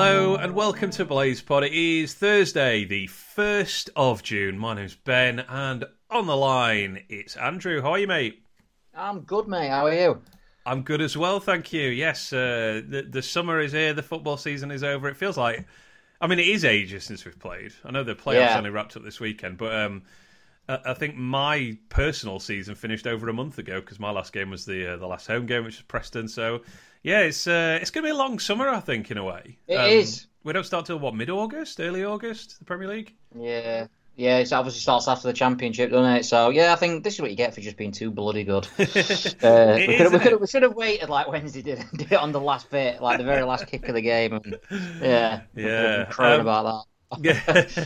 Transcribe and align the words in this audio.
Hello 0.00 0.36
and 0.36 0.54
welcome 0.54 0.90
to 0.90 1.04
Blades 1.04 1.42
Pod. 1.42 1.64
It 1.64 1.72
is 1.72 2.14
Thursday, 2.14 2.84
the 2.84 3.08
1st 3.08 3.90
of 3.96 4.22
June. 4.22 4.56
My 4.56 4.72
name's 4.74 4.94
Ben, 4.94 5.40
and 5.40 5.86
on 6.08 6.28
the 6.28 6.36
line, 6.36 7.02
it's 7.08 7.36
Andrew. 7.36 7.82
How 7.82 7.90
are 7.90 7.98
you, 7.98 8.06
mate? 8.06 8.40
I'm 8.94 9.22
good, 9.22 9.48
mate. 9.48 9.70
How 9.70 9.86
are 9.86 9.92
you? 9.92 10.22
I'm 10.64 10.82
good 10.82 11.00
as 11.00 11.16
well, 11.16 11.40
thank 11.40 11.72
you. 11.72 11.88
Yes, 11.88 12.32
uh, 12.32 12.80
the, 12.88 13.08
the 13.10 13.22
summer 13.22 13.58
is 13.58 13.72
here, 13.72 13.92
the 13.92 14.04
football 14.04 14.36
season 14.36 14.70
is 14.70 14.84
over. 14.84 15.08
It 15.08 15.16
feels 15.16 15.36
like, 15.36 15.66
I 16.20 16.28
mean, 16.28 16.38
it 16.38 16.46
is 16.46 16.64
ages 16.64 17.02
since 17.02 17.24
we've 17.24 17.36
played. 17.36 17.72
I 17.84 17.90
know 17.90 18.04
the 18.04 18.14
playoffs 18.14 18.34
Yeah. 18.34 18.56
only 18.58 18.70
wrapped 18.70 18.96
up 18.96 19.02
this 19.02 19.18
weekend, 19.18 19.58
but 19.58 19.74
um, 19.74 20.02
I, 20.68 20.78
I 20.86 20.94
think 20.94 21.16
my 21.16 21.76
personal 21.88 22.38
season 22.38 22.76
finished 22.76 23.08
over 23.08 23.28
a 23.28 23.34
month 23.34 23.58
ago 23.58 23.80
because 23.80 23.98
my 23.98 24.12
last 24.12 24.32
game 24.32 24.50
was 24.50 24.64
the 24.64 24.94
uh, 24.94 24.96
the 24.96 25.08
last 25.08 25.26
home 25.26 25.46
game, 25.46 25.64
which 25.64 25.78
was 25.78 25.82
Preston. 25.82 26.28
So, 26.28 26.60
yeah, 27.02 27.20
it's 27.20 27.46
uh, 27.46 27.78
it's 27.80 27.90
going 27.90 28.04
to 28.04 28.08
be 28.08 28.12
a 28.12 28.16
long 28.16 28.38
summer, 28.38 28.68
I 28.68 28.80
think, 28.80 29.10
in 29.10 29.18
a 29.18 29.24
way. 29.24 29.58
It 29.66 29.74
It 29.74 29.92
is. 29.92 30.26
We 30.44 30.52
don't 30.52 30.64
start 30.64 30.86
till 30.86 30.98
what 30.98 31.14
mid 31.14 31.30
August, 31.30 31.80
early 31.80 32.04
August, 32.04 32.58
the 32.58 32.64
Premier 32.64 32.88
League. 32.88 33.14
Yeah. 33.38 33.86
Yeah, 34.18 34.38
it 34.38 34.52
obviously 34.52 34.80
starts 34.80 35.06
after 35.06 35.28
the 35.28 35.32
championship, 35.32 35.92
doesn't 35.92 36.16
it? 36.16 36.24
So 36.24 36.50
yeah, 36.50 36.72
I 36.72 36.76
think 36.76 37.04
this 37.04 37.14
is 37.14 37.20
what 37.20 37.30
you 37.30 37.36
get 37.36 37.54
for 37.54 37.60
just 37.60 37.76
being 37.76 37.92
too 37.92 38.10
bloody 38.10 38.42
good. 38.42 38.66
Uh, 38.78 39.74
we, 39.76 39.96
could 39.96 40.12
we, 40.12 40.18
could 40.18 40.40
we 40.40 40.46
should 40.48 40.64
have 40.64 40.74
waited 40.74 41.08
like 41.08 41.28
Wednesday 41.28 41.62
did, 41.62 41.84
did 41.94 42.10
it 42.10 42.18
on 42.18 42.32
the 42.32 42.40
last 42.40 42.68
bit, 42.68 43.00
like 43.00 43.18
the 43.18 43.24
very 43.24 43.44
last 43.44 43.68
kick 43.68 43.88
of 43.88 43.94
the 43.94 44.00
game. 44.00 44.32
And, 44.32 44.58
yeah, 45.00 45.42
Yeah, 45.54 46.06
crowing 46.06 46.40
um, 46.40 46.46
about 46.46 46.84
that. 47.12 47.24
Yeah. 47.24 47.84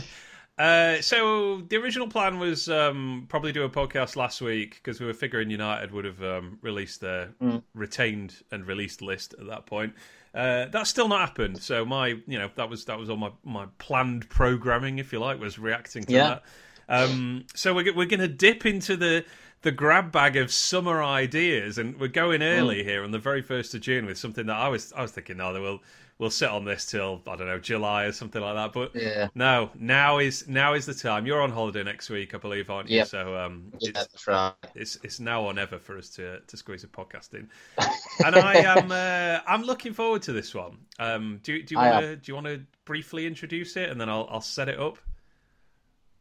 Uh, 0.57 1.01
so 1.01 1.61
the 1.69 1.75
original 1.77 2.07
plan 2.07 2.37
was 2.37 2.69
um, 2.69 3.25
probably 3.27 3.51
do 3.51 3.63
a 3.63 3.69
podcast 3.69 4.15
last 4.15 4.39
week 4.39 4.75
because 4.75 4.99
we 4.99 5.05
were 5.07 5.13
figuring 5.13 5.49
United 5.49 5.91
would 5.91 6.05
have 6.05 6.21
um, 6.23 6.59
released 6.61 7.01
their 7.01 7.29
Mm. 7.41 7.63
retained 7.73 8.35
and 8.51 8.67
released 8.67 9.01
list 9.01 9.33
at 9.39 9.47
that 9.47 9.65
point. 9.65 9.93
Uh, 10.35 10.65
that's 10.65 10.89
still 10.89 11.07
not 11.07 11.21
happened. 11.21 11.61
So 11.61 11.85
my, 11.85 12.07
you 12.27 12.37
know, 12.37 12.49
that 12.55 12.69
was 12.69 12.85
that 12.85 12.99
was 12.99 13.09
all 13.09 13.17
my 13.17 13.31
my 13.43 13.65
planned 13.79 14.29
programming, 14.29 14.99
if 14.99 15.11
you 15.11 15.19
like, 15.19 15.39
was 15.39 15.57
reacting 15.57 16.03
to 16.03 16.11
Yeah. 16.13 16.27
that. 16.27 16.43
Um, 16.89 17.45
so 17.55 17.73
we're 17.73 17.93
we're 17.95 18.05
going 18.05 18.19
to 18.19 18.27
dip 18.27 18.65
into 18.65 18.95
the 18.95 19.25
the 19.63 19.71
grab 19.71 20.11
bag 20.11 20.35
of 20.35 20.51
summer 20.51 21.01
ideas, 21.03 21.77
and 21.79 21.99
we're 21.99 22.09
going 22.09 22.41
Mm. 22.41 22.59
early 22.59 22.83
here 22.83 23.03
on 23.03 23.09
the 23.11 23.19
very 23.19 23.41
first 23.41 23.73
of 23.73 23.81
June 23.81 24.05
with 24.05 24.17
something 24.19 24.45
that 24.47 24.55
I 24.57 24.67
was 24.67 24.93
I 24.93 25.01
was 25.01 25.11
thinking, 25.11 25.37
no, 25.37 25.51
we'll 25.59 25.81
we'll 26.23 26.29
sit 26.29 26.47
on 26.47 26.63
this 26.63 26.85
till 26.85 27.21
I 27.27 27.35
don't 27.35 27.47
know 27.47 27.59
July 27.59 28.05
or 28.05 28.13
something 28.13 28.41
like 28.41 28.55
that. 28.55 28.71
But 28.71 28.95
Yeah. 28.95 29.27
no, 29.35 29.71
now 29.77 30.19
is 30.19 30.47
now 30.47 30.73
is 30.73 30.85
the 30.85 30.93
time. 30.93 31.27
You're 31.27 31.41
on 31.41 31.51
holiday 31.51 31.83
next 31.83 32.09
week, 32.09 32.33
I 32.33 32.37
believe, 32.37 32.69
aren't 32.69 32.89
you? 32.89 32.99
Yep. 32.99 33.07
So 33.07 33.37
um, 33.37 33.73
Yeah, 33.79 33.89
it's, 33.89 33.99
that's 33.99 34.27
right. 34.27 34.53
it's 34.73 34.97
it's 35.03 35.19
now 35.19 35.43
or 35.43 35.53
never 35.53 35.79
for 35.79 35.97
us 35.97 36.09
to 36.11 36.39
to 36.39 36.55
squeeze 36.57 36.85
a 36.85 36.87
podcast 36.87 37.33
in, 37.33 37.49
and 38.25 38.35
I 38.37 38.53
am 38.55 38.89
uh, 38.89 39.41
I'm 39.45 39.63
looking 39.63 39.91
forward 39.91 40.21
to 40.23 40.31
this 40.31 40.55
one. 40.55 40.77
Um, 40.97 41.41
do 41.43 41.61
do 41.61 41.75
you 41.75 41.79
want 41.79 42.01
to 42.05 42.15
do 42.15 42.31
you 42.31 42.35
want 42.35 42.47
to 42.47 42.61
briefly 42.85 43.27
introduce 43.27 43.75
it 43.75 43.89
and 43.89 43.99
then 43.99 44.07
I'll 44.07 44.27
I'll 44.31 44.39
set 44.41 44.69
it 44.69 44.79
up. 44.79 44.97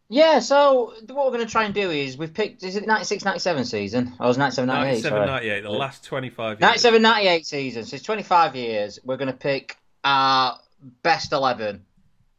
Yeah, 0.08 0.40
so 0.40 0.92
what 1.06 1.24
we're 1.24 1.32
going 1.32 1.46
to 1.46 1.50
try 1.50 1.64
and 1.64 1.72
do 1.72 1.90
is 1.90 2.18
we've 2.18 2.34
picked, 2.34 2.62
is 2.64 2.76
it 2.76 2.86
96 2.86 3.24
97 3.24 3.64
season? 3.64 4.12
I 4.20 4.26
was 4.26 4.36
97 4.36 4.66
98. 4.66 4.90
97, 4.90 5.26
98, 5.26 5.60
the 5.62 5.70
last 5.70 6.04
25 6.04 6.50
years. 6.50 6.60
97 6.60 7.00
98 7.02 7.46
season, 7.46 7.84
so 7.86 7.94
it's 7.94 8.04
25 8.04 8.54
years. 8.54 8.98
We're 9.04 9.16
going 9.16 9.32
to 9.32 9.38
pick 9.38 9.78
our 10.04 10.58
best 11.02 11.32
11 11.32 11.84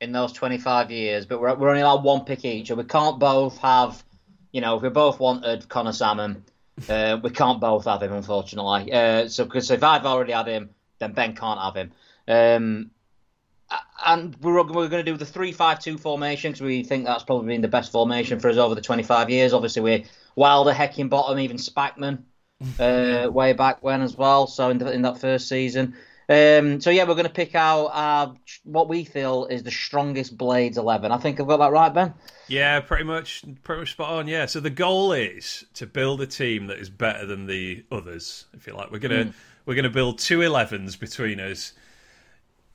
in 0.02 0.12
those 0.12 0.34
25 0.34 0.92
years, 0.92 1.26
but 1.26 1.40
we're, 1.40 1.56
we're 1.56 1.70
only 1.70 1.82
allowed 1.82 2.04
one 2.04 2.26
pick 2.26 2.44
each, 2.46 2.70
and 2.70 2.78
we 2.78 2.84
can't 2.84 3.20
both 3.20 3.58
have, 3.60 4.04
you 4.52 4.62
know, 4.62 4.76
if 4.76 4.82
we 4.82 4.90
both 4.90 5.20
wanted 5.20 5.68
Connor 5.70 5.94
Salmon, 5.94 6.44
uh, 6.90 7.20
we 7.24 7.30
can't 7.30 7.62
both 7.62 7.86
have 7.86 8.04
him, 8.04 8.12
unfortunately. 8.12 8.92
Uh, 8.92 9.28
so, 9.28 9.46
because 9.46 9.72
if 9.72 9.84
I've 9.84 10.06
already 10.06 10.34
had 10.34 10.48
him, 10.48 10.72
then 11.00 11.14
Ben 11.14 11.36
can't 11.36 11.60
have 11.60 11.76
him. 11.76 11.92
Um, 12.28 12.92
and 14.06 14.36
we're, 14.42 14.56
we're 14.64 14.90
going 14.90 15.06
to 15.06 15.12
do 15.12 15.18
the 15.18 15.26
3-5-2 15.26 16.00
formation 16.00 16.52
because 16.52 16.62
we 16.62 16.84
think 16.84 17.06
that's 17.06 17.24
probably 17.24 17.48
been 17.48 17.62
the 17.62 17.68
best 17.68 17.92
formation 17.92 18.40
for 18.40 18.50
us 18.50 18.58
over 18.58 18.76
the 18.76 18.82
25 18.82 19.30
years. 19.30 19.54
Obviously, 19.54 19.82
we're 19.82 20.04
Wilder, 20.36 20.74
Heckingbottom, 20.74 21.40
even 21.42 21.58
Spackman 21.58 22.24
uh, 22.80 23.30
way 23.32 23.54
back 23.54 23.82
when 23.84 24.02
as 24.02 24.18
well. 24.18 24.48
So 24.48 24.70
in, 24.70 24.78
the, 24.78 24.92
in 24.92 25.02
that 25.04 25.20
first 25.20 25.48
season. 25.48 25.96
Um, 26.30 26.80
so 26.80 26.90
yeah, 26.90 27.04
we're 27.04 27.16
going 27.16 27.28
to 27.28 27.34
pick 27.34 27.54
out 27.56 27.88
our, 27.94 28.34
what 28.64 28.88
we 28.88 29.04
feel 29.04 29.46
is 29.46 29.64
the 29.64 29.72
strongest 29.72 30.38
Blades 30.38 30.78
11. 30.78 31.12
I 31.12 31.18
think 31.18 31.40
I've 31.40 31.48
got 31.48 31.58
that 31.58 31.72
right, 31.72 31.94
Ben. 31.94 32.14
Yeah, 32.48 32.80
pretty 32.80 33.04
much, 33.04 33.44
pretty 33.64 33.82
much 33.82 33.92
spot 33.92 34.10
on. 34.14 34.28
Yeah. 34.28 34.46
So 34.46 34.60
the 34.60 34.70
goal 34.70 35.12
is 35.14 35.66
to 35.76 35.86
build 35.86 36.22
a 36.22 36.28
team 36.28 36.68
that 36.68 36.80
is 36.80 36.90
better 36.90 37.26
than 37.26 37.46
the 37.48 37.84
others. 37.92 38.46
If 38.54 38.68
you 38.68 38.74
like, 38.74 38.92
we're 38.92 39.00
gonna 39.00 39.26
Mm. 39.26 39.34
we're 39.66 39.76
gonna 39.76 39.90
build 39.90 40.20
two 40.20 40.40
11s 40.40 41.00
between 41.00 41.40
us. 41.40 41.74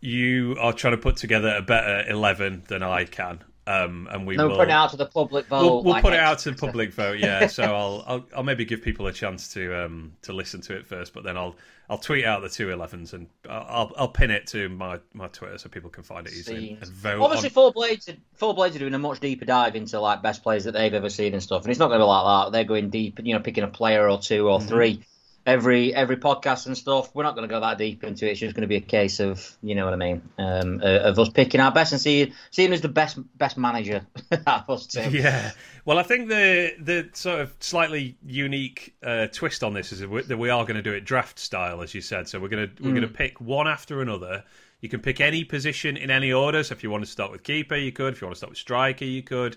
You 0.00 0.56
are 0.60 0.72
trying 0.72 0.92
to 0.94 0.98
put 1.02 1.16
together 1.16 1.54
a 1.56 1.62
better 1.62 2.08
eleven 2.08 2.62
than 2.68 2.82
I 2.82 3.04
can, 3.04 3.40
um, 3.68 4.08
and 4.10 4.26
we 4.26 4.36
No, 4.36 4.48
will. 4.48 4.56
put 4.56 4.68
it 4.68 4.72
out 4.72 4.90
to 4.90 4.96
the 4.96 5.06
public 5.06 5.46
vote. 5.46 5.60
We'll, 5.60 5.84
we'll 5.84 5.92
like 5.94 6.02
put 6.02 6.14
it 6.14 6.20
out 6.20 6.38
to 6.40 6.50
the 6.50 6.56
public 6.56 6.92
vote, 6.92 7.18
yeah. 7.18 7.46
So 7.48 7.62
I'll, 7.64 8.04
I'll 8.06 8.26
I'll 8.36 8.42
maybe 8.42 8.64
give 8.64 8.82
people 8.82 9.06
a 9.06 9.12
chance 9.12 9.52
to 9.54 9.84
um 9.84 10.12
to 10.22 10.32
listen 10.32 10.60
to 10.62 10.76
it 10.76 10.86
first, 10.86 11.12
but 11.12 11.22
then 11.24 11.36
I'll 11.36 11.56
I'll 11.90 11.98
tweet 11.98 12.24
out 12.24 12.42
the 12.42 12.48
two 12.48 12.68
11s 12.68 13.12
and 13.12 13.28
I'll 13.48 13.92
I'll 13.96 14.08
pin 14.08 14.30
it 14.30 14.46
to 14.48 14.68
my, 14.68 15.00
my 15.12 15.28
Twitter 15.28 15.58
so 15.58 15.68
people 15.68 15.90
can 15.90 16.02
find 16.02 16.26
it 16.26 16.32
easily 16.32 16.72
and, 16.72 16.82
and 16.82 16.92
vote. 16.92 17.20
Obviously, 17.22 17.48
on... 17.48 17.52
Four 17.54 17.72
Blades, 17.72 18.08
are, 18.08 18.16
Four 18.34 18.54
Blades 18.54 18.76
are 18.76 18.78
doing 18.80 18.94
a 18.94 18.98
much 18.98 19.20
deeper 19.20 19.44
dive 19.44 19.76
into 19.76 20.00
like 20.00 20.22
best 20.22 20.42
players 20.42 20.64
that 20.64 20.72
they've 20.72 20.92
ever 20.94 21.10
seen 21.10 21.32
and 21.34 21.42
stuff, 21.42 21.62
and 21.62 21.70
it's 21.70 21.78
not 21.80 21.88
going 21.88 22.00
to 22.00 22.04
be 22.04 22.08
like 22.08 22.44
that. 22.46 22.52
They're 22.52 22.64
going 22.64 22.90
deep, 22.90 23.20
you 23.22 23.34
know, 23.34 23.40
picking 23.40 23.64
a 23.64 23.68
player 23.68 24.08
or 24.08 24.18
two 24.18 24.48
or 24.48 24.58
Mm-hmm. 24.58 24.68
three 24.68 25.04
every 25.48 25.94
every 25.94 26.16
podcast 26.16 26.66
and 26.66 26.76
stuff. 26.76 27.12
We're 27.14 27.22
not 27.24 27.34
going 27.34 27.48
to 27.48 27.52
go 27.52 27.58
that 27.60 27.78
deep 27.78 28.04
into 28.04 28.26
it. 28.28 28.32
It's 28.32 28.40
just 28.40 28.54
going 28.54 28.62
to 28.62 28.68
be 28.68 28.76
a 28.76 28.80
case 28.80 29.18
of, 29.18 29.56
you 29.62 29.74
know 29.74 29.84
what 29.84 29.94
I 29.94 29.96
mean, 29.96 30.22
um, 30.38 30.80
uh, 30.82 31.00
of 31.00 31.18
us 31.18 31.28
picking 31.30 31.60
our 31.60 31.72
best 31.72 31.92
and 31.92 32.00
seeing 32.00 32.32
seeing 32.50 32.70
who's 32.70 32.80
the 32.82 32.88
best 32.88 33.18
best 33.38 33.56
manager 33.56 34.06
out 34.46 34.68
of 34.68 34.70
us 34.70 34.86
two. 34.86 35.00
Yeah. 35.10 35.52
Well, 35.84 35.98
I 35.98 36.02
think 36.02 36.28
the 36.28 36.74
the 36.78 37.08
sort 37.14 37.40
of 37.40 37.54
slightly 37.60 38.16
unique 38.24 38.94
uh, 39.02 39.26
twist 39.32 39.64
on 39.64 39.72
this 39.72 39.92
is 39.92 40.00
that 40.00 40.10
we- 40.10 40.22
that 40.22 40.36
we 40.36 40.50
are 40.50 40.64
going 40.64 40.76
to 40.76 40.82
do 40.82 40.92
it 40.92 41.04
draft 41.04 41.38
style, 41.38 41.82
as 41.82 41.94
you 41.94 42.00
said. 42.02 42.28
So 42.28 42.38
we're 42.38 42.48
going 42.48 42.68
to 42.68 42.82
we're 42.82 42.90
going 42.90 43.02
to 43.02 43.08
pick 43.08 43.40
one 43.40 43.66
after 43.66 44.02
another. 44.02 44.44
You 44.80 44.88
can 44.88 45.00
pick 45.00 45.20
any 45.20 45.42
position 45.44 45.96
in 45.96 46.10
any 46.10 46.32
order. 46.32 46.62
So 46.62 46.72
if 46.74 46.84
you 46.84 46.90
want 46.90 47.04
to 47.04 47.10
start 47.10 47.32
with 47.32 47.42
keeper, 47.42 47.74
you 47.74 47.90
could. 47.90 48.12
If 48.12 48.20
you 48.20 48.26
want 48.26 48.34
to 48.36 48.38
start 48.38 48.50
with 48.50 48.58
striker, 48.58 49.04
you 49.04 49.22
could. 49.22 49.56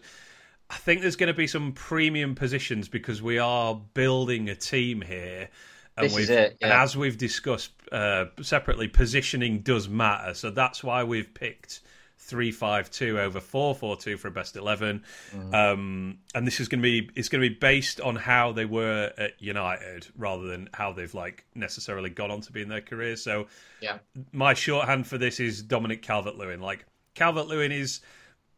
I 0.69 0.75
think 0.77 1.01
there's 1.01 1.17
going 1.17 1.27
to 1.27 1.33
be 1.33 1.47
some 1.47 1.73
premium 1.73 2.33
positions 2.33 2.87
because 2.87 3.21
we 3.21 3.37
are 3.37 3.75
building 3.93 4.47
a 4.49 4.55
team 4.55 5.01
here. 5.01 5.49
And 5.97 6.05
This 6.05 6.17
is 6.17 6.29
it, 6.29 6.57
And 6.61 6.71
as 6.71 6.95
we've 6.95 7.17
discussed 7.17 7.71
uh, 7.91 8.25
separately, 8.41 8.87
positioning 8.87 9.59
does 9.59 9.89
matter. 9.89 10.33
So 10.33 10.49
that's 10.49 10.83
why 10.83 11.03
we've 11.03 11.33
picked 11.33 11.81
three 12.17 12.51
five 12.51 12.89
two 12.91 13.19
over 13.19 13.39
four 13.39 13.73
four 13.75 13.97
two 13.97 14.15
for 14.15 14.27
a 14.29 14.31
best 14.31 14.55
eleven. 14.55 15.03
Mm. 15.35 15.53
Um, 15.53 16.17
and 16.33 16.47
this 16.47 16.59
is 16.59 16.67
going 16.67 16.79
to 16.79 16.83
be 16.83 17.09
it's 17.15 17.29
going 17.29 17.41
to 17.41 17.49
be 17.49 17.55
based 17.55 17.99
on 17.99 18.15
how 18.15 18.51
they 18.51 18.65
were 18.65 19.11
at 19.17 19.41
United 19.41 20.07
rather 20.15 20.47
than 20.47 20.69
how 20.73 20.93
they've 20.93 21.13
like 21.13 21.45
necessarily 21.55 22.09
gone 22.09 22.31
on 22.31 22.41
to 22.41 22.51
be 22.51 22.61
in 22.61 22.69
their 22.69 22.81
careers. 22.81 23.23
So 23.23 23.47
Yeah. 23.81 23.97
my 24.31 24.53
shorthand 24.53 25.07
for 25.07 25.17
this 25.17 25.39
is 25.39 25.61
Dominic 25.61 26.01
Calvert 26.03 26.37
Lewin. 26.37 26.61
Like 26.61 26.85
Calvert 27.15 27.47
Lewin 27.47 27.71
is 27.71 27.99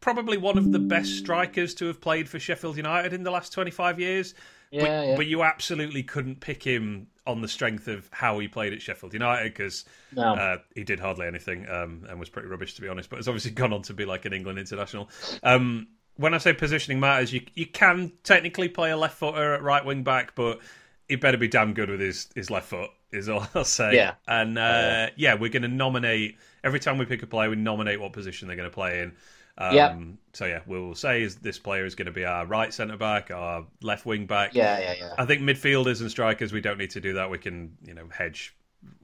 probably 0.00 0.36
one 0.36 0.58
of 0.58 0.70
the 0.70 0.78
best 0.78 1.16
strikers 1.16 1.74
to 1.74 1.86
have 1.86 2.00
played 2.00 2.28
for 2.28 2.38
Sheffield 2.38 2.76
United 2.76 3.14
in 3.14 3.22
the 3.24 3.30
last 3.30 3.52
25 3.54 3.98
years. 3.98 4.34
Yeah, 4.74 4.82
but, 4.82 5.06
yeah. 5.08 5.16
but 5.16 5.26
you 5.26 5.42
absolutely 5.42 6.02
couldn't 6.02 6.40
pick 6.40 6.62
him 6.62 7.06
on 7.26 7.40
the 7.40 7.48
strength 7.48 7.88
of 7.88 8.08
how 8.12 8.38
he 8.38 8.48
played 8.48 8.72
at 8.72 8.82
Sheffield 8.82 9.14
United 9.14 9.44
because 9.54 9.84
No. 10.12 10.34
uh, 10.34 10.58
he 10.74 10.84
did 10.84 11.00
hardly 11.00 11.26
anything 11.26 11.66
um, 11.68 12.04
and 12.08 12.20
was 12.20 12.28
pretty 12.28 12.48
rubbish 12.48 12.74
to 12.74 12.82
be 12.82 12.88
honest. 12.88 13.08
But 13.08 13.16
has 13.16 13.28
obviously 13.28 13.50
gone 13.62 13.72
on 13.72 13.82
to 13.82 13.94
be 13.94 14.04
like 14.04 14.24
an 14.24 14.32
England 14.32 14.58
international. 14.58 15.08
Um, 15.42 15.86
when 16.16 16.34
I 16.34 16.38
say 16.38 16.52
positioning 16.52 17.00
matters, 17.00 17.32
you 17.32 17.42
you 17.54 17.66
can 17.66 18.12
technically 18.22 18.68
play 18.68 18.90
a 18.90 18.96
left 18.96 19.16
footer 19.18 19.54
at 19.54 19.62
right 19.62 19.84
wing 19.84 20.02
back, 20.02 20.34
but 20.34 20.60
he 21.08 21.16
better 21.16 21.36
be 21.38 21.48
damn 21.48 21.74
good 21.74 21.90
with 21.90 22.00
his, 22.00 22.28
his 22.34 22.50
left 22.50 22.66
foot. 22.68 22.90
Is 23.12 23.28
all 23.28 23.46
I'll 23.54 23.64
say. 23.64 23.94
Yeah. 23.94 24.14
And 24.26 24.58
uh, 24.58 25.10
yeah, 25.16 25.34
we're 25.34 25.50
going 25.50 25.62
to 25.62 25.68
nominate 25.68 26.36
every 26.64 26.80
time 26.80 26.98
we 26.98 27.04
pick 27.04 27.22
a 27.22 27.26
player. 27.26 27.48
We 27.48 27.56
nominate 27.56 28.00
what 28.00 28.12
position 28.12 28.48
they're 28.48 28.56
going 28.56 28.68
to 28.68 28.74
play 28.74 29.02
in. 29.02 29.12
Um, 29.56 29.74
Yep. 29.74 29.98
So 30.32 30.46
yeah, 30.46 30.60
we'll 30.66 30.94
say 30.96 31.22
is 31.22 31.36
this 31.36 31.58
player 31.58 31.84
is 31.84 31.94
going 31.94 32.06
to 32.06 32.12
be 32.12 32.24
our 32.24 32.44
right 32.44 32.74
centre 32.74 32.96
back, 32.96 33.30
our 33.30 33.66
left 33.82 34.04
wing 34.04 34.26
back. 34.26 34.54
Yeah, 34.54 34.80
yeah, 34.80 34.94
yeah. 34.98 35.14
I 35.16 35.26
think 35.26 35.42
midfielders 35.42 36.00
and 36.00 36.10
strikers, 36.10 36.52
we 36.52 36.60
don't 36.60 36.78
need 36.78 36.90
to 36.90 37.00
do 37.00 37.12
that. 37.14 37.30
We 37.30 37.38
can, 37.38 37.76
you 37.86 37.94
know, 37.94 38.08
hedge. 38.10 38.56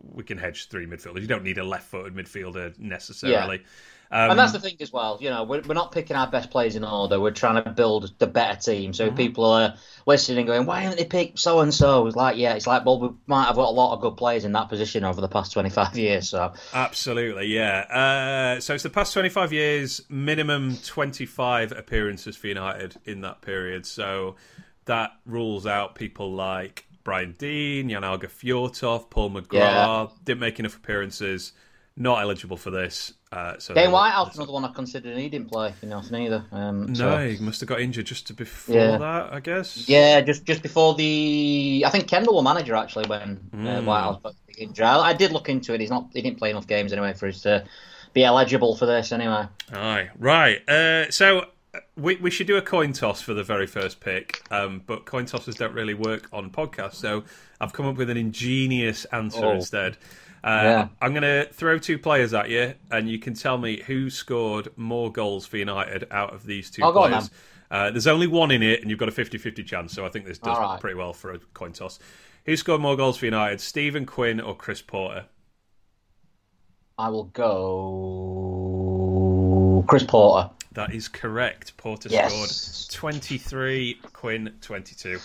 We 0.02 0.24
can 0.24 0.38
hedge 0.38 0.68
three 0.68 0.86
midfielders. 0.86 1.20
You 1.20 1.28
don't 1.28 1.44
need 1.44 1.58
a 1.58 1.64
left-footed 1.64 2.14
midfielder 2.14 2.78
necessarily. 2.78 3.62
Um, 4.12 4.30
and 4.30 4.38
that's 4.38 4.50
the 4.50 4.58
thing 4.58 4.76
as 4.80 4.92
well. 4.92 5.18
You 5.20 5.30
know, 5.30 5.44
we're, 5.44 5.60
we're 5.62 5.74
not 5.74 5.92
picking 5.92 6.16
our 6.16 6.26
best 6.28 6.50
players 6.50 6.74
in 6.74 6.82
order. 6.82 7.20
We're 7.20 7.30
trying 7.30 7.62
to 7.62 7.70
build 7.70 8.12
the 8.18 8.26
better 8.26 8.58
team. 8.58 8.90
Mm-hmm. 8.90 8.92
So 8.94 9.12
people 9.12 9.44
are 9.44 9.74
listening 10.04 10.38
and 10.38 10.46
going, 10.48 10.66
"Why 10.66 10.80
haven't 10.80 10.98
they 10.98 11.04
picked 11.04 11.38
so 11.38 11.60
and 11.60 11.72
so?" 11.72 12.06
It's 12.08 12.16
like, 12.16 12.36
yeah, 12.36 12.54
it's 12.54 12.66
like, 12.66 12.84
well, 12.84 12.98
we 12.98 13.10
might 13.26 13.44
have 13.44 13.54
got 13.54 13.68
a 13.68 13.70
lot 13.70 13.94
of 13.94 14.00
good 14.00 14.16
players 14.16 14.44
in 14.44 14.52
that 14.52 14.68
position 14.68 15.04
over 15.04 15.20
the 15.20 15.28
past 15.28 15.52
twenty 15.52 15.70
five 15.70 15.96
years. 15.96 16.28
So 16.28 16.52
Absolutely, 16.74 17.46
yeah. 17.46 18.56
Uh, 18.56 18.60
so 18.60 18.74
it's 18.74 18.82
the 18.82 18.90
past 18.90 19.12
25 19.12 19.52
years, 19.52 20.00
minimum 20.08 20.76
25 20.84 21.72
appearances 21.72 22.36
for 22.36 22.48
United 22.48 22.96
in 23.04 23.20
that 23.20 23.42
period. 23.42 23.86
So 23.86 24.34
that 24.86 25.12
rules 25.24 25.66
out 25.66 25.94
people 25.94 26.32
like 26.32 26.84
Brian 27.04 27.36
Deane, 27.38 27.88
Jan 27.88 28.02
Åge 28.02 28.28
Fjørtoft, 28.28 29.10
Paul 29.10 29.30
McGrath, 29.30 29.52
Yeah. 29.52 30.06
didn't 30.24 30.40
make 30.40 30.58
enough 30.58 30.76
appearances. 30.76 31.52
Not 31.96 32.22
eligible 32.22 32.56
for 32.56 32.70
this. 32.70 33.12
Uh, 33.32 33.58
so 33.58 33.74
Dane 33.74 33.90
Whitehouse, 33.92 34.34
another 34.36 34.52
one 34.52 34.64
I 34.64 34.72
considered, 34.72 35.12
and 35.12 35.20
he 35.20 35.28
didn't 35.28 35.50
play. 35.50 35.74
You 35.82 35.88
know, 35.88 36.02
neither. 36.10 36.44
Um, 36.50 36.86
no, 36.86 36.94
so. 36.94 37.28
he 37.28 37.38
must 37.38 37.60
have 37.60 37.68
got 37.68 37.80
injured 37.80 38.06
just 38.06 38.34
before 38.36 38.74
Yeah. 38.74 38.96
that, 38.98 39.32
I 39.32 39.40
guess. 39.40 39.88
Yeah, 39.88 40.20
just 40.20 40.44
just 40.44 40.62
before 40.62 40.94
the, 40.94 41.84
I 41.86 41.90
think 41.90 42.06
Kendall 42.08 42.34
was 42.36 42.44
manager 42.44 42.74
actually 42.74 43.06
when 43.08 43.40
uh, 43.52 43.56
Mm. 43.56 43.84
Whitehouse 43.84 44.20
got 44.22 44.34
injured. 44.58 44.84
I, 44.86 45.10
I 45.10 45.12
did 45.12 45.32
look 45.32 45.48
into 45.48 45.74
it. 45.74 45.80
He's 45.80 45.90
not, 45.90 46.08
he 46.12 46.22
didn't 46.22 46.38
play 46.38 46.50
enough 46.50 46.66
games 46.66 46.92
anyway 46.92 47.12
for 47.12 47.28
us 47.28 47.42
to 47.42 47.64
be 48.12 48.24
eligible 48.24 48.76
for 48.76 48.86
this 48.86 49.12
anyway. 49.12 49.46
Aye, 49.72 50.10
right. 50.18 50.68
Uh, 50.68 51.10
so 51.10 51.46
uh, 51.74 51.78
we 51.96 52.16
we 52.16 52.30
should 52.30 52.46
do 52.48 52.56
a 52.56 52.62
coin 52.62 52.92
toss 52.92 53.20
for 53.22 53.34
the 53.34 53.44
very 53.44 53.66
first 53.68 54.00
pick, 54.00 54.42
um, 54.50 54.82
but 54.86 55.04
coin 55.04 55.26
tosses 55.26 55.54
don't 55.54 55.74
really 55.74 55.94
work 55.94 56.28
on 56.32 56.50
podcasts. 56.50 56.94
So 56.94 57.22
I've 57.60 57.72
come 57.72 57.86
up 57.86 57.96
with 57.96 58.10
an 58.10 58.16
ingenious 58.16 59.04
answer 59.06 59.44
Oh. 59.44 59.52
instead. 59.52 59.96
Uh, 60.42 60.60
Yeah. 60.62 60.88
I'm 61.02 61.12
going 61.12 61.22
to 61.22 61.48
throw 61.52 61.78
two 61.78 61.98
players 61.98 62.32
at 62.34 62.48
you, 62.50 62.74
and 62.90 63.08
you 63.08 63.18
can 63.18 63.34
tell 63.34 63.58
me 63.58 63.82
who 63.82 64.10
scored 64.10 64.68
more 64.76 65.12
goals 65.12 65.46
for 65.46 65.56
United 65.58 66.06
out 66.10 66.32
of 66.34 66.44
these 66.44 66.70
two 66.70 66.82
Oh, 66.82 66.92
go 66.92 67.02
on, 67.04 67.10
players. 67.10 67.30
Uh, 67.70 67.90
there's 67.90 68.06
only 68.06 68.26
one 68.26 68.50
in 68.50 68.62
it, 68.62 68.80
and 68.80 68.90
you've 68.90 68.98
got 68.98 69.08
a 69.08 69.12
50-50 69.12 69.64
chance. 69.66 69.92
So 69.92 70.04
I 70.04 70.08
think 70.08 70.26
this 70.26 70.38
does 70.38 70.58
right. 70.58 70.80
pretty 70.80 70.96
well 70.96 71.12
for 71.12 71.32
a 71.34 71.38
coin 71.54 71.72
toss. 71.72 71.98
Who 72.46 72.56
scored 72.56 72.80
more 72.80 72.96
goals 72.96 73.18
for 73.18 73.26
United, 73.26 73.60
Stephen 73.60 74.06
Quinn 74.06 74.40
or 74.40 74.56
Chris 74.56 74.80
Porter? 74.82 75.26
I 76.98 77.08
will 77.10 77.24
go 77.24 78.30
Chris 79.88 80.02
Porter. 80.04 80.50
That 80.72 80.94
is 80.94 81.08
correct. 81.08 81.76
Porter 81.76 82.08
Yes. 82.10 82.32
scored 82.32 82.50
23, 83.22 83.94
Quinn 84.12 84.54
22. 84.60 85.18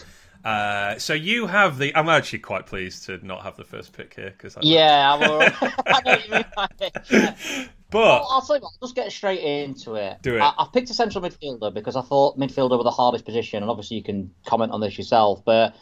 Uh, 0.46 1.00
so 1.00 1.14
you 1.14 1.48
have 1.48 1.80
the. 1.80 1.96
I'm 1.96 2.08
actually 2.08 2.40
quite 2.40 2.68
pleased 2.68 3.06
to 3.08 3.26
not 3.26 3.42
have 3.42 3.58
the 3.58 3.64
first 3.64 3.94
pick 3.94 4.14
here 4.14 4.30
because. 4.30 4.56
Yeah, 4.62 5.14
I 5.14 5.18
will. 5.18 5.42
I 5.88 6.02
know 6.06 6.18
you 6.24 6.32
mean 6.32 6.46
by 6.56 6.68
it, 6.80 6.98
yeah. 7.10 7.36
But 7.90 8.00
Well, 8.00 8.28
I'll 8.30 8.42
tell 8.42 8.56
you 8.58 8.62
what, 8.62 8.74
I'll 8.82 8.88
just 8.88 8.96
get 8.96 9.12
straight 9.12 9.42
into 9.42 9.96
it. 9.96 10.18
Do 10.22 10.36
it. 10.36 10.42
I, 10.42 10.54
I've 10.58 10.72
picked 10.72 10.90
a 10.90 10.94
central 10.94 11.24
midfielder 11.24 11.74
because 11.74 11.96
I 11.96 12.02
thought 12.02 12.38
midfielder 12.38 12.78
were 12.78 12.84
the 12.84 12.92
hardest 12.92 13.26
position, 13.26 13.64
and 13.64 13.70
obviously 13.70 13.98
you 13.98 14.04
can 14.04 14.32
comment 14.46 14.72
on 14.72 14.82
this 14.82 14.98
yourself. 14.98 15.44
But 15.44 15.76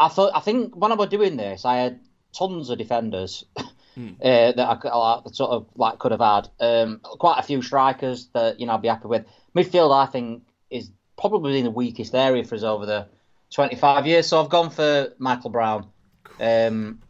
I 0.00 0.08
thought 0.08 0.32
I 0.34 0.40
think 0.40 0.74
when 0.76 0.90
I 0.90 0.96
was 0.96 1.08
doing 1.08 1.36
this, 1.36 1.64
I 1.64 1.76
had 1.76 2.00
tons 2.36 2.70
of 2.70 2.78
defenders 2.78 3.44
Hmm. 3.94 4.12
uh, 4.22 4.52
that 4.52 4.58
I 4.58 5.20
could, 5.22 5.34
sort 5.36 5.50
of 5.50 5.66
like 5.76 5.98
could 5.98 6.12
have 6.12 6.20
had. 6.20 6.48
Um, 6.60 7.00
quite 7.02 7.38
a 7.38 7.42
few 7.42 7.60
strikers 7.60 8.28
that 8.32 8.58
you 8.58 8.66
know 8.66 8.72
I'd 8.72 8.82
be 8.82 8.88
happy 8.88 9.06
with. 9.08 9.26
Midfield, 9.54 9.94
I 9.94 10.06
think, 10.10 10.44
is 10.70 10.90
probably 11.18 11.60
the 11.60 11.70
weakest 11.70 12.14
area 12.14 12.42
for 12.44 12.54
us 12.54 12.62
over 12.62 12.86
the 12.86 13.08
25 13.52 14.06
years. 14.06 14.26
So 14.26 14.42
I've 14.42 14.50
gone 14.50 14.70
for 14.70 15.12
Michael 15.18 15.50
Brown. 15.50 15.86
Um, 16.40 17.00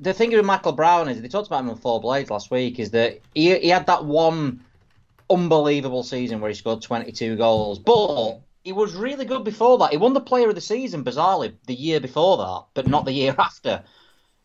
the 0.00 0.12
thing 0.12 0.30
with 0.30 0.44
Michael 0.44 0.72
Brown 0.72 1.08
is 1.08 1.20
they 1.20 1.28
talked 1.28 1.48
about 1.48 1.60
him 1.60 1.70
on 1.70 1.76
Four 1.76 2.00
Blades 2.00 2.30
last 2.30 2.50
week. 2.50 2.78
Is 2.78 2.92
that 2.92 3.20
he 3.34 3.58
he 3.58 3.68
had 3.68 3.86
that 3.86 4.04
one 4.04 4.64
unbelievable 5.30 6.02
season 6.02 6.40
where 6.40 6.48
he 6.48 6.54
scored 6.54 6.82
22 6.82 7.36
goals, 7.36 7.78
but 7.78 8.40
he 8.64 8.72
was 8.72 8.94
really 8.94 9.24
good 9.24 9.44
before 9.44 9.78
that. 9.78 9.90
He 9.90 9.96
won 9.96 10.12
the 10.12 10.20
Player 10.20 10.48
of 10.48 10.54
the 10.54 10.60
Season 10.60 11.04
bizarrely 11.04 11.54
the 11.66 11.74
year 11.74 12.00
before 12.00 12.38
that, 12.38 12.64
but 12.74 12.86
not 12.86 13.04
the 13.04 13.12
year 13.12 13.34
after. 13.38 13.82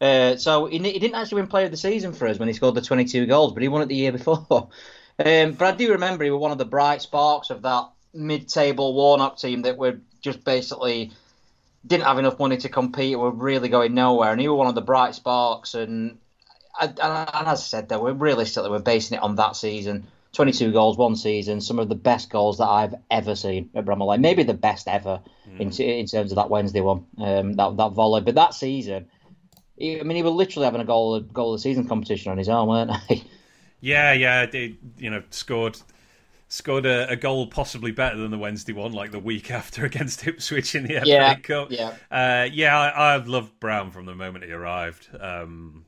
Uh, 0.01 0.35
so 0.35 0.65
he, 0.65 0.79
he 0.79 1.00
didn't 1.00 1.15
actually 1.15 1.41
win 1.41 1.50
Player 1.50 1.65
of 1.65 1.71
the 1.71 1.77
Season 1.77 2.13
for 2.13 2.27
us 2.27 2.39
when 2.39 2.47
he 2.47 2.53
scored 2.53 2.75
the 2.75 2.81
22 2.81 3.25
goals, 3.25 3.53
but 3.53 3.61
he 3.61 3.69
won 3.69 3.81
it 3.81 3.88
the 3.88 3.95
year 3.95 4.11
before. 4.11 4.69
Um, 5.19 5.51
but 5.51 5.71
I 5.71 5.77
do 5.77 5.91
remember 5.91 6.23
he 6.23 6.31
was 6.31 6.41
one 6.41 6.51
of 6.51 6.57
the 6.57 6.65
bright 6.65 7.03
sparks 7.03 7.51
of 7.51 7.61
that 7.61 7.91
mid-table 8.15 8.95
Warnock 8.95 9.38
team 9.38 9.61
that 9.61 9.77
were 9.77 10.00
just 10.21 10.44
basically 10.44 11.11
didn't 11.85 12.06
have 12.06 12.19
enough 12.19 12.39
money 12.39 12.57
to 12.57 12.69
compete. 12.69 13.18
We 13.18 13.24
were 13.24 13.31
really 13.31 13.69
going 13.69 13.94
nowhere, 13.94 14.31
and 14.31 14.39
he 14.39 14.47
was 14.47 14.57
one 14.57 14.68
of 14.68 14.75
the 14.75 14.81
bright 14.81 15.15
sparks. 15.15 15.74
And, 15.74 16.18
and, 16.80 17.00
and 17.00 17.47
as 17.47 17.59
I 17.59 17.63
said, 17.63 17.89
though, 17.89 18.01
we're 18.01 18.13
realistically 18.13 18.69
we're 18.69 18.80
basing 18.80 19.18
it 19.18 19.24
on 19.24 19.35
that 19.35 19.56
season. 19.56 20.07
22 20.33 20.71
goals 20.71 20.97
one 20.97 21.15
season, 21.15 21.62
some 21.62 21.77
of 21.77 21.89
the 21.89 21.95
best 21.95 22.31
goals 22.31 22.57
that 22.57 22.68
I've 22.68 22.95
ever 23.12 23.35
seen 23.35 23.69
at 23.75 23.85
Bramall 23.85 24.07
Lane. 24.07 24.21
Maybe 24.21 24.41
the 24.41 24.56
best 24.56 24.88
ever 24.88 25.21
in, 25.59 25.71
in 25.71 26.06
terms 26.07 26.31
of 26.31 26.38
that 26.38 26.50
Wednesday 26.50 26.81
one, 26.81 27.06
um, 27.19 27.53
that 27.53 27.77
that 27.77 27.91
volley. 27.91 28.21
But 28.21 28.36
that 28.36 28.56
season, 28.56 29.07
he, 29.77 30.00
I 30.00 30.03
mean, 30.03 30.18
he 30.18 30.24
was 30.24 30.33
literally 30.33 30.65
having 30.65 30.81
a 30.81 30.86
goal 30.86 31.19
goal 31.19 31.53
of 31.53 31.59
the 31.59 31.62
season 31.62 31.88
competition 31.88 32.31
on 32.31 32.38
his 32.38 32.50
own, 32.50 32.68
weren't 32.68 32.91
he? 33.07 33.24
yeah, 33.79 34.13
yeah, 34.13 34.45
they 34.47 34.75
you 34.97 35.12
know 35.12 35.21
scored 35.29 35.77
scored 36.53 36.85
a, 36.85 37.09
a 37.09 37.15
goal 37.15 37.47
possibly 37.47 37.91
better 37.91 38.15
than 38.17 38.29
the 38.29 38.38
Wednesday 38.38 38.73
one, 38.73 38.91
like 38.94 39.11
the 39.11 39.19
week 39.19 39.50
after 39.50 39.85
against 39.91 40.25
Ipswich 40.27 40.75
in 40.75 40.83
the 40.85 41.00
FA 41.00 41.07
Yeah, 41.07 41.35
Cup. 41.35 41.71
yeah. 41.71 41.94
uh, 42.11 42.47
yeah. 42.51 42.77
I, 42.77 43.15
I've 43.15 43.27
loved 43.27 43.59
Brown 43.59 43.89
from 43.91 44.05
the 44.05 44.13
moment 44.15 44.45
he 44.45 44.51
arrived. 44.51 45.09
Um, 45.19 45.85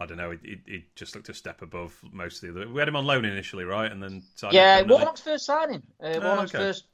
I 0.00 0.06
don't 0.06 0.16
know. 0.16 0.36
He, 0.42 0.84
just 0.96 1.14
looked 1.14 1.28
a 1.28 1.34
step 1.34 1.62
above 1.62 1.96
most 2.12 2.42
of 2.42 2.52
the 2.54 2.60
other. 2.62 2.70
We 2.72 2.80
had 2.80 2.88
him 2.88 2.96
on 2.96 3.06
loan 3.06 3.24
initially, 3.24 3.64
right, 3.64 3.90
and 3.90 4.02
then 4.02 4.22
signed 4.34 4.54
Yeah. 4.54 4.82
Warnock's 4.82 5.20
first 5.20 5.46
signing. 5.46 5.82
Uh, 6.02 6.18
Warnock's 6.22 6.54
okay. 6.54 6.64
first, 6.64 6.84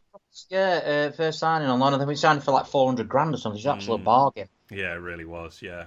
yeah, 0.51 1.09
uh, 1.11 1.13
first 1.13 1.39
signing 1.39 1.69
on 1.69 1.81
loan. 1.81 1.95
I 1.95 1.99
think 1.99 2.09
we 2.09 2.17
signed 2.17 2.43
for 2.43 2.53
like 2.53 2.67
400 2.67 3.09
grand 3.09 3.35
or 3.35 3.39
something. 3.39 3.59
It's 3.59 3.67
an 3.67 3.73
absolute 3.73 3.99
Hmm. 3.99 4.05
bargain. 4.05 4.49
Yeah, 4.71 4.93
it 4.93 5.01
really 5.01 5.25
was. 5.25 5.61
Yeah, 5.63 5.87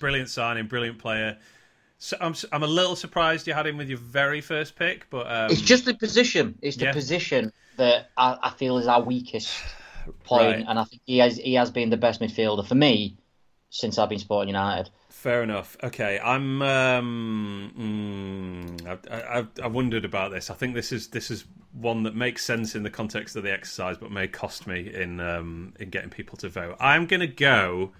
brilliant 0.00 0.28
signing, 0.30 0.66
brilliant 0.66 0.98
player. 0.98 1.38
So 1.98 2.16
I'm 2.20 2.34
I'm 2.52 2.62
a 2.62 2.66
little 2.66 2.96
surprised 2.96 3.46
you 3.46 3.54
had 3.54 3.66
him 3.66 3.76
with 3.78 3.88
your 3.88 3.98
very 3.98 4.40
first 4.40 4.76
pick, 4.76 5.08
but 5.10 5.26
um, 5.30 5.50
It's 5.50 5.60
just 5.62 5.84
the 5.86 5.94
position. 5.94 6.58
It's 6.62 6.76
the 6.76 6.86
yeah. 6.86 6.92
position 6.92 7.52
that 7.76 8.10
I, 8.16 8.38
I 8.42 8.50
feel 8.50 8.78
is 8.78 8.86
our 8.86 9.02
weakest 9.02 9.50
point, 10.24 10.56
Right. 10.56 10.64
and 10.68 10.78
I 10.78 10.84
think 10.84 11.02
he 11.06 11.18
has 11.18 11.36
he 11.38 11.54
has 11.54 11.70
been 11.70 11.90
the 11.90 11.96
best 11.96 12.20
midfielder 12.20 12.66
for 12.66 12.74
me 12.74 13.16
since 13.70 13.98
I've 13.98 14.08
been 14.08 14.18
supporting 14.18 14.48
United. 14.54 14.90
fair 15.08 15.42
enough. 15.42 15.76
Okay, 15.82 16.18
I'm. 16.22 16.62
Um, 16.62 17.72
mm, 18.86 18.86
I, 19.10 19.38
I, 19.40 19.46
I 19.62 19.66
wondered 19.66 20.04
about 20.04 20.30
this. 20.32 20.50
I 20.50 20.54
think 20.54 20.74
this 20.74 20.92
is 20.92 21.08
this 21.08 21.30
is 21.30 21.44
one 21.72 22.04
that 22.04 22.14
makes 22.14 22.44
sense 22.44 22.74
in 22.74 22.82
the 22.82 22.90
context 22.90 23.36
of 23.36 23.42
the 23.42 23.52
exercise, 23.52 23.96
but 23.98 24.10
may 24.10 24.28
cost 24.28 24.66
me 24.66 24.92
in 24.94 25.20
um, 25.20 25.72
in 25.80 25.90
getting 25.90 26.10
people 26.10 26.36
to 26.38 26.48
vote. 26.48 26.76
I'm 26.78 27.06
going 27.06 27.20
to 27.20 27.26
go 27.26 27.92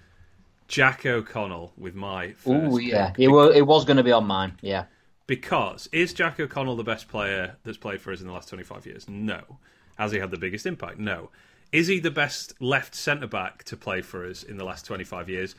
Jack 0.67 1.05
O'Connell 1.05 1.73
with 1.77 1.95
my 1.95 2.33
Oh 2.45 2.77
yeah, 2.77 3.11
pick. 3.11 3.19
it 3.25 3.27
was 3.29 3.55
it 3.55 3.65
was 3.65 3.85
going 3.85 3.97
to 3.97 4.03
be 4.03 4.11
on 4.11 4.25
mine. 4.25 4.53
Yeah, 4.61 4.85
Because 5.27 5.87
is 5.91 6.13
Jack 6.13 6.39
O'Connell 6.39 6.75
the 6.75 6.83
best 6.83 7.07
player 7.07 7.55
that's 7.63 7.77
played 7.77 8.01
for 8.01 8.11
us 8.11 8.21
in 8.21 8.27
the 8.27 8.33
last 8.33 8.49
25 8.49 8.85
years? 8.85 9.07
No. 9.09 9.59
Has 9.97 10.11
he 10.11 10.19
had 10.19 10.31
the 10.31 10.37
biggest 10.37 10.65
impact? 10.65 10.99
No. 10.99 11.29
Is 11.71 11.87
he 11.87 11.99
the 11.99 12.11
best 12.11 12.53
left 12.61 12.95
centre 12.95 13.27
back 13.27 13.63
to 13.65 13.75
play 13.75 14.01
for 14.01 14.25
us 14.25 14.43
in 14.43 14.57
the 14.57 14.63
last 14.63 14.85
25 14.85 15.29
years? 15.29 15.55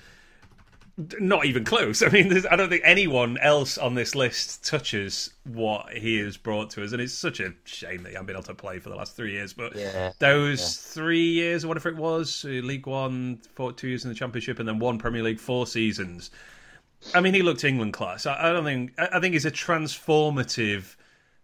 Not 1.20 1.44
even 1.46 1.64
close. 1.64 2.02
I 2.06 2.08
mean, 2.08 2.28
there's, 2.28 2.44
I 2.46 2.56
don't 2.56 2.68
think 2.68 2.82
anyone 2.84 3.38
else 3.38 3.78
on 3.78 3.94
this 3.94 4.14
list 4.14 4.66
touches 4.66 5.30
what 5.44 5.92
he 5.92 6.18
has 6.18 6.36
brought 6.36 6.70
to 6.70 6.82
us, 6.84 6.92
and 6.92 7.00
it's 7.00 7.14
such 7.14 7.38
a 7.40 7.54
shame 7.64 8.02
that 8.02 8.08
he 8.08 8.14
hasn't 8.14 8.26
been 8.26 8.36
able 8.36 8.42
to 8.44 8.54
play 8.54 8.78
for 8.80 8.88
the 8.88 8.96
last 8.96 9.14
three 9.16 9.32
years. 9.32 9.52
But 9.52 9.76
Yeah, 9.76 10.12
those 10.18 10.76
three 10.76 11.30
years, 11.30 11.64
or 11.64 11.68
whatever 11.68 11.88
it 11.88 11.96
was, 11.96 12.44
uh, 12.44 12.48
League 12.48 12.86
One, 12.86 13.40
four, 13.54 13.72
two 13.72 13.88
years 13.88 14.04
in 14.04 14.08
the 14.10 14.16
Championship, 14.16 14.58
and 14.58 14.68
then 14.68 14.78
one 14.80 14.98
Premier 14.98 15.22
League, 15.22 15.38
four 15.40 15.66
seasons. 15.66 16.30
I 17.14 17.20
mean, 17.20 17.32
he 17.32 17.42
looked 17.42 17.62
England 17.62 17.92
class. 17.92 18.26
I, 18.26 18.48
I 18.50 18.52
don't 18.52 18.64
think. 18.64 18.92
I 18.98 19.08
I 19.14 19.20
think 19.20 19.34
he's 19.34 19.44
a 19.46 19.52
transformative 19.52 20.96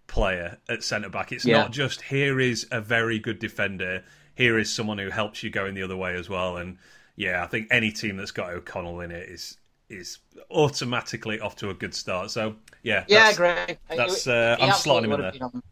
player 0.08 0.58
at 0.68 0.82
centre 0.82 1.08
back. 1.08 1.32
It's 1.32 1.44
Yeah. 1.44 1.58
not 1.62 1.70
just 1.72 2.02
here 2.02 2.40
is 2.40 2.66
a 2.70 2.80
very 2.80 3.18
good 3.18 3.38
defender. 3.38 4.02
Here 4.34 4.58
is 4.58 4.68
someone 4.72 4.98
who 4.98 5.10
helps 5.10 5.42
you 5.42 5.50
going 5.50 5.74
the 5.74 5.82
other 5.82 5.96
way 5.96 6.16
as 6.16 6.28
well. 6.28 6.56
And 6.56 6.78
yeah, 7.16 7.42
I 7.42 7.46
think 7.46 7.68
any 7.70 7.90
team 7.90 8.16
that's 8.16 8.30
got 8.30 8.50
O'Connell 8.50 9.00
in 9.00 9.10
it 9.10 9.28
is 9.28 9.56
is 9.90 10.18
automatically 10.50 11.40
off 11.40 11.56
to 11.56 11.70
a 11.70 11.74
good 11.74 11.94
start. 11.94 12.30
So 12.30 12.56
yeah, 12.82 13.04
yeah, 13.08 13.30
that's- 13.30 13.36
great. 13.36 13.78
that's, 13.88 14.26
uh, 14.26 14.56
I'm 14.60 14.70
slotting 14.70 15.04
him 15.04 15.12
in 15.12 15.20
there. 15.20 15.32
on- 15.42 15.62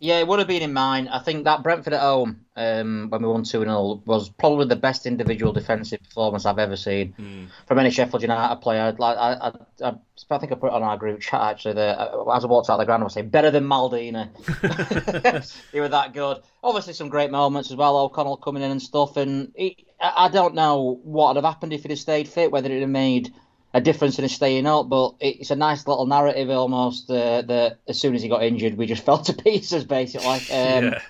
Yeah, 0.00 0.18
it 0.18 0.26
would 0.26 0.38
have 0.38 0.48
been 0.48 0.62
in 0.62 0.72
mine. 0.72 1.08
I 1.08 1.18
think 1.20 1.44
that 1.44 1.62
Brentford 1.62 1.92
at 1.94 2.00
home, 2.00 2.40
um, 2.56 3.06
when 3.10 3.22
we 3.22 3.28
won 3.28 3.42
2 3.44 3.60
0, 3.60 4.02
was 4.06 4.28
probably 4.28 4.66
the 4.66 4.76
best 4.76 5.06
individual 5.06 5.52
defensive 5.52 6.02
performance 6.02 6.44
I've 6.46 6.58
ever 6.58 6.76
seen 6.76 7.12
Hmm. 7.12 7.44
from 7.66 7.78
any 7.78 7.90
Sheffield 7.90 8.22
United 8.22 8.56
player. 8.60 8.94
Like, 8.98 9.16
I, 9.16 9.32
I, 9.34 9.88
I, 9.88 9.94
I 10.30 10.38
think 10.38 10.52
I 10.52 10.56
put 10.56 10.66
it 10.68 10.72
on 10.72 10.82
our 10.82 10.96
group 10.96 11.20
chat 11.20 11.40
actually. 11.40 11.74
That 11.74 11.98
uh, 12.00 12.30
as 12.32 12.44
I 12.44 12.48
walked 12.48 12.68
out 12.70 12.78
the 12.78 12.84
ground, 12.86 13.02
I 13.02 13.04
was 13.04 13.14
saying 13.14 13.28
better 13.28 13.50
than 13.50 13.64
Maldini. 13.64 14.28
he 15.72 15.80
was 15.80 15.90
that 15.90 16.12
good. 16.12 16.38
Obviously, 16.62 16.92
some 16.94 17.08
great 17.08 17.30
moments 17.30 17.70
as 17.70 17.76
well. 17.76 17.96
O'Connell 17.98 18.36
coming 18.38 18.62
in 18.62 18.70
and 18.70 18.82
stuff. 18.82 19.16
And 19.16 19.52
he, 19.54 19.83
I 20.00 20.28
don't 20.28 20.54
know 20.54 21.00
what 21.02 21.28
would 21.28 21.42
have 21.42 21.52
happened 21.52 21.72
if 21.72 21.82
he'd 21.82 21.90
have 21.90 21.98
stayed 21.98 22.28
fit, 22.28 22.50
whether 22.50 22.68
it 22.68 22.74
would 22.74 22.82
have 22.82 22.90
made 22.90 23.32
a 23.72 23.80
difference 23.80 24.18
in 24.18 24.22
his 24.22 24.32
staying 24.32 24.66
up. 24.66 24.88
But 24.88 25.14
it's 25.20 25.50
a 25.50 25.56
nice 25.56 25.86
little 25.86 26.06
narrative 26.06 26.50
almost 26.50 27.10
uh, 27.10 27.42
that 27.42 27.78
as 27.88 28.00
soon 28.00 28.14
as 28.14 28.22
he 28.22 28.28
got 28.28 28.42
injured, 28.42 28.76
we 28.76 28.86
just 28.86 29.04
fell 29.06 29.18
to 29.18 29.32
pieces 29.32 29.84
basically. 29.84 30.24
Um, 30.52 30.84
yeah. 30.84 31.00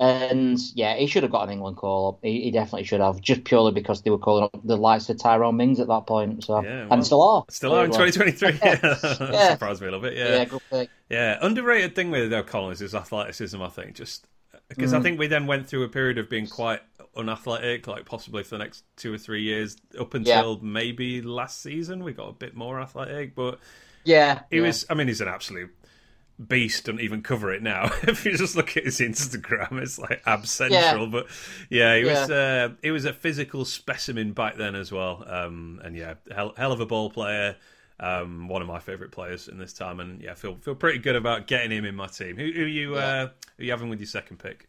and 0.00 0.58
yeah, 0.74 0.96
he 0.96 1.06
should 1.06 1.22
have 1.22 1.32
got 1.32 1.44
an 1.44 1.50
England 1.52 1.76
call 1.76 2.08
up. 2.08 2.18
He, 2.22 2.42
he 2.42 2.50
definitely 2.50 2.84
should 2.84 3.00
have, 3.00 3.20
just 3.20 3.44
purely 3.44 3.72
because 3.72 4.02
they 4.02 4.10
were 4.10 4.18
calling 4.18 4.44
up 4.44 4.60
the 4.64 4.76
likes 4.76 5.08
of 5.08 5.18
Tyrone 5.18 5.56
Mings 5.56 5.78
at 5.80 5.86
that 5.86 6.06
point. 6.06 6.44
So 6.44 6.62
Yeah, 6.62 6.82
well, 6.82 6.92
and 6.92 7.06
still 7.06 7.22
are. 7.22 7.44
Still 7.48 7.72
are 7.74 7.84
in 7.84 7.92
2023. 7.92 8.58
Yeah. 8.64 9.30
Yeah. 9.32 9.50
Surprised 9.52 9.80
me 9.80 9.86
a 9.88 9.90
little 9.90 10.00
bit. 10.00 10.16
Yeah, 10.16 10.44
good 10.44 10.62
pick. 10.70 10.90
Yeah, 11.08 11.38
underrated 11.40 11.94
thing 11.94 12.10
with 12.10 12.32
O'Connell 12.32 12.70
is 12.70 12.80
his 12.80 12.94
athleticism. 12.94 13.60
I 13.62 13.68
think 13.68 13.94
just 13.94 14.26
because 14.68 14.94
I 14.94 15.00
think 15.00 15.18
we 15.18 15.26
then 15.26 15.46
went 15.46 15.66
through 15.68 15.84
a 15.84 15.88
period 15.88 16.18
of 16.18 16.28
being 16.28 16.46
quite 16.46 16.80
unathletic, 17.16 17.86
like 17.86 18.04
possibly 18.04 18.42
for 18.42 18.56
the 18.56 18.64
next 18.64 18.84
two 18.96 19.12
or 19.12 19.18
three 19.18 19.42
years, 19.42 19.76
up 19.98 20.14
until 20.14 20.58
maybe 20.60 21.22
last 21.22 21.62
season 21.62 22.04
we 22.04 22.12
got 22.12 22.28
a 22.28 22.32
bit 22.32 22.54
more 22.54 22.80
athletic. 22.80 23.34
But 23.34 23.58
Yeah, 24.04 24.42
he 24.50 24.56
yeah. 24.56 24.62
was. 24.62 24.86
I 24.90 24.94
mean, 24.94 25.08
he's 25.08 25.20
an 25.20 25.28
absolute 25.28 25.70
beast. 26.48 26.84
Don't 26.84 27.00
even 27.00 27.22
cover 27.22 27.52
it 27.52 27.62
now. 27.62 27.90
if 28.02 28.24
you 28.24 28.36
just 28.36 28.56
look 28.56 28.76
at 28.76 28.84
his 28.84 29.00
Instagram, 29.00 29.80
it's 29.82 29.98
like 29.98 30.22
ab 30.26 30.46
central. 30.46 31.04
Yeah. 31.04 31.10
But 31.10 31.26
yeah, 31.70 31.96
he 31.96 32.04
was. 32.04 32.30
Uh, 32.30 32.68
he 32.82 32.90
was 32.90 33.04
a 33.04 33.12
physical 33.12 33.64
specimen 33.64 34.32
back 34.32 34.56
then 34.56 34.74
as 34.74 34.90
well. 34.92 35.24
Um, 35.26 35.80
and 35.84 35.96
yeah, 35.96 36.14
hell, 36.34 36.54
hell 36.56 36.72
of 36.72 36.80
a 36.80 36.86
ball 36.86 37.10
player. 37.10 37.56
Um, 38.00 38.48
one 38.48 38.60
of 38.60 38.66
my 38.66 38.80
favourite 38.80 39.12
players 39.12 39.46
in 39.46 39.56
this 39.56 39.72
time, 39.72 40.00
and 40.00 40.20
yeah, 40.20 40.34
feel 40.34 40.56
feel 40.56 40.74
pretty 40.74 40.98
good 40.98 41.14
about 41.14 41.46
getting 41.46 41.70
him 41.70 41.84
in 41.84 41.94
my 41.94 42.08
team. 42.08 42.36
Who, 42.36 42.50
who 42.50 42.64
you 42.64 42.96
uh, 42.96 43.28
who 43.56 43.64
you 43.64 43.70
having 43.70 43.88
with 43.88 44.00
your 44.00 44.08
second 44.08 44.38
pick? 44.40 44.68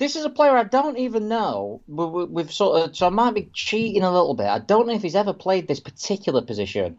This 0.00 0.16
is 0.16 0.24
a 0.24 0.30
player 0.30 0.56
I 0.56 0.64
don't 0.64 0.96
even 0.96 1.28
know. 1.28 1.82
We- 1.86 2.06
we- 2.06 2.24
We've 2.24 2.50
sort 2.52 2.82
of, 2.82 2.96
so 2.96 3.06
I 3.06 3.10
might 3.10 3.34
be 3.34 3.50
cheating 3.52 4.02
a 4.02 4.10
little 4.10 4.32
bit. 4.34 4.46
I 4.46 4.58
don't 4.58 4.86
know 4.86 4.94
if 4.94 5.02
he's 5.02 5.14
ever 5.14 5.34
played 5.34 5.68
this 5.68 5.78
particular 5.78 6.40
position, 6.40 6.98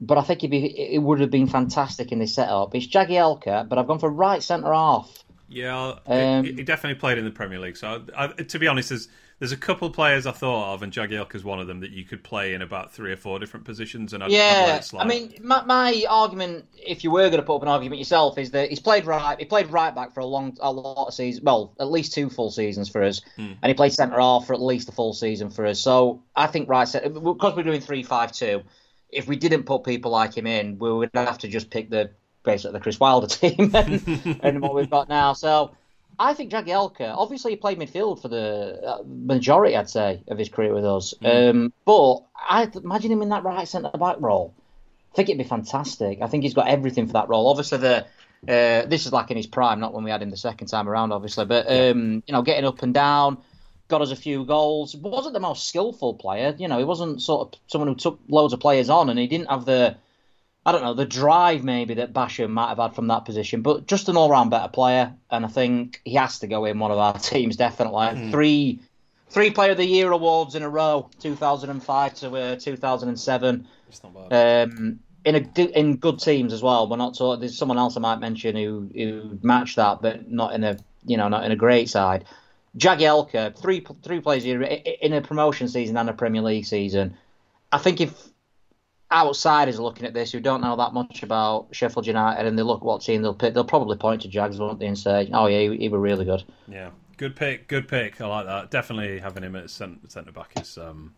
but 0.00 0.16
I 0.16 0.22
think 0.22 0.42
he'd 0.42 0.50
be, 0.52 0.64
it 0.94 1.02
would 1.02 1.18
have 1.18 1.32
been 1.32 1.48
fantastic 1.48 2.12
in 2.12 2.20
this 2.20 2.36
setup. 2.36 2.72
It's 2.76 2.86
Jagielka, 2.86 3.68
but 3.68 3.78
I've 3.78 3.88
gone 3.88 3.98
for 3.98 4.08
right 4.08 4.40
centre 4.40 4.72
half. 4.72 5.24
Yeah, 5.48 5.96
Um, 6.06 6.44
he, 6.44 6.52
he 6.52 6.62
definitely 6.62 7.00
played 7.00 7.18
in 7.18 7.24
the 7.24 7.32
Premier 7.32 7.58
League. 7.58 7.76
So, 7.76 8.04
I, 8.16 8.26
I, 8.26 8.28
to 8.28 8.58
be 8.60 8.68
honest, 8.68 8.90
there's 8.90 9.08
there's 9.40 9.52
a 9.52 9.56
couple 9.56 9.88
of 9.88 9.94
players 9.94 10.26
I 10.26 10.32
thought 10.32 10.74
of, 10.74 10.82
and 10.82 10.92
Jagielka's 10.92 11.42
one 11.42 11.60
of 11.60 11.66
them 11.66 11.80
that 11.80 11.90
you 11.92 12.04
could 12.04 12.22
play 12.22 12.52
in 12.52 12.60
about 12.60 12.92
three 12.92 13.10
or 13.10 13.16
four 13.16 13.38
different 13.38 13.64
positions. 13.64 14.12
And 14.12 14.22
I'd, 14.22 14.26
I'd 14.26 14.32
Yeah. 14.32 14.80
I 14.98 15.06
mean, 15.06 15.34
my, 15.42 15.64
my 15.64 16.04
argument, 16.08 16.66
if 16.76 17.04
you 17.04 17.10
were 17.10 17.30
going 17.30 17.40
to 17.40 17.42
put 17.42 17.56
up 17.56 17.62
an 17.62 17.68
argument 17.68 17.98
yourself, 17.98 18.36
is 18.36 18.50
that 18.50 18.68
he's 18.68 18.80
played 18.80 19.06
right. 19.06 19.38
He 19.38 19.46
played 19.46 19.68
right 19.68 19.94
back 19.94 20.12
for 20.12 20.20
a 20.20 20.26
long, 20.26 20.58
a 20.60 20.70
lot 20.70 21.08
of 21.08 21.14
seasons. 21.14 21.42
Well, 21.42 21.72
at 21.80 21.90
least 21.90 22.12
two 22.12 22.28
full 22.28 22.50
seasons 22.50 22.90
for 22.90 23.02
us, 23.02 23.22
Hmm. 23.36 23.52
and 23.62 23.70
he 23.70 23.74
played 23.74 23.94
centre 23.94 24.20
half 24.20 24.46
for 24.46 24.52
at 24.52 24.60
least 24.60 24.90
a 24.90 24.92
full 24.92 25.14
season 25.14 25.48
for 25.48 25.64
us. 25.64 25.80
So 25.80 26.22
I 26.36 26.46
think 26.46 26.68
right 26.68 26.86
because 26.92 27.56
we're 27.56 27.62
doing 27.62 27.80
three 27.80 28.02
five 28.02 28.32
two. 28.32 28.62
If 29.08 29.26
we 29.26 29.36
didn't 29.36 29.62
put 29.64 29.84
people 29.84 30.10
like 30.10 30.36
him 30.36 30.46
in, 30.46 30.78
we 30.78 30.92
would 30.92 31.10
have 31.14 31.38
to 31.38 31.48
just 31.48 31.70
pick 31.70 31.88
the 31.88 32.10
basically 32.42 32.72
the 32.72 32.80
Chris 32.80 33.00
Wilder 33.00 33.26
team 33.34 33.70
and, 33.74 34.38
and 34.42 34.60
what 34.60 34.74
we've 34.74 34.90
got 34.90 35.08
now. 35.08 35.32
So. 35.32 35.74
I 36.20 36.34
think 36.34 36.52
Jagielka, 36.52 37.14
obviously, 37.16 37.52
he 37.52 37.56
played 37.56 37.78
midfield 37.78 38.20
for 38.20 38.28
the 38.28 38.78
uh, 38.86 39.02
majority, 39.06 39.74
I'd 39.74 39.88
say, 39.88 40.22
of 40.28 40.36
his 40.36 40.50
career 40.50 40.74
with 40.74 40.84
us. 40.84 41.14
Um, 41.24 41.72
but 41.86 42.18
I 42.36 42.70
imagine 42.74 43.10
him 43.10 43.22
in 43.22 43.30
that 43.30 43.42
right 43.42 43.66
centre 43.66 43.90
back 43.98 44.16
role. 44.20 44.54
I 45.12 45.16
think 45.16 45.30
it'd 45.30 45.38
be 45.38 45.48
fantastic. 45.48 46.20
I 46.20 46.26
think 46.26 46.42
he's 46.42 46.52
got 46.52 46.68
everything 46.68 47.06
for 47.06 47.14
that 47.14 47.30
role. 47.30 47.48
Obviously, 47.48 47.78
the 47.78 48.06
uh, 48.46 48.86
this 48.86 49.06
is 49.06 49.12
like 49.12 49.30
in 49.30 49.38
his 49.38 49.46
prime, 49.46 49.80
not 49.80 49.94
when 49.94 50.04
we 50.04 50.10
had 50.10 50.20
him 50.20 50.28
the 50.28 50.36
second 50.36 50.68
time 50.68 50.90
around, 50.90 51.12
obviously. 51.12 51.46
But 51.46 51.66
um, 51.70 52.22
you 52.26 52.32
know, 52.34 52.42
getting 52.42 52.66
up 52.66 52.82
and 52.82 52.92
down, 52.92 53.38
got 53.88 54.02
us 54.02 54.10
a 54.10 54.16
few 54.16 54.44
goals. 54.44 54.94
wasn't 54.94 55.32
the 55.32 55.40
most 55.40 55.68
skillful 55.68 56.14
player. 56.14 56.54
You 56.58 56.68
know, 56.68 56.78
he 56.78 56.84
wasn't 56.84 57.22
sort 57.22 57.54
of 57.54 57.60
someone 57.66 57.88
who 57.88 57.94
took 57.94 58.20
loads 58.28 58.52
of 58.52 58.60
players 58.60 58.90
on, 58.90 59.08
and 59.08 59.18
he 59.18 59.26
didn't 59.26 59.48
have 59.48 59.64
the 59.64 59.96
I 60.66 60.72
don't 60.72 60.82
know 60.82 60.94
the 60.94 61.06
drive 61.06 61.64
maybe 61.64 61.94
that 61.94 62.12
Basham 62.12 62.50
might 62.50 62.68
have 62.68 62.78
had 62.78 62.94
from 62.94 63.06
that 63.08 63.24
position. 63.24 63.62
But 63.62 63.86
just 63.86 64.08
an 64.08 64.16
all-round 64.16 64.50
better 64.50 64.68
player, 64.68 65.14
and 65.30 65.44
I 65.44 65.48
think 65.48 66.00
he 66.04 66.14
has 66.14 66.38
to 66.40 66.46
go 66.46 66.64
in 66.66 66.78
one 66.78 66.90
of 66.90 66.98
our 66.98 67.14
teams 67.18 67.56
definitely. 67.56 68.30
Three. 68.30 68.80
Three 69.30 69.50
Player 69.52 69.70
of 69.70 69.76
the 69.76 69.86
Year 69.86 70.10
awards 70.10 70.56
in 70.56 70.64
a 70.64 70.68
row, 70.68 71.08
2005 71.20 72.14
to 72.14 72.36
uh, 72.36 72.56
2007 72.56 73.68
it's 73.88 74.02
not 74.02 74.28
bad. 74.28 74.68
um, 74.68 74.98
in 75.24 75.36
a 75.36 75.60
in 75.78 75.96
good 75.98 76.18
teams 76.18 76.52
as 76.52 76.62
well. 76.64 76.88
We're 76.90 76.96
not 76.96 77.16
talking. 77.16 77.38
There's 77.40 77.56
someone 77.56 77.78
else 77.78 77.96
I 77.96 78.00
might 78.00 78.18
mention 78.18 78.56
who 78.56 78.90
who 78.92 79.38
matched 79.42 79.76
that, 79.76 80.02
but 80.02 80.28
not 80.28 80.52
in 80.54 80.64
a 80.64 80.78
you 81.06 81.16
know 81.16 81.28
not 81.28 81.44
in 81.44 81.52
a 81.52 81.56
great 81.56 81.88
side. 81.88 82.24
Jagielka, 82.76 83.56
three 83.56 83.84
three 84.02 84.20
i- 84.26 84.96
in 85.00 85.12
a 85.12 85.20
promotion 85.20 85.68
season 85.68 85.96
and 85.96 86.08
a 86.10 86.12
Premier 86.12 86.42
League 86.42 86.64
season. 86.66 87.16
I 87.70 87.78
think 87.78 88.00
if 88.00 88.29
outsiders 89.12 89.78
looking 89.80 90.06
at 90.06 90.14
this 90.14 90.32
who 90.32 90.40
don't 90.40 90.60
know 90.60 90.76
that 90.76 90.92
much 90.92 91.22
about 91.22 91.68
Sheffield 91.72 92.06
United 92.06 92.46
and 92.46 92.58
they 92.58 92.62
look 92.62 92.82
what 92.84 93.02
team 93.02 93.22
they'll 93.22 93.34
pick, 93.34 93.54
they'll 93.54 93.64
probably 93.64 93.96
point 93.96 94.22
to 94.22 94.28
Jags, 94.28 94.58
won't 94.58 94.78
they, 94.78 94.86
and 94.86 94.98
say, 94.98 95.28
"Oh 95.32 95.46
yeah, 95.46 95.70
he, 95.70 95.76
he 95.76 95.88
were 95.88 95.98
really 95.98 96.24
good." 96.24 96.44
yeah, 96.68 96.90
good 97.16 97.36
pick. 97.36 97.68
Good 97.68 97.88
pick. 97.88 98.20
I 98.20 98.26
like 98.26 98.46
that. 98.46 98.70
Definitely 98.70 99.18
having 99.18 99.42
him 99.42 99.56
at 99.56 99.70
centre 99.70 100.32
back 100.32 100.52
is 100.60 100.78
um, 100.78 101.14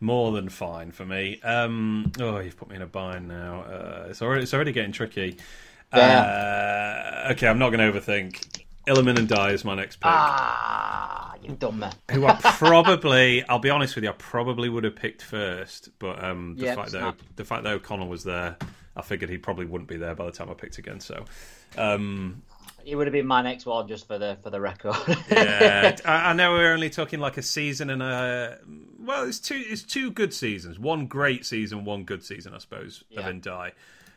more 0.00 0.32
than 0.32 0.48
fine 0.48 0.90
for 0.90 1.04
me. 1.04 1.40
Um, 1.42 2.12
oh, 2.20 2.38
you've 2.38 2.56
put 2.56 2.68
me 2.68 2.76
in 2.76 2.82
a 2.82 2.86
bind 2.86 3.28
now. 3.28 3.62
Uh, 3.62 4.06
it's 4.08 4.22
already 4.22 4.42
it's 4.42 4.54
already 4.54 4.72
getting 4.72 4.92
tricky. 4.92 5.36
Uh, 5.92 7.28
okay, 7.30 7.48
I'm 7.48 7.58
not 7.58 7.70
going 7.70 7.92
to 7.92 7.98
overthink. 7.98 8.57
Iliman 8.88 9.16
Ndiaye 9.16 9.52
is 9.52 9.64
my 9.64 9.74
next 9.74 9.96
pick. 9.96 10.06
Ah, 10.06 11.34
you've 11.42 11.58
done 11.58 11.84
who 12.10 12.26
I 12.26 12.34
probably, 12.34 13.46
I'll 13.48 13.58
be 13.58 13.70
honest 13.70 13.94
with 13.94 14.04
you, 14.04 14.10
I 14.10 14.14
probably 14.14 14.68
would 14.68 14.84
have 14.84 14.96
picked 14.96 15.22
first, 15.22 15.90
but 15.98 16.22
um, 16.22 16.56
the 16.56 16.64
Yeah, 16.66 16.74
fact 16.74 16.92
that 16.92 17.16
the 17.36 17.44
fact 17.44 17.64
that 17.64 17.72
O'Connell 17.74 18.08
was 18.08 18.24
there, 18.24 18.56
I 18.96 19.02
figured 19.02 19.30
he 19.30 19.38
probably 19.38 19.66
wouldn't 19.66 19.88
be 19.88 19.96
there 19.96 20.14
by 20.14 20.24
the 20.26 20.32
time 20.32 20.50
I 20.50 20.54
picked 20.54 20.78
again. 20.78 21.00
So, 21.00 21.24
um, 21.76 22.42
He 22.82 22.94
would 22.94 23.06
have 23.06 23.12
been 23.12 23.26
my 23.26 23.42
next 23.42 23.66
one 23.66 23.86
just 23.88 24.06
for 24.06 24.18
the 24.18 24.38
for 24.42 24.50
the 24.50 24.60
record. 24.60 24.96
yeah, 25.30 25.96
I, 26.04 26.30
I 26.30 26.32
know 26.32 26.52
we're 26.52 26.72
only 26.72 26.90
talking 26.90 27.20
like 27.20 27.36
a 27.36 27.42
season 27.42 27.90
and 27.90 28.02
a 28.02 28.58
well, 28.98 29.24
it's 29.28 29.38
two 29.38 29.62
it's 29.66 29.82
two 29.82 30.10
good 30.10 30.32
seasons, 30.32 30.78
one 30.78 31.06
great 31.06 31.44
season, 31.44 31.84
one 31.84 32.04
good 32.04 32.24
season, 32.24 32.54
I 32.54 32.58
suppose, 32.58 33.04
of 33.16 33.24
Yeah. 33.24 33.30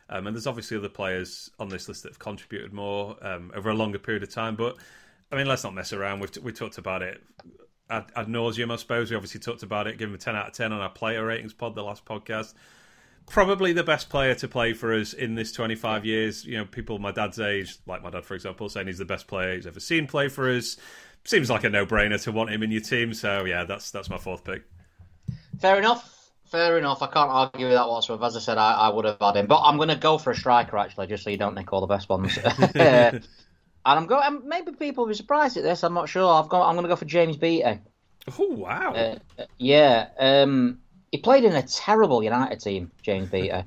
Um, 0.08 0.26
and 0.26 0.36
there's 0.36 0.46
obviously 0.46 0.76
other 0.76 0.88
players 0.88 1.50
on 1.58 1.68
this 1.68 1.88
list 1.88 2.02
that 2.02 2.10
have 2.10 2.18
contributed 2.18 2.72
more 2.72 3.16
um, 3.26 3.50
over 3.54 3.70
a 3.70 3.74
longer 3.74 3.98
period 3.98 4.22
of 4.22 4.30
time. 4.30 4.56
But 4.56 4.76
I 5.30 5.36
mean, 5.36 5.46
let's 5.46 5.64
not 5.64 5.74
mess 5.74 5.92
around. 5.92 6.20
We've 6.20 6.36
we 6.42 6.52
talked 6.52 6.78
about 6.78 7.02
it 7.02 7.22
ad, 7.92 8.06
ad 8.16 8.26
nauseum, 8.26 8.72
I 8.72 8.76
suppose. 8.76 9.10
We 9.10 9.16
obviously 9.16 9.40
talked 9.40 9.62
about 9.62 9.86
it, 9.86 9.98
giving 9.98 10.12
him 10.12 10.16
a 10.16 10.18
10 10.18 10.34
out 10.36 10.48
of 10.48 10.54
10 10.54 10.72
on 10.72 10.80
our 10.80 10.90
player 10.90 11.24
ratings 11.24 11.52
pod, 11.52 11.74
the 11.74 11.84
last 11.84 12.04
podcast. 12.04 12.54
Probably 13.26 13.72
the 13.72 13.84
best 13.84 14.08
player 14.08 14.34
to 14.36 14.48
play 14.48 14.72
for 14.72 14.92
us 14.92 15.12
in 15.12 15.36
this 15.36 15.52
25 15.52 16.04
years. 16.04 16.44
You 16.44 16.58
know, 16.58 16.64
people 16.64 16.98
my 16.98 17.12
dad's 17.12 17.38
age, 17.38 17.76
like 17.86 18.02
my 18.02 18.10
dad, 18.10 18.24
for 18.24 18.34
example, 18.34 18.68
saying 18.68 18.88
he's 18.88 18.98
the 18.98 19.04
best 19.04 19.28
player 19.28 19.54
he's 19.54 19.66
ever 19.66 19.78
seen 19.78 20.06
play 20.06 20.28
for 20.28 20.50
us. 20.50 20.76
Seems 21.24 21.48
like 21.48 21.62
a 21.62 21.70
no-brainer 21.70 22.20
to 22.24 22.32
want 22.32 22.50
him 22.50 22.64
in 22.64 22.72
your 22.72 22.80
team. 22.80 23.14
So 23.14 23.44
yeah, 23.44 23.64
that's 23.64 23.92
that's 23.92 24.10
my 24.10 24.18
fourth 24.18 24.42
pick. 24.42 24.64
Fair 25.60 25.78
enough. 25.78 26.21
Fair 26.52 26.78
enough. 26.78 27.02
I 27.02 27.06
can't 27.06 27.30
argue 27.30 27.66
with 27.66 27.74
that 27.74 27.88
whatsoever. 27.88 28.24
As 28.26 28.36
I 28.36 28.40
said, 28.40 28.58
I, 28.58 28.72
I 28.74 28.88
would 28.90 29.04
have 29.06 29.16
had 29.20 29.36
him, 29.36 29.46
but 29.46 29.62
I'm 29.62 29.76
going 29.78 29.88
to 29.88 29.96
go 29.96 30.18
for 30.18 30.30
a 30.30 30.36
striker 30.36 30.76
actually, 30.76 31.06
just 31.08 31.24
so 31.24 31.30
you 31.30 31.38
don't 31.38 31.54
nick 31.54 31.72
all 31.72 31.80
the 31.80 31.86
best 31.86 32.08
ones. 32.08 32.38
and 32.74 33.22
I'm 33.84 34.06
going. 34.06 34.42
Maybe 34.46 34.72
people 34.72 35.04
will 35.04 35.08
be 35.08 35.14
surprised 35.14 35.56
at 35.56 35.62
this. 35.62 35.82
I'm 35.82 35.94
not 35.94 36.08
sure. 36.08 36.32
I've 36.32 36.48
got. 36.48 36.68
I'm 36.68 36.74
going 36.74 36.84
to 36.84 36.88
go 36.88 36.96
for 36.96 37.06
James 37.06 37.36
Beattie. 37.36 37.80
Oh 38.38 38.48
wow! 38.52 38.92
Uh, 38.94 39.16
yeah. 39.58 40.08
Um, 40.18 40.80
he 41.10 41.18
played 41.18 41.44
in 41.44 41.54
a 41.56 41.62
terrible 41.62 42.22
United 42.22 42.60
team, 42.60 42.90
James 43.02 43.28
Beattie. 43.32 43.64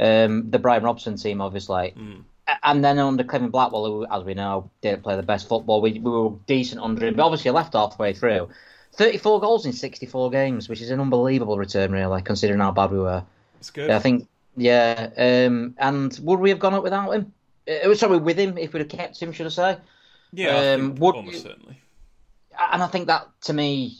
um, 0.00 0.50
the 0.50 0.58
Brian 0.58 0.82
Robson 0.84 1.16
team, 1.16 1.40
obviously. 1.40 1.92
A- 2.46 2.56
And 2.62 2.84
then 2.84 2.98
under 2.98 3.24
Kevin 3.24 3.50
Blackwell, 3.50 3.84
who, 3.84 4.06
as 4.10 4.24
we 4.24 4.34
know, 4.34 4.70
didn't 4.80 5.02
play 5.02 5.16
the 5.16 5.22
best 5.22 5.48
football. 5.48 5.80
We, 5.82 5.92
we 5.98 6.10
were 6.10 6.30
decent 6.46 6.80
under 6.80 7.06
him, 7.06 7.14
but 7.14 7.24
obviously 7.24 7.50
left 7.50 7.74
halfway 7.74 8.14
through. 8.14 8.48
34 8.92 9.40
goals 9.40 9.66
in 9.66 9.72
64 9.72 10.30
games, 10.30 10.68
which 10.68 10.80
is 10.80 10.90
an 10.90 11.00
unbelievable 11.00 11.58
return, 11.58 11.92
really, 11.92 12.22
considering 12.22 12.60
how 12.60 12.72
bad 12.72 12.90
we 12.90 12.98
were. 12.98 13.22
It's 13.60 13.70
good. 13.70 13.90
I 13.90 13.98
think, 13.98 14.28
yeah. 14.56 15.10
Um, 15.16 15.74
and 15.78 16.18
would 16.22 16.40
we 16.40 16.50
have 16.50 16.58
gone 16.58 16.74
up 16.74 16.82
without 16.82 17.10
him? 17.12 17.32
Uh, 17.68 17.94
sorry, 17.94 18.18
with 18.18 18.38
him, 18.38 18.56
if 18.58 18.72
we'd 18.72 18.80
have 18.80 18.88
kept 18.88 19.20
him, 19.20 19.32
should 19.32 19.46
I 19.46 19.50
say? 19.50 19.76
yeah, 20.32 20.74
um, 20.74 20.94
would 20.96 21.14
almost 21.14 21.36
you- 21.36 21.42
certainly. 21.42 21.80
and 22.72 22.82
I 22.82 22.86
think 22.86 23.06
that 23.06 23.28
to 23.42 23.52
me 23.52 23.96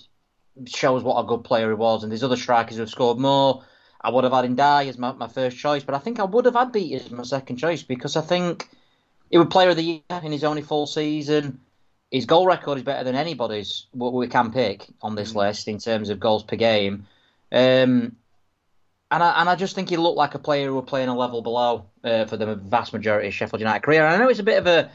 shows 0.67 1.03
what 1.03 1.19
a 1.21 1.27
good 1.27 1.45
player 1.45 1.69
he 1.69 1.75
was. 1.75 2.03
And 2.03 2.11
there's 2.11 2.25
other 2.25 2.37
strikers 2.37 2.77
who 2.77 2.81
have 2.83 2.91
scored 2.91 3.19
more. 3.19 3.65
I 4.01 4.11
would 4.11 4.25
have 4.25 4.33
had 4.33 4.45
Ndiaye 4.45 4.89
as 4.89 4.99
my, 4.99 5.13
my 5.13 5.29
first 5.29 5.57
choice, 5.59 5.83
but 5.85 5.95
I 5.95 5.99
think 5.99 6.19
I 6.21 6.25
would 6.25 6.45
have 6.45 6.55
had 6.55 6.73
Beattie 6.73 6.95
as 6.97 7.11
my 7.11 7.23
second 7.25 7.57
choice 7.57 7.83
because 7.83 8.17
I 8.17 8.21
think 8.21 8.69
he 9.31 9.39
was 9.39 9.49
player 9.49 9.71
of 9.71 9.77
the 9.77 9.83
year 9.83 10.03
in 10.23 10.33
his 10.33 10.45
only 10.45 10.63
full 10.63 10.87
season. 10.87 11.61
His 12.11 12.27
goal 12.27 12.47
record 12.47 12.79
is 12.79 12.85
better 12.85 13.05
than 13.05 13.15
anybody's 13.15 13.87
what 13.93 14.15
we 14.15 14.29
can 14.29 14.53
pick 14.53 14.87
on 15.03 15.15
this 15.15 15.35
list 15.35 15.69
in 15.69 15.79
terms 15.79 16.09
of 16.09 16.21
goals 16.21 16.43
per 16.43 16.57
game. 16.57 17.07
Um, 17.53 18.17
and 19.11 19.23
I, 19.23 19.41
and 19.41 19.49
I 19.49 19.57
just 19.57 19.75
think 19.75 19.89
he 19.89 19.97
looked 19.97 20.17
like 20.17 20.35
a 20.35 20.39
player 20.39 20.67
who 20.67 20.75
were 20.75 20.83
playing 20.83 21.09
a 21.09 21.17
level 21.17 21.43
below 21.43 21.87
uh, 22.05 22.27
for 22.27 22.37
the 22.37 22.55
vast 22.57 22.93
majority 22.93 23.29
of 23.29 23.35
Sheffield 23.35 23.61
United 23.61 23.83
career. 23.83 24.05
And 24.05 24.15
I 24.15 24.19
know 24.19 24.29
it's 24.29 24.41
a 24.41 24.45
bit 24.45 24.59
of 24.59 24.67
a, 24.67 24.87
I 24.87 24.91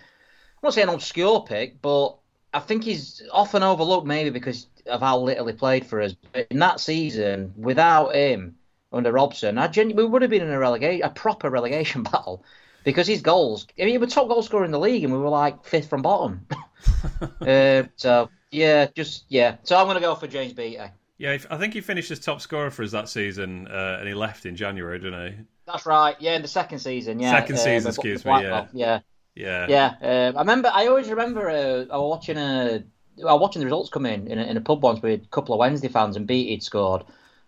won't 0.62 0.76
say 0.76 0.84
an 0.84 0.90
obscure 0.90 1.42
pick, 1.42 1.82
but 1.82 2.16
I 2.54 2.60
think 2.60 2.84
he's 2.84 3.24
often 3.32 3.64
overlooked 3.64 4.06
maybe 4.06 4.30
because 4.30 4.68
of 4.86 5.02
how 5.02 5.20
little 5.20 5.48
he 5.48 5.54
played 5.54 5.86
for 5.86 6.02
us. 6.02 6.14
But 6.32 6.48
in 6.52 6.60
that 6.60 6.80
season, 6.80 7.54
without 7.58 8.16
him 8.16 8.56
under 8.92 9.12
Robson, 9.12 9.58
I 9.58 9.68
genu- 9.68 9.96
we 9.96 10.06
would 10.06 10.22
have 10.22 10.32
been 10.32 10.44
in 10.44 10.52
a 10.52 10.60
relegation, 10.60 11.06
a 11.06 11.10
proper 11.10 11.50
relegation 11.50 12.04
battle, 12.12 12.44
because 12.84 13.08
his 13.08 13.22
goals. 13.22 13.68
I 13.80 13.84
mean, 13.84 13.90
he 13.90 13.98
was 13.98 14.14
top 14.14 14.28
goal 14.28 14.44
scorer 14.44 14.66
in 14.66 14.72
the 14.72 14.80
league, 14.80 15.04
and 15.04 15.14
we 15.14 15.20
were 15.20 15.30
like 15.30 15.64
fifth 15.66 15.90
from 15.90 16.02
bottom. 16.02 16.46
uh, 17.42 17.84
so 17.96 18.30
yeah, 18.52 18.88
just 18.96 19.26
yeah. 19.30 19.58
So 19.64 19.78
I'm 19.78 19.86
going 19.86 19.96
to 19.96 20.02
go 20.02 20.16
for 20.16 20.28
James 20.28 20.54
Beattie. 20.54 20.92
Yeah, 21.18 21.38
I 21.50 21.58
think 21.58 21.74
he 21.74 21.82
finished 21.82 22.12
as 22.12 22.20
top 22.20 22.42
scorer 22.42 22.72
for 22.72 22.84
us 22.84 22.92
that 22.92 23.08
season, 23.08 23.68
uh, 23.68 23.98
and 24.00 24.08
he 24.08 24.14
left 24.14 24.46
in 24.46 24.56
January, 24.56 25.00
didn't 25.00 25.32
he? 25.32 25.44
That's 25.66 25.86
right. 25.86 26.16
Yeah, 26.20 26.36
in 26.36 26.42
the 26.42 26.48
second 26.48 26.80
season. 26.80 27.20
Yeah, 27.20 27.32
Second 27.32 27.58
season, 27.58 27.84
but- 27.84 27.96
excuse 27.96 28.26
me, 28.26 28.32
Blackwell, 28.32 28.68
yeah. 28.74 29.00
Yeah. 29.36 29.68
Yeah, 29.68 29.88
um, 30.02 30.38
I 30.38 30.42
remember. 30.42 30.72
I 30.74 30.88
always 30.88 31.10
remember. 31.10 31.50
Uh, 31.50 31.86
I 31.92 31.98
was 31.98 32.10
watching 32.10 32.38
a. 32.38 32.84
I 33.20 33.34
was 33.34 33.42
watching 33.42 33.60
the 33.62 33.66
results 33.66 33.90
come 33.90 34.06
in 34.06 34.28
in 34.28 34.40
a, 34.40 34.44
in 34.44 34.58
a 34.58 34.62
pub 34.62 34.84
once 34.84 35.02
with 35.02 35.24
a 35.24 35.28
couple 35.28 35.54
of 35.56 35.60
Wednesday 35.60 35.88
fans, 35.88 36.16
and 36.16 36.28
Beattie 36.28 36.52
had 36.52 36.64
scored. 36.64 37.04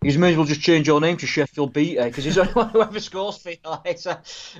You 0.05 0.19
may 0.19 0.31
as 0.31 0.37
well 0.37 0.45
just 0.45 0.61
change 0.61 0.85
your 0.85 1.01
name 1.01 1.17
to 1.17 1.25
Sheffield 1.25 1.73
Beattie 1.73 2.03
because 2.03 2.23
he's 2.23 2.35
the 2.35 2.41
only 2.47 2.53
one 2.53 2.69
who 2.69 2.81
ever 2.81 2.99
scores 2.99 3.37
for 3.37 3.49
you. 3.49 3.57
Like, 3.65 3.97
so, 3.97 4.15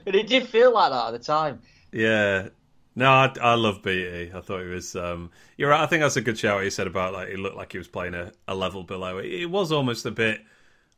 and 0.06 0.16
it 0.16 0.28
did 0.28 0.48
feel 0.48 0.74
like 0.74 0.92
that 0.92 1.08
at 1.08 1.12
the 1.12 1.20
time. 1.20 1.62
Yeah. 1.92 2.50
No, 2.96 3.12
I, 3.12 3.32
I 3.42 3.54
love 3.54 3.84
Beattie. 3.84 4.32
I 4.34 4.42
thought 4.42 4.62
he 4.62 4.68
was. 4.68 4.96
Um, 4.96 5.30
you're 5.58 5.70
right. 5.70 5.82
I 5.82 5.86
think 5.86 6.02
that's 6.02 6.16
a 6.16 6.22
good 6.22 6.40
shout. 6.40 6.56
What 6.56 6.64
you 6.64 6.72
said 6.72 6.88
about 6.88 7.14
like 7.14 7.30
he 7.30 7.36
looked 7.36 7.58
like 7.58 7.74
he 7.74 7.78
was 7.78 7.88
playing 7.88 8.16
a, 8.16 8.32
a 8.48 8.56
level 8.56 8.84
below. 8.84 9.20
It, 9.20 9.26
it 9.26 9.46
was 9.46 9.72
almost 9.72 10.06
a 10.06 10.12
bit 10.12 10.42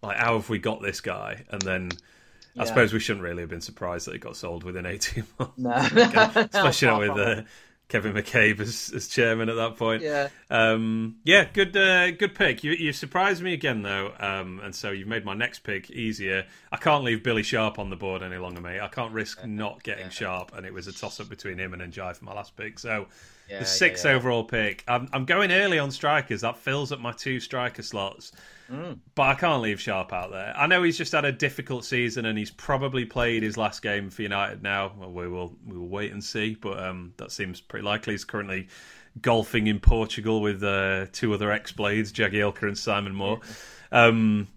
like 0.02 0.18
how 0.18 0.34
have 0.34 0.48
we 0.48 0.60
got 0.60 0.82
this 0.82 1.02
guy? 1.02 1.44
And 1.50 1.62
then 1.62 1.92
I 2.58 2.66
suppose 2.66 2.94
we 2.94 3.00
shouldn't 3.00 3.24
really 3.24 3.42
have 3.42 3.50
been 3.50 3.62
surprised 3.62 4.08
that 4.08 4.14
he 4.14 4.20
got 4.20 4.36
sold 4.36 4.64
within 4.64 4.86
18 4.86 5.26
months. 5.40 5.58
No. 5.58 5.72
Especially 6.54 6.88
not 6.88 7.00
with 7.00 7.12
uh, 7.12 7.42
Kevin 7.90 8.14
McCabe 8.14 8.60
as, 8.60 8.92
as 8.94 9.08
chairman 9.08 9.48
at 9.48 9.56
that 9.56 9.78
point. 9.78 10.04
Yeah. 10.04 10.28
Um, 10.50 11.18
yeah, 11.24 11.46
good 11.52 11.76
uh, 11.76 12.12
good 12.12 12.36
pick. 12.36 12.64
You, 12.64 12.72
you 12.74 12.92
surprised 12.92 13.42
me 13.42 13.54
again, 13.54 13.82
though, 13.82 14.14
um, 14.20 14.60
and 14.64 14.76
so 14.76 14.92
you've 14.92 15.08
made 15.08 15.24
my 15.24 15.34
next 15.34 15.60
pick 15.60 15.90
easier. 15.90 16.46
I 16.72 16.78
can't 16.78 17.04
leave 17.04 17.24
Billy 17.24 17.44
Sharp 17.44 17.80
on 17.80 17.90
the 17.90 17.96
board 17.96 18.24
any 18.24 18.38
longer, 18.38 18.60
mate. 18.60 18.82
I 18.82 18.90
can't 18.90 19.14
risk 19.14 19.46
not 19.46 19.84
getting 19.84 20.10
Sharp, 20.10 20.52
and 20.56 20.66
it 20.66 20.74
was 20.74 20.88
a 20.88 20.94
toss 20.94 21.20
up 21.20 21.30
between 21.30 21.58
him 21.58 21.74
and 21.74 21.82
Ndiaye 21.82 22.16
for 22.16 22.26
my 22.26 22.34
last 22.34 22.58
pick. 22.58 22.78
So 22.78 23.08
Yeah, 23.50 23.60
the 23.60 23.66
sixth 23.66 24.06
yeah, 24.06 24.12
yeah. 24.12 24.18
overall 24.18 24.44
pick. 24.44 24.84
I'm, 24.88 25.08
I'm 25.14 25.26
going 25.26 25.52
early 25.52 25.80
on 25.80 25.92
strikers. 25.92 26.42
That 26.42 26.58
fills 26.58 26.92
up 26.92 27.00
my 27.00 27.12
two 27.14 27.40
striker 27.40 27.82
slots. 27.82 28.32
But 29.16 29.24
I 29.24 29.34
can't 29.36 29.62
leave 29.62 29.80
Sharp 29.80 30.12
out 30.12 30.32
there. 30.32 30.54
I 30.58 30.68
know 30.68 30.84
he's 30.84 30.98
just 30.98 31.14
had 31.14 31.24
a 31.24 31.32
difficult 31.32 31.86
season 31.86 32.26
and 32.26 32.38
he's 32.38 32.52
probably 32.52 33.06
played 33.06 33.42
his 33.42 33.56
last 33.56 33.82
game 33.82 34.10
for 34.10 34.24
United 34.24 34.62
now. 34.62 34.92
Well, 34.98 35.12
we 35.12 35.28
will 35.30 35.56
we 35.66 35.78
will 35.78 35.88
wait 35.88 36.12
and 36.12 36.22
see, 36.22 36.56
but 36.56 36.78
um, 36.78 37.14
that 37.16 37.32
seems 37.32 37.62
pretty 37.62 37.86
likely. 37.86 38.14
He's 38.16 38.26
currently 38.26 38.68
golfing 39.22 39.68
in 39.68 39.80
Portugal 39.80 40.42
with 40.42 40.62
uh, 40.64 41.06
two 41.14 41.34
other 41.34 41.50
ex-blades, 41.52 42.12
Jagielka 42.12 42.64
and 42.64 42.78
Simon 42.78 43.16
Moore. 43.16 43.40
Um, 43.92 44.50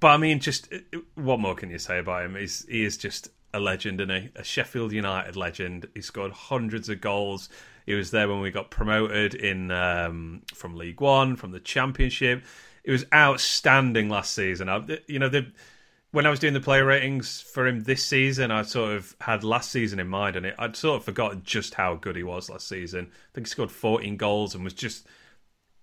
but 0.00 0.08
I 0.08 0.16
mean, 0.16 0.40
just 0.40 0.72
uh, 0.72 0.98
what 1.14 1.38
more 1.38 1.54
can 1.54 1.70
you 1.70 1.78
say 1.78 1.98
about 1.98 2.24
him? 2.24 2.36
He's, 2.36 2.64
he 2.66 2.82
is 2.82 2.96
just 2.96 3.28
a 3.52 3.60
legend, 3.60 4.00
and 4.00 4.10
a, 4.10 4.30
a 4.36 4.44
Sheffield 4.44 4.92
United 4.92 5.36
legend. 5.36 5.86
He 5.94 6.00
scored 6.00 6.32
hundreds 6.32 6.88
of 6.88 7.00
goals. 7.02 7.50
He 7.90 7.96
was 7.96 8.12
there 8.12 8.28
when 8.28 8.38
we 8.38 8.52
got 8.52 8.70
promoted 8.70 9.34
in 9.34 9.72
um, 9.72 10.42
from 10.54 10.76
League 10.76 11.00
One, 11.00 11.34
from 11.34 11.50
the 11.50 11.58
Championship. 11.58 12.44
It 12.84 12.92
was 12.92 13.04
outstanding 13.12 14.08
last 14.08 14.32
season. 14.32 14.68
I, 14.68 14.86
you 15.08 15.18
know, 15.18 15.28
the, 15.28 15.50
when 16.12 16.24
I 16.24 16.30
was 16.30 16.38
doing 16.38 16.54
the 16.54 16.60
player 16.60 16.84
ratings 16.84 17.40
for 17.40 17.66
him 17.66 17.80
this 17.80 18.04
season, 18.04 18.52
I 18.52 18.62
sort 18.62 18.92
of 18.92 19.16
had 19.20 19.42
last 19.42 19.72
season 19.72 19.98
in 19.98 20.06
mind, 20.06 20.36
and 20.36 20.46
it, 20.46 20.54
I'd 20.56 20.76
sort 20.76 20.98
of 20.98 21.04
forgotten 21.04 21.42
just 21.42 21.74
how 21.74 21.96
good 21.96 22.14
he 22.14 22.22
was 22.22 22.48
last 22.48 22.68
season. 22.68 23.08
I 23.10 23.30
think 23.34 23.48
he 23.48 23.50
scored 23.50 23.72
14 23.72 24.16
goals 24.16 24.54
and 24.54 24.62
was 24.62 24.72
just 24.72 25.08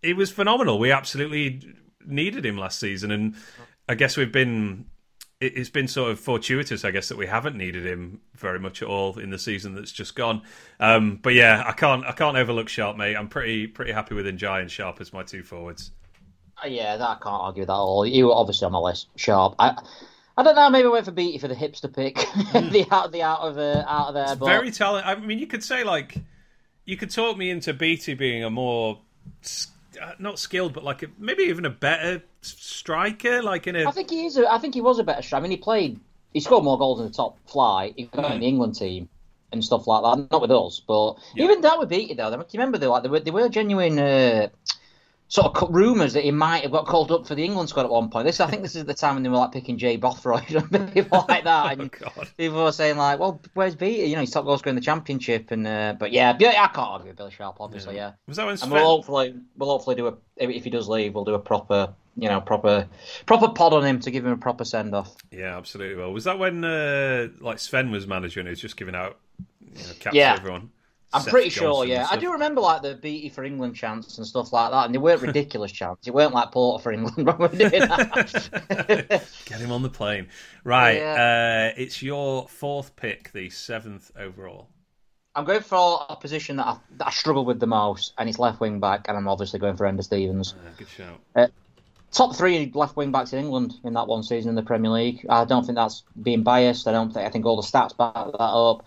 it 0.02 0.16
was 0.16 0.32
phenomenal. 0.32 0.80
We 0.80 0.94
absolutely 0.94 1.74
needed 2.06 2.46
him 2.46 2.58
last 2.58 2.80
season, 2.80 3.12
and 3.12 3.36
I 3.90 3.96
guess 3.96 4.16
we've 4.16 4.32
been. 4.32 4.86
It- 5.40 5.56
It's 5.58 5.70
been 5.70 5.88
sort 5.88 6.12
of 6.12 6.20
fortuitous, 6.20 6.84
I 6.84 6.92
guess, 6.92 7.10
that 7.10 7.18
we 7.18 7.28
haven't 7.28 7.56
needed 7.56 7.86
him 7.86 8.22
very 8.36 8.60
much 8.60 8.82
at 8.82 8.88
all 8.88 9.18
in 9.20 9.30
the 9.30 9.38
season 9.38 9.76
that's 9.76 9.92
just 9.92 10.16
gone. 10.16 10.42
Um, 10.80 11.20
but 11.22 11.34
yeah, 11.36 11.64
I 11.66 11.74
can't, 11.74 12.04
I 12.06 12.12
can't 12.14 12.36
overlook 12.38 12.70
Sharp, 12.70 12.98
mate. 12.98 13.16
I'm 13.16 13.28
pretty, 13.30 13.68
pretty 13.68 13.92
happy 13.92 14.16
with 14.16 14.26
Ndiaye 14.26 14.62
and 14.62 14.72
Sharp 14.72 15.00
as 15.00 15.14
my 15.14 15.24
two 15.24 15.44
forwards. 15.44 15.92
Uh, 16.64 16.68
Yeah, 16.68 16.98
that 16.98 17.08
I 17.08 17.14
can't 17.16 17.26
argue 17.42 17.62
with 17.62 17.68
that 17.68 17.74
at 17.74 17.78
all. 17.78 18.06
You 18.06 18.28
were 18.28 18.34
obviously 18.34 18.66
on 18.66 18.72
my 18.72 18.80
list, 18.80 19.08
sharp. 19.16 19.54
I, 19.60 19.78
I 20.38 20.44
don't 20.44 20.56
know. 20.56 20.70
Maybe 20.72 20.88
I 20.88 20.92
went 20.92 21.06
for 21.06 21.12
Beattie 21.12 21.38
for 21.38 21.48
the 21.48 21.56
hipster 21.56 21.94
pick, 21.94 22.16
the 22.54 22.88
out, 22.90 23.06
of 23.08 23.12
the 23.12 23.22
out 23.22 23.40
of 23.42 23.58
uh, 23.60 23.84
out 23.88 24.08
of 24.10 24.14
there. 24.16 24.36
but 24.36 24.46
Very 24.48 24.72
talented. 24.72 25.08
I 25.08 25.16
mean, 25.24 25.38
you 25.38 25.46
could 25.48 25.64
say 25.64 25.84
like, 25.84 26.18
you 26.86 26.98
could 26.98 27.12
talk 27.12 27.38
me 27.38 27.52
into 27.52 27.74
Beattie 27.74 28.16
being 28.16 28.44
a 28.44 28.50
more, 28.50 29.02
uh, 30.02 30.14
not 30.18 30.40
skilled, 30.40 30.74
but 30.74 30.84
like 30.84 31.04
a, 31.04 31.08
maybe 31.20 31.44
even 31.44 31.66
a 31.66 31.70
better 31.70 32.24
striker, 32.50 33.42
like 33.42 33.68
in 33.68 33.76
a 33.76 33.88
I 33.88 33.92
think 33.92 34.10
he 34.10 34.26
is. 34.26 34.38
A, 34.38 34.52
I 34.52 34.58
think 34.58 34.74
he 34.74 34.82
was 34.82 35.00
a 35.00 35.04
better 35.04 35.22
striker. 35.22 35.42
I 35.42 35.44
mean, 35.44 35.52
he 35.52 35.58
played. 35.58 36.00
He 36.34 36.40
scored 36.40 36.64
more 36.64 36.78
goals 36.78 37.00
in 37.00 37.08
the 37.08 37.14
top 37.14 37.38
flight. 37.48 37.94
He 37.98 38.04
got 38.04 38.32
in 38.32 38.42
the 38.42 38.48
England 38.48 38.76
team 38.76 39.10
and 39.52 39.64
stuff 39.64 39.88
like 39.88 40.04
that. 40.04 40.32
Not 40.32 40.42
with 40.42 40.52
us, 40.52 40.82
but 40.86 41.16
even 41.36 41.62
that 41.62 41.78
would 41.80 41.90
beat 41.90 42.12
it 42.12 42.18
though. 42.18 42.30
Do 42.30 42.38
you 42.38 42.46
remember 42.60 42.78
though? 42.78 42.92
Like 42.92 43.04
there 43.04 43.12
were, 43.12 43.20
there 43.20 43.34
were 43.34 43.50
genuine. 43.50 43.98
Uh, 44.00 44.48
Sort 45.30 45.62
of 45.62 45.76
rumours 45.76 46.14
that 46.14 46.24
he 46.24 46.32
might 46.32 46.64
have 46.64 46.72
got 46.72 46.86
called 46.86 47.12
up 47.12 47.28
for 47.28 47.36
the 47.36 47.44
England 47.44 47.68
squad 47.68 47.84
at 47.84 47.90
one 47.90 48.10
point. 48.10 48.26
This, 48.26 48.40
I 48.40 48.50
think, 48.50 48.62
this 48.62 48.78
is 48.78 48.86
the 48.86 48.94
time 48.94 49.16
when 49.16 49.24
they 49.24 49.30
were 49.30 49.36
like 49.36 49.52
picking 49.52 49.78
Jay 49.78 49.98
Bothroyd 49.98 50.50
and 50.74 50.94
people 50.94 51.26
like 51.28 51.44
that. 51.44 51.74
And 51.78 51.94
Oh, 52.02 52.10
God. 52.16 52.30
people 52.38 52.64
were 52.64 52.72
saying 52.72 52.96
like, 52.96 53.20
"Well, 53.20 53.42
where's 53.54 53.76
Beattie? 53.76 54.08
You 54.08 54.16
know, 54.16 54.22
he's 54.22 54.32
top 54.32 54.46
goal 54.46 54.58
scorer 54.58 54.70
in 54.70 54.76
the 54.76 54.82
championship." 54.82 55.52
And 55.52 55.68
uh, 55.68 55.96
but 56.00 56.14
yeah, 56.14 56.38
yeah, 56.40 56.52
I 56.64 56.68
can't 56.68 56.78
argue 56.78 57.08
with 57.08 57.18
Billy 57.18 57.32
Sharp, 57.32 57.58
obviously. 57.60 57.98
Yeah, 57.98 58.14
was 58.26 58.38
that 58.38 58.44
when 58.46 58.52
and 58.52 58.60
Sven, 58.60 58.72
we'll 58.72 58.86
hopefully 58.86 59.36
we'll 59.58 59.70
hopefully 59.70 59.98
do 59.98 60.08
a 60.08 60.14
if 60.38 60.64
he 60.64 60.70
does 60.70 60.88
leave, 60.88 61.14
we'll 61.14 61.26
do 61.26 61.34
a 61.34 61.40
proper 61.40 61.94
you 62.18 62.28
know 62.28 62.42
proper 62.42 62.88
proper 63.26 63.50
pod 63.50 63.74
on 63.74 63.86
him 63.86 64.00
to 64.02 64.12
give 64.12 64.26
him 64.26 64.32
a 64.34 64.38
proper 64.38 64.66
send 64.66 64.94
off. 64.96 65.16
Yeah, 65.32 65.56
absolutely. 65.58 65.96
Well, 65.96 66.12
was 66.12 66.24
that 66.26 66.40
when 66.40 66.64
uh, 66.64 67.28
like 67.40 67.60
Sven 67.60 67.92
was 67.92 68.08
manager 68.08 68.40
and 68.40 68.48
he 68.48 68.52
was 68.52 68.60
just 68.60 68.76
giving 68.78 68.96
out 68.96 69.18
you 69.62 69.84
know, 69.84 69.94
caps 70.00 70.16
Yeah. 70.16 70.34
to 70.34 70.40
everyone? 70.42 70.72
I'm 71.14 71.22
Seth 71.22 71.32
pretty 71.32 71.50
sure, 71.50 71.86
yeah. 71.86 72.06
I 72.12 72.18
do 72.18 72.34
remember 72.34 72.60
like 72.60 72.82
the 72.82 72.96
Beattie 72.96 73.30
for 73.30 73.46
England 73.46 73.76
chants 73.78 74.18
and 74.18 74.28
stuff 74.28 74.52
like 74.52 74.72
that, 74.72 74.86
and 74.88 74.94
they 74.94 74.98
weren't 74.98 75.22
ridiculous 75.22 75.72
chants. 75.72 76.06
It 76.06 76.14
weren't 76.14 76.34
like 76.34 76.52
Porter 76.52 76.84
for 76.84 76.92
England 76.92 77.16
when 77.26 77.38
we 77.38 77.48
were 77.48 77.56
doing 77.56 77.80
that. 77.80 79.24
Get 79.46 79.60
him 79.62 79.72
on 79.72 79.84
the 79.84 79.90
plane. 79.90 80.28
Right, 80.66 80.98
Yeah. 80.98 81.72
uh, 81.78 81.82
it's 81.82 82.02
your 82.04 82.50
fourth 82.50 82.98
pick, 82.98 83.32
the 83.32 83.50
seventh 83.50 84.12
overall. 84.20 84.68
I'm 85.34 85.46
going 85.46 85.62
for 85.62 86.06
a 86.10 86.16
position 86.18 86.58
that 86.58 86.68
I, 86.68 86.78
that 86.98 87.08
I 87.08 87.12
struggle 87.12 87.46
with 87.46 87.62
the 87.62 87.68
most, 87.68 88.12
and 88.18 88.28
it's 88.28 88.38
left 88.38 88.60
wing 88.60 88.82
back, 88.82 89.06
and 89.08 89.16
I'm 89.16 89.30
obviously 89.30 89.60
going 89.60 89.78
for 89.78 89.86
Enda 89.86 90.04
Stevens. 90.04 90.56
Uh, 90.56 90.72
good 90.78 90.90
shout. 90.90 91.52
Top 92.12 92.36
three 92.36 92.72
left 92.74 92.96
wing 92.96 93.12
backs 93.12 93.34
in 93.34 93.40
England 93.40 93.76
in 93.84 93.94
that 93.94 94.08
one 94.08 94.24
season 94.24 94.50
in 94.50 94.56
the 94.56 94.64
Premier 94.64 94.92
League. 94.92 95.26
I 95.30 95.46
don't 95.46 95.66
think 95.66 95.76
that's 95.76 96.04
being 96.22 96.44
biased. 96.44 96.88
I 96.88 96.92
don't 96.92 97.14
think 97.14 97.26
I 97.26 97.30
think 97.30 97.46
all 97.46 97.56
the 97.56 97.68
stats 97.68 97.96
back 97.96 98.14
that 98.14 98.40
up. 98.40 98.86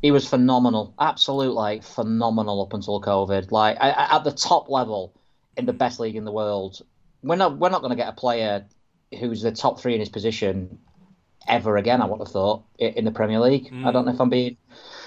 He 0.00 0.12
was 0.12 0.28
phenomenal, 0.28 0.94
absolutely 1.00 1.80
phenomenal 1.80 2.62
up 2.62 2.72
until 2.72 3.00
COVID. 3.00 3.50
Like 3.50 3.76
at 3.80 4.22
the 4.24 4.32
top 4.32 4.68
level 4.68 5.12
in 5.56 5.66
the 5.66 5.72
best 5.72 5.98
league 6.00 6.16
in 6.16 6.24
the 6.24 6.32
world. 6.32 6.80
We're 7.22 7.36
not 7.36 7.58
we're 7.58 7.70
not 7.70 7.80
going 7.80 7.90
to 7.90 7.96
get 7.96 8.08
a 8.08 8.12
player 8.12 8.64
who's 9.18 9.42
the 9.42 9.50
top 9.50 9.80
three 9.80 9.94
in 9.94 10.00
his 10.00 10.08
position 10.08 10.78
ever 11.48 11.76
again. 11.76 12.00
I 12.00 12.06
would 12.06 12.20
have 12.20 12.28
thought 12.28 12.64
in 12.78 13.04
the 13.04 13.10
Premier 13.10 13.40
League. 13.40 13.70
I 13.72 13.90
don't 13.90 14.04
know 14.04 14.12
if 14.12 14.18
mm. 14.18 14.22
I'm 14.22 14.30
being 14.30 14.56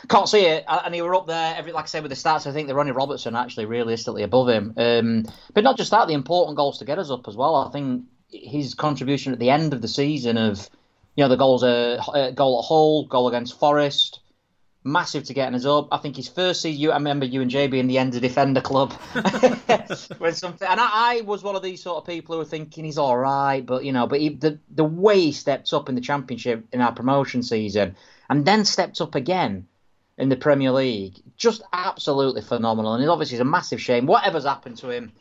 can't 0.08 0.30
see 0.30 0.46
it. 0.46 0.66
And 0.68 0.94
he 0.94 1.02
were 1.02 1.16
up 1.16 1.28
there, 1.28 1.56
every 1.56 1.72
like 1.72 1.86
I 1.86 1.88
said 1.88 2.04
with 2.04 2.12
the 2.12 2.16
stats. 2.16 2.48
I 2.48 2.52
think 2.52 2.68
the 2.68 2.76
Ronnie 2.76 2.92
Robertson 2.92 3.36
actually 3.36 3.66
realistically 3.66 4.24
above 4.24 4.50
him. 4.50 4.74
Um, 4.78 5.26
but 5.54 5.64
not 5.64 5.78
just 5.78 5.92
that, 5.92 6.08
the 6.08 6.14
important 6.14 6.58
goals 6.58 6.80
to 6.80 6.86
get 6.86 7.00
us 7.00 7.12
up 7.12 7.28
as 7.28 7.36
well. 7.36 7.56
I 7.56 7.72
think 7.72 8.06
his 8.30 8.74
contribution 8.74 9.34
at 9.34 9.40
the 9.40 9.50
end 9.50 9.74
of 9.74 9.82
the 9.82 9.88
season 9.88 10.38
of, 10.38 10.70
you 11.16 11.24
know, 11.24 11.30
the 11.30 11.38
goals, 11.38 11.64
uh, 11.64 12.02
uh, 12.08 12.32
goal 12.32 12.60
at 12.60 12.68
Hull, 12.68 13.06
goal 13.06 13.28
against 13.28 13.60
Forest, 13.60 14.22
massive 14.84 15.26
to 15.26 15.34
getting 15.34 15.56
us 15.56 15.66
up. 15.66 15.90
I 15.92 15.98
think 15.98 16.16
his 16.16 16.28
first 16.28 16.62
season, 16.62 16.82
you, 16.82 16.92
I 16.92 16.96
remember 16.96 17.26
you 17.26 17.42
and 17.42 17.52
JB 17.52 17.74
in 17.76 17.88
the 17.88 17.98
end 17.98 18.16
of 18.16 18.22
Defender 18.22 18.62
Club 18.62 18.94
something, 20.34 20.68
and 20.68 20.80
I, 20.80 21.18
I 21.18 21.22
was 21.22 21.44
one 21.44 21.56
of 21.56 21.62
these 21.62 21.84
sort 21.84 21.98
of 21.98 22.08
people 22.08 22.34
who 22.34 22.40
were 22.40 22.46
thinking 22.46 22.86
he's 22.86 22.98
all 22.98 23.18
right, 23.18 23.66
but 23.66 23.84
you 23.84 23.92
know, 23.92 24.08
but 24.08 24.20
he, 24.20 24.30
the 24.30 24.60
the 24.74 24.84
way 24.84 25.20
he 25.20 25.32
stepped 25.32 25.72
up 25.74 25.90
in 25.90 25.96
the 25.96 26.02
Championship 26.02 26.66
in 26.72 26.82
our 26.82 26.94
promotion 26.94 27.44
season, 27.44 27.96
and 28.30 28.46
then 28.46 28.66
stepped 28.66 29.02
up 29.02 29.16
again 29.16 29.68
in 30.22 30.30
the 30.30 30.36
Premier 30.36 30.72
League, 30.72 31.16
just 31.36 31.64
absolutely 31.74 32.44
phenomenal. 32.44 32.94
And 32.94 33.04
it 33.04 33.10
obviously 33.10 33.36
is 33.36 33.42
a 33.42 33.46
massive 33.46 33.82
shame. 33.82 34.06
Whatever's 34.06 34.46
happened 34.46 34.78
to 34.78 34.92
him, 34.92 35.12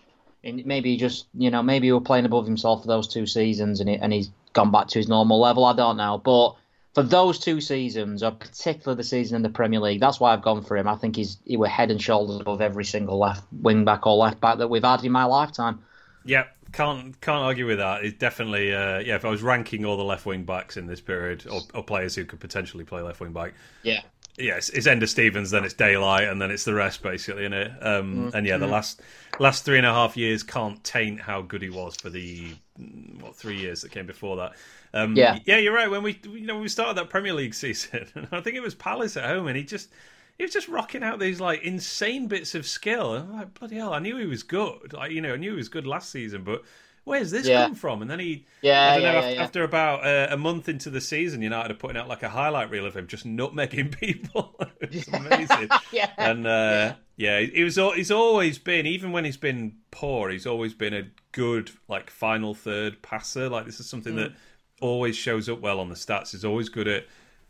and 0.45 0.65
maybe 0.67 0.91
he 0.91 0.99
just 0.99 1.27
you 1.35 1.51
know 1.51 1.63
maybe 1.63 1.87
he 1.87 1.93
was 1.93 2.03
playing 2.05 2.27
above 2.27 2.45
himself 2.45 2.83
for 2.83 2.89
those 2.89 3.09
two 3.09 3.27
seasons, 3.27 3.81
and 3.81 3.89
he, 3.89 3.97
and 3.97 4.13
he's 4.13 4.31
gone 4.53 4.71
back 4.71 4.89
to 4.89 4.99
his 4.99 5.09
normal 5.09 5.41
level. 5.41 5.65
I 5.65 5.73
don't 5.73 5.97
know, 5.97 6.19
but 6.19 6.57
for 6.95 7.03
those 7.03 7.39
two 7.39 7.63
seasons, 7.63 8.23
or 8.23 8.33
particularly 8.33 8.99
the 8.99 9.05
season 9.05 9.37
in 9.37 9.43
the 9.43 9.49
Premier 9.49 9.81
League, 9.81 10.01
that's 10.01 10.21
why 10.21 10.35
I've 10.35 10.43
gone 10.43 10.63
for 10.63 10.77
him. 10.77 10.87
I 10.87 10.97
think 10.97 11.17
he's 11.17 11.39
he 11.47 11.57
were 11.57 11.67
head 11.67 11.91
and 11.91 12.01
shoulders 12.01 12.39
above 12.39 12.61
every 12.61 12.85
single 12.85 13.19
left 13.19 13.45
wing 13.53 13.87
back 13.87 14.07
or 14.07 14.17
left 14.17 14.39
back 14.39 14.59
that 14.59 14.69
we've 14.69 14.85
had 14.85 15.03
in 15.03 15.13
my 15.13 15.25
lifetime. 15.25 15.81
Yeah, 16.27 16.45
can't 16.73 17.19
can't 17.23 17.43
argue 17.43 17.67
with 17.67 17.79
that. 17.79 18.05
It's 18.05 18.19
definitely 18.19 18.75
uh, 18.75 18.99
yeah. 18.99 19.17
If 19.17 19.25
I 19.25 19.31
was 19.31 19.43
ranking 19.43 19.87
all 19.87 19.97
the 19.97 20.05
left 20.05 20.27
wing 20.27 20.45
backs 20.45 20.77
in 20.77 20.87
this 20.87 21.01
period, 21.01 21.47
or, 21.51 21.63
or 21.73 21.83
players 21.83 22.15
who 22.15 22.27
could 22.27 22.41
potentially 22.41 22.85
play 22.85 23.01
left 23.01 23.21
wing 23.21 23.33
back, 23.33 23.55
Yeah. 23.83 24.03
Yeah, 24.41 24.57
it's, 24.57 24.71
it's 24.71 24.87
Enda 24.87 25.09
Stevens, 25.09 25.51
then 25.51 25.65
it's 25.65 25.75
Daylight, 25.75 26.25
and 26.29 26.41
then 26.41 26.51
it's 26.51 26.65
the 26.65 26.75
rest, 26.75 27.03
basically, 27.03 27.45
in 27.45 27.53
it. 27.53 27.73
Um, 27.81 28.31
And 28.33 28.47
yeah, 28.47 28.57
the 28.59 28.67
last 28.67 29.01
last 29.39 29.65
three 29.65 29.79
and 29.79 29.87
a 29.87 29.93
half 29.93 30.17
years 30.17 30.43
can't 30.43 30.83
taint 30.85 31.21
how 31.21 31.43
good 31.43 31.63
he 31.63 31.71
was 31.71 31.97
for 31.97 32.11
the 32.11 32.57
mm, 32.79 33.21
what 33.23 33.37
three 33.37 33.57
years 33.59 33.83
that 33.83 33.91
came 33.91 34.07
before 34.07 34.37
that. 34.37 34.53
Um, 34.93 35.15
Yeah. 35.17 35.39
yeah, 35.45 35.59
you're 35.59 35.75
right. 35.75 35.91
When 35.91 36.03
we 36.03 36.19
you 36.25 36.47
know 36.47 36.55
when 36.55 36.63
we 36.63 36.69
started 36.69 36.97
that 36.97 37.11
Premier 37.11 37.33
League 37.35 37.55
season, 37.55 38.29
I 38.33 38.41
think 38.41 38.57
it 38.57 38.61
was 38.63 38.75
Palace 38.75 39.17
at 39.17 39.25
home, 39.25 39.47
and 39.47 39.57
he 39.57 39.65
just 39.65 39.91
he 40.37 40.45
was 40.45 40.53
just 40.53 40.69
rocking 40.69 41.03
out 41.03 41.19
these 41.19 41.41
like 41.41 41.63
insane 41.63 42.27
bits 42.27 42.55
of 42.55 42.67
skill. 42.67 43.15
And 43.15 43.31
I'm 43.31 43.37
like 43.39 43.55
bloody 43.55 43.77
hell, 43.77 43.93
I 43.95 43.99
knew 43.99 44.17
he 44.17 44.27
was 44.27 44.43
good. 44.43 44.93
Like 44.93 45.13
you 45.13 45.21
know, 45.21 45.35
I 45.35 45.37
knew 45.37 45.53
he 45.53 45.57
was 45.57 45.69
good 45.69 45.87
last 45.87 46.11
season, 46.11 46.45
but 46.45 46.63
where's 47.05 47.31
this 47.31 47.47
Yeah. 47.47 47.65
come 47.65 47.75
from? 47.75 48.03
And 48.03 48.11
then 48.11 48.19
he, 48.21 48.45
Yeah, 48.63 48.93
I 48.93 48.95
don't 48.95 49.03
yeah, 49.03 49.13
know, 49.13 49.21
yeah, 49.21 49.27
af- 49.29 49.35
yeah. 49.37 49.43
after 49.43 49.65
about 49.65 50.07
uh, 50.07 50.29
a 50.31 50.37
month 50.37 50.69
into 50.69 50.91
the 50.91 51.01
season, 51.01 51.43
United 51.43 51.71
are 51.71 51.75
putting 51.75 51.97
out 51.97 52.09
like 52.09 52.23
a 52.23 52.29
highlight 52.29 52.71
reel 52.71 52.87
of 52.87 52.95
him 52.97 53.07
just 53.07 53.27
nutmegging 53.27 53.99
people. 54.01 54.55
it's 54.81 55.09
amazing. 55.09 55.69
yeah. 55.93 56.11
And 56.19 56.47
uh, 56.47 56.95
yeah, 57.17 57.41
he 57.41 57.63
was. 57.65 57.77
He's 57.77 58.11
always 58.11 58.59
been, 58.59 58.87
even 58.87 59.13
when 59.13 59.25
he's 59.25 59.37
been 59.37 59.77
poor, 59.91 60.31
he's 60.31 60.47
always 60.47 60.75
been 60.75 60.95
a 60.95 61.05
good 61.33 61.71
like 61.89 62.11
final 62.11 62.55
third 62.55 63.03
passer. 63.03 63.49
Like 63.49 63.67
this 63.67 63.81
is 63.81 63.89
something 63.89 64.17
that 64.17 64.33
always 64.81 65.17
shows 65.17 65.49
up 65.49 65.61
well 65.61 65.81
on 65.81 65.89
the 65.89 65.95
stats. 65.95 66.31
He's 66.33 66.45
always 66.45 66.69
good 66.71 66.89
at 66.89 67.05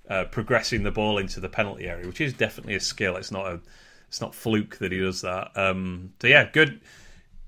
uh, 0.08 0.24
progressing 0.24 0.82
the 0.82 0.90
ball 0.90 1.18
into 1.18 1.38
the 1.38 1.48
penalty 1.48 1.86
area, 1.86 2.06
which 2.06 2.20
is 2.20 2.32
definitely 2.32 2.74
a 2.74 2.80
skill. 2.80 3.16
It's 3.16 3.30
not 3.30 3.46
a, 3.46 3.60
it's 4.08 4.20
not 4.20 4.34
fluke 4.34 4.78
that 4.78 4.90
he 4.90 4.98
does 4.98 5.20
that. 5.20 5.50
Um, 5.56 6.12
so 6.20 6.26
yeah, 6.26 6.50
good. 6.50 6.80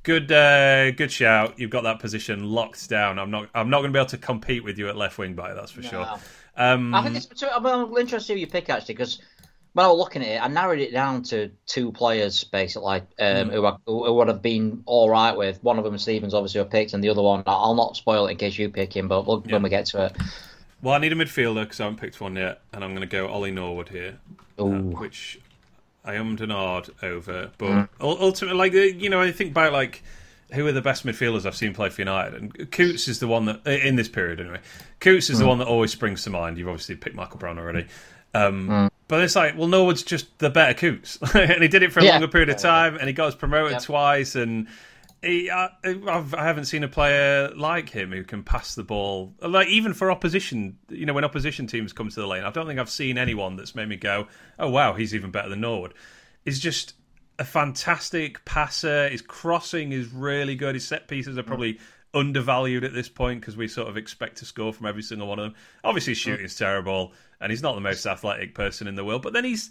Good, 0.02 0.32
uh, 0.32 0.90
good 0.92 1.12
shout. 1.12 1.58
You've 1.58 1.70
got 1.70 1.84
that 1.84 2.00
position 2.00 2.44
locked 2.44 2.88
down. 2.88 3.18
I'm 3.18 3.30
not. 3.30 3.48
I'm 3.54 3.70
not 3.70 3.78
going 3.78 3.92
to 3.92 3.96
be 3.96 4.00
able 4.00 4.10
to 4.10 4.18
compete 4.18 4.64
with 4.64 4.78
you 4.78 4.88
at 4.88 4.96
left 4.96 5.16
wing 5.16 5.34
back. 5.34 5.54
That's 5.54 5.70
for 5.70 5.82
sure. 5.82 6.06
Um, 6.56 6.94
I 6.94 7.02
think 7.02 7.16
it's. 7.16 7.42
I'm 7.42 7.64
interested 7.96 8.18
to 8.18 8.20
see 8.20 8.32
who 8.34 8.40
you 8.40 8.46
pick 8.48 8.68
actually 8.68 8.94
because 8.94 9.20
when 9.74 9.86
I 9.86 9.88
was 9.88 9.98
looking 9.98 10.22
at 10.22 10.28
it, 10.28 10.42
I 10.42 10.48
narrowed 10.48 10.80
it 10.80 10.92
down 10.92 11.22
to 11.24 11.50
two 11.66 11.92
players 11.92 12.44
basically 12.44 13.02
um, 13.18 13.50
who, 13.50 13.64
I, 13.64 13.76
who 13.86 14.12
would 14.12 14.28
have 14.28 14.42
been 14.42 14.82
all 14.86 15.08
right 15.08 15.36
with. 15.36 15.62
One 15.62 15.78
of 15.78 15.84
them, 15.84 15.96
Stevens, 15.98 16.34
obviously, 16.34 16.60
I 16.60 16.64
picked, 16.64 16.92
and 16.92 17.02
the 17.02 17.08
other 17.08 17.22
one, 17.22 17.42
I'll 17.46 17.74
not 17.74 17.96
spoil 17.96 18.26
it 18.26 18.32
in 18.32 18.36
case 18.36 18.58
you 18.58 18.68
pick 18.68 18.94
him, 18.94 19.08
but 19.08 19.26
we'll, 19.26 19.40
when 19.40 19.62
we 19.62 19.70
get 19.70 19.86
to 19.86 20.06
it. 20.06 20.16
Well, 20.82 20.94
I 20.94 20.98
need 20.98 21.12
a 21.12 21.16
midfielder 21.16 21.62
because 21.62 21.80
I 21.80 21.84
haven't 21.84 22.00
picked 22.00 22.20
one 22.20 22.36
yet, 22.36 22.60
and 22.72 22.84
I'm 22.84 22.90
going 22.90 23.02
to 23.02 23.06
go 23.06 23.28
Ollie 23.28 23.50
Norwood 23.50 23.88
here, 23.88 24.18
uh, 24.58 24.64
which 24.64 25.40
I 26.04 26.14
ummed 26.16 26.40
and 26.40 26.50
ahed 26.52 26.90
over. 27.02 27.50
But 27.58 27.70
Mm. 27.70 27.88
ultimately, 28.00 28.58
like 28.58 28.72
you 29.00 29.08
know, 29.10 29.20
I 29.20 29.30
think 29.32 29.50
about 29.52 29.72
like 29.72 30.02
who 30.52 30.66
are 30.66 30.72
the 30.72 30.82
best 30.82 31.06
midfielders 31.06 31.46
I've 31.46 31.56
seen 31.56 31.72
play 31.72 31.88
for 31.88 32.02
United, 32.02 32.34
and 32.34 32.70
Coutts 32.70 33.08
is 33.08 33.20
the 33.20 33.28
one 33.28 33.46
that 33.46 33.66
in 33.66 33.96
this 33.96 34.08
period 34.08 34.38
anyway. 34.40 34.58
Coutts 35.00 35.30
is 35.30 35.38
the 35.38 35.44
Mm. 35.44 35.48
one 35.48 35.58
that 35.58 35.66
always 35.68 35.92
springs 35.92 36.24
to 36.24 36.30
mind. 36.30 36.58
You've 36.58 36.68
obviously 36.68 36.94
picked 36.96 37.16
Michael 37.16 37.38
Brown 37.38 37.58
already. 37.58 37.86
Um, 38.34 38.68
Mm. 38.68 38.90
But 39.08 39.22
it's 39.22 39.36
like, 39.36 39.58
well, 39.58 39.68
Norwood's 39.68 40.02
just 40.02 40.38
the 40.38 40.48
better 40.48 40.72
Coutts, 40.74 41.18
and 41.34 41.62
he 41.62 41.68
did 41.68 41.82
it 41.82 41.92
for 41.92 42.00
a 42.00 42.04
Yeah. 42.04 42.12
longer 42.12 42.28
period 42.28 42.48
of 42.50 42.56
time, 42.58 42.96
and 42.96 43.06
he 43.08 43.12
got 43.12 43.28
us 43.28 43.34
promoted 43.34 43.72
Yeah. 43.72 43.78
twice, 43.80 44.34
and 44.34 44.66
he, 45.22 45.50
I, 45.50 45.70
I've, 45.84 46.34
I 46.34 46.44
haven't 46.44 46.64
seen 46.64 46.82
a 46.82 46.88
player 46.88 47.50
like 47.54 47.88
him 47.88 48.10
who 48.10 48.24
can 48.24 48.42
pass 48.42 48.74
the 48.74 48.82
ball, 48.82 49.34
like 49.40 49.68
even 49.68 49.94
for 49.94 50.10
opposition. 50.10 50.78
You 50.88 51.06
know, 51.06 51.14
when 51.14 51.24
opposition 51.24 51.66
teams 51.66 51.92
come 51.92 52.08
to 52.08 52.20
the 52.20 52.26
lane, 52.26 52.44
I 52.44 52.50
don't 52.50 52.66
think 52.66 52.80
I've 52.80 52.90
seen 52.90 53.18
anyone 53.18 53.56
that's 53.56 53.74
made 53.74 53.88
me 53.88 53.96
go, 53.96 54.26
"Oh 54.58 54.68
wow, 54.68 54.94
he's 54.94 55.14
even 55.14 55.30
better 55.30 55.48
than 55.48 55.60
Norwood." 55.60 55.94
He's 56.44 56.58
just 56.58 56.94
a 57.38 57.44
fantastic 57.44 58.44
passer. 58.44 59.08
His 59.08 59.22
crossing 59.22 59.92
is 59.92 60.12
really 60.12 60.56
good. 60.56 60.74
His 60.74 60.86
set 60.86 61.06
pieces 61.06 61.38
are 61.38 61.42
mm. 61.42 61.46
probably 61.46 61.78
undervalued 62.14 62.84
at 62.84 62.92
this 62.92 63.08
point 63.08 63.40
because 63.40 63.56
we 63.56 63.68
sort 63.68 63.88
of 63.88 63.96
expect 63.96 64.38
to 64.38 64.44
score 64.44 64.72
from 64.72 64.86
every 64.86 65.02
single 65.02 65.28
one 65.28 65.38
of 65.38 65.44
them. 65.44 65.54
Obviously, 65.84 66.12
his 66.12 66.18
shooting's 66.18 66.56
terrible, 66.56 67.12
and 67.40 67.50
he's 67.50 67.62
not 67.62 67.74
the 67.74 67.80
most 67.80 68.04
athletic 68.06 68.54
person 68.54 68.88
in 68.88 68.96
the 68.96 69.04
world. 69.04 69.22
But 69.22 69.34
then 69.34 69.44
he's 69.44 69.70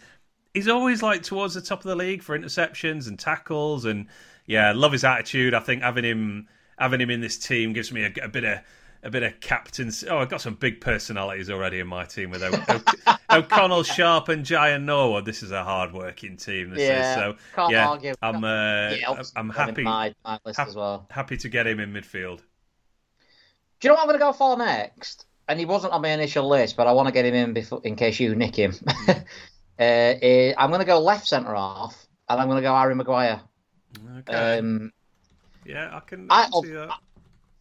he's 0.54 0.70
always 0.70 1.04
like 1.04 1.24
towards 1.24 1.54
the 1.54 1.62
top 1.62 1.80
of 1.80 1.86
the 1.86 1.96
league 1.96 2.24
for 2.24 2.38
interceptions 2.38 3.08
and 3.08 3.20
tackles, 3.20 3.84
and 3.84 4.08
yeah, 4.52 4.74
love 4.74 4.92
his 4.92 5.04
attitude. 5.04 5.54
I 5.54 5.60
think 5.62 5.82
having 5.82 6.04
him 6.04 6.48
having 6.78 7.00
him 7.02 7.10
in 7.10 7.22
this 7.22 7.38
team 7.38 7.74
gives 7.74 7.92
me 7.92 8.04
a, 8.04 8.12
a 8.24 8.28
bit 8.28 8.44
of 8.44 8.60
a 9.04 9.10
bit 9.10 9.24
of 9.24 9.40
captain's. 9.40 10.04
Oh, 10.04 10.18
I've 10.20 10.30
got 10.30 10.42
some 10.42 10.56
big 10.56 10.82
personalities 10.82 11.50
already 11.50 11.80
in 11.80 11.88
my 11.88 12.06
team 12.06 12.32
with 12.32 12.44
o- 12.44 12.76
o- 12.76 13.38
O'Connell, 13.38 13.84
Sharp, 13.84 14.28
and 14.30 14.46
Giant 14.46 14.84
Norwood. 14.84 15.26
This 15.26 15.42
is 15.42 15.52
a 15.52 15.64
hard 15.64 15.94
working 15.94 16.38
team. 16.38 16.70
This 16.72 16.82
Yeah, 16.82 17.02
is 17.02 17.14
so. 17.16 17.36
can't 17.54 17.72
yeah, 17.72 17.88
argue. 17.90 18.14
I'm 18.22 18.44
uh, 18.44 18.96
Yeah, 18.98 19.24
I'm 19.36 19.50
happy 19.50 19.84
My, 19.84 20.14
my 20.26 20.40
list 20.46 20.60
hap- 20.60 20.68
as 20.68 20.76
well. 20.76 21.08
happy 21.10 21.38
to 21.38 21.50
get 21.50 21.66
him 21.66 21.80
in 21.80 21.94
midfield. 21.94 22.42
Do 23.80 23.88
you 23.88 23.90
know 23.90 23.96
what 23.96 24.02
I'm 24.02 24.08
going 24.08 24.20
to 24.20 24.26
go 24.26 24.34
for 24.34 24.58
next? 24.58 25.26
And 25.48 25.60
he 25.60 25.66
wasn't 25.66 25.94
on 25.94 26.02
my 26.02 26.10
initial 26.10 26.48
list, 26.48 26.78
but 26.78 26.88
I 26.88 26.92
want 26.92 27.08
to 27.08 27.12
get 27.14 27.26
him 27.26 27.34
in 27.34 27.54
before, 27.54 27.82
in 27.84 27.96
case 27.96 28.20
you 28.20 28.36
nick 28.36 28.56
him. 28.56 28.74
uh, 29.08 29.14
eh, 29.80 30.54
I'm 30.58 30.70
going 30.70 30.80
to 30.82 30.86
go 30.86 31.00
left 31.00 31.28
centre 31.28 31.56
half, 31.56 32.08
and 32.30 32.40
I'm 32.40 32.48
going 32.48 32.58
to 32.58 32.62
go 32.62 32.76
Harry 32.76 32.96
Maguire. 32.96 33.42
Okay. 34.20 34.60
Um, 34.60 34.92
yeah, 35.66 35.96
I 35.96 36.00
can, 36.02 36.28
I- 36.30 36.50
I 36.54 36.62
see 36.62 36.72
that. 36.72 36.92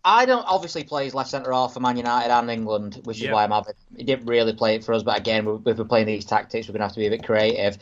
I 0.03 0.25
don't 0.25 0.47
obviously 0.47 0.83
play 0.83 1.03
plays 1.05 1.15
left 1.15 1.29
centre 1.29 1.53
half 1.53 1.75
for 1.75 1.81
Man 1.81 1.97
United 1.99 2.33
and 2.33 2.51
England, 2.51 3.01
which 3.05 3.19
is 3.19 3.25
Yeah. 3.25 3.33
why 3.33 3.45
I'm 3.45 3.51
having. 3.51 3.75
He 3.97 4.05
didn't 4.05 4.27
really 4.27 4.55
play 4.55 4.77
it 4.77 4.85
for 4.85 4.95
us, 4.95 5.03
but 5.03 5.19
again, 5.19 5.47
if 5.67 5.77
we're 5.79 5.85
playing 5.85 6.07
these 6.07 6.25
tactics, 6.25 6.67
we're 6.67 6.73
going 6.73 6.81
to 6.81 6.85
have 6.87 6.95
to 6.95 7.01
be 7.01 7.07
a 7.07 7.11
bit 7.11 7.23
creative. 7.23 7.77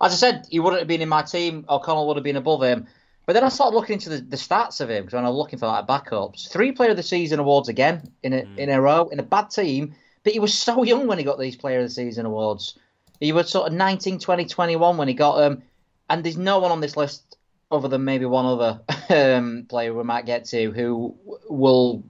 As 0.00 0.12
I 0.12 0.16
said, 0.16 0.46
he 0.50 0.60
wouldn't 0.60 0.80
have 0.80 0.86
been 0.88 1.02
in 1.02 1.08
my 1.08 1.22
team. 1.22 1.64
O'Connell 1.68 2.06
would 2.06 2.16
have 2.16 2.22
been 2.22 2.36
above 2.36 2.62
him. 2.62 2.86
But 3.26 3.32
then 3.32 3.42
I 3.42 3.48
started 3.48 3.74
looking 3.74 3.94
into 3.94 4.10
the, 4.10 4.18
the 4.18 4.36
stats 4.36 4.80
of 4.80 4.90
him 4.90 5.04
because 5.04 5.14
when 5.14 5.24
I 5.24 5.28
was 5.30 5.36
looking 5.38 5.58
for 5.58 5.66
like 5.66 5.86
backups, 5.86 6.48
three 6.48 6.72
Player 6.72 6.90
of 6.90 6.96
the 6.96 7.02
Season 7.02 7.40
awards 7.40 7.68
again 7.68 8.12
in 8.22 8.34
a 8.34 8.46
in 8.56 8.68
a 8.70 8.80
row 8.80 9.08
in 9.08 9.18
a 9.18 9.22
bad 9.24 9.50
team. 9.50 9.94
But 10.22 10.32
he 10.34 10.38
was 10.38 10.56
so 10.56 10.82
young 10.84 11.06
when 11.06 11.18
he 11.18 11.24
got 11.24 11.38
these 11.40 11.56
Player 11.56 11.78
of 11.78 11.86
the 11.86 11.90
Season 11.90 12.26
awards. 12.26 12.78
He 13.20 13.32
was 13.32 13.48
sort 13.48 13.66
of 13.68 13.72
19, 13.72 14.18
20, 14.18 14.44
21 14.44 14.96
when 14.96 15.08
he 15.08 15.14
got 15.14 15.36
them. 15.38 15.62
And 16.10 16.22
there's 16.22 16.36
no 16.36 16.58
one 16.58 16.70
on 16.70 16.80
this 16.80 16.96
list 16.96 17.33
other 17.74 17.88
than 17.88 18.04
maybe 18.04 18.24
one 18.24 18.46
other 18.46 18.80
um, 19.10 19.66
player 19.68 19.92
we 19.92 20.02
might 20.04 20.26
get 20.26 20.46
to 20.46 20.70
who 20.72 21.16
will 21.48 22.04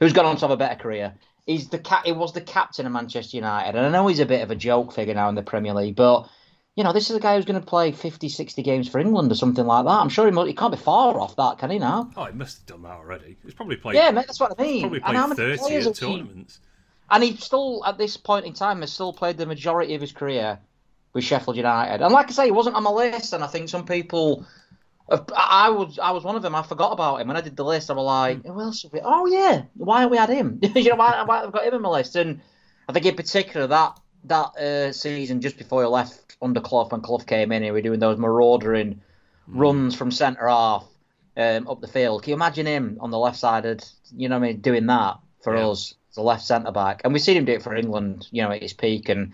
who's 0.00 0.12
gone 0.12 0.26
on 0.26 0.36
to 0.36 0.40
have 0.42 0.50
a 0.50 0.56
better 0.56 0.74
career. 0.80 1.14
He's 1.46 1.68
the 1.68 1.78
cat. 1.78 2.02
He 2.04 2.12
was 2.12 2.32
the 2.34 2.40
captain 2.42 2.84
of 2.86 2.92
Manchester 2.92 3.36
United, 3.38 3.76
and 3.76 3.86
I 3.86 3.88
know 3.88 4.06
he's 4.06 4.20
a 4.20 4.26
bit 4.26 4.42
of 4.42 4.50
a 4.50 4.54
joke 4.56 4.92
figure 4.92 5.14
now 5.14 5.28
in 5.30 5.34
the 5.34 5.42
Premier 5.42 5.72
League, 5.74 5.96
but 5.96 6.28
you 6.76 6.84
know 6.84 6.92
this 6.92 7.08
is 7.10 7.16
a 7.16 7.20
guy 7.20 7.34
who's 7.36 7.46
going 7.46 7.58
to 7.60 7.66
play 7.66 7.90
50, 7.90 8.28
60 8.28 8.62
games 8.62 8.88
for 8.88 8.98
England 9.00 9.32
or 9.32 9.34
something 9.34 9.64
like 9.66 9.84
that. 9.86 9.90
I'm 9.90 10.10
sure 10.10 10.26
he, 10.26 10.30
mu 10.30 10.44
he 10.44 10.52
can't 10.52 10.72
be 10.72 10.78
far 10.78 11.18
off 11.18 11.34
that, 11.36 11.58
can 11.58 11.70
he? 11.70 11.78
Now, 11.78 12.10
Oh, 12.16 12.26
he 12.26 12.32
must 12.32 12.58
have 12.58 12.66
done 12.66 12.82
that 12.82 12.96
already. 12.98 13.38
He's 13.44 13.54
probably 13.54 13.76
played. 13.76 13.96
yeah, 13.96 14.10
mate, 14.10 14.26
that's 14.26 14.38
what 14.40 14.54
I 14.58 14.62
mean. 14.62 14.80
probably 14.82 15.00
played 15.00 15.36
thirty 15.36 15.58
players 15.58 15.86
at 15.86 15.98
have 15.98 16.08
he- 16.10 16.16
tournaments. 16.18 16.58
and 17.10 17.22
he 17.24 17.36
still, 17.36 17.82
at 17.86 17.96
this 17.98 18.16
point 18.18 18.44
in 18.44 18.52
time, 18.52 18.80
has 18.82 18.92
still 18.92 19.12
played 19.14 19.38
the 19.38 19.46
majority 19.46 19.94
of 19.94 20.00
his 20.02 20.12
career 20.12 20.58
with 21.14 21.24
Sheffield 21.24 21.56
United. 21.56 22.04
And 22.04 22.12
like 22.12 22.28
I 22.28 22.32
say, 22.32 22.44
he 22.44 22.50
wasn't 22.50 22.76
on 22.76 22.82
my 22.82 22.90
list, 22.90 23.32
and 23.32 23.42
I 23.42 23.46
think 23.46 23.70
some 23.70 23.86
people. 23.86 24.44
I 25.10 25.70
was 25.70 25.98
I 25.98 26.10
was 26.10 26.24
one 26.24 26.36
of 26.36 26.42
them. 26.42 26.54
I 26.54 26.62
forgot 26.62 26.92
about 26.92 27.20
him 27.20 27.28
when 27.28 27.36
I 27.36 27.40
did 27.40 27.56
the 27.56 27.64
list. 27.64 27.90
I 27.90 27.94
was 27.94 28.04
like, 28.04 28.44
who 28.44 28.60
else? 28.60 28.82
Have 28.82 28.92
we... 28.92 29.00
Oh 29.02 29.26
yeah, 29.26 29.62
why 29.74 30.02
have 30.02 30.10
we 30.10 30.16
had 30.16 30.28
him? 30.28 30.58
you 30.74 30.90
know 30.90 30.96
why, 30.96 31.22
why 31.24 31.40
have 31.40 31.52
got 31.52 31.64
him 31.64 31.74
in 31.74 31.82
my 31.82 31.88
list? 31.88 32.16
And 32.16 32.40
I 32.88 32.92
think 32.92 33.06
in 33.06 33.16
particular 33.16 33.66
that 33.68 33.98
that 34.24 34.56
uh, 34.58 34.92
season 34.92 35.40
just 35.40 35.56
before 35.56 35.82
he 35.82 35.88
left 35.88 36.36
under 36.42 36.60
Clough 36.60 36.88
when 36.88 37.00
Clough 37.00 37.18
came 37.18 37.52
in, 37.52 37.62
he 37.62 37.70
were 37.70 37.80
doing 37.80 38.00
those 38.00 38.18
maraudering 38.18 38.98
runs 39.46 39.94
from 39.94 40.10
centre 40.10 40.48
half 40.48 40.84
um, 41.36 41.68
up 41.68 41.80
the 41.80 41.88
field. 41.88 42.22
Can 42.22 42.30
you 42.30 42.36
imagine 42.36 42.66
him 42.66 42.98
on 43.00 43.10
the 43.10 43.18
left 43.18 43.38
sided? 43.38 43.84
You 44.14 44.28
know 44.28 44.38
what 44.38 44.44
I 44.46 44.52
mean, 44.52 44.60
doing 44.60 44.86
that 44.86 45.18
for 45.42 45.56
Yeah. 45.56 45.68
us, 45.68 45.94
the 46.14 46.22
left 46.22 46.42
centre 46.44 46.72
back, 46.72 47.02
and 47.04 47.12
we've 47.12 47.22
seen 47.22 47.36
him 47.36 47.44
do 47.46 47.52
it 47.52 47.62
for 47.62 47.74
England. 47.74 48.28
You 48.30 48.42
know, 48.42 48.50
at 48.50 48.60
his 48.60 48.74
peak, 48.74 49.08
and 49.08 49.32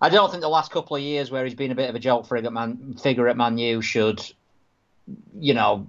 I 0.00 0.08
don't 0.08 0.30
think 0.30 0.40
the 0.40 0.48
last 0.48 0.72
couple 0.72 0.96
of 0.96 1.02
years 1.02 1.30
where 1.30 1.44
he's 1.44 1.54
been 1.54 1.70
a 1.70 1.76
bit 1.76 1.90
of 1.90 1.94
a 1.94 2.00
joke 2.00 2.26
figure 2.26 2.46
at 2.46 2.52
Man, 2.52 2.96
figure 3.00 3.28
at 3.28 3.36
Man 3.36 3.58
U 3.58 3.82
should, 3.82 4.20
you 5.38 5.54
know, 5.54 5.88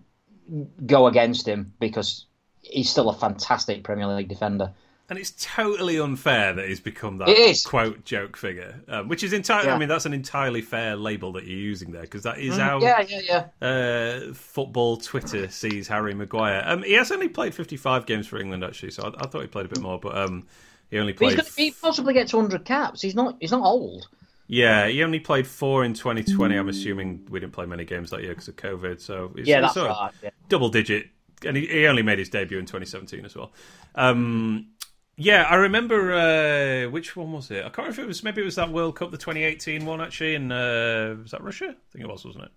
go 0.86 1.08
against 1.08 1.48
him 1.48 1.74
because 1.80 2.26
he's 2.62 2.90
still 2.90 3.10
a 3.10 3.14
fantastic 3.14 3.84
Premier 3.84 4.08
League 4.08 4.28
defender. 4.28 4.74
And 5.10 5.20
it's 5.20 5.34
totally 5.38 6.00
unfair 6.00 6.54
that 6.54 6.68
he's 6.68 6.80
become 6.80 7.18
that 7.18 7.62
quote 7.66 8.06
joke 8.06 8.38
figure, 8.38 8.82
um, 8.88 9.10
which 9.10 9.22
is 9.22 9.34
entirely. 9.34 9.68
Yeah. 9.68 9.76
I 9.76 9.78
mean, 9.78 9.90
that's 9.90 10.06
an 10.06 10.14
entirely 10.14 10.62
fair 10.62 10.96
label 10.96 11.34
that 11.34 11.46
you're 11.46 11.60
using 11.60 11.92
there 11.92 12.04
because 12.04 12.24
that 12.24 12.40
is 12.40 12.58
how 12.58 12.82
Yeah, 12.82 13.06
yeah, 13.08 13.46
yeah. 13.62 13.68
uh, 13.68 14.34
football 14.34 14.98
Twitter 14.98 15.50
sees 15.50 15.90
Harry 15.90 16.14
Maguire. 16.14 16.64
Um, 16.66 16.84
he 16.84 16.94
has 16.94 17.12
only 17.12 17.28
played 17.28 17.54
55 17.54 18.06
games 18.06 18.28
for 18.28 18.40
England 18.40 18.64
actually, 18.64 18.92
so 18.92 19.04
I, 19.04 19.24
I 19.24 19.28
thought 19.28 19.42
he 19.42 19.48
played 19.48 19.66
a 19.66 19.70
bit 19.70 19.82
more, 19.82 20.00
but 20.00 20.18
um, 20.18 20.48
he 20.90 20.98
only 20.98 21.14
But 21.14 21.26
he's 21.26 21.36
gonna, 21.36 21.50
he 21.58 21.72
possibly 21.72 22.14
get 22.14 22.30
to 22.30 22.38
100 22.38 22.66
caps. 22.66 23.02
He's 23.02 23.14
not. 23.16 23.36
He's 23.40 23.52
not 23.52 23.64
old. 23.64 24.08
Yeah, 24.48 24.88
he 24.88 25.04
only 25.04 25.20
played 25.20 25.48
four 25.48 25.84
in 25.84 25.94
2020. 25.94 26.56
I'm 26.56 26.70
assuming 26.70 27.26
we 27.30 27.40
didn't 27.40 27.54
play 27.54 27.66
many 27.66 27.86
games 27.86 28.10
that 28.12 28.22
year 28.22 28.32
because 28.32 28.48
of 28.48 28.56
COVID. 28.56 29.00
So 29.00 29.32
it's, 29.36 29.48
Yeah, 29.48 29.62
that's 29.62 29.78
right. 29.78 30.12
Yeah. 30.22 30.30
double 30.50 30.70
digit, 30.70 31.08
and 31.46 31.56
he, 31.58 31.66
he 31.66 31.88
only 31.88 32.04
made 32.04 32.20
his 32.20 32.30
debut 32.30 32.60
in 32.60 32.66
2017 32.66 33.26
as 33.26 33.36
well. 33.36 33.52
Um, 33.96 34.68
yeah, 35.16 35.44
I 35.44 35.56
remember 35.56 36.14
uh, 36.14 36.90
which 36.90 37.16
one 37.16 37.32
was 37.32 37.52
it? 37.52 37.60
I 37.60 37.70
can't 37.70 37.78
remember 37.80 38.02
if 38.02 38.06
it 38.06 38.08
was 38.08 38.24
maybe 38.24 38.42
it 38.42 38.46
was 38.46 38.56
that 38.56 38.72
World 38.72 38.96
Cup, 38.96 39.12
the 39.12 39.18
2018 39.18 39.86
one 39.86 40.02
actually, 40.02 40.36
in 40.36 40.52
uh, 40.52 41.16
was 41.22 41.32
that 41.32 41.44
Russia? 41.44 41.70
I 41.70 41.92
think 41.92 42.04
it 42.06 42.08
was, 42.08 42.26
wasn't 42.26 42.46
it? 42.46 42.52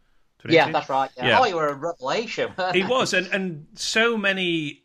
Yeah, 0.48 0.70
that's 0.70 0.88
right. 0.88 1.10
Yeah. 1.16 1.26
Yeah. 1.26 1.40
Oh, 1.40 1.44
you 1.44 1.56
were 1.56 1.68
a 1.68 1.74
revelation. 1.74 2.52
he 2.72 2.84
was, 2.84 3.14
and 3.14 3.26
and 3.32 3.66
so 3.74 4.16
many 4.16 4.84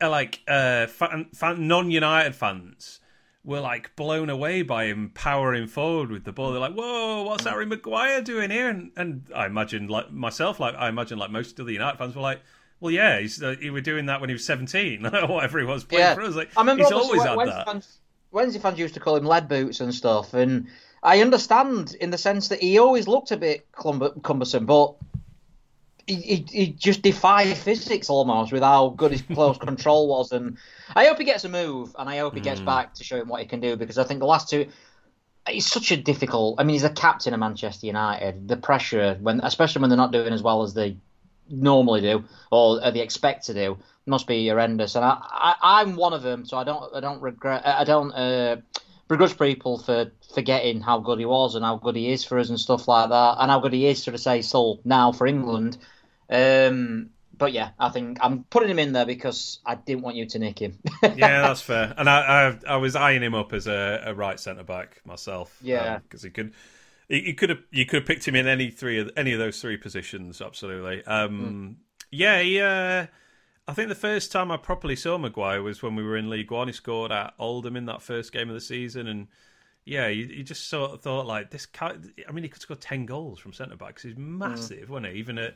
uh, 0.00 0.08
like 0.08 0.40
uh, 0.46 0.86
fan, 0.86 1.28
fan, 1.34 1.66
non-United 1.66 2.34
fans 2.34 2.99
were 3.44 3.60
like 3.60 3.94
blown 3.96 4.28
away 4.28 4.62
by 4.62 4.84
him 4.84 5.10
powering 5.14 5.66
forward 5.66 6.10
with 6.10 6.24
the 6.24 6.32
ball. 6.32 6.52
They're 6.52 6.60
like, 6.60 6.74
"Whoa, 6.74 7.22
what's 7.22 7.44
Harry 7.44 7.66
Maguire 7.66 8.20
doing 8.22 8.50
here?" 8.50 8.68
And 8.68 8.90
and 8.96 9.24
I 9.34 9.46
imagine 9.46 9.88
like 9.88 10.12
myself, 10.12 10.60
like 10.60 10.74
I 10.74 10.88
imagine 10.88 11.18
like 11.18 11.30
most 11.30 11.58
of 11.58 11.66
the 11.66 11.72
United 11.72 11.98
fans 11.98 12.14
were 12.14 12.22
like. 12.22 12.40
Well, 12.82 12.90
yeah, 12.90 13.20
he's 13.20 13.42
uh, 13.42 13.56
he 13.60 13.68
were 13.68 13.82
doing 13.82 14.06
that 14.06 14.22
when 14.22 14.30
he 14.30 14.32
was 14.34 14.46
seventeen, 14.46 15.04
or 15.14 15.26
whatever 15.26 15.58
he 15.58 15.66
was 15.66 15.84
playing 15.84 16.00
Yeah. 16.02 16.14
for 16.14 16.22
us. 16.22 16.34
Like, 16.34 16.48
I 16.56 16.62
remember 16.62 16.82
he's 16.84 16.92
always 16.92 17.22
had 17.22 17.36
Wednesday 17.36 17.56
that. 17.58 17.66
Fans, 17.66 17.98
Wednesday 18.30 18.58
fans 18.58 18.78
used 18.78 18.94
to 18.94 19.00
call 19.00 19.16
him 19.16 19.26
lead 19.26 19.48
boots 19.48 19.80
and 19.80 19.94
stuff, 19.94 20.32
and 20.32 20.66
I 21.02 21.20
understand 21.20 21.94
in 22.00 22.08
the 22.08 22.16
sense 22.16 22.48
that 22.48 22.60
he 22.62 22.78
always 22.78 23.06
looked 23.06 23.32
a 23.32 23.36
bit 23.36 23.70
clumber, 23.72 24.12
cumbersome, 24.22 24.64
but 24.64 24.94
he, 26.06 26.44
he, 26.48 26.66
just 26.68 27.02
defied 27.02 27.56
physics 27.56 28.10
almost 28.10 28.52
with 28.52 28.62
how 28.62 28.90
good 28.90 29.12
his 29.12 29.22
close 29.22 29.58
control 29.70 30.08
was. 30.08 30.32
And 30.32 30.58
I 30.94 31.06
hope 31.06 31.18
he 31.18 31.24
gets 31.24 31.44
a 31.44 31.48
move, 31.48 31.94
and 31.98 32.08
I 32.08 32.18
hope 32.18 32.34
he 32.34 32.40
gets 32.40 32.60
back 32.60 32.94
to 32.94 33.04
show 33.04 33.20
him 33.20 33.28
what 33.28 33.40
he 33.40 33.46
can 33.46 33.60
do 33.60 33.76
because 33.76 33.98
I 33.98 34.04
think 34.04 34.20
the 34.20 34.26
last 34.26 34.48
two. 34.48 34.66
It's 35.48 35.66
such 35.66 35.90
a 35.90 35.96
difficult. 35.96 36.60
I 36.60 36.64
mean, 36.64 36.74
he's 36.74 36.84
a 36.84 36.90
captain 36.90 37.32
of 37.32 37.40
Manchester 37.40 37.86
United. 37.86 38.46
The 38.46 38.58
pressure, 38.58 39.16
when 39.20 39.40
especially 39.40 39.80
when 39.80 39.88
they're 39.88 39.96
not 39.96 40.12
doing 40.12 40.34
as 40.34 40.42
well 40.42 40.62
as 40.62 40.74
they 40.74 40.98
normally 41.48 42.02
do 42.02 42.24
or 42.52 42.78
they 42.90 43.00
expect 43.00 43.46
to 43.46 43.54
do, 43.54 43.78
must 44.06 44.26
be 44.26 44.48
horrendous. 44.48 44.96
And 44.96 45.04
I, 45.04 45.54
I, 45.62 45.82
am 45.82 45.96
one 45.96 46.12
of 46.12 46.22
them, 46.22 46.44
so 46.44 46.58
I 46.58 46.64
don't, 46.64 46.94
I 46.94 47.00
don't 47.00 47.20
regret, 47.20 47.62
I 47.66 47.84
don't 47.84 48.12
uh, 48.12 48.56
begrudge 49.10 49.36
people 49.36 49.76
for 49.76 50.12
forgetting 50.32 50.80
how 50.80 51.00
good 51.00 51.18
he 51.18 51.26
was 51.26 51.56
and 51.56 51.64
how 51.64 51.76
good 51.76 51.96
he 51.96 52.12
is 52.12 52.24
for 52.24 52.38
us 52.38 52.48
and 52.48 52.58
stuff 52.58 52.86
like 52.86 53.10
that, 53.10 53.36
and 53.40 53.50
how 53.50 53.58
good 53.58 53.72
he 53.72 53.86
is, 53.86 54.02
sort 54.02 54.14
of 54.14 54.20
say, 54.20 54.40
still 54.40 54.80
now 54.84 55.10
for 55.12 55.26
England. 55.26 55.76
Um, 56.30 57.10
but 57.36 57.52
yeah, 57.52 57.70
I 57.78 57.88
think 57.88 58.18
I'm 58.20 58.44
putting 58.44 58.70
him 58.70 58.78
in 58.78 58.92
there 58.92 59.04
because 59.04 59.58
I 59.66 59.74
didn't 59.74 60.02
want 60.02 60.16
you 60.16 60.26
to 60.26 60.38
nick 60.38 60.60
him. 60.60 60.78
yeah, 61.02 61.42
that's 61.42 61.60
fair. 61.60 61.92
And 61.98 62.08
I, 62.08 62.20
I, 62.66 62.74
I 62.74 62.76
was 62.76 62.94
eyeing 62.94 63.22
him 63.22 63.34
up 63.34 63.52
as 63.52 63.66
a, 63.66 64.04
a 64.06 64.14
right 64.14 64.38
centre 64.38 64.62
back 64.62 65.00
myself. 65.04 65.58
Yeah, 65.60 65.98
because 65.98 66.24
um, 66.24 66.28
he 66.28 66.32
could. 66.32 66.52
You 67.08 67.34
could 67.34 67.50
have 67.50 67.58
you 67.72 67.86
could 67.86 68.02
have 68.02 68.06
picked 68.06 68.28
him 68.28 68.36
in 68.36 68.46
any 68.46 68.70
three 68.70 69.00
of 69.00 69.10
any 69.16 69.32
of 69.32 69.40
those 69.40 69.60
three 69.60 69.76
positions. 69.76 70.40
Absolutely. 70.40 71.04
Um, 71.04 71.76
mm. 71.76 71.84
Yeah, 72.12 72.40
he, 72.40 72.60
uh, 72.60 73.06
I 73.70 73.72
think 73.72 73.88
the 73.88 73.94
first 73.94 74.32
time 74.32 74.50
I 74.50 74.56
properly 74.56 74.96
saw 74.96 75.16
Maguire 75.16 75.62
was 75.62 75.80
when 75.80 75.94
we 75.94 76.02
were 76.02 76.16
in 76.16 76.28
League 76.28 76.50
One. 76.50 76.66
He 76.66 76.72
scored 76.72 77.12
at 77.12 77.34
Oldham 77.38 77.76
in 77.76 77.86
that 77.86 78.02
first 78.02 78.32
game 78.32 78.48
of 78.48 78.54
the 78.54 78.60
season, 78.60 79.06
and 79.06 79.28
yeah, 79.84 80.08
you, 80.08 80.24
you 80.24 80.42
just 80.42 80.68
sort 80.68 80.90
of 80.90 81.02
thought 81.02 81.24
like 81.24 81.52
this. 81.52 81.68
I 81.80 82.32
mean, 82.32 82.42
he 82.42 82.48
could 82.48 82.60
score 82.60 82.76
ten 82.76 83.06
goals 83.06 83.38
from 83.38 83.52
centre 83.52 83.76
backs. 83.76 84.02
He's 84.02 84.16
massive, 84.16 84.88
mm. 84.88 84.90
wasn't 84.90 85.12
he? 85.12 85.20
Even 85.20 85.38
at 85.38 85.54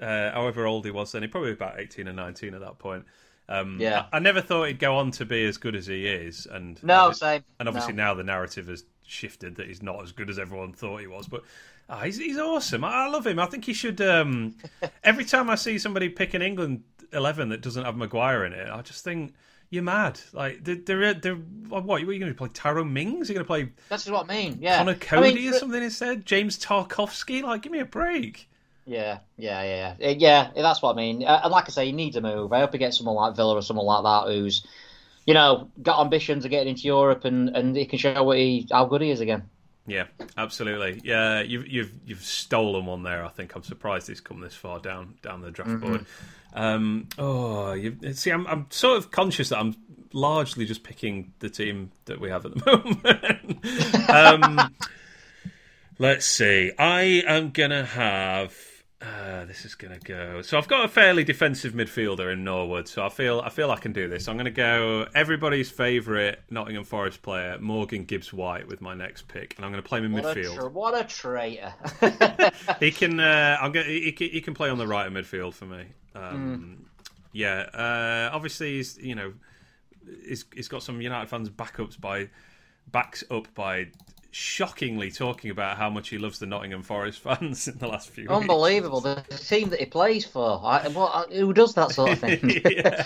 uh, 0.00 0.30
however 0.32 0.64
old 0.64 0.86
he 0.86 0.90
was 0.90 1.12
then, 1.12 1.20
he 1.20 1.28
probably 1.28 1.52
about 1.52 1.78
eighteen 1.78 2.08
or 2.08 2.14
nineteen 2.14 2.54
at 2.54 2.60
that 2.62 2.78
point. 2.78 3.04
Um, 3.46 3.76
yeah, 3.78 4.06
I, 4.10 4.16
I, 4.16 4.20
never 4.20 4.40
thought 4.40 4.64
he'd 4.64 4.78
go 4.78 4.96
on 4.96 5.10
to 5.10 5.26
be 5.26 5.44
as 5.44 5.58
good 5.58 5.76
as 5.76 5.86
he 5.86 6.06
is, 6.06 6.46
and 6.46 6.82
no, 6.82 7.12
same. 7.12 7.44
And 7.58 7.68
obviously 7.68 7.92
no. 7.92 8.04
now 8.04 8.14
the 8.14 8.24
narrative 8.24 8.68
has 8.68 8.84
shifted 9.04 9.56
that 9.56 9.66
he's 9.66 9.82
not 9.82 10.02
as 10.02 10.12
good 10.12 10.30
as 10.30 10.38
everyone 10.38 10.72
thought 10.72 11.02
he 11.02 11.06
was. 11.06 11.28
But 11.28 11.42
oh, 11.90 11.98
he's 11.98 12.16
he's 12.16 12.38
awesome. 12.38 12.84
I, 12.84 13.04
I, 13.04 13.08
love 13.08 13.26
him. 13.26 13.38
I 13.38 13.44
think 13.44 13.66
he 13.66 13.74
should. 13.74 14.00
Um, 14.00 14.54
every 15.04 15.26
time 15.26 15.50
I 15.50 15.56
see 15.56 15.78
somebody 15.78 16.08
pick 16.08 16.32
an 16.32 16.40
England 16.40 16.84
eleven 17.12 17.48
that 17.50 17.60
doesn't 17.60 17.84
have 17.84 17.96
Maguire 17.96 18.44
in 18.44 18.52
it, 18.52 18.68
I 18.68 18.82
just 18.82 19.04
think 19.04 19.34
you're 19.70 19.82
mad. 19.82 20.20
Like 20.32 20.64
they're 20.64 20.76
they're, 20.76 21.14
they're 21.14 21.34
what? 21.34 21.84
What 21.84 22.02
are 22.02 22.12
you 22.12 22.18
going 22.18 22.32
to 22.32 22.34
play? 22.34 22.48
Tyrone 22.52 22.92
Mings? 22.92 23.28
You're 23.28 23.42
going 23.42 23.44
to 23.44 23.68
play? 23.68 23.72
That's 23.88 24.08
what 24.08 24.28
I 24.28 24.34
mean. 24.34 24.58
Yeah, 24.60 24.78
Conor 24.78 24.94
Coady 24.94 25.30
I 25.30 25.34
mean, 25.34 25.54
or 25.54 25.58
something 25.58 25.82
instead. 25.82 26.26
James 26.26 26.58
Tarkowski. 26.58 27.42
Like, 27.42 27.62
give 27.62 27.72
me 27.72 27.80
a 27.80 27.84
break. 27.84 28.48
Yeah, 28.86 29.18
yeah, 29.36 29.62
yeah, 29.62 29.94
yeah. 30.00 30.14
yeah 30.18 30.50
that's 30.56 30.82
what 30.82 30.94
I 30.94 30.96
mean. 30.96 31.22
Uh, 31.22 31.42
and 31.44 31.52
like 31.52 31.66
I 31.66 31.70
say, 31.70 31.86
he 31.86 31.92
needs 31.92 32.16
a 32.16 32.20
move. 32.20 32.52
I 32.52 32.60
hope 32.60 32.72
he 32.72 32.78
gets 32.78 32.98
someone 32.98 33.14
like 33.14 33.36
Villa 33.36 33.54
or 33.54 33.62
someone 33.62 33.86
like 33.86 34.02
that 34.02 34.32
who's, 34.32 34.66
you 35.26 35.34
know, 35.34 35.70
got 35.80 36.00
ambitions 36.00 36.44
of 36.44 36.50
getting 36.50 36.70
into 36.70 36.82
Europe 36.82 37.24
and 37.24 37.50
and 37.50 37.76
he 37.76 37.86
can 37.86 37.98
show 37.98 38.22
what 38.24 38.38
he 38.38 38.66
how 38.70 38.86
good 38.86 39.02
he 39.02 39.10
is 39.10 39.20
again. 39.20 39.48
Yeah, 39.90 40.04
absolutely. 40.36 41.00
Yeah, 41.02 41.40
you've 41.42 41.66
you've 41.66 41.92
you've 42.06 42.22
stolen 42.22 42.86
one 42.86 43.02
there. 43.02 43.24
I 43.24 43.28
think 43.28 43.56
I'm 43.56 43.64
surprised 43.64 44.06
he's 44.06 44.20
come 44.20 44.40
this 44.40 44.54
far 44.54 44.78
down 44.78 45.14
down 45.20 45.40
the 45.40 45.50
draft 45.50 45.70
mm-hmm. 45.70 45.88
board. 45.88 46.06
Um, 46.52 47.08
oh, 47.18 47.72
you 47.72 47.96
see, 48.12 48.30
I'm 48.30 48.46
I'm 48.46 48.66
sort 48.70 48.98
of 48.98 49.10
conscious 49.10 49.48
that 49.48 49.58
I'm 49.58 49.74
largely 50.12 50.64
just 50.64 50.84
picking 50.84 51.32
the 51.40 51.50
team 51.50 51.90
that 52.04 52.20
we 52.20 52.30
have 52.30 52.46
at 52.46 52.54
the 52.54 52.64
moment. 54.08 54.58
um, 54.58 54.74
let's 55.98 56.24
see. 56.24 56.70
I 56.78 57.24
am 57.26 57.50
gonna 57.50 57.84
have 57.84 58.54
uh, 59.02 59.46
this 59.46 59.64
is 59.64 59.74
gonna 59.74 59.98
go. 59.98 60.42
So 60.42 60.58
I've 60.58 60.68
got 60.68 60.84
a 60.84 60.88
fairly 60.88 61.24
defensive 61.24 61.72
midfielder 61.72 62.32
in 62.32 62.44
Norwood, 62.44 62.86
so 62.86 63.02
I 63.02 63.08
feel 63.08 63.40
I 63.40 63.48
feel 63.48 63.70
I 63.70 63.76
can 63.76 63.92
do 63.92 64.08
this. 64.08 64.28
I'm 64.28 64.36
gonna 64.36 64.50
go 64.50 65.06
everybody's 65.14 65.70
favourite 65.70 66.38
Nottingham 66.50 66.84
Forest 66.84 67.22
player, 67.22 67.56
Morgan 67.58 68.04
Gibbs 68.04 68.30
White, 68.30 68.68
with 68.68 68.82
my 68.82 68.92
next 68.92 69.26
pick, 69.26 69.54
and 69.56 69.64
I'm 69.64 69.72
gonna 69.72 69.82
play 69.82 70.00
him 70.00 70.06
in 70.06 70.12
what 70.12 70.24
midfield. 70.24 70.52
A 70.52 70.56
tra- 70.56 70.68
what 70.68 71.00
a 71.00 71.04
traitor! 71.04 71.72
he 72.80 72.90
can. 72.90 73.18
Uh, 73.18 73.56
I'm 73.58 73.72
gonna. 73.72 73.86
He, 73.86 74.14
he, 74.18 74.40
can 74.42 74.52
play 74.52 74.68
on 74.68 74.76
the 74.76 74.86
right 74.86 75.06
of 75.06 75.14
midfield 75.14 75.54
for 75.54 75.64
me. 75.64 75.84
Um, 76.14 76.78
mm. 76.78 76.84
Yeah. 77.32 77.60
Uh, 77.72 78.34
obviously, 78.34 78.76
he's 78.76 78.98
you 78.98 79.14
know, 79.14 79.32
he's, 80.26 80.44
he's 80.54 80.68
got 80.68 80.82
some 80.82 81.00
United 81.00 81.30
fans 81.30 81.48
backups 81.48 81.98
by 81.98 82.28
backs 82.92 83.24
up 83.30 83.52
by 83.54 83.88
shockingly 84.32 85.10
talking 85.10 85.50
about 85.50 85.76
how 85.76 85.90
much 85.90 86.08
he 86.08 86.18
loves 86.18 86.38
the 86.38 86.46
Nottingham 86.46 86.82
Forest 86.82 87.18
fans 87.22 87.68
in 87.68 87.78
the 87.78 87.86
last 87.86 88.10
few 88.10 88.28
Unbelievable. 88.28 89.00
Weeks. 89.00 89.28
The 89.28 89.56
team 89.56 89.70
that 89.70 89.80
he 89.80 89.86
plays 89.86 90.24
for. 90.24 90.60
I, 90.64 90.88
what, 90.88 91.32
who 91.32 91.52
does 91.52 91.74
that 91.74 91.92
sort 91.92 92.12
of 92.12 92.18
thing? 92.20 92.62
yeah. 92.64 93.04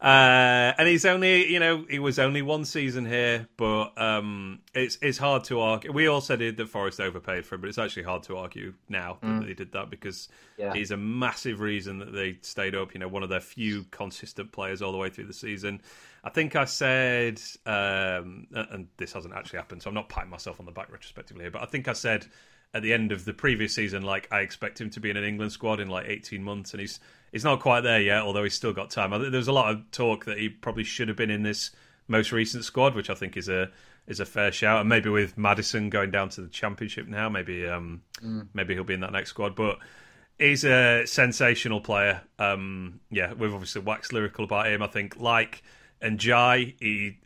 uh, 0.00 0.74
and 0.78 0.88
he's 0.88 1.04
only, 1.04 1.50
you 1.50 1.58
know, 1.58 1.84
he 1.88 1.98
was 1.98 2.18
only 2.18 2.42
one 2.42 2.64
season 2.64 3.06
here, 3.06 3.48
but 3.56 3.96
um, 4.00 4.60
it's 4.74 4.98
it's 5.00 5.18
hard 5.18 5.44
to 5.44 5.60
argue. 5.60 5.92
We 5.92 6.06
all 6.06 6.20
said 6.20 6.40
that 6.40 6.68
Forest 6.68 7.00
overpaid 7.00 7.46
for 7.46 7.54
him, 7.54 7.62
but 7.62 7.68
it's 7.68 7.78
actually 7.78 8.04
hard 8.04 8.22
to 8.24 8.36
argue 8.36 8.74
now 8.88 9.18
mm. 9.22 9.40
that 9.40 9.46
they 9.46 9.54
did 9.54 9.72
that 9.72 9.90
because 9.90 10.28
yeah. 10.56 10.74
he's 10.74 10.90
a 10.90 10.96
massive 10.96 11.60
reason 11.60 11.98
that 11.98 12.12
they 12.12 12.38
stayed 12.42 12.74
up. 12.74 12.94
You 12.94 13.00
know, 13.00 13.08
one 13.08 13.22
of 13.22 13.28
their 13.28 13.40
few 13.40 13.84
consistent 13.90 14.52
players 14.52 14.82
all 14.82 14.92
the 14.92 14.98
way 14.98 15.10
through 15.10 15.26
the 15.26 15.32
season. 15.32 15.80
I 16.24 16.30
think 16.30 16.56
I 16.56 16.64
said, 16.64 17.40
um, 17.64 18.48
and 18.52 18.88
this 18.96 19.12
hasn't 19.12 19.34
actually 19.34 19.58
happened, 19.58 19.82
so 19.82 19.88
I'm 19.88 19.94
not 19.94 20.08
patting 20.08 20.30
myself 20.30 20.58
on 20.58 20.66
the 20.66 20.72
back 20.72 20.90
retrospectively 20.90 21.44
here, 21.44 21.50
but 21.50 21.62
I 21.62 21.66
think 21.66 21.86
I 21.88 21.92
said 21.92 22.26
at 22.74 22.82
the 22.82 22.92
end 22.92 23.12
of 23.12 23.24
the 23.24 23.32
previous 23.32 23.74
season, 23.74 24.02
like 24.02 24.28
I 24.30 24.40
expect 24.40 24.80
him 24.80 24.90
to 24.90 25.00
be 25.00 25.10
in 25.10 25.16
an 25.16 25.24
England 25.24 25.52
squad 25.52 25.80
in 25.80 25.88
like 25.88 26.06
18 26.08 26.42
months, 26.42 26.72
and 26.72 26.80
he's 26.80 27.00
he's 27.32 27.44
not 27.44 27.60
quite 27.60 27.82
there 27.82 28.00
yet, 28.00 28.22
although 28.22 28.42
he's 28.42 28.54
still 28.54 28.72
got 28.72 28.90
time. 28.90 29.10
There's 29.30 29.48
a 29.48 29.52
lot 29.52 29.72
of 29.72 29.90
talk 29.90 30.24
that 30.26 30.38
he 30.38 30.48
probably 30.48 30.84
should 30.84 31.08
have 31.08 31.16
been 31.16 31.30
in 31.30 31.42
this 31.42 31.70
most 32.08 32.32
recent 32.32 32.64
squad, 32.64 32.94
which 32.94 33.10
I 33.10 33.14
think 33.14 33.36
is 33.36 33.48
a 33.48 33.70
is 34.06 34.20
a 34.20 34.26
fair 34.26 34.52
shout, 34.52 34.80
and 34.80 34.88
maybe 34.88 35.08
with 35.08 35.38
Maddison 35.38 35.90
going 35.90 36.10
down 36.10 36.30
to 36.30 36.42
the 36.42 36.48
Championship 36.48 37.06
now, 37.06 37.28
maybe 37.28 37.66
um, 37.66 38.02
mm. 38.22 38.46
maybe 38.54 38.74
he'll 38.74 38.84
be 38.84 38.94
in 38.94 39.00
that 39.00 39.12
next 39.12 39.30
squad, 39.30 39.54
but. 39.54 39.78
He's 40.40 40.64
a 40.64 41.04
sensational 41.04 41.80
player. 41.80 42.20
Um, 42.38 43.00
yeah, 43.10 43.32
we've 43.32 43.52
obviously 43.52 43.82
waxed 43.82 44.12
lyrical 44.12 44.44
about 44.44 44.68
him. 44.68 44.82
I 44.82 44.86
think, 44.86 45.18
like 45.18 45.64
Ndiaye, 46.02 46.74
he 46.80 47.18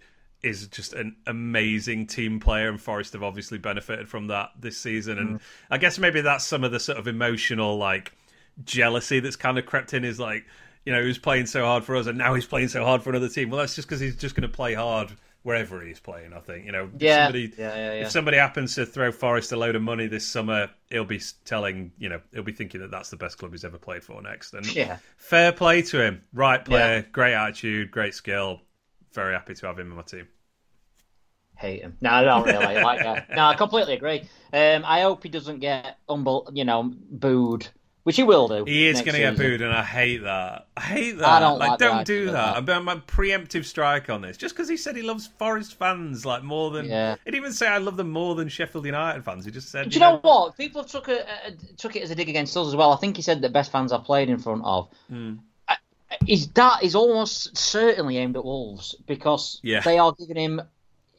is 0.42 0.66
just 0.66 0.92
an 0.92 1.16
amazing 1.26 2.06
team 2.06 2.40
player, 2.40 2.68
and 2.68 2.80
Forest 2.80 3.12
have 3.12 3.22
obviously 3.22 3.58
benefited 3.58 4.08
from 4.08 4.26
that 4.28 4.50
this 4.58 4.76
season. 4.76 5.18
And 5.18 5.38
mm. 5.38 5.42
I 5.70 5.78
guess 5.78 5.98
maybe 5.98 6.20
that's 6.20 6.44
some 6.44 6.64
of 6.64 6.72
the 6.72 6.80
sort 6.80 6.98
of 6.98 7.06
emotional 7.06 7.76
like 7.76 8.12
jealousy 8.64 9.20
that's 9.20 9.36
kind 9.36 9.58
of 9.58 9.66
crept 9.66 9.94
in. 9.94 10.04
Is 10.04 10.18
like, 10.18 10.44
you 10.84 10.92
know, 10.92 11.00
he 11.00 11.06
was 11.06 11.18
playing 11.18 11.46
so 11.46 11.64
hard 11.64 11.84
for 11.84 11.96
us, 11.96 12.06
and 12.06 12.18
now 12.18 12.34
he's 12.34 12.46
playing 12.46 12.68
so 12.68 12.84
hard 12.84 13.02
for 13.02 13.10
another 13.10 13.28
team. 13.28 13.50
Well, 13.50 13.60
that's 13.60 13.76
just 13.76 13.88
because 13.88 14.00
he's 14.00 14.16
just 14.16 14.34
going 14.34 14.48
to 14.48 14.54
play 14.54 14.74
hard 14.74 15.12
wherever 15.42 15.84
he's 15.84 16.00
playing. 16.00 16.32
I 16.32 16.40
think 16.40 16.66
you 16.66 16.72
know, 16.72 16.90
yeah. 16.98 17.10
If 17.10 17.24
somebody, 17.24 17.52
yeah, 17.58 17.74
yeah, 17.74 17.92
yeah. 17.94 18.00
if 18.02 18.10
somebody 18.10 18.36
happens 18.36 18.74
to 18.76 18.86
throw 18.86 19.12
Forest 19.12 19.52
a 19.52 19.56
load 19.56 19.76
of 19.76 19.82
money 19.82 20.06
this 20.06 20.26
summer, 20.26 20.70
he'll 20.90 21.04
be 21.04 21.20
telling 21.44 21.92
you 21.98 22.08
know 22.08 22.20
he'll 22.32 22.42
be 22.42 22.52
thinking 22.52 22.80
that 22.80 22.90
that's 22.90 23.10
the 23.10 23.16
best 23.16 23.38
club 23.38 23.52
he's 23.52 23.64
ever 23.64 23.78
played 23.78 24.04
for 24.04 24.20
next. 24.22 24.54
And 24.54 24.66
yeah. 24.74 24.98
fair 25.16 25.52
play 25.52 25.82
to 25.82 26.02
him, 26.02 26.22
right 26.32 26.64
player, 26.64 27.06
great 27.12 27.34
attitude, 27.34 27.90
great 27.90 28.14
skill 28.14 28.60
very 29.12 29.34
happy 29.34 29.54
to 29.54 29.66
have 29.66 29.78
him 29.78 29.90
in 29.90 29.96
my 29.96 30.02
team. 30.02 30.28
Hate 31.56 31.82
him. 31.82 31.96
No, 32.00 32.10
I 32.10 32.24
don't 32.24 32.44
really 32.44 32.82
like 32.82 33.00
that. 33.00 33.28
No, 33.36 33.44
I 33.44 33.54
completely 33.54 33.94
agree. 33.94 34.22
Um, 34.52 34.82
I 34.84 35.02
hope 35.02 35.22
he 35.22 35.28
doesn't 35.28 35.60
get 35.60 35.98
humble, 36.08 36.50
you 36.52 36.64
know, 36.64 36.92
booed, 37.10 37.68
which 38.04 38.16
he 38.16 38.22
will 38.22 38.48
do. 38.48 38.64
He 38.64 38.86
is 38.88 39.00
going 39.00 39.14
to 39.14 39.20
get 39.20 39.36
booed, 39.36 39.62
and 39.62 39.72
I 39.72 39.82
hate 39.82 40.22
that. 40.24 40.66
I 40.76 40.80
hate 40.80 41.18
that. 41.18 41.28
I 41.28 41.40
don't 41.40 41.58
like, 41.58 41.70
like 41.70 41.78
don't 41.78 42.06
do 42.06 42.30
that. 42.30 42.56
I'm, 42.56 42.68
I'm 42.68 42.88
a 42.88 42.96
preemptive 42.96 43.64
strike 43.64 44.10
on 44.10 44.22
this. 44.22 44.36
Just 44.36 44.54
because 44.54 44.68
he 44.68 44.76
said 44.76 44.96
he 44.96 45.02
loves 45.02 45.26
Forest 45.38 45.78
fans 45.78 46.26
like 46.26 46.42
more 46.42 46.70
than. 46.70 46.86
Yeah. 46.86 47.16
He 47.24 47.30
didn't 47.30 47.42
even 47.42 47.52
say 47.52 47.68
I 47.68 47.78
love 47.78 47.96
them 47.96 48.10
more 48.10 48.34
than 48.34 48.48
Sheffield 48.48 48.86
United 48.86 49.24
fans. 49.24 49.44
He 49.44 49.50
just 49.50 49.70
said. 49.70 49.90
Do 49.90 49.94
you, 49.94 50.00
know, 50.00 50.14
know, 50.14 50.20
what? 50.22 50.56
People 50.56 50.84
took 50.84 51.08
a, 51.08 51.26
a, 51.46 51.52
took 51.76 51.96
it 51.96 52.02
as 52.02 52.10
a 52.10 52.14
dig 52.14 52.28
against 52.28 52.56
us 52.56 52.68
as 52.68 52.76
well. 52.76 52.92
I 52.92 52.96
think 52.96 53.16
he 53.16 53.22
said 53.22 53.40
the 53.40 53.48
best 53.48 53.70
fans 53.70 53.92
I've 53.92 54.04
played 54.04 54.28
in 54.28 54.38
front 54.38 54.62
of. 54.64 54.88
Mm 55.10 55.38
is 56.26 56.48
that 56.48 56.82
is 56.82 56.94
almost 56.94 57.56
certainly 57.56 58.18
aimed 58.18 58.36
at 58.36 58.44
Wolves 58.44 58.94
because 59.06 59.60
yeah. 59.62 59.80
they 59.80 59.98
are 59.98 60.12
giving 60.12 60.36
him 60.36 60.62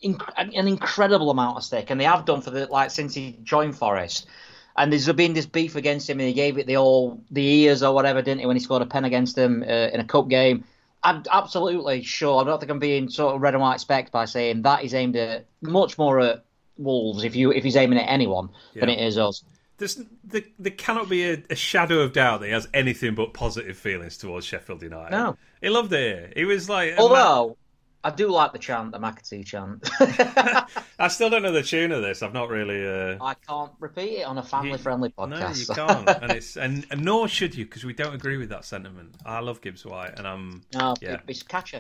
inc- 0.04 0.34
an 0.38 0.68
incredible 0.68 1.30
amount 1.30 1.58
of 1.58 1.64
stick, 1.64 1.90
and 1.90 2.00
they 2.00 2.06
have 2.06 2.26
done 2.26 2.42
for 2.42 2.52
the 2.52 2.68
like 2.68 2.92
since 2.92 3.14
he 3.14 3.38
joined 3.44 3.78
Forest. 3.78 4.28
And 4.76 4.92
there's 4.92 5.12
been 5.12 5.34
this 5.34 5.46
beef 5.46 5.76
against 5.76 6.10
him, 6.10 6.20
and 6.20 6.28
he 6.28 6.34
gave 6.34 6.58
it 6.58 6.66
the 6.66 6.78
all 6.78 7.22
the 7.30 7.46
ears 7.46 7.84
or 7.84 7.94
whatever, 7.94 8.22
didn't 8.22 8.42
he, 8.42 8.46
when 8.48 8.56
he 8.56 8.60
scored 8.60 8.82
a 8.82 8.88
pen 8.88 9.06
against 9.06 9.36
them 9.36 9.64
uh, 9.64 9.90
in 9.94 10.00
a 10.00 10.06
cup 10.06 10.30
game? 10.30 10.64
I'm 11.04 11.24
absolutely 11.32 12.02
sure. 12.04 12.42
I 12.42 12.46
don't 12.46 12.60
think 12.60 12.72
I'm 12.72 12.80
being 12.80 13.10
sort 13.10 13.36
of 13.36 13.42
red 13.42 13.54
and 13.54 13.62
white 13.62 13.82
specked 13.82 14.12
by 14.12 14.26
saying 14.26 14.62
that 14.62 14.84
is 14.84 14.94
aimed 14.94 15.16
at 15.16 15.46
much 15.62 15.98
more 15.98 16.20
at 16.22 16.46
Wolves 16.78 17.24
if 17.24 17.36
you 17.36 17.52
if 17.52 17.64
he's 17.64 17.76
aiming 17.76 18.00
at 18.00 18.10
anyone 18.10 18.50
yeah. 18.74 18.82
than 18.82 18.90
it 18.90 19.00
is 19.00 19.18
us. 19.18 19.44
There's, 19.78 20.00
there, 20.24 20.44
there 20.60 20.72
cannot 20.72 21.10
be 21.10 21.30
a, 21.30 21.44
a, 21.50 21.56
shadow 21.56 22.02
of 22.02 22.14
doubt 22.14 22.40
that 22.40 22.46
he 22.46 22.52
has 22.54 22.68
anything 22.74 23.16
but 23.16 23.34
positive 23.34 23.76
feelings 23.76 24.18
towards 24.18 24.46
Sheffield 24.46 24.82
United. 24.82 25.12
No, 25.12 25.36
he 25.62 25.70
loved 25.70 25.92
it. 25.94 26.34
He 26.38 26.46
was 26.46 26.70
like, 26.70 26.94
although 26.98 27.58
I 28.04 28.10
do 28.10 28.30
like 28.30 28.52
the 28.52 28.60
chant, 28.60 28.92
the 28.92 29.00
McAtee 29.00 29.46
chant. 29.46 29.90
I 31.00 31.08
still 31.08 31.30
don't 31.30 31.42
know 31.42 31.54
the 31.54 31.64
tune 31.64 31.94
of 31.94 32.02
this. 32.02 32.22
I've 32.22 32.34
not 32.34 32.50
really. 32.50 32.86
Uh... 32.86 33.24
I 33.24 33.36
can't 33.36 33.72
repeat 33.80 34.20
it 34.20 34.24
on 34.24 34.38
a 34.38 34.44
family-friendly 34.44 35.14
podcast. 35.18 35.30
No, 35.30 35.50
you 35.50 35.66
can't, 35.88 36.10
and 36.24 36.32
it's 36.32 36.58
and, 36.58 36.86
and 36.92 37.02
nor 37.04 37.30
should 37.30 37.56
you 37.56 37.66
because 37.66 37.86
we 37.86 37.94
don't 37.94 38.14
agree 38.14 38.38
with 38.38 38.50
that 38.50 38.66
sentiment. 38.66 39.16
I 39.26 39.40
love 39.40 39.62
Gibbs 39.62 39.86
White, 39.86 40.18
and 40.18 40.28
I'm. 40.28 40.64
No, 40.74 40.96
yeah. 41.02 41.22
it's 41.28 41.44
catchy. 41.44 41.80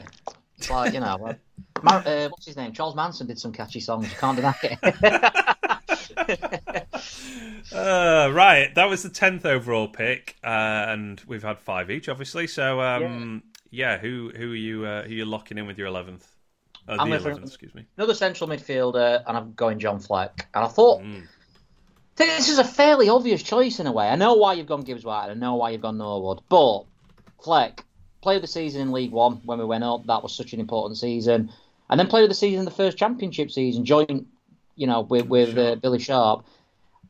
It's 0.57 0.69
like 0.69 0.93
you 0.93 1.01
know, 1.01 1.17
like, 1.19 1.39
Mar- 1.81 2.03
uh, 2.05 2.29
what's 2.29 2.45
his 2.45 2.55
name? 2.55 2.71
Charles 2.71 2.95
Manson 2.95 3.27
did 3.27 3.37
some 3.37 3.51
catchy 3.51 3.81
songs. 3.81 4.09
You 4.09 4.15
can't 4.15 4.37
deny 4.37 4.55
it. 4.63 4.79
uh, 7.73 8.31
right, 8.31 8.73
that 8.75 8.89
was 8.89 9.03
the 9.03 9.09
tenth 9.09 9.45
overall 9.45 9.89
pick, 9.89 10.37
uh, 10.43 10.47
and 10.47 11.21
we've 11.27 11.43
had 11.43 11.59
five 11.59 11.91
each, 11.91 12.07
obviously. 12.07 12.47
So, 12.47 12.79
um, 12.79 13.43
yeah. 13.73 13.97
who 13.97 14.31
who 14.35 14.51
are 14.51 14.55
you 14.55 14.85
uh, 14.85 15.03
who 15.03 15.09
are 15.09 15.13
you 15.13 15.25
locking 15.25 15.57
in 15.57 15.67
with 15.67 15.77
your 15.77 15.87
eleventh? 15.87 16.27
Uh, 16.85 16.97
I'm 16.99 17.09
the 17.09 17.17
11th, 17.17 17.43
excuse 17.43 17.73
me. 17.73 17.85
Another 17.95 18.13
central 18.13 18.49
midfielder, 18.49 19.23
and 19.25 19.37
I'm 19.37 19.53
going 19.53 19.79
John 19.79 19.99
Fleck. 19.99 20.47
And 20.53 20.65
I 20.65 20.67
thought, 20.67 21.01
mm. 21.01 21.23
This 22.15 22.49
is 22.49 22.59
a 22.59 22.63
fairly 22.63 23.09
obvious 23.09 23.41
choice 23.41 23.79
in 23.79 23.87
a 23.87 23.91
way. 23.91 24.07
I 24.07 24.15
know 24.15 24.35
why 24.35 24.53
you've 24.53 24.67
gone 24.67 24.81
Gibbs 24.81 25.03
White, 25.03 25.29
I 25.29 25.33
know 25.33 25.55
why 25.55 25.71
you've 25.71 25.81
gone 25.81 25.97
Norwood, 25.97 26.41
but 26.47 26.83
Fleck, 27.43 27.83
player 28.21 28.35
of 28.35 28.43
the 28.43 28.47
season 28.47 28.81
in 28.81 28.91
League 28.91 29.11
One 29.11 29.41
when 29.45 29.57
we 29.57 29.65
went 29.65 29.83
up, 29.83 30.05
that 30.05 30.21
was 30.21 30.33
such 30.33 30.53
an 30.53 30.59
important 30.59 30.97
season. 30.97 31.51
And 31.89 31.99
then 31.99 32.07
player 32.07 32.23
of 32.23 32.29
the 32.29 32.35
season 32.35 32.59
in 32.59 32.65
the 32.65 32.71
first 32.71 32.97
championship 32.97 33.51
season, 33.51 33.83
joint, 33.83 34.27
you 34.75 34.87
know, 34.87 35.01
with, 35.01 35.27
with 35.27 35.57
uh, 35.57 35.75
Billy 35.75 35.99
Sharp. 35.99 36.45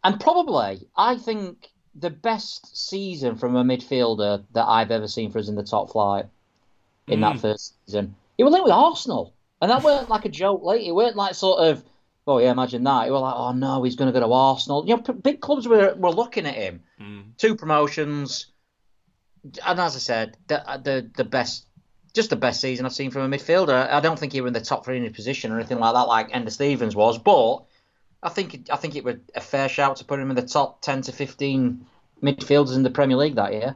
And 0.04 0.19
probably, 0.19 0.88
I 0.95 1.17
think 1.17 1.69
the 1.95 2.10
best 2.10 2.76
season 2.76 3.36
from 3.36 3.56
a 3.56 3.63
midfielder 3.63 4.43
that 4.54 4.65
I've 4.65 4.91
ever 4.91 5.08
seen 5.08 5.32
for 5.32 5.39
us 5.39 5.49
in 5.49 5.56
the 5.56 5.63
top 5.63 5.91
flight 5.91 6.26
in 7.07 7.19
mm. 7.19 7.21
that 7.21 7.39
first 7.39 7.75
season. 7.85 8.15
He 8.37 8.43
was 8.43 8.51
linked 8.51 8.65
with 8.65 8.73
Arsenal. 8.73 9.33
And 9.61 9.71
that 9.71 9.81
weren't 9.81 10.09
like 10.09 10.25
a 10.25 10.29
joke, 10.29 10.61
like 10.61 10.81
it 10.81 10.91
weren't 10.91 11.15
like 11.15 11.35
sort 11.35 11.61
of, 11.61 11.81
oh 12.27 12.37
yeah, 12.37 12.51
imagine 12.51 12.83
that. 12.83 13.07
It 13.07 13.11
was 13.11 13.21
like, 13.21 13.35
oh 13.37 13.53
no, 13.53 13.81
he's 13.83 13.95
going 13.95 14.11
to 14.11 14.19
go 14.19 14.25
to 14.25 14.33
Arsenal. 14.33 14.85
You 14.85 14.97
know, 14.97 15.01
big 15.13 15.39
clubs 15.39 15.69
were 15.69 15.95
were 15.95 16.11
looking 16.11 16.45
at 16.45 16.55
him. 16.55 16.81
Mm. 16.99 17.37
Two 17.37 17.55
promotions, 17.55 18.47
and 19.65 19.79
as 19.79 19.95
I 19.95 19.99
said, 19.99 20.35
the, 20.47 20.61
the 20.83 21.09
the 21.15 21.23
best, 21.23 21.65
just 22.13 22.29
the 22.29 22.35
best 22.35 22.59
season 22.59 22.85
I've 22.85 22.91
seen 22.91 23.09
from 23.09 23.31
a 23.31 23.37
midfielder. 23.37 23.89
I 23.89 24.01
don't 24.01 24.19
think 24.19 24.33
he 24.33 24.41
was 24.41 24.49
in 24.49 24.53
the 24.53 24.59
top 24.59 24.83
three 24.83 24.97
in 24.97 25.03
his 25.03 25.13
position 25.13 25.53
or 25.53 25.59
anything 25.59 25.79
like 25.79 25.93
that, 25.93 26.09
like 26.09 26.31
Enda 26.31 26.51
Stevens 26.51 26.93
was, 26.93 27.17
but 27.17 27.63
I 28.21 28.27
think 28.27 28.67
I 28.69 28.75
think 28.75 28.97
it 28.97 29.05
was 29.05 29.15
a 29.33 29.39
fair 29.39 29.69
shout 29.69 29.95
to 29.97 30.03
put 30.03 30.19
him 30.19 30.29
in 30.29 30.35
the 30.35 30.41
top 30.41 30.81
ten 30.81 31.03
to 31.03 31.13
fifteen 31.13 31.85
midfielders 32.21 32.75
in 32.75 32.83
the 32.83 32.89
Premier 32.89 33.15
League 33.15 33.35
that 33.35 33.53
year. 33.53 33.75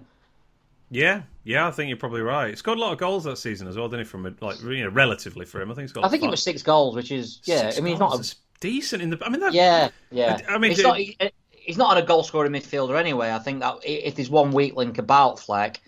Yeah, 0.89 1.21
yeah, 1.47 1.65
I 1.65 1.71
think 1.71 1.87
you're 1.87 1.97
probably 1.97 2.19
right. 2.19 2.49
He 2.49 2.55
scored 2.57 2.77
a 2.77 2.81
lot 2.81 2.91
of 2.91 2.99
goals 2.99 3.23
that 3.23 3.37
season 3.37 3.69
as 3.69 3.77
well, 3.77 3.87
didn't 3.87 4.05
he? 4.05 4.09
From 4.09 4.35
like 4.41 4.61
you 4.61 4.83
know, 4.83 4.89
relatively 4.89 5.45
for 5.45 5.61
him, 5.61 5.71
I 5.71 5.75
think 5.75 5.83
he's 5.83 5.93
got. 5.93 6.03
I 6.03 6.09
think 6.09 6.21
it 6.21 6.29
was 6.29 6.43
six 6.43 6.61
goals, 6.61 6.93
which 6.93 7.09
is 7.09 7.39
yeah. 7.45 7.69
Six 7.69 7.77
I 7.77 7.81
mean, 7.81 7.93
he's 7.93 8.01
not 8.01 8.19
a, 8.19 8.35
decent 8.59 9.01
in 9.01 9.11
the. 9.11 9.19
I 9.21 9.29
mean, 9.29 9.39
that, 9.39 9.53
yeah, 9.53 9.89
yeah. 10.11 10.39
I, 10.49 10.55
I 10.55 10.57
mean, 10.57 10.71
he's 10.71 10.83
not. 10.83 10.97
He, 10.97 11.17
he's 11.51 11.77
not 11.77 11.97
a 11.97 12.01
goal 12.01 12.23
scoring 12.23 12.51
midfielder 12.51 12.99
anyway. 12.99 13.31
I 13.31 13.39
think 13.39 13.61
that 13.61 13.77
if 13.83 14.15
there's 14.15 14.29
one 14.29 14.51
weak 14.51 14.75
link 14.75 14.97
about 14.97 15.39
Fleck, 15.39 15.79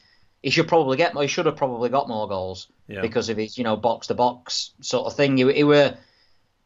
he 0.41 0.49
should 0.49 0.69
probably 0.69 0.95
get. 0.95 1.13
He 1.17 1.27
should 1.27 1.45
have 1.45 1.57
probably 1.57 1.89
got 1.89 2.07
more 2.07 2.29
goals 2.29 2.69
yeah. 2.87 3.01
because 3.01 3.27
of 3.27 3.35
his 3.35 3.57
you 3.57 3.65
know 3.65 3.75
box 3.75 4.07
to 4.07 4.13
box 4.13 4.71
sort 4.79 5.07
of 5.07 5.15
thing. 5.15 5.35
He, 5.35 5.51
he 5.51 5.63
were 5.65 5.97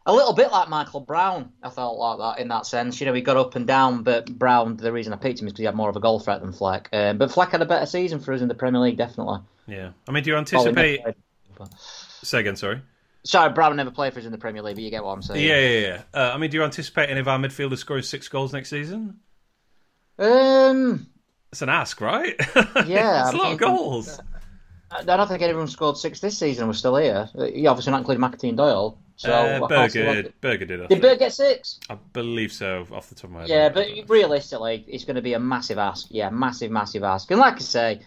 a 0.05 0.13
little 0.13 0.33
bit 0.33 0.51
like 0.51 0.69
Michael 0.69 0.99
Brown. 0.99 1.51
I 1.61 1.69
felt 1.69 1.97
like 1.97 2.17
that 2.19 2.41
in 2.41 2.49
that 2.49 2.65
sense. 2.65 2.99
You 2.99 3.05
know, 3.05 3.13
he 3.13 3.21
got 3.21 3.37
up 3.37 3.55
and 3.55 3.65
down, 3.65 4.03
but 4.03 4.25
Brown. 4.37 4.77
The 4.77 4.91
reason 4.91 5.13
I 5.13 5.15
picked 5.15 5.39
him 5.39 5.47
is 5.47 5.53
because 5.53 5.59
he 5.61 5.65
had 5.65 5.75
more 5.75 5.89
of 5.89 5.95
a 5.95 5.99
goal 6.01 6.19
threat 6.19 6.41
than 6.41 6.51
Fleck. 6.51 6.89
Um, 6.91 7.17
but 7.17 7.31
Fleck 7.31 7.51
had 7.51 7.61
a 7.61 7.65
better 7.65 7.85
season 7.85 8.19
for 8.19 8.33
us 8.33 8.41
in 8.41 8.47
the 8.47 8.55
Premier 8.55 8.81
League, 8.81 8.97
definitely. 8.97 9.39
Yeah, 9.67 9.91
I 10.07 10.11
mean, 10.11 10.23
do 10.23 10.31
you 10.31 10.37
anticipate? 10.37 11.01
Oh, 11.59 11.65
Say 12.23 12.39
again, 12.41 12.55
sorry. 12.55 12.81
Sorry, 13.25 13.53
Brown 13.53 13.75
never 13.77 13.91
played 13.91 14.11
for 14.13 14.19
us 14.19 14.25
in 14.25 14.33
the 14.33 14.37
Premier 14.37 14.61
League, 14.61 14.75
but 14.75 14.83
you 14.83 14.89
get 14.89 15.03
what 15.03 15.13
I'm 15.13 15.21
saying. 15.21 15.45
Yeah, 15.45 15.59
yeah, 15.59 15.79
yeah. 15.79 16.01
Uh, 16.13 16.31
I 16.33 16.37
mean, 16.37 16.49
do 16.49 16.57
you 16.57 16.63
anticipate 16.63 17.09
any 17.09 17.21
of 17.21 17.27
our 17.27 17.39
midfielders 17.39 17.77
scoring 17.77 18.03
six 18.03 18.27
goals 18.27 18.51
next 18.51 18.69
season? 18.69 19.19
Um, 20.19 21.07
it's 21.51 21.61
an 21.61 21.69
ask, 21.69 22.01
right? 22.01 22.35
Yeah, 22.85 23.25
it's 23.25 23.33
a 23.33 23.37
lot 23.37 23.53
of 23.53 23.59
goals. 23.59 24.19
I 24.91 25.03
don't 25.03 25.27
think 25.27 25.41
anyone 25.41 25.67
scored 25.67 25.97
six 25.97 26.19
this 26.19 26.37
season. 26.37 26.67
We're 26.67 26.73
still 26.73 26.97
here. 26.97 27.29
You 27.35 27.69
obviously 27.69 27.91
not 27.91 27.99
including 27.99 28.23
McAtee 28.23 28.49
and 28.49 28.57
Doyle. 28.57 28.99
So 29.15 29.31
uh, 29.31 29.67
Berger, 29.67 30.31
Berger 30.41 30.65
did. 30.65 30.81
I 30.81 30.87
did 30.87 31.01
Berger 31.01 31.19
get 31.19 31.33
six? 31.33 31.79
I 31.89 31.95
believe 32.13 32.51
so, 32.51 32.87
off 32.91 33.09
the 33.09 33.15
top 33.15 33.25
of 33.25 33.31
my 33.31 33.39
head. 33.41 33.49
Yeah, 33.49 33.69
but 33.69 33.87
realistically, 34.07 34.83
it's 34.87 35.03
going 35.05 35.15
to 35.17 35.21
be 35.21 35.33
a 35.33 35.39
massive 35.39 35.77
ask. 35.77 36.07
Yeah, 36.09 36.29
massive, 36.29 36.71
massive 36.71 37.03
ask. 37.03 37.29
And 37.29 37.39
like 37.39 37.55
I 37.55 37.59
say, 37.59 38.01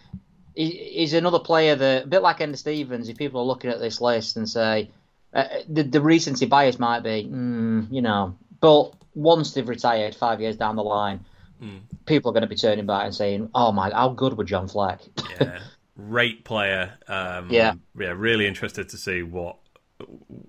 he's 0.57 1.13
another 1.13 1.39
player 1.39 1.75
that, 1.75 2.03
a 2.05 2.07
bit 2.07 2.21
like 2.21 2.39
Enda 2.39 2.57
Stevens, 2.57 3.09
if 3.09 3.17
people 3.17 3.41
are 3.41 3.45
looking 3.45 3.69
at 3.69 3.79
this 3.79 4.01
list 4.01 4.37
and 4.37 4.49
say 4.49 4.91
uh, 5.33 5.45
the, 5.69 5.83
the 5.83 6.01
recency 6.01 6.45
bias 6.45 6.79
might 6.79 7.01
be, 7.01 7.29
mm, 7.29 7.87
you 7.91 8.01
know, 8.01 8.35
but 8.59 8.93
once 9.13 9.53
they've 9.53 9.67
retired 9.67 10.15
five 10.15 10.41
years 10.41 10.57
down 10.57 10.75
the 10.75 10.83
line, 10.83 11.25
mm. 11.61 11.79
people 12.05 12.31
are 12.31 12.33
going 12.33 12.41
to 12.41 12.47
be 12.47 12.55
turning 12.55 12.85
back 12.85 13.05
and 13.05 13.13
saying, 13.13 13.49
"Oh 13.53 13.71
my, 13.71 13.91
how 13.91 14.09
good 14.09 14.37
was 14.37 14.47
John 14.47 14.67
Fleck?" 14.67 15.01
yeah, 15.41 15.59
great 15.95 16.43
player. 16.43 16.93
Um, 17.07 17.49
yeah, 17.51 17.73
yeah, 17.97 18.13
really 18.15 18.47
interested 18.47 18.89
to 18.89 18.97
see 18.97 19.21
what 19.21 19.57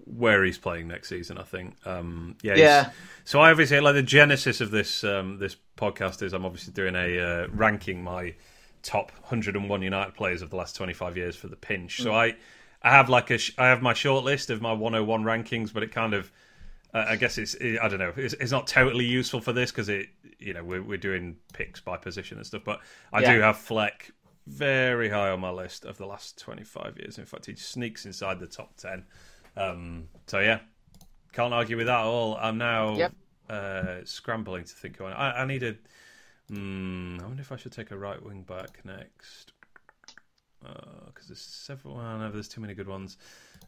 where 0.04 0.44
he's 0.44 0.58
playing 0.58 0.88
next 0.88 1.08
season. 1.08 1.38
I 1.38 1.42
think. 1.42 1.74
Um, 1.86 2.36
yeah. 2.42 2.54
Yeah. 2.56 2.90
So 3.24 3.40
I 3.40 3.50
obviously 3.50 3.80
like 3.80 3.94
the 3.94 4.02
genesis 4.02 4.60
of 4.60 4.70
this 4.70 5.04
um, 5.04 5.38
this 5.38 5.56
podcast 5.76 6.22
is 6.22 6.32
I'm 6.32 6.44
obviously 6.44 6.72
doing 6.72 6.94
a 6.94 7.18
uh, 7.18 7.46
ranking 7.52 8.02
my 8.02 8.34
top 8.82 9.12
101 9.12 9.82
United 9.82 10.14
players 10.14 10.42
of 10.42 10.50
the 10.50 10.56
last 10.56 10.76
25 10.76 11.16
years 11.16 11.36
for 11.36 11.48
the 11.48 11.56
pinch. 11.56 12.02
So 12.02 12.10
mm. 12.10 12.14
I 12.14 12.36
I 12.82 12.90
have 12.92 13.08
like 13.08 13.30
a 13.30 13.38
I 13.56 13.68
have 13.68 13.82
my 13.82 13.94
short 13.94 14.24
list 14.24 14.50
of 14.50 14.60
my 14.60 14.72
101 14.72 15.22
rankings, 15.24 15.72
but 15.72 15.82
it 15.82 15.92
kind 15.92 16.14
of 16.14 16.30
uh, 16.94 17.04
I 17.08 17.16
guess 17.16 17.38
it's 17.38 17.54
it, 17.54 17.78
I 17.80 17.88
don't 17.88 17.98
know 17.98 18.12
it's, 18.16 18.34
it's, 18.34 18.52
not 18.52 18.66
totally 18.66 19.04
useful 19.04 19.40
for 19.40 19.52
this 19.52 19.70
because 19.70 19.88
it 19.88 20.08
you 20.38 20.54
know 20.54 20.64
we're 20.64 20.82
we're 20.82 20.96
doing 20.98 21.36
picks 21.52 21.80
by 21.80 21.96
position 21.96 22.38
and 22.38 22.46
stuff. 22.46 22.62
But 22.64 22.80
I 23.12 23.20
yeah. 23.20 23.34
do 23.34 23.40
have 23.40 23.58
Fleck 23.58 24.12
very 24.48 25.10
high 25.10 25.30
on 25.30 25.40
my 25.40 25.50
list 25.50 25.84
of 25.84 25.98
the 25.98 26.06
last 26.06 26.38
25 26.38 26.96
years. 26.98 27.18
In 27.18 27.26
fact, 27.26 27.46
he 27.46 27.54
sneaks 27.54 28.06
inside 28.06 28.40
the 28.40 28.46
top 28.46 28.76
10. 28.78 29.04
Um, 29.58 30.08
so 30.26 30.40
yeah, 30.40 30.60
can't 31.32 31.54
argue 31.54 31.76
with 31.76 31.86
that 31.86 32.00
at 32.00 32.06
all. 32.06 32.36
I'm 32.36 32.58
now 32.58 32.96
yep. 32.96 33.12
uh, 33.48 33.98
scrambling 34.04 34.64
to 34.64 34.72
think. 34.72 35.00
I, 35.00 35.32
I 35.38 35.44
need 35.44 35.62
a. 35.62 35.76
Hmm, 36.48 37.18
I 37.20 37.26
wonder 37.26 37.42
if 37.42 37.52
I 37.52 37.56
should 37.56 37.72
take 37.72 37.90
a 37.90 37.98
right 37.98 38.22
wing 38.22 38.42
back 38.42 38.84
next. 38.84 39.52
Because 40.60 41.24
uh, 41.24 41.28
there's 41.28 41.40
several. 41.40 41.94
Well, 41.94 42.18
no, 42.18 42.30
there's 42.30 42.48
too 42.48 42.60
many 42.60 42.74
good 42.74 42.88
ones. 42.88 43.16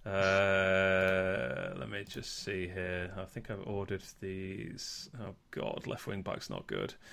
Uh, 0.05 1.75
let 1.77 1.91
me 1.91 2.05
just 2.09 2.43
see 2.43 2.67
here. 2.67 3.13
I 3.17 3.25
think 3.27 3.51
I've 3.51 3.67
ordered 3.67 4.03
these. 4.21 5.11
Oh 5.21 5.35
God, 5.51 5.87
left 5.87 6.07
wing 6.07 6.23
back's 6.23 6.51
not 6.51 6.67
good. 6.67 6.95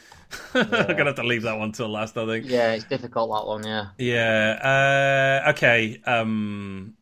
Yeah. 0.55 0.63
I'm 0.63 0.87
gonna 0.97 1.05
have 1.05 1.15
to 1.15 1.23
leave 1.23 1.43
that 1.43 1.59
one 1.59 1.71
till 1.71 1.89
last. 1.89 2.17
I 2.17 2.25
think. 2.25 2.45
Yeah, 2.47 2.73
it's 2.73 2.85
difficult 2.85 3.29
that 3.29 3.47
one. 3.47 3.63
Yeah. 3.65 3.89
Yeah. 3.99 5.43
Uh, 5.45 5.49
okay. 5.51 6.01
Um, 6.05 6.95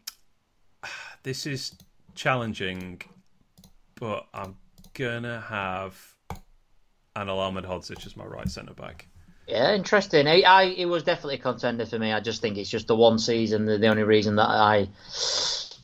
this 1.25 1.47
is 1.47 1.73
challenging, 2.13 3.01
but 3.99 4.27
I'm 4.31 4.55
gonna 4.93 5.41
have 5.41 5.99
an 6.29 6.37
Anel 7.27 7.51
Ahmedhodzic 7.51 8.05
as 8.05 8.15
my 8.15 8.23
right 8.23 8.47
centre 8.47 8.75
back. 8.75 9.07
Yeah, 9.47 9.73
interesting. 9.73 10.27
I, 10.27 10.41
I, 10.41 10.63
it 10.65 10.85
was 10.85 11.03
definitely 11.03 11.35
a 11.35 11.39
contender 11.39 11.85
for 11.85 11.99
me. 11.99 12.13
I 12.13 12.19
just 12.19 12.41
think 12.41 12.57
it's 12.57 12.69
just 12.69 12.87
the 12.87 12.95
one 12.95 13.19
season. 13.19 13.65
The, 13.65 13.77
the 13.77 13.87
only 13.87 14.03
reason 14.03 14.35
that 14.35 14.47
I, 14.47 14.87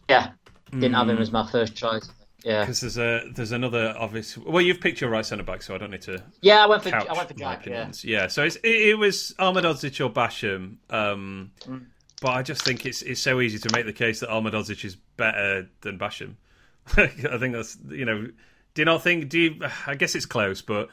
yeah, 0.08 0.32
didn't 0.72 0.92
mm. 0.92 0.96
have 0.96 1.10
him 1.10 1.18
hmm. 1.18 1.22
as 1.22 1.32
my 1.32 1.50
first 1.52 1.76
choice. 1.76 2.08
Yeah, 2.44 2.62
because 2.62 2.82
there's 2.82 2.98
a 2.98 3.30
there's 3.34 3.52
another 3.52 3.96
obvious. 3.98 4.38
Well, 4.38 4.62
you've 4.62 4.80
picked 4.80 5.02
your 5.02 5.10
right 5.10 5.26
centre 5.26 5.44
back, 5.44 5.64
so 5.64 5.74
I 5.74 5.80
don't 5.80 5.92
need 5.92 6.02
to. 6.04 6.24
Yeah, 6.42 6.64
I 6.64 6.68
went 6.68 6.84
for 6.84 6.96
I 6.96 7.14
went 7.14 7.28
for 7.28 7.34
Jack. 7.36 7.66
Yeah. 7.66 7.92
yeah, 8.04 8.28
so 8.28 8.44
it, 8.44 8.58
it, 8.64 8.98
was 8.98 9.36
Ahmedhodzic 9.40 10.04
or 10.04 10.12
Basham. 10.12 10.78
Um, 10.90 11.52
mm. 11.62 11.86
But 12.22 12.30
I 12.30 12.44
just 12.44 12.64
think 12.64 12.86
it's 12.86 13.02
it's 13.02 13.20
so 13.20 13.42
easy 13.42 13.58
to 13.58 13.70
make 13.74 13.86
the 13.86 13.94
case 13.94 14.20
that 14.20 14.30
Ahmedhodzic 14.30 14.86
is 14.86 14.96
better 15.18 15.68
than 15.82 15.98
Basham. 15.98 16.36
I 16.96 17.08
think 17.08 17.54
that's 17.54 17.78
you 17.90 18.06
know. 18.06 18.28
Do 18.74 18.82
you 18.82 18.86
not 18.86 19.02
think? 19.02 19.28
Do 19.28 19.40
you? 19.40 19.62
I 19.88 19.96
guess 19.96 20.14
it's 20.14 20.28
close, 20.28 20.62
but 20.62 20.90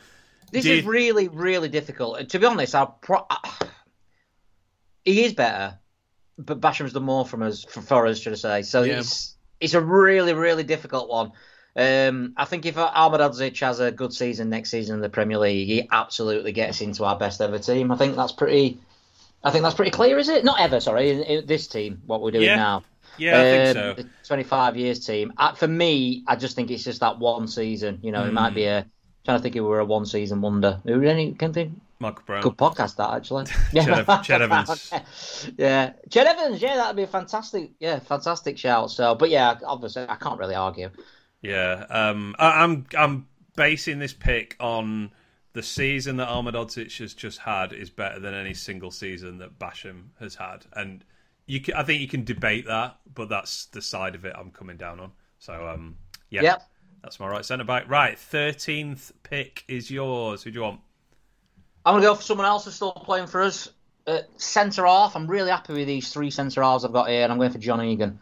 this 0.50 0.64
is 0.64 0.84
you... 0.84 0.90
really 0.90 1.28
really 1.28 1.68
difficult. 1.68 2.30
To 2.30 2.38
be 2.38 2.46
honest, 2.46 2.74
I 2.74 2.86
pro- 2.86 3.26
he 5.04 5.22
is 5.24 5.34
better, 5.34 5.78
but 6.38 6.60
Basham's 6.60 6.94
done 6.94 7.04
more 7.04 7.26
from 7.26 7.42
us 7.42 7.62
for, 7.62 7.82
for 7.82 8.06
us, 8.06 8.18
should 8.18 8.32
I 8.32 8.36
say? 8.36 8.62
So 8.62 8.82
yeah. 8.82 9.00
it's 9.00 9.36
it's 9.60 9.74
a 9.74 9.82
really 9.82 10.32
really 10.32 10.64
difficult 10.64 11.10
one. 11.10 11.32
Um, 11.76 12.32
I 12.38 12.46
think 12.46 12.64
if 12.64 12.76
Ahmedhodzic 12.76 13.60
has 13.60 13.80
a 13.80 13.92
good 13.92 14.14
season 14.14 14.48
next 14.48 14.70
season 14.70 14.96
in 14.96 15.02
the 15.02 15.10
Premier 15.10 15.38
League, 15.38 15.68
he 15.68 15.86
absolutely 15.92 16.52
gets 16.52 16.80
into 16.80 17.04
our 17.04 17.18
best 17.18 17.42
ever 17.42 17.58
team. 17.58 17.92
I 17.92 17.96
think 17.96 18.16
that's 18.16 18.32
pretty 18.32 18.80
I 19.42 19.50
think 19.50 19.62
that's 19.62 19.74
pretty 19.74 19.90
clear, 19.90 20.18
is 20.18 20.28
it? 20.28 20.44
Not 20.44 20.60
ever, 20.60 20.80
sorry. 20.80 21.10
In, 21.10 21.22
in 21.22 21.46
this 21.46 21.66
team, 21.68 22.02
what 22.06 22.22
we're 22.22 22.32
doing 22.32 22.44
yeah. 22.44 22.56
now. 22.56 22.84
Yeah, 23.16 23.40
I 23.40 23.42
think 23.42 23.78
um, 23.78 23.96
so. 23.96 24.02
The 24.02 24.08
25 24.26 24.76
years 24.76 25.04
team. 25.04 25.32
Uh, 25.36 25.52
for 25.54 25.68
me, 25.68 26.24
I 26.26 26.36
just 26.36 26.56
think 26.56 26.70
it's 26.70 26.84
just 26.84 27.00
that 27.00 27.18
one 27.18 27.48
season. 27.48 28.00
You 28.02 28.12
know, 28.12 28.22
mm. 28.22 28.28
it 28.28 28.32
might 28.32 28.54
be 28.54 28.64
hmm. 28.64 28.68
a. 28.68 28.86
trying 29.24 29.38
to 29.38 29.42
think 29.42 29.56
if 29.56 29.62
we 29.62 29.68
were 29.68 29.80
a 29.80 29.84
one 29.84 30.06
season 30.06 30.40
wonder. 30.40 30.80
Who 30.84 31.02
any 31.02 31.32
can 31.32 31.52
think? 31.52 31.80
Michael 32.00 32.22
Brown. 32.26 32.42
Good 32.42 32.56
podcast, 32.56 32.96
that 32.96 33.10
actually. 33.10 33.44
Ched, 33.72 34.04
Ched 34.24 34.40
Evans. 34.40 35.54
yeah, 35.58 35.92
Ched 36.08 36.26
Evans. 36.26 36.62
Yeah, 36.62 36.76
that'd 36.76 36.96
be 36.96 37.02
a 37.02 37.08
fantastic. 37.08 37.72
Yeah, 37.80 37.98
fantastic 37.98 38.56
shout. 38.56 38.90
So, 38.90 39.14
but 39.14 39.30
yeah, 39.30 39.58
obviously, 39.64 40.06
I 40.08 40.14
can't 40.14 40.38
really 40.38 40.54
argue. 40.54 40.90
Yeah, 41.42 41.86
um, 41.90 42.36
I, 42.38 42.62
I'm 42.62 42.86
I'm 42.96 43.26
basing 43.56 43.98
this 43.98 44.12
pick 44.12 44.56
on 44.60 45.10
the 45.52 45.62
season 45.62 46.16
that 46.18 46.28
Ahmedhodzic 46.28 46.98
has 46.98 47.14
just 47.14 47.38
had 47.38 47.72
is 47.72 47.90
better 47.90 48.20
than 48.20 48.34
any 48.34 48.54
single 48.54 48.90
season 48.90 49.38
that 49.38 49.58
Basham 49.58 50.08
has 50.20 50.34
had, 50.34 50.66
and 50.74 51.04
you 51.46 51.60
can, 51.60 51.74
I 51.74 51.82
think 51.82 52.00
you 52.00 52.08
can 52.08 52.24
debate 52.24 52.66
that, 52.66 52.98
but 53.14 53.28
that's 53.28 53.66
the 53.66 53.80
side 53.82 54.14
of 54.14 54.24
it 54.24 54.34
I'm 54.38 54.50
coming 54.50 54.76
down 54.76 55.00
on. 55.00 55.12
So, 55.38 55.68
um, 55.68 55.96
yeah, 56.30 56.42
Yep. 56.42 56.62
that's 57.02 57.18
my 57.20 57.26
right 57.28 57.44
centre 57.44 57.64
back. 57.64 57.88
Right, 57.88 58.18
thirteenth 58.18 59.12
pick 59.22 59.64
is 59.68 59.90
yours. 59.90 60.42
Who 60.42 60.50
do 60.50 60.56
you 60.58 60.62
want? 60.62 60.80
I'm 61.86 61.94
gonna 61.94 62.04
go 62.06 62.14
for 62.14 62.22
someone 62.22 62.46
else 62.46 62.64
who's 62.66 62.74
still 62.74 62.92
playing 62.92 63.28
for 63.28 63.42
us. 63.42 63.70
Uh, 64.06 64.20
centre 64.36 64.86
half. 64.86 65.16
I'm 65.16 65.26
really 65.26 65.50
happy 65.50 65.72
with 65.74 65.86
these 65.86 66.12
three 66.12 66.30
centre 66.30 66.62
halves 66.62 66.84
I've 66.84 66.92
got 66.92 67.08
here, 67.08 67.22
and 67.22 67.32
I'm 67.32 67.38
going 67.38 67.52
for 67.52 67.58
John 67.58 67.82
Egan. 67.82 68.20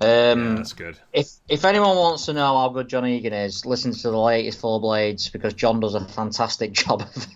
Um, 0.00 0.08
Yeah, 0.08 0.54
that's 0.56 0.72
good. 0.72 0.98
If 1.12 1.30
if 1.48 1.64
anyone 1.64 1.96
wants 1.96 2.26
to 2.26 2.32
know 2.32 2.58
how 2.58 2.68
good 2.70 2.88
John 2.88 3.06
Egan 3.06 3.32
is, 3.32 3.64
listen 3.64 3.92
to 3.92 4.10
the 4.10 4.18
latest 4.18 4.58
Four 4.58 4.80
Blades 4.80 5.28
because 5.30 5.54
John 5.54 5.78
does 5.80 5.94
a 5.94 6.04
fantastic 6.04 6.72
job 6.82 7.02
of 7.02 7.26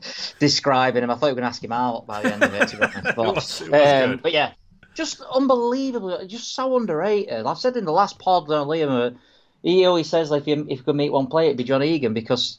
describing 0.41 1.05
him. 1.05 1.11
I 1.11 1.15
thought 1.15 1.27
you 1.29 1.33
were 1.35 1.41
going 1.41 1.43
to 1.45 1.49
ask 1.49 1.63
him 1.63 1.73
out 1.73 2.07
by 2.07 2.23
the 2.23 2.33
end 2.35 2.43
of 2.43 2.55
it. 2.55 2.69
To 2.69 2.77
be 2.77 2.83
honest. 2.85 3.05
But, 3.17 3.35
was- 3.35 3.61
it 3.63 3.73
um, 3.73 4.21
but 4.23 4.33
yeah, 4.33 4.53
just 4.95 5.21
unbelievable. 5.33 6.27
Just 6.27 6.55
so 6.55 6.77
underrated. 6.77 7.47
I've 7.47 7.59
said 7.59 7.77
in 7.77 7.85
the 7.85 7.93
last 7.93 8.19
pod, 8.19 8.51
uh, 8.51 8.65
Liam, 8.65 9.17
he 9.63 9.85
always 9.87 10.09
says 10.09 10.31
like, 10.31 10.43
if 10.43 10.49
you 10.49 10.67
if 10.69 10.79
you 10.79 10.85
could 10.85 10.97
meet 10.97 11.13
one 11.13 11.29
player, 11.29 11.47
it'd 11.47 11.59
be 11.59 11.65
John 11.65 11.83
Egan 11.85 12.15
because 12.15 12.59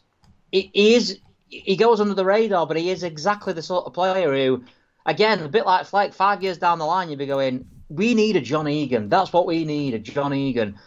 he, 0.52 0.70
he 0.74 0.94
is 0.96 1.20
he 1.50 1.76
goes 1.76 2.00
under 2.00 2.14
the 2.14 2.26
radar, 2.26 2.66
but 2.68 2.78
he 2.78 2.90
is 2.90 3.04
exactly 3.04 3.54
the 3.54 3.62
sort 3.62 3.86
of 3.86 3.94
player 3.94 4.34
who, 4.34 4.64
again, 5.06 5.40
a 5.42 5.48
bit 5.48 5.66
like 5.66 5.86
Fleck, 5.86 6.14
five 6.14 6.44
years 6.44 6.58
down 6.58 6.78
the 6.80 6.86
line, 6.86 7.10
you'd 7.10 7.20
be 7.20 7.26
going, 7.26 7.68
we 7.90 8.14
need 8.14 8.36
a 8.36 8.42
John 8.42 8.68
Egan. 8.68 9.10
That's 9.10 9.32
what 9.32 9.46
we 9.46 9.66
need, 9.66 9.94
a 9.94 10.00
John 10.00 10.34
Egan. 10.34 10.78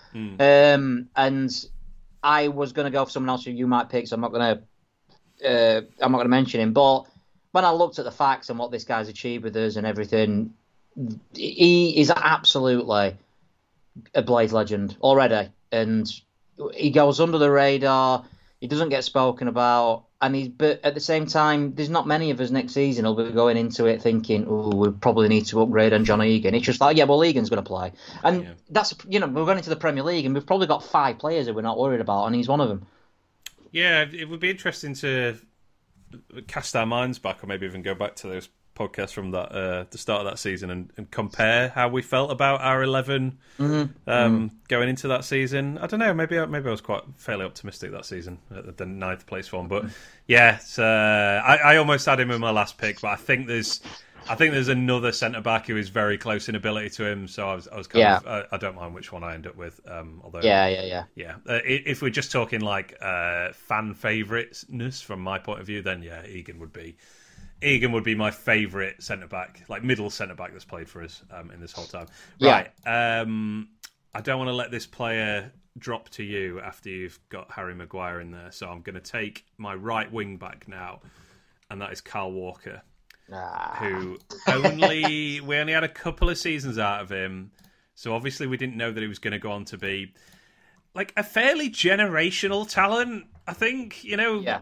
Um, 0.41 1.09
and 1.17 1.51
I 2.23 2.49
was 2.49 2.73
going 2.73 2.85
to 2.85 2.91
go 2.91 3.05
for 3.05 3.11
someone 3.11 3.31
else 3.31 3.45
who 3.45 3.53
you 3.53 3.67
might 3.67 3.89
pick, 3.89 4.07
so 4.07 4.15
I'm 4.15 4.21
not 4.21 4.33
going 4.33 4.57
to. 4.57 4.63
Uh, 5.43 5.81
I'm 6.03 6.13
not 6.13 6.19
going 6.19 6.27
to 6.27 6.31
mention 6.31 6.61
him, 6.61 6.75
but 6.75 7.05
when 7.53 7.65
I 7.65 7.71
looked 7.71 7.99
at 7.99 8.05
the 8.05 8.11
facts 8.11 8.51
and 8.51 8.59
what 8.59 8.71
this 8.71 8.85
guy's 8.85 9.09
achieved 9.09 9.43
with 9.43 9.57
us 9.57 9.77
and 9.77 9.87
everything, 9.87 10.53
he 11.33 11.99
is 11.99 12.13
absolutely 12.15 13.17
a 14.15 14.23
Blade 14.23 14.53
legend 14.53 14.97
already, 15.01 15.49
and 15.73 16.07
he 16.75 16.91
goes 16.91 17.21
under 17.21 17.39
the 17.39 17.51
radar. 17.51 18.25
He 18.61 18.67
doesn't 18.67 18.91
get 18.91 19.05
spoken 19.05 19.49
about, 19.49 20.05
and 20.21 20.35
he's. 20.35 20.49
But 20.49 20.85
at 20.85 20.93
the 20.95 21.01
same 21.01 21.25
time, 21.27 21.75
there's 21.75 21.89
not 21.89 22.07
many 22.07 22.31
of 22.31 22.41
us 22.41 22.51
next 22.51 22.73
season 22.75 23.07
who'll 23.07 23.15
be 23.15 23.31
going 23.31 23.57
into 23.57 23.87
it 23.87 24.03
thinking, 24.03 24.47
"Oh, 24.49 24.69
we 24.77 24.91
probably 24.91 25.29
need 25.29 25.47
to 25.47 25.63
upgrade 25.63 25.95
on 25.95 26.05
John 26.05 26.23
Egan." 26.23 26.55
It's 26.55 26.67
just 26.67 26.81
like, 26.81 26.97
yeah, 26.99 27.05
well, 27.05 27.25
Egan's 27.25 27.49
going 27.49 27.63
to 27.65 27.67
play, 27.67 27.93
and 28.23 28.43
Yeah. 28.43 28.53
that's 28.69 28.95
you 29.09 29.19
know 29.19 29.27
we're 29.29 29.47
going 29.47 29.57
into 29.57 29.71
the 29.71 29.77
Premier 29.77 30.03
League, 30.03 30.27
and 30.27 30.35
we've 30.35 30.45
probably 30.47 30.67
got 30.67 30.85
five 30.85 31.19
players 31.19 31.47
that 31.47 31.55
we're 31.55 31.63
not 31.63 31.79
worried 31.79 32.03
about, 32.03 32.27
and 32.27 32.35
he's 32.35 32.49
one 32.49 32.61
of 32.61 32.69
them. 32.69 32.87
Yeah, 33.73 34.05
it 34.13 34.29
would 34.29 34.41
be 34.41 34.51
interesting 34.51 34.95
to 34.97 35.39
cast 36.47 36.77
our 36.77 36.87
minds 36.87 37.19
back, 37.19 37.43
or 37.43 37.47
maybe 37.47 37.65
even 37.67 37.81
go 37.83 37.95
back 37.95 38.15
to 38.17 38.27
those 38.29 38.49
podcasts 38.81 39.13
from 39.13 39.31
that 39.33 39.53
uh, 39.53 39.85
the 39.91 39.99
start 39.99 40.25
of 40.25 40.31
that 40.33 40.39
season 40.39 40.71
and, 40.71 40.91
and 40.97 41.11
compare 41.11 41.69
how 41.69 41.89
we 41.89 42.03
felt 42.03 42.31
about 42.31 42.61
our 42.63 42.83
11 42.83 43.39
um, 44.07 44.51
going 44.69 44.89
into 44.89 45.09
that 45.09 45.25
season. 45.25 45.79
I 45.79 45.87
don't 45.87 46.01
know. 46.01 46.15
Maybe 46.15 46.39
I- 46.39 46.47
maybe 46.47 46.69
I 46.69 46.71
was 46.71 46.81
quite 46.81 47.03
fairly 47.17 47.45
optimistic 47.45 47.93
that 47.93 48.05
season 48.07 48.39
at 48.55 48.77
the 48.77 48.87
ninth 48.87 49.27
place 49.27 49.49
form, 49.49 49.69
but 49.69 49.85
yeah, 50.27 50.57
it's, 50.57 50.79
uh, 50.79 51.43
I, 51.45 51.57
I 51.57 51.77
almost 51.77 52.07
had 52.07 52.19
him 52.21 52.31
in 52.31 52.41
my 52.41 52.51
last 52.51 52.79
pick, 52.79 53.01
but 53.01 53.09
I 53.09 53.17
think 53.17 53.47
there's. 53.47 53.81
I 54.29 54.35
think 54.35 54.53
there's 54.53 54.69
another 54.69 55.13
centre 55.13 55.41
back 55.41 55.67
who 55.67 55.79
is 55.79 55.89
very 55.89 56.19
close 56.19 56.49
in 56.51 56.55
ability 56.55 56.91
to 56.91 57.07
him, 57.07 57.27
so 57.27 57.49
I 57.49 57.55
was, 57.55 57.67
I 57.69 57.77
was 57.79 57.87
kind 57.89 58.03
Yeah. 58.03 58.17
of, 58.19 58.27
I, 58.27 58.45
I 58.55 58.59
don't 58.59 58.77
mind 58.77 58.95
which 58.95 59.11
one 59.13 59.25
I 59.25 59.33
end 59.35 59.47
up 59.47 59.57
with. 59.57 59.81
Um, 59.89 60.21
although, 60.23 60.43
Yeah, 60.43 60.69
yeah, 60.69 60.85
yeah. 60.85 61.05
yeah, 61.17 61.35
uh, 61.49 61.59
if 61.65 62.03
we're 62.03 62.11
just 62.11 62.31
talking 62.31 62.61
like 62.61 62.97
uh, 63.01 63.53
fan 63.55 63.95
favouriteness 63.95 65.03
from 65.03 65.21
my 65.21 65.39
point 65.39 65.61
of 65.61 65.67
view, 65.67 65.81
then 65.83 66.03
yeah, 66.03 66.25
Egan 66.27 66.61
would 66.61 66.73
be 66.73 66.97
Egan 67.63 67.93
would 67.93 68.05
be 68.05 68.15
my 68.15 68.31
favourite 68.31 69.03
centre 69.03 69.27
back, 69.27 69.63
like 69.69 69.85
middle 69.85 70.11
centre 70.11 70.35
back 70.35 70.53
that's 70.53 70.65
played 70.65 70.89
for 70.89 71.03
us 71.03 71.23
um, 71.31 71.51
in 71.51 71.61
this 71.61 71.73
whole 71.73 71.87
time. 71.87 72.07
Yeah. 72.39 72.69
Right, 72.87 73.21
um, 73.21 73.69
I 74.15 74.21
don't 74.21 74.39
want 74.39 74.49
to 74.49 74.55
let 74.55 74.71
this 74.71 74.87
player 74.87 75.53
drop 75.79 76.09
to 76.11 76.23
you 76.23 76.61
after 76.61 76.89
you've 76.89 77.19
got 77.29 77.51
Harry 77.53 77.75
Maguire 77.75 78.21
in 78.21 78.31
there, 78.31 78.51
so 78.51 78.69
I'm 78.69 78.83
going 78.83 78.95
to 78.95 79.01
take 79.01 79.45
my 79.59 79.75
right 79.75 80.11
wing 80.11 80.37
back 80.37 80.67
now, 80.69 81.01
and 81.71 81.81
that 81.81 81.93
is 81.93 82.01
Kyle 82.01 82.33
Walker 82.33 82.83
Ah, 83.33 83.77
who 83.79 84.19
only 84.49 85.41
we 85.45 85.57
only 85.57 85.73
had 85.73 85.85
a 85.85 85.89
couple 85.89 86.29
of 86.29 86.39
seasons 86.39 86.79
out 86.79 87.01
of 87.01 87.11
him, 87.11 87.53
so 87.95 88.15
obviously 88.15 88.47
we 88.47 88.57
didn't 88.57 88.77
know 88.77 88.91
that 88.91 89.01
he 89.01 89.07
was 89.07 89.19
going 89.19 89.33
to 89.33 89.39
go 89.39 89.53
on 89.53 89.65
to 89.67 89.79
be 89.79 90.13
like 90.95 91.13
a 91.17 91.23
fairly 91.23 91.71
generational 91.71 92.69
talent. 92.69 93.27
I 93.51 93.53
think 93.53 94.05
you 94.05 94.17
know, 94.17 94.41
Yeah. 94.41 94.61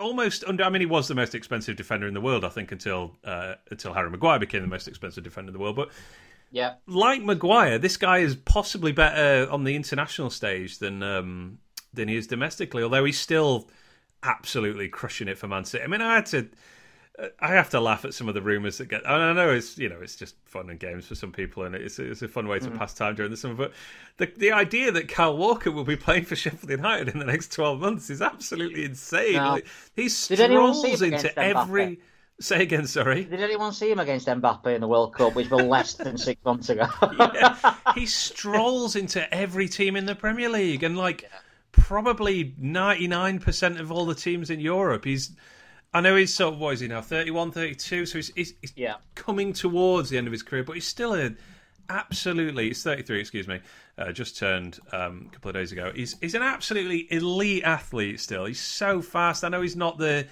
almost 0.00 0.42
under. 0.44 0.64
I 0.64 0.68
mean, 0.68 0.80
he 0.80 0.86
was 0.86 1.06
the 1.06 1.14
most 1.14 1.34
expensive 1.34 1.76
defender 1.76 2.08
in 2.08 2.14
the 2.14 2.20
world. 2.20 2.44
I 2.44 2.48
think 2.48 2.72
until 2.72 3.16
uh, 3.24 3.54
until 3.70 3.92
Harry 3.92 4.10
Maguire 4.10 4.38
became 4.40 4.62
the 4.62 4.68
most 4.68 4.88
expensive 4.88 5.22
defender 5.22 5.50
in 5.50 5.52
the 5.52 5.60
world, 5.60 5.76
but 5.76 5.90
yeah, 6.50 6.74
like 6.86 7.22
Maguire, 7.22 7.78
this 7.78 7.96
guy 7.96 8.18
is 8.18 8.34
possibly 8.34 8.92
better 8.92 9.48
on 9.50 9.64
the 9.64 9.76
international 9.76 10.30
stage 10.30 10.78
than 10.78 11.02
um, 11.02 11.58
than 11.94 12.08
he 12.08 12.16
is 12.16 12.26
domestically. 12.26 12.82
Although 12.82 13.04
he's 13.04 13.18
still 13.18 13.70
absolutely 14.22 14.88
crushing 14.88 15.28
it 15.28 15.38
for 15.38 15.46
Man 15.46 15.64
City. 15.64 15.84
I 15.84 15.86
mean, 15.86 16.02
I 16.02 16.16
had 16.16 16.26
to. 16.26 16.48
I 17.40 17.48
have 17.48 17.70
to 17.70 17.80
laugh 17.80 18.04
at 18.04 18.12
some 18.12 18.28
of 18.28 18.34
the 18.34 18.42
rumours 18.42 18.78
that 18.78 18.88
get. 18.88 19.02
And 19.04 19.22
I 19.22 19.32
know 19.32 19.50
it's 19.50 19.78
you 19.78 19.88
know 19.88 19.98
it's 20.02 20.16
just 20.16 20.36
fun 20.44 20.68
and 20.68 20.78
games 20.78 21.06
for 21.06 21.14
some 21.14 21.32
people, 21.32 21.62
and 21.62 21.74
it's 21.74 21.98
it's 21.98 22.22
a 22.22 22.28
fun 22.28 22.46
way 22.46 22.58
to 22.58 22.70
mm. 22.70 22.78
pass 22.78 22.92
time 22.92 23.14
during 23.14 23.30
the 23.30 23.36
summer. 23.36 23.54
But 23.54 23.72
the 24.18 24.26
the 24.36 24.52
idea 24.52 24.92
that 24.92 25.08
Kyle 25.08 25.36
Walker 25.36 25.70
will 25.70 25.84
be 25.84 25.96
playing 25.96 26.24
for 26.24 26.36
Sheffield 26.36 26.70
United 26.70 27.08
in 27.08 27.18
the 27.18 27.24
next 27.24 27.52
twelve 27.52 27.80
months 27.80 28.10
is 28.10 28.20
absolutely 28.20 28.84
insane. 28.84 29.34
No. 29.34 29.52
Like, 29.52 29.66
he 29.94 30.08
strolls 30.08 31.02
into 31.02 31.38
every. 31.38 32.00
Say 32.38 32.62
again, 32.62 32.86
sorry. 32.86 33.24
Did 33.24 33.40
anyone 33.40 33.72
see 33.72 33.90
him 33.90 33.98
against 33.98 34.26
Mbappe 34.26 34.66
in 34.66 34.82
the 34.82 34.88
World 34.88 35.14
Cup, 35.14 35.34
which 35.34 35.48
was 35.48 35.62
less 35.62 35.94
than 35.94 36.18
six 36.18 36.44
months 36.44 36.68
ago? 36.68 36.86
Yeah. 37.18 37.76
he 37.94 38.04
strolls 38.06 38.94
into 38.94 39.32
every 39.34 39.68
team 39.68 39.96
in 39.96 40.04
the 40.04 40.14
Premier 40.14 40.50
League 40.50 40.82
and 40.82 40.98
like 40.98 41.30
probably 41.72 42.54
99% 42.60 43.80
of 43.80 43.90
all 43.90 44.04
the 44.04 44.14
teams 44.14 44.50
in 44.50 44.60
Europe. 44.60 45.06
He's 45.06 45.34
I 45.94 46.00
know 46.00 46.16
he's 46.16 46.34
sort 46.34 46.54
of 46.54 46.60
what 46.60 46.74
is 46.74 46.80
he 46.80 46.88
now 46.88 47.00
31 47.00 47.52
32 47.52 48.06
so 48.06 48.18
he's, 48.18 48.32
he's, 48.34 48.54
he's 48.60 48.72
Yeah. 48.76 48.96
coming 49.14 49.52
towards 49.52 50.10
the 50.10 50.18
end 50.18 50.26
of 50.26 50.32
his 50.32 50.42
career 50.42 50.62
but 50.64 50.74
he's 50.74 50.86
still 50.86 51.14
a 51.14 51.30
absolutely 51.88 52.68
he's 52.68 52.82
33 52.82 53.20
excuse 53.20 53.48
me 53.48 53.60
uh, 53.98 54.12
just 54.12 54.36
turned 54.36 54.78
um, 54.92 55.26
a 55.28 55.32
couple 55.34 55.50
of 55.50 55.54
days 55.54 55.72
ago 55.72 55.92
he's 55.94 56.16
he's 56.20 56.34
an 56.34 56.42
absolutely 56.42 57.06
elite 57.12 57.62
athlete 57.64 58.20
still 58.20 58.44
he's 58.44 58.60
so 58.60 59.00
fast 59.00 59.44
I 59.44 59.48
know 59.48 59.62
he's 59.62 59.76
not 59.76 59.96
the 59.98 60.26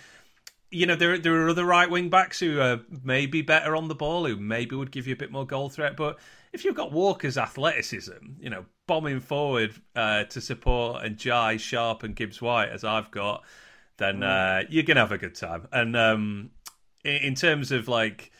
you 0.71 0.87
know, 0.87 0.97
there 0.97 1.17
there 1.19 1.35
are 1.41 1.49
other 1.49 1.65
right 1.65 1.89
wing 1.89 2.09
backs 2.09 2.41
who 2.41 2.61
are 2.61 2.81
maybe 3.05 3.43
better 3.43 3.77
on 3.77 3.87
the 3.87 3.95
ball, 3.95 4.27
who 4.27 4.35
maybe 4.37 4.75
would 4.75 4.91
give 4.91 5.07
you 5.07 5.13
a 5.13 5.17
bit 5.17 5.31
more 5.31 5.47
goal 5.47 5.69
threat. 5.69 5.97
But 5.97 6.19
if 6.53 6.65
you've 6.65 6.75
got 6.75 6.91
Walker's 6.91 7.39
athleticism, 7.39 8.13
you 8.41 8.51
know, 8.51 8.65
bombing 8.89 9.21
forward 9.21 9.73
uh, 9.95 10.25
to 10.25 10.41
support 10.41 11.05
and 11.05 11.17
Jai 11.17 11.59
Sharp 11.59 12.03
and 12.03 12.17
Gibbs 12.17 12.43
White 12.43 12.71
as 12.71 12.83
I've 12.83 13.13
got, 13.13 13.45
then 13.99 14.23
uh, 14.23 14.63
you're 14.69 14.83
gonna 14.83 15.01
have 15.01 15.13
a 15.13 15.19
good 15.19 15.35
time. 15.35 15.69
And 15.73 15.97
um, 15.97 16.51
in, 17.05 17.17
in 17.17 17.35
terms 17.35 17.73
of 17.73 17.89
like 17.89 18.31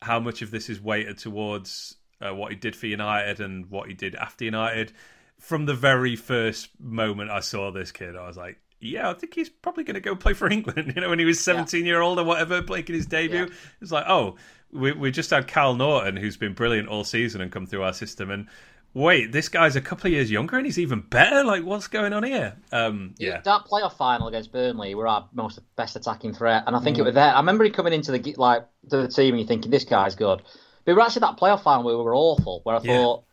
how 0.00 0.18
much 0.20 0.42
of 0.42 0.50
this 0.50 0.68
is 0.68 0.80
weighted 0.80 1.18
towards 1.18 1.96
uh, 2.20 2.34
what 2.34 2.50
he 2.52 2.56
did 2.56 2.74
for 2.76 2.86
United 2.86 3.40
and 3.40 3.70
what 3.70 3.88
he 3.88 3.94
did 3.94 4.14
after 4.14 4.44
United, 4.44 4.92
from 5.38 5.66
the 5.66 5.74
very 5.74 6.16
first 6.16 6.68
moment 6.80 7.30
I 7.30 7.40
saw 7.40 7.70
this 7.70 7.92
kid, 7.92 8.16
I 8.16 8.26
was 8.26 8.36
like, 8.36 8.58
yeah, 8.80 9.10
I 9.10 9.14
think 9.14 9.34
he's 9.34 9.48
probably 9.48 9.84
going 9.84 9.94
to 9.94 10.00
go 10.00 10.16
play 10.16 10.32
for 10.32 10.50
England. 10.50 10.92
You 10.96 11.02
know, 11.02 11.10
when 11.10 11.18
he 11.20 11.24
was 11.24 11.38
17 11.40 11.86
year 11.86 12.00
old 12.00 12.18
or 12.18 12.24
whatever, 12.24 12.62
making 12.68 12.96
his 12.96 13.06
debut, 13.06 13.46
Yeah. 13.46 13.54
it's 13.80 13.92
like, 13.92 14.06
oh, 14.08 14.36
we 14.72 14.90
we 14.92 15.10
just 15.10 15.30
had 15.30 15.46
Kyle 15.46 15.74
Naughton, 15.74 16.16
who's 16.16 16.36
been 16.36 16.54
brilliant 16.54 16.88
all 16.88 17.04
season 17.04 17.40
and 17.40 17.52
come 17.52 17.66
through 17.66 17.82
our 17.82 17.92
system, 17.92 18.30
and 18.30 18.48
wait, 18.94 19.32
this 19.32 19.48
guy's 19.48 19.76
a 19.76 19.80
couple 19.80 20.06
of 20.08 20.12
years 20.12 20.30
younger 20.30 20.56
and 20.56 20.66
he's 20.66 20.78
even 20.78 21.00
better. 21.00 21.44
Like, 21.44 21.64
what's 21.64 21.88
going 21.88 22.12
on 22.12 22.24
here? 22.24 22.56
Um, 22.72 23.14
yeah, 23.18 23.40
That 23.40 23.62
playoff 23.64 23.96
final 23.96 24.28
against 24.28 24.52
Burnley 24.52 24.94
were 24.94 25.08
our 25.08 25.28
most 25.32 25.58
best 25.76 25.96
attacking 25.96 26.34
threat, 26.34 26.64
and 26.66 26.76
I 26.76 26.80
think 26.80 26.98
it 26.98 27.02
was 27.02 27.14
there. 27.14 27.34
I 27.34 27.38
remember 27.38 27.64
he 27.64 27.70
coming 27.70 27.92
into 27.92 28.12
the 28.12 28.34
like 28.36 28.66
to 28.90 28.98
the 28.98 29.08
team 29.08 29.34
and 29.34 29.40
you 29.40 29.46
thinking 29.46 29.70
this 29.70 29.84
guy's 29.84 30.14
good. 30.14 30.42
But 30.84 30.92
it 30.92 30.94
was 30.96 31.06
actually 31.06 31.20
that 31.20 31.38
playoff 31.38 31.62
final 31.62 31.84
where 31.84 31.96
we 31.96 32.02
were 32.02 32.14
awful, 32.14 32.60
where 32.64 32.76
I 32.76 32.80
Yeah. 32.82 32.94
thought 32.94 33.24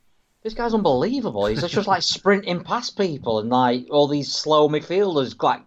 this 0.43 0.53
guy's 0.53 0.73
unbelievable. 0.73 1.45
He's 1.47 1.61
just 1.67 1.87
like 1.87 2.03
sprinting 2.17 2.63
past 2.63 2.97
people 2.97 3.39
and 3.39 3.49
like 3.49 3.87
all 3.91 4.07
these 4.07 4.31
slow 4.31 4.69
midfielders. 4.69 5.41
Like 5.41 5.61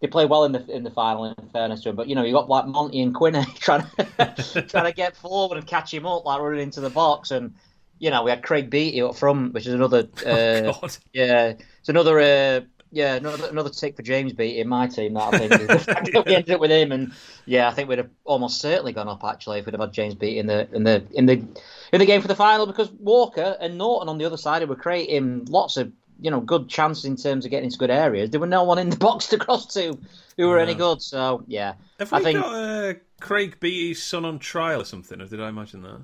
they 0.00 0.06
play 0.06 0.24
well 0.24 0.44
in 0.44 0.52
the 0.52 0.64
in 0.70 0.84
the 0.84 0.90
final, 0.90 1.24
in 1.24 1.34
fairness 1.50 1.82
to 1.82 1.90
him. 1.90 1.96
But 1.96 2.08
you 2.08 2.14
know 2.14 2.22
you 2.24 2.32
got 2.32 2.48
like 2.48 2.66
Monty 2.66 3.02
and 3.02 3.14
Quinney 3.14 3.44
trying 3.58 3.82
to 3.82 4.64
trying 4.68 4.84
to 4.84 4.92
get 4.92 5.16
forward 5.16 5.58
and 5.58 5.66
catch 5.66 5.92
him 5.92 6.06
up, 6.06 6.24
like 6.24 6.40
running 6.40 6.60
into 6.62 6.80
the 6.80 6.90
box 6.90 7.30
and. 7.30 7.54
You 7.98 8.10
know, 8.10 8.22
we 8.22 8.30
had 8.30 8.42
Craig 8.42 8.70
Beattie 8.70 9.02
up 9.02 9.16
front, 9.16 9.54
which 9.54 9.66
is 9.66 9.74
another 9.74 10.08
uh, 10.26 10.72
God. 10.72 10.96
yeah, 11.12 11.54
it's 11.80 11.88
another 11.88 12.20
uh, 12.20 12.60
yeah, 12.92 13.16
another, 13.16 13.48
another 13.48 13.70
tick 13.70 13.96
for 13.96 14.02
James 14.02 14.32
Beattie 14.32 14.60
in 14.60 14.68
my 14.68 14.86
team. 14.86 15.14
That 15.14 15.34
I 15.34 15.48
think 15.48 16.26
we 16.26 16.34
ended 16.34 16.52
up 16.52 16.60
with 16.60 16.70
him, 16.70 16.92
and 16.92 17.12
yeah, 17.44 17.68
I 17.68 17.72
think 17.72 17.88
we'd 17.88 17.98
have 17.98 18.10
almost 18.24 18.60
certainly 18.60 18.92
gone 18.92 19.08
up 19.08 19.24
actually 19.24 19.58
if 19.58 19.66
we'd 19.66 19.72
have 19.72 19.80
had 19.80 19.92
James 19.92 20.14
Beattie 20.14 20.38
in 20.38 20.46
the 20.46 20.68
in 20.74 20.84
the 20.84 21.04
in 21.12 21.26
the 21.26 21.44
in 21.92 21.98
the 21.98 22.06
game 22.06 22.22
for 22.22 22.28
the 22.28 22.34
final 22.34 22.66
because 22.66 22.90
Walker 22.92 23.56
and 23.60 23.76
Naughton 23.76 24.08
on 24.08 24.18
the 24.18 24.24
other 24.24 24.36
side 24.36 24.66
were 24.68 24.76
creating 24.76 25.46
lots 25.46 25.76
of 25.76 25.92
you 26.20 26.30
know 26.30 26.40
good 26.40 26.68
chances 26.68 27.04
in 27.04 27.16
terms 27.16 27.44
of 27.44 27.50
getting 27.50 27.66
into 27.66 27.78
good 27.78 27.90
areas. 27.90 28.30
There 28.30 28.40
were 28.40 28.46
no 28.46 28.64
one 28.64 28.78
in 28.78 28.90
the 28.90 28.96
box 29.08 29.26
to 29.28 29.38
cross 29.38 29.66
to 29.74 29.98
who 30.36 30.48
were 30.48 30.58
any 30.58 30.74
good. 30.74 31.02
So 31.02 31.44
yeah, 31.46 31.74
have 31.98 32.12
we 32.12 32.18
I 32.18 32.22
think, 32.22 32.40
got 32.40 32.54
uh, 32.54 32.94
Craig 33.20 33.58
Beattie's 33.60 34.02
son 34.02 34.24
on 34.24 34.38
trial 34.38 34.80
or 34.80 34.84
something? 34.84 35.20
Or 35.20 35.26
did 35.26 35.40
I 35.40 35.48
imagine 35.48 35.82
that? 35.82 36.00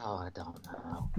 Oh, 0.00 0.16
I 0.16 0.28
don't 0.34 0.60
know. 0.66 1.10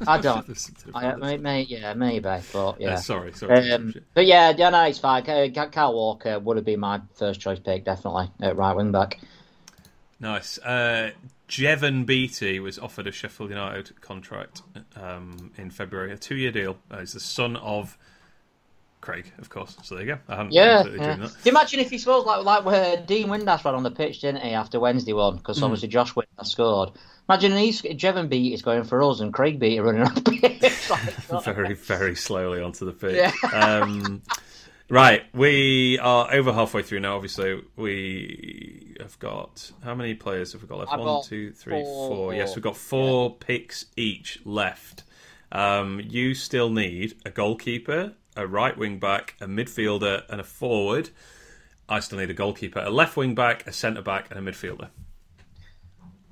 I 0.06 0.18
don't. 0.18 0.46
I, 0.94 1.14
may, 1.16 1.36
may, 1.36 1.62
yeah, 1.62 1.94
maybe, 1.94 2.20
but 2.52 2.80
yeah. 2.80 2.94
Uh, 2.94 2.96
sorry, 2.96 3.32
sorry. 3.34 3.70
Um, 3.70 3.94
but 4.14 4.26
yeah, 4.26 4.52
yeah, 4.56 4.70
no, 4.70 4.82
it's 4.84 4.98
fine. 4.98 5.22
Kyle 5.22 5.94
Walker 5.94 6.38
would 6.38 6.56
have 6.56 6.64
been 6.64 6.80
my 6.80 7.00
first 7.14 7.40
choice 7.40 7.58
pick, 7.58 7.84
definitely 7.84 8.30
at 8.40 8.56
right 8.56 8.74
wing 8.74 8.90
back. 8.90 9.20
Nice. 10.18 10.58
Uh, 10.58 11.10
Jevon 11.48 12.06
Beattie 12.06 12.60
was 12.60 12.78
offered 12.78 13.06
a 13.06 13.12
Sheffield 13.12 13.50
United 13.50 14.00
contract 14.00 14.62
um, 14.96 15.52
in 15.58 15.70
February, 15.70 16.12
a 16.12 16.16
two-year 16.16 16.52
deal. 16.52 16.78
Uh, 16.90 17.00
he's 17.00 17.12
the 17.12 17.20
son 17.20 17.56
of 17.56 17.98
Craig, 19.02 19.30
of 19.38 19.50
course. 19.50 19.76
So 19.82 19.96
there 19.96 20.04
you 20.04 20.14
go. 20.14 20.20
I 20.28 20.36
haven't 20.36 20.52
yeah, 20.52 20.84
yeah. 20.84 21.16
Can 21.16 21.30
you 21.44 21.50
imagine 21.50 21.80
if 21.80 21.90
he 21.90 21.98
scores 21.98 22.24
like 22.24 22.44
like 22.44 22.64
where 22.64 22.96
Dean 22.96 23.26
Windass 23.26 23.64
ran 23.64 23.74
on 23.74 23.82
the 23.82 23.90
pitch, 23.90 24.20
didn't 24.20 24.42
he, 24.42 24.52
after 24.52 24.78
Wednesday 24.80 25.12
one? 25.12 25.36
Because 25.36 25.58
mm. 25.58 25.64
obviously 25.64 25.88
Josh 25.88 26.14
Windass 26.14 26.46
scored. 26.46 26.92
Imagine 27.28 27.56
he's 27.56 27.82
Jevon 27.82 28.28
Beattie 28.28 28.54
is 28.54 28.62
going 28.62 28.84
for 28.84 29.02
us 29.02 29.20
and 29.20 29.34
Craig 29.34 29.58
Beattie 29.58 29.80
running 29.80 30.02
on 30.06 30.14
the 30.14 30.22
pitch. 30.22 30.88
like, 30.88 31.44
very, 31.44 31.74
very 31.74 32.14
slowly 32.14 32.62
onto 32.62 32.86
the 32.86 32.92
pitch. 32.92 33.32
Yeah. 33.42 33.50
Um, 33.52 34.22
right, 34.88 35.24
we 35.34 35.98
are 35.98 36.32
over 36.32 36.52
halfway 36.52 36.82
through 36.82 37.00
now. 37.00 37.16
Obviously, 37.16 37.60
we 37.74 38.96
have 39.00 39.18
got 39.18 39.72
how 39.82 39.96
many 39.96 40.14
players 40.14 40.52
have 40.52 40.62
we 40.62 40.68
got 40.68 40.78
left? 40.78 40.92
I've 40.92 41.00
One, 41.00 41.08
got 41.08 41.24
two, 41.24 41.50
three, 41.52 41.82
four. 41.82 42.08
four. 42.08 42.34
Yes, 42.34 42.54
we've 42.54 42.62
got 42.62 42.76
four 42.76 43.30
yeah. 43.30 43.46
picks 43.46 43.86
each 43.96 44.38
left. 44.44 45.02
Um, 45.50 46.00
you 46.02 46.34
still 46.34 46.70
need 46.70 47.16
a 47.26 47.30
goalkeeper, 47.30 48.14
a 48.36 48.46
right 48.46 48.76
wing 48.76 48.98
back, 48.98 49.36
a 49.40 49.46
midfielder, 49.46 50.22
and 50.28 50.40
a 50.40 50.44
forward. 50.44 51.10
I 51.88 52.00
still 52.00 52.18
need 52.18 52.30
a 52.30 52.34
goalkeeper, 52.34 52.80
a 52.80 52.90
left 52.90 53.16
wing 53.16 53.34
back, 53.34 53.66
a 53.66 53.72
centre 53.72 54.02
back, 54.02 54.30
and 54.30 54.38
a 54.38 54.52
midfielder. 54.52 54.88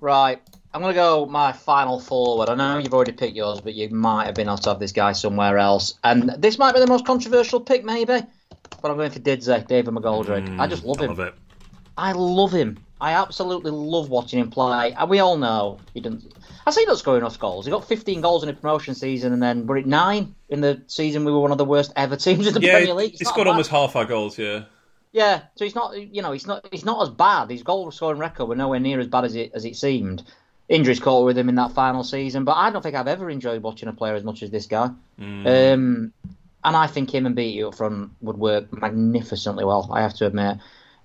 Right. 0.01 0.40
I'm 0.72 0.80
going 0.80 0.94
to 0.94 0.98
go 0.98 1.26
my 1.26 1.53
final 1.53 2.01
forward. 2.01 2.48
I 2.48 2.55
know 2.55 2.78
you've 2.78 2.94
already 2.94 3.12
picked 3.12 3.36
yours, 3.36 3.61
but 3.61 3.74
you 3.74 3.90
might 3.90 4.26
have 4.26 4.34
been 4.34 4.46
able 4.46 4.59
to 4.59 4.70
have 4.70 4.78
this 4.78 4.92
guy 4.92 5.12
somewhere 5.12 5.59
else. 5.59 5.94
And 6.05 6.30
this 6.38 6.59
might 6.59 6.72
be 6.74 6.80
the 6.80 6.86
most 6.86 7.05
controversial 7.05 7.61
pick, 7.61 7.84
maybe. 7.84 8.22
But 8.80 8.90
I'm 8.90 8.96
going 8.96 9.11
for 9.11 9.18
Didze, 9.18 9.66
David 9.66 9.92
McGoldrick. 9.92 10.48
Mm, 10.48 10.61
I 10.61 10.66
just 10.68 10.84
love 10.84 11.01
I 11.01 11.05
him. 11.05 11.16
Love 11.16 11.34
I 11.98 12.12
love 12.12 12.53
him. 12.53 12.78
I 13.01 13.12
absolutely 13.12 13.72
love 13.72 14.11
watching 14.11 14.38
him 14.38 14.51
play. 14.51 14.92
And 14.92 15.11
we 15.11 15.18
all 15.18 15.36
know 15.36 15.78
he 15.92 16.01
didn't. 16.01 16.32
I 16.66 16.70
see 16.70 16.84
doesn't 16.84 16.98
score 16.98 17.16
enough 17.16 17.38
goals. 17.38 17.64
He 17.64 17.70
got 17.70 17.86
15 17.86 18.20
goals 18.20 18.42
in 18.42 18.48
a 18.48 18.52
promotion 18.52 18.94
season, 18.94 19.32
and 19.32 19.42
then 19.42 19.66
we're 19.66 19.78
at 19.78 19.86
nine 19.86 20.34
in 20.48 20.61
the 20.61 20.82
season. 20.86 21.24
We 21.24 21.32
were 21.32 21.40
one 21.40 21.52
of 21.52 21.58
the 21.58 21.64
worst 21.64 21.92
ever 21.96 22.16
teams 22.16 22.46
in 22.46 22.54
the 22.54 22.61
yeah, 22.61 22.76
Premier 22.76 22.94
League. 22.94 23.12
He's 23.12 23.20
he 23.20 23.24
scored 23.24 23.46
almost 23.46 23.70
half 23.70 23.96
our 23.96 24.04
goals. 24.04 24.38
Yeah. 24.38 24.64
Yeah, 25.12 25.42
so 25.56 25.64
he's 25.64 25.74
not, 25.74 26.00
you 26.00 26.22
know, 26.22 26.30
he's 26.30 26.46
not, 26.46 26.66
he's 26.70 26.84
not 26.84 27.02
as 27.02 27.08
bad. 27.08 27.50
His 27.50 27.64
goal 27.64 27.90
scoring 27.90 28.20
record 28.20 28.46
were 28.46 28.54
nowhere 28.54 28.78
near 28.78 29.00
as 29.00 29.08
bad 29.08 29.24
as 29.24 29.34
it 29.34 29.50
as 29.54 29.64
it 29.64 29.76
seemed. 29.76 30.22
Injuries 30.68 31.00
caught 31.00 31.24
with 31.24 31.36
him 31.36 31.48
in 31.48 31.56
that 31.56 31.72
final 31.72 32.04
season, 32.04 32.44
but 32.44 32.52
I 32.52 32.70
don't 32.70 32.80
think 32.80 32.94
I've 32.94 33.08
ever 33.08 33.28
enjoyed 33.28 33.61
watching 33.61 33.88
a 33.88 33.92
player 33.92 34.14
as 34.14 34.22
much 34.22 34.44
as 34.44 34.52
this 34.52 34.66
guy. 34.66 34.90
Mm. 35.18 35.72
Um, 35.74 36.12
and 36.62 36.76
I 36.76 36.86
think 36.86 37.12
him 37.12 37.26
and 37.26 37.34
Beattie 37.34 37.64
up 37.64 37.74
front 37.74 38.12
would 38.20 38.36
work 38.36 38.72
magnificently 38.72 39.64
well. 39.64 39.90
I 39.92 40.02
have 40.02 40.14
to 40.14 40.26
admit. 40.26 40.58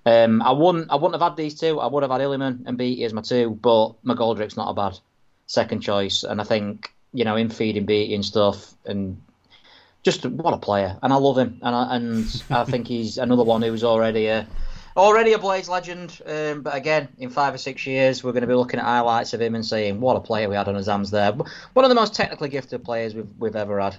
Um, 0.04 0.40
I 0.40 0.52
wouldn't, 0.52 0.88
I 0.88 0.94
wouldn't 0.94 1.20
have 1.20 1.28
had 1.30 1.36
these 1.36 1.58
two. 1.58 1.80
I 1.80 1.88
would 1.88 2.04
have 2.04 2.12
had 2.12 2.20
Iliman 2.20 2.64
and 2.66 2.78
Beattie 2.78 3.02
as 3.04 3.12
my 3.12 3.22
two, 3.22 3.58
but 3.60 4.00
McGoldrick's 4.04 4.56
not 4.56 4.70
a 4.70 4.74
bad 4.74 5.00
second 5.46 5.80
choice. 5.80 6.22
And 6.22 6.40
I 6.40 6.44
think 6.44 6.92
you 7.12 7.24
know 7.24 7.36
him 7.36 7.48
feeding 7.48 7.86
Beattie 7.86 8.14
and 8.14 8.24
stuff, 8.24 8.74
and 8.84 9.20
just 10.02 10.26
what 10.26 10.54
a 10.54 10.58
player. 10.58 10.98
And 11.02 11.12
I 11.12 11.16
love 11.16 11.38
him, 11.38 11.58
and 11.62 11.74
I, 11.74 11.96
and 11.96 12.42
I 12.50 12.64
think 12.64 12.86
he's 12.86 13.18
another 13.18 13.44
one 13.44 13.62
who's 13.62 13.84
already 13.84 14.26
a 14.26 14.46
already 14.96 15.32
a 15.32 15.38
Blaze 15.38 15.68
legend. 15.68 16.20
Um, 16.26 16.62
but 16.62 16.74
again, 16.74 17.08
in 17.18 17.30
five 17.30 17.54
or 17.54 17.58
six 17.58 17.86
years, 17.86 18.24
we're 18.24 18.32
going 18.32 18.42
to 18.42 18.46
be 18.46 18.54
looking 18.54 18.80
at 18.80 18.86
highlights 18.86 19.34
of 19.34 19.40
him 19.40 19.54
and 19.54 19.64
saying, 19.64 20.00
"What 20.00 20.16
a 20.16 20.20
player 20.20 20.48
we 20.48 20.56
had 20.56 20.68
on 20.68 20.74
his 20.74 20.86
hands 20.86 21.10
there." 21.10 21.32
One 21.32 21.84
of 21.84 21.88
the 21.88 21.94
most 21.94 22.14
technically 22.14 22.48
gifted 22.48 22.84
players 22.84 23.14
we've 23.14 23.28
we've 23.38 23.56
ever 23.56 23.80
had. 23.80 23.98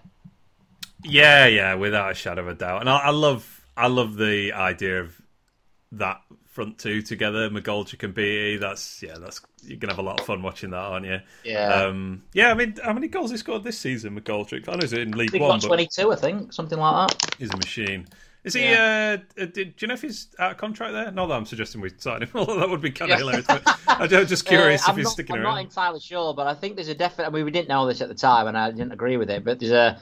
Yeah, 1.04 1.46
yeah, 1.46 1.76
without 1.76 2.12
a 2.12 2.16
shadow 2.16 2.42
of 2.42 2.48
a 2.48 2.54
doubt. 2.54 2.82
And 2.82 2.90
I, 2.90 2.98
I 2.98 3.10
love 3.12 3.66
I 3.76 3.88
love 3.88 4.16
the 4.16 4.54
idea 4.54 5.02
of 5.02 5.22
that 5.94 6.22
front 6.46 6.80
two 6.80 7.02
together, 7.02 7.50
McGoldrick 7.50 8.04
and 8.04 8.14
Beattie. 8.14 8.58
That's 8.58 9.04
yeah, 9.04 9.18
that's 9.20 9.42
you're 9.68 9.78
gonna 9.78 9.94
have 9.94 10.00
a 10.00 10.08
lot 10.08 10.20
of 10.20 10.26
fun 10.26 10.42
watching 10.42 10.72
that, 10.72 10.78
aren't 10.78 11.06
you? 11.06 11.20
Yeah. 11.44 11.74
Um, 11.74 12.24
yeah, 12.34 12.52
I 12.52 12.54
mean, 12.54 12.76
how 12.84 12.94
many 12.94 13.08
goals 13.08 13.32
he 13.32 13.38
scored 13.38 13.64
this 13.64 13.78
season, 13.78 14.20
McGoldrick? 14.20 14.68
I 14.68 14.74
know 14.74 14.80
he's 14.82 14.94
in 14.94 15.12
League 15.12 15.34
One. 15.34 15.50
One, 15.50 15.60
22, 15.60 16.12
I 16.12 16.16
think, 16.16 16.54
something 16.54 16.80
like 16.80 17.10
that. 17.10 17.36
He's 17.38 17.52
a 17.52 17.58
machine. 17.58 18.08
Is 18.44 18.54
he? 18.54 18.64
Yeah. 18.64 19.18
Uh, 19.38 19.46
did, 19.46 19.54
do 19.54 19.74
you 19.80 19.88
know 19.88 19.96
if 19.96 20.02
he's 20.02 20.30
out 20.40 20.52
of 20.52 20.58
contract 20.58 20.94
there? 20.94 21.12
Not 21.12 21.28
that 21.28 21.34
I'm 21.34 21.46
suggesting 21.46 21.82
we 21.82 21.92
sign 21.98 22.22
him. 22.24 22.30
Although 22.34 22.60
that 22.60 22.70
would 22.70 22.82
be 22.82 22.92
kind 22.92 23.12
of 23.12 23.20
hilarious. 23.20 23.46
But 23.46 23.62
I'm 23.88 24.08
just 24.08 24.48
uh, 24.48 24.50
curious 24.50 24.88
uh, 24.88 24.92
if 24.92 24.98
he's 24.98 25.04
not, 25.04 25.14
sticking 25.14 25.36
I'm 25.36 25.42
around. 25.42 25.50
I'm 25.50 25.56
not 25.56 25.66
entirely 25.66 26.00
sure, 26.00 26.34
but 26.34 26.48
I 26.48 26.54
think 26.54 26.76
there's 26.76 26.88
a 26.88 26.96
definite. 26.96 27.28
I 27.28 27.32
mean, 27.32 27.44
we 27.44 27.52
didn't 27.52 27.68
know 27.68 27.86
this 27.86 28.00
at 28.00 28.08
the 28.08 28.16
time, 28.16 28.48
and 28.48 28.58
I 28.58 28.72
didn't 28.72 28.94
agree 28.94 29.18
with 29.18 29.30
it. 29.30 29.44
But 29.44 29.60
there's 29.60 29.74
a 29.74 30.02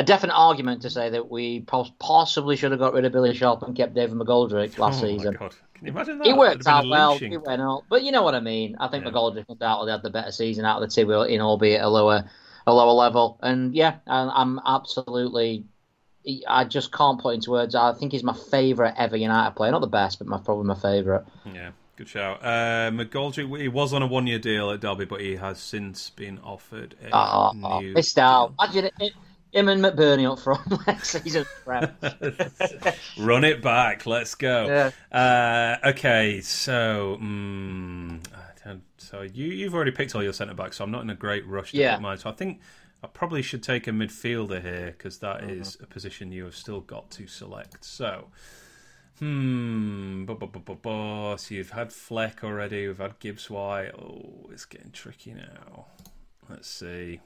a 0.00 0.02
definite 0.02 0.32
argument 0.32 0.80
to 0.80 0.88
say 0.88 1.10
that 1.10 1.30
we 1.30 1.60
possibly 1.60 2.56
should 2.56 2.70
have 2.70 2.80
got 2.80 2.94
rid 2.94 3.04
of 3.04 3.12
Billy 3.12 3.34
Sharp 3.34 3.62
and 3.62 3.76
kept 3.76 3.92
David 3.92 4.16
McGoldrick 4.16 4.78
last 4.78 5.02
oh 5.02 5.06
season. 5.06 5.36
God. 5.38 5.54
Can 5.74 5.86
you 5.86 5.92
imagine 5.92 6.18
that? 6.18 6.26
It 6.26 6.36
worked 6.38 6.66
out 6.66 6.88
well. 6.88 7.18
It 7.20 7.36
went 7.36 7.60
out, 7.60 7.84
but 7.90 8.02
you 8.02 8.10
know 8.10 8.22
what 8.22 8.34
I 8.34 8.40
mean. 8.40 8.76
I 8.80 8.88
think 8.88 9.04
yeah. 9.04 9.10
McGoldrick 9.10 9.44
undoubtedly 9.50 9.92
had 9.92 10.02
the 10.02 10.08
better 10.08 10.32
season 10.32 10.64
out 10.64 10.82
of 10.82 10.88
the 10.88 10.94
two, 10.94 11.10
in 11.24 11.42
albeit 11.42 11.82
a 11.82 11.88
lower 11.88 12.24
a 12.66 12.72
lower 12.72 12.92
level. 12.92 13.38
And 13.42 13.74
yeah, 13.74 13.96
I'm 14.06 14.58
absolutely 14.64 15.66
I 16.48 16.64
just 16.64 16.92
can't 16.92 17.20
put 17.20 17.34
into 17.34 17.50
words. 17.50 17.74
I 17.74 17.92
think 17.92 18.12
he's 18.12 18.24
my 18.24 18.32
favourite 18.50 18.94
ever 18.96 19.18
United 19.18 19.54
player. 19.54 19.70
Not 19.70 19.82
the 19.82 19.86
best, 19.86 20.18
but 20.18 20.28
my 20.28 20.38
probably 20.38 20.64
my 20.64 20.76
favourite. 20.76 21.24
Yeah, 21.44 21.72
good 21.96 22.08
shout. 22.08 22.42
Uh, 22.42 22.90
McGoldrick, 22.90 23.60
he 23.60 23.68
was 23.68 23.92
on 23.92 24.02
a 24.02 24.06
one 24.06 24.26
year 24.26 24.38
deal 24.38 24.70
at 24.70 24.80
Derby, 24.80 25.04
but 25.04 25.20
he 25.20 25.36
has 25.36 25.60
since 25.60 26.08
been 26.08 26.38
offered 26.38 26.94
a 27.04 27.14
oh, 27.14 27.80
new. 27.80 27.92
Missed 27.92 28.18
out. 28.18 28.54
Imagine 28.58 28.90
it, 28.98 29.12
him 29.52 29.68
and 29.68 29.82
McBurnie 29.82 30.30
up 30.30 30.38
front 30.38 30.86
next 30.86 31.10
season. 31.10 31.44
Run 33.18 33.44
it 33.44 33.62
back. 33.62 34.06
Let's 34.06 34.34
go. 34.34 34.66
Yeah. 34.66 34.90
Uh, 35.82 35.88
okay, 35.90 36.40
so. 36.40 37.16
Um, 37.20 38.20
so 39.10 39.22
you, 39.22 39.46
you've 39.46 39.74
already 39.74 39.90
picked 39.90 40.14
all 40.14 40.22
your 40.22 40.32
centre 40.32 40.54
backs, 40.54 40.76
so 40.76 40.84
I'm 40.84 40.92
not 40.92 41.02
in 41.02 41.10
a 41.10 41.16
great 41.16 41.44
rush 41.46 41.72
to 41.72 41.78
yeah. 41.78 41.94
pick 41.94 42.02
mine. 42.02 42.18
So 42.18 42.30
I 42.30 42.32
think 42.32 42.60
I 43.02 43.08
probably 43.08 43.42
should 43.42 43.62
take 43.62 43.88
a 43.88 43.90
midfielder 43.90 44.62
here 44.62 44.94
because 44.96 45.18
that 45.18 45.40
mm-hmm. 45.40 45.60
is 45.62 45.76
a 45.80 45.86
position 45.86 46.30
you 46.30 46.44
have 46.44 46.54
still 46.54 46.80
got 46.80 47.10
to 47.12 47.26
select. 47.26 47.84
So, 47.84 48.26
hmm, 49.18 50.26
so 50.26 51.36
you've 51.48 51.70
had 51.70 51.92
Fleck 51.92 52.44
already. 52.44 52.86
We've 52.86 52.98
had 52.98 53.18
Gibbs 53.18 53.50
White. 53.50 53.90
Oh, 53.98 54.48
it's 54.52 54.64
getting 54.64 54.92
tricky 54.92 55.34
now. 55.34 55.86
Let's 56.48 56.68
see. 56.68 57.20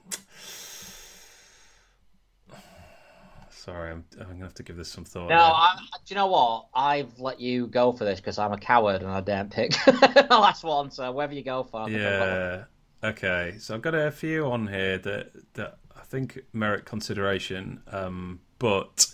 Sorry, 3.64 3.92
I'm, 3.92 4.04
I'm 4.20 4.26
gonna 4.26 4.44
have 4.44 4.52
to 4.54 4.62
give 4.62 4.76
this 4.76 4.90
some 4.90 5.06
thought. 5.06 5.30
No, 5.30 5.36
I, 5.36 5.78
do 6.04 6.14
you 6.14 6.16
know 6.16 6.26
what? 6.26 6.66
I've 6.74 7.18
let 7.18 7.40
you 7.40 7.66
go 7.66 7.92
for 7.92 8.04
this 8.04 8.20
because 8.20 8.38
I'm 8.38 8.52
a 8.52 8.58
coward 8.58 9.00
and 9.00 9.10
I 9.10 9.22
daren't 9.22 9.50
pick 9.50 9.70
the 9.86 10.26
last 10.28 10.64
one. 10.64 10.90
So 10.90 11.10
wherever 11.12 11.32
you 11.32 11.42
go 11.42 11.62
for, 11.62 11.88
yeah. 11.88 12.64
Okay, 13.02 13.54
so 13.58 13.74
I've 13.74 13.80
got 13.80 13.94
a 13.94 14.10
few 14.10 14.44
on 14.44 14.66
here 14.66 14.98
that 14.98 15.30
that 15.54 15.78
I 15.96 16.02
think 16.02 16.40
merit 16.52 16.84
consideration. 16.84 17.80
Um, 17.90 18.40
but 18.58 19.06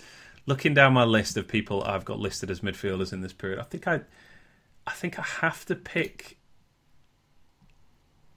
looking 0.47 0.75
down 0.75 0.95
my 0.95 1.05
list 1.05 1.37
of 1.37 1.47
people 1.47 1.85
I've 1.85 2.05
got 2.05 2.19
listed 2.19 2.51
as 2.51 2.59
midfielders 2.59 3.13
in 3.13 3.21
this 3.21 3.33
period, 3.33 3.61
I 3.61 3.63
think 3.63 3.87
I, 3.87 4.01
I 4.85 4.91
think 4.91 5.17
I 5.17 5.23
have 5.23 5.65
to 5.67 5.77
pick. 5.77 6.39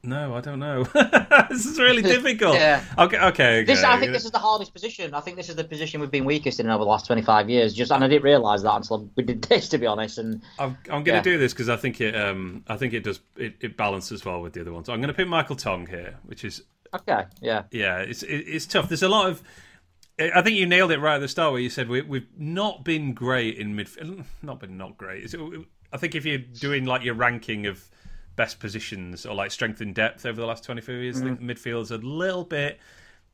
No, 0.05 0.35
I 0.35 0.41
don't 0.41 0.59
know. 0.59 0.83
this 1.49 1.65
is 1.65 1.79
really 1.79 2.01
difficult. 2.15 2.55
yeah. 2.55 2.83
Okay. 2.97 3.17
Okay. 3.17 3.63
This, 3.63 3.83
I 3.83 3.97
think 3.99 4.11
this 4.11 4.25
is 4.25 4.31
the 4.31 4.39
hardest 4.39 4.73
position. 4.73 5.13
I 5.13 5.21
think 5.21 5.37
this 5.37 5.47
is 5.47 5.55
the 5.55 5.63
position 5.63 6.01
we've 6.01 6.11
been 6.11 6.25
weakest 6.25 6.59
in 6.59 6.69
over 6.69 6.83
the 6.83 6.89
last 6.89 7.05
twenty-five 7.05 7.49
years. 7.49 7.73
Just, 7.73 7.89
and 7.89 8.03
I 8.03 8.07
didn't 8.09 8.23
realise 8.23 8.63
that 8.63 8.75
until 8.75 9.09
we 9.15 9.23
did 9.23 9.41
this, 9.43 9.69
to 9.69 9.77
be 9.77 9.85
honest. 9.85 10.17
And 10.17 10.41
I'm, 10.59 10.77
I'm 10.89 11.03
going 11.03 11.05
to 11.05 11.11
yeah. 11.13 11.21
do 11.21 11.37
this 11.37 11.53
because 11.53 11.69
I 11.69 11.77
think 11.77 12.01
it, 12.01 12.17
um, 12.17 12.65
I 12.67 12.75
think 12.75 12.93
it 12.93 13.05
does, 13.05 13.21
it, 13.37 13.55
it 13.61 13.77
balances 13.77 14.25
well 14.25 14.41
with 14.41 14.53
the 14.53 14.61
other 14.61 14.73
ones. 14.73 14.89
I'm 14.89 14.99
going 14.99 15.07
to 15.07 15.13
pick 15.13 15.27
Michael 15.27 15.55
Tong 15.55 15.87
here, 15.87 16.15
which 16.25 16.43
is 16.43 16.63
okay. 16.93 17.23
Yeah. 17.41 17.63
Yeah, 17.71 17.99
it's 17.99 18.23
it, 18.23 18.35
it's 18.35 18.65
tough. 18.65 18.89
There's 18.89 19.03
a 19.03 19.09
lot 19.09 19.29
of. 19.29 19.41
I 20.19 20.41
think 20.41 20.57
you 20.57 20.65
nailed 20.65 20.91
it 20.91 20.99
right 20.99 21.15
at 21.15 21.21
the 21.21 21.27
start 21.27 21.53
where 21.53 21.61
you 21.61 21.71
said 21.71 21.87
we, 21.87 22.01
we've 22.01 22.27
not 22.37 22.83
been 22.83 23.13
great 23.13 23.57
in 23.57 23.73
midfield. 23.73 24.25
Not 24.41 24.59
been 24.59 24.77
not 24.77 24.97
great. 24.97 25.33
I 25.91 25.97
think 25.97 26.13
if 26.13 26.25
you're 26.25 26.37
doing 26.37 26.85
like 26.85 27.03
your 27.03 27.15
ranking 27.15 27.65
of 27.67 27.89
best 28.35 28.59
positions 28.59 29.25
or 29.25 29.35
like 29.35 29.51
strength 29.51 29.81
and 29.81 29.93
depth 29.93 30.25
over 30.25 30.39
the 30.39 30.47
last 30.47 30.63
24 30.63 30.95
years. 30.95 31.17
Mm-hmm. 31.17 31.25
I 31.25 31.27
think 31.29 31.41
mm. 31.41 31.45
midfield's 31.45 31.91
a 31.91 31.97
little 31.97 32.43
bit, 32.43 32.79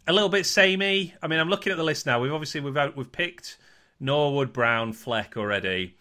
a 0.07 0.13
little 0.13 0.29
bit 0.29 0.45
samey. 0.45 1.13
I 1.21 1.27
mean, 1.27 1.39
I'm 1.39 1.49
looking 1.49 1.71
at 1.71 1.77
the 1.77 1.83
list 1.83 2.05
now. 2.05 2.19
We've 2.19 2.33
obviously 2.33 2.61
we've 2.61 2.77
we've 2.95 3.11
picked 3.11 3.57
Norwood, 3.99 4.53
Brown, 4.53 4.93
Fleck 4.93 5.37
already. 5.37 5.95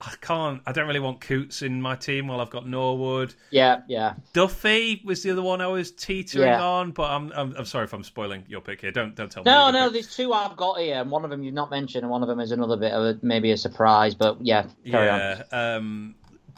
I 0.00 0.14
can't. 0.20 0.60
I 0.66 0.72
don't 0.72 0.86
really 0.86 1.00
want 1.00 1.20
Coutts 1.20 1.62
in 1.62 1.80
my 1.80 1.94
team 1.94 2.26
while 2.26 2.40
I've 2.40 2.50
got 2.50 2.68
Norwood. 2.68 3.34
Yeah, 3.50 3.82
yeah. 3.88 4.14
Duffy 4.32 5.00
was 5.04 5.22
the 5.22 5.30
other 5.30 5.40
one 5.42 5.60
I 5.60 5.68
was 5.68 5.92
teetering 5.92 6.48
Yeah. 6.48 6.62
on, 6.62 6.90
but 6.90 7.10
I'm, 7.10 7.32
I'm 7.32 7.54
I'm 7.56 7.64
sorry 7.64 7.84
if 7.84 7.92
I'm 7.94 8.02
spoiling 8.02 8.44
your 8.48 8.60
pick 8.60 8.82
here. 8.82 8.90
Don't 8.90 9.14
don't 9.14 9.30
tell 9.30 9.44
me. 9.44 9.50
No, 9.50 9.70
no. 9.70 9.88
There's 9.88 10.14
two 10.14 10.32
I've 10.32 10.56
got 10.56 10.80
here, 10.80 11.00
and 11.00 11.10
one 11.10 11.24
of 11.24 11.30
them 11.30 11.42
you've 11.42 11.54
not 11.54 11.70
mentioned, 11.70 12.02
and 12.02 12.10
one 12.10 12.22
of 12.22 12.28
them 12.28 12.40
is 12.40 12.50
another 12.50 12.76
bit 12.76 12.92
of 12.92 13.02
a, 13.02 13.18
maybe 13.22 13.50
a 13.52 13.56
surprise. 13.56 14.14
But 14.14 14.44
yeah, 14.44 14.66
carry 14.90 15.08
on. 15.08 15.18
yeah. 15.18 15.76
Um, 15.76 16.14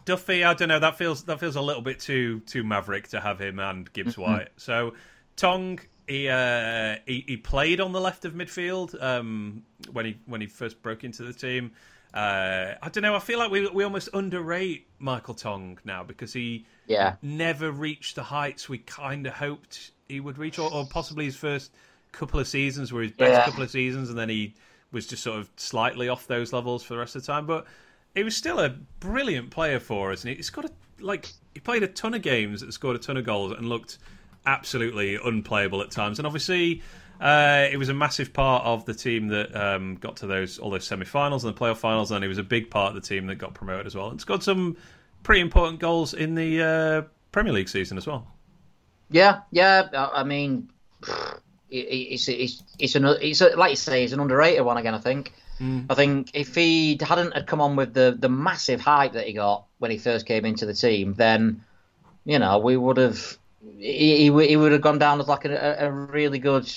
Duffy, 0.07 0.45
I 0.45 0.55
don't 0.55 0.69
know. 0.69 0.79
That 0.79 0.97
feels 0.97 1.25
that 1.25 1.41
feels 1.41 1.57
a 1.57 1.61
little 1.61 1.83
bit 1.83 2.01
too 2.01 2.41
too 2.41 2.65
maverick 2.65 3.09
to 3.09 3.21
have 3.21 3.41
him 3.41 3.59
and 3.59 3.93
Gibbs 3.93 4.17
Mm-hmm. 4.17 4.17
White. 4.17 4.51
So 4.57 4.95
Tong, 5.37 5.81
he, 6.09 6.29
uh, 6.29 6.97
he 7.07 7.25
he 7.29 7.37
played 7.37 7.81
on 7.81 7.93
the 7.93 8.01
left 8.01 8.25
of 8.25 8.33
midfield 8.35 9.01
um, 9.03 9.65
when 9.93 10.07
he 10.07 10.19
when 10.27 10.41
he 10.41 10.47
first 10.47 10.83
broke 10.83 11.05
into 11.05 11.25
the 11.25 11.35
team. 11.35 11.73
Uh, 12.15 12.75
I 12.83 12.89
don't 12.91 13.03
know. 13.03 13.17
I 13.17 13.19
feel 13.19 13.39
like 13.39 13.51
we 13.51 13.67
we 13.69 13.85
almost 13.85 14.09
underrate 14.15 14.87
Michael 14.99 15.35
Tong 15.35 15.79
now 15.85 16.05
because 16.05 16.33
he 16.33 16.67
Yeah, 16.87 17.17
never 17.23 17.71
reached 17.71 18.15
the 18.17 18.23
heights 18.25 18.69
we 18.69 18.79
kind 18.79 19.27
of 19.27 19.35
hoped 19.35 19.91
he 20.09 20.21
would 20.21 20.39
reach, 20.39 20.59
or, 20.59 20.71
or 20.73 20.87
possibly 20.87 21.25
his 21.25 21.37
first 21.37 21.73
couple 22.13 22.41
of 22.41 22.47
seasons 22.49 22.93
were 22.93 23.03
his 23.03 23.13
best 23.13 23.43
Yeah. 23.43 23.43
couple 23.43 23.63
of 23.63 23.71
seasons, 23.71 24.09
and 24.09 24.19
then 24.19 24.29
he 24.29 24.55
was 24.93 25.07
just 25.07 25.23
sort 25.23 25.39
of 25.39 25.51
slightly 25.57 26.09
off 26.09 26.27
those 26.27 26.53
levels 26.53 26.83
for 26.85 26.95
the 26.95 27.01
rest 27.01 27.17
of 27.17 27.23
the 27.23 27.27
time. 27.27 27.47
But 27.47 27.67
he 28.17 28.25
was 28.25 28.35
still 28.35 28.59
a 28.59 28.71
brilliant 28.99 29.51
player 29.51 29.79
for 29.79 30.11
us, 30.11 30.25
and 30.25 30.35
he's 30.35 30.51
got 30.51 30.65
a 30.65 30.71
like 31.01 31.29
he 31.53 31.61
played 31.61 31.83
a 31.83 31.89
ton 31.89 32.15
of 32.15 32.23
games 32.23 32.65
scored 32.75 32.97
a 32.97 32.99
ton 32.99 33.17
of 33.17 33.25
goals 33.25 33.53
and 33.53 33.69
looked 33.69 33.99
absolutely 34.47 35.17
unplayable 35.17 35.83
at 35.83 35.91
times. 35.91 36.19
And 36.19 36.27
obviously, 36.27 36.83
uh, 37.21 37.69
it 37.71 37.77
was 37.77 37.91
a 37.91 37.95
massive 37.95 38.33
part 38.33 38.65
of 38.65 38.87
the 38.87 38.95
team 38.95 39.29
that 39.29 39.55
um, 39.55 39.97
got 39.97 40.17
to 40.17 40.27
those 40.27 40.59
all 40.59 40.71
those 40.71 40.87
semi-finals 40.87 41.45
and 41.45 41.55
the 41.55 41.59
playoff 41.59 41.77
finals, 41.77 42.11
and 42.11 42.25
he 42.25 42.29
was 42.29 42.39
a 42.39 42.43
big 42.43 42.71
part 42.71 42.97
of 42.97 43.03
the 43.03 43.07
team 43.07 43.27
that 43.27 43.37
got 43.37 43.53
promoted 43.55 43.87
as 43.87 43.95
well. 43.95 44.09
And 44.09 44.21
scored 44.21 44.43
some 44.43 44.79
pretty 45.23 45.43
important 45.43 45.79
goals 45.79 46.15
in 46.15 46.35
the 46.35 46.63
uh, 46.63 47.03
Premier 47.33 47.53
League 47.53 47.69
season 47.69 47.99
as 47.99 48.07
well. 48.07 48.27
yeah, 49.11 49.41
yeah. 49.51 49.89
I 49.93 50.21
I 50.21 50.25
mean, 50.25 50.71
it's 51.71 52.29
it's 52.29 52.63
it's 52.79 52.95
an 52.95 53.05
it's 53.21 53.43
a, 53.43 53.51
like 53.57 53.71
you 53.71 53.77
say, 53.77 54.05
it's 54.05 54.15
an 54.15 54.21
underrated 54.21 54.65
one 54.65 54.79
again. 54.79 54.95
I 54.95 55.01
think. 55.01 55.35
I 55.89 55.95
think 55.95 56.31
if 56.35 56.55
he 56.55 56.99
hadn't 57.01 57.33
had 57.35 57.47
come 57.47 57.61
on 57.61 57.77
with 57.77 57.95
the 57.95 58.17
the 58.19 58.29
massive 58.29 58.81
hype 58.81 59.13
that 59.13 59.27
he 59.27 59.33
got 59.33 59.67
when 59.79 59.91
he 59.91 59.99
first 59.99 60.27
came 60.27 60.45
into 60.45 60.67
the 60.67 60.75
team, 60.75 61.15
then 61.15 61.65
you 62.25 62.39
know 62.39 62.59
we 62.59 62.77
would 62.77 62.97
have 62.99 63.39
he, 63.79 64.19
he, 64.19 64.31
would- 64.31 64.49
he 64.49 64.57
would 64.57 64.73
have 64.73 64.81
gone 64.81 64.99
down 64.99 65.21
as 65.21 65.29
like 65.29 65.45
a, 65.45 65.77
a 65.81 65.91
really 65.91 66.39
good 66.39 66.71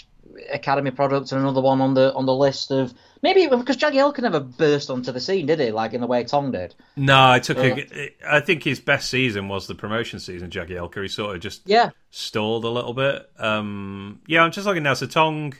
academy 0.52 0.92
product 0.92 1.32
and 1.32 1.42
another 1.42 1.62
one 1.62 1.82
on 1.82 1.94
the 1.94 2.14
on 2.14 2.26
the 2.26 2.34
list 2.34 2.72
of 2.72 2.94
maybe 3.22 3.48
because 3.48 3.78
Jagielka 3.78 4.20
never 4.22 4.40
burst 4.40 4.90
onto 4.90 5.12
the 5.12 5.20
scene, 5.20 5.46
did 5.46 5.60
he? 5.60 5.72
Like 5.72 5.94
in 5.94 6.02
the 6.02 6.08
way 6.08 6.24
Tong 6.24 6.52
did. 6.52 6.76
No, 6.96 7.32
I 7.32 7.40
took. 7.40 7.58
A, 7.58 8.12
I 8.28 8.40
think 8.42 8.64
his 8.64 8.80
best 8.80 9.10
season 9.10 9.48
was 9.48 9.68
the 9.68 9.76
promotion 9.76 10.20
season. 10.20 10.50
Jagielka, 10.50 11.02
he 11.02 11.08
sort 11.08 11.36
of 11.36 11.42
just 11.42 11.68
Yeah, 11.68 11.92
stalled 12.12 12.66
a 12.66 12.70
little 12.70 12.94
bit. 12.94 13.30
Um, 13.38 14.22
yeah, 14.28 14.44
I'm 14.44 14.52
just 14.52 14.68
looking 14.68 14.84
now. 14.84 14.94
So 14.94 15.08
Tong, 15.08 15.54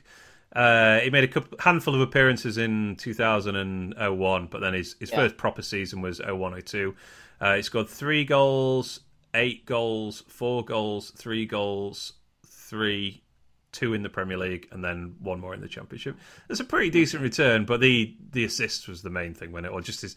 uh, 0.56 1.00
he 1.00 1.10
made 1.10 1.24
a 1.24 1.28
couple, 1.28 1.58
handful 1.60 1.96
of 1.96 2.02
appearances 2.02 2.58
in 2.58 2.96
2001, 2.98 4.48
but 4.48 4.62
then 4.62 4.74
his, 4.74 4.96
his 5.00 5.10
Yeah. 5.12 5.18
first 5.18 5.38
proper 5.38 5.62
season 5.62 6.02
was 6.02 6.20
0102. 6.20 6.96
Uh, 7.42 7.56
he 7.56 7.62
scored 7.62 7.88
three 7.88 8.26
goals, 8.26 9.02
eight 9.34 9.66
goals, 9.66 10.24
four 10.28 10.64
goals, 10.66 11.12
three 11.12 11.46
goals, 11.46 12.14
three, 12.46 13.24
two 13.72 13.94
in 13.94 14.04
the 14.04 14.10
Premier 14.10 14.38
League, 14.38 14.68
and 14.72 14.84
then 14.84 15.16
one 15.20 15.40
more 15.40 15.54
in 15.54 15.62
the 15.62 15.68
Championship. 15.68 16.18
It's 16.50 16.60
a 16.60 16.64
pretty 16.66 16.90
decent 16.90 17.22
return, 17.24 17.66
but 17.66 17.80
the 17.80 18.16
the 18.32 18.44
assist 18.44 18.88
was 18.88 19.02
the 19.02 19.10
main 19.10 19.34
thing 19.34 19.52
when 19.52 19.66
it, 19.66 19.70
or 19.70 19.82
just 19.82 20.02
his 20.02 20.16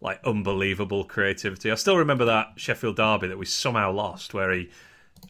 like 0.00 0.20
unbelievable 0.24 1.04
creativity. 1.04 1.70
I 1.70 1.76
still 1.76 1.96
remember 1.96 2.24
that 2.26 2.54
Sheffield 2.56 2.96
derby 2.96 3.28
that 3.28 3.38
we 3.38 3.46
somehow 3.46 3.92
lost, 3.92 4.34
where 4.34 4.50
he 4.52 4.70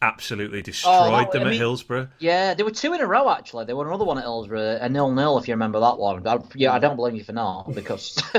absolutely 0.01 0.61
destroyed 0.61 1.11
that- 1.11 1.31
them 1.31 1.47
I 1.47 1.51
at 1.51 1.57
Hillsborough. 1.57 2.07
yeah. 2.19 2.53
There 2.53 2.65
were 2.65 2.71
two 2.71 2.93
in 2.93 3.01
a 3.01 3.05
row 3.07 3.29
actually. 3.29 3.65
There 3.65 3.75
were 3.75 3.87
another 3.87 4.05
one 4.05 4.17
at 4.17 4.23
Hillsborough, 4.23 4.79
a 4.81 4.89
nil 4.89 5.11
nil 5.11 5.37
if 5.37 5.47
you 5.47 5.53
remember 5.53 5.79
that 5.79 5.97
one. 5.97 6.25
I, 6.27 6.39
yeah, 6.55 6.73
I 6.73 6.79
don't 6.79 6.95
blame 6.97 7.15
you 7.15 7.23
for 7.23 7.33
not 7.33 7.73
because 7.75 8.21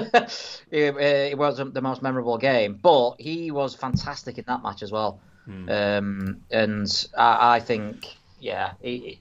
it, 0.71 0.97
it 0.97 1.39
wasn't 1.39 1.75
the 1.75 1.83
most 1.83 2.03
memorable 2.03 2.39
game, 2.39 2.79
but 2.83 3.17
he 3.19 3.51
was 3.51 3.75
fantastic 3.75 4.39
in 4.39 4.45
that 4.47 4.63
match 4.63 4.83
as 4.83 4.93
well. 4.93 5.21
Um, 5.69 6.41
and 6.51 7.07
I, 7.17 7.57
I 7.57 7.61
think, 7.61 8.05
yeah, 8.41 8.73
he, 8.83 9.21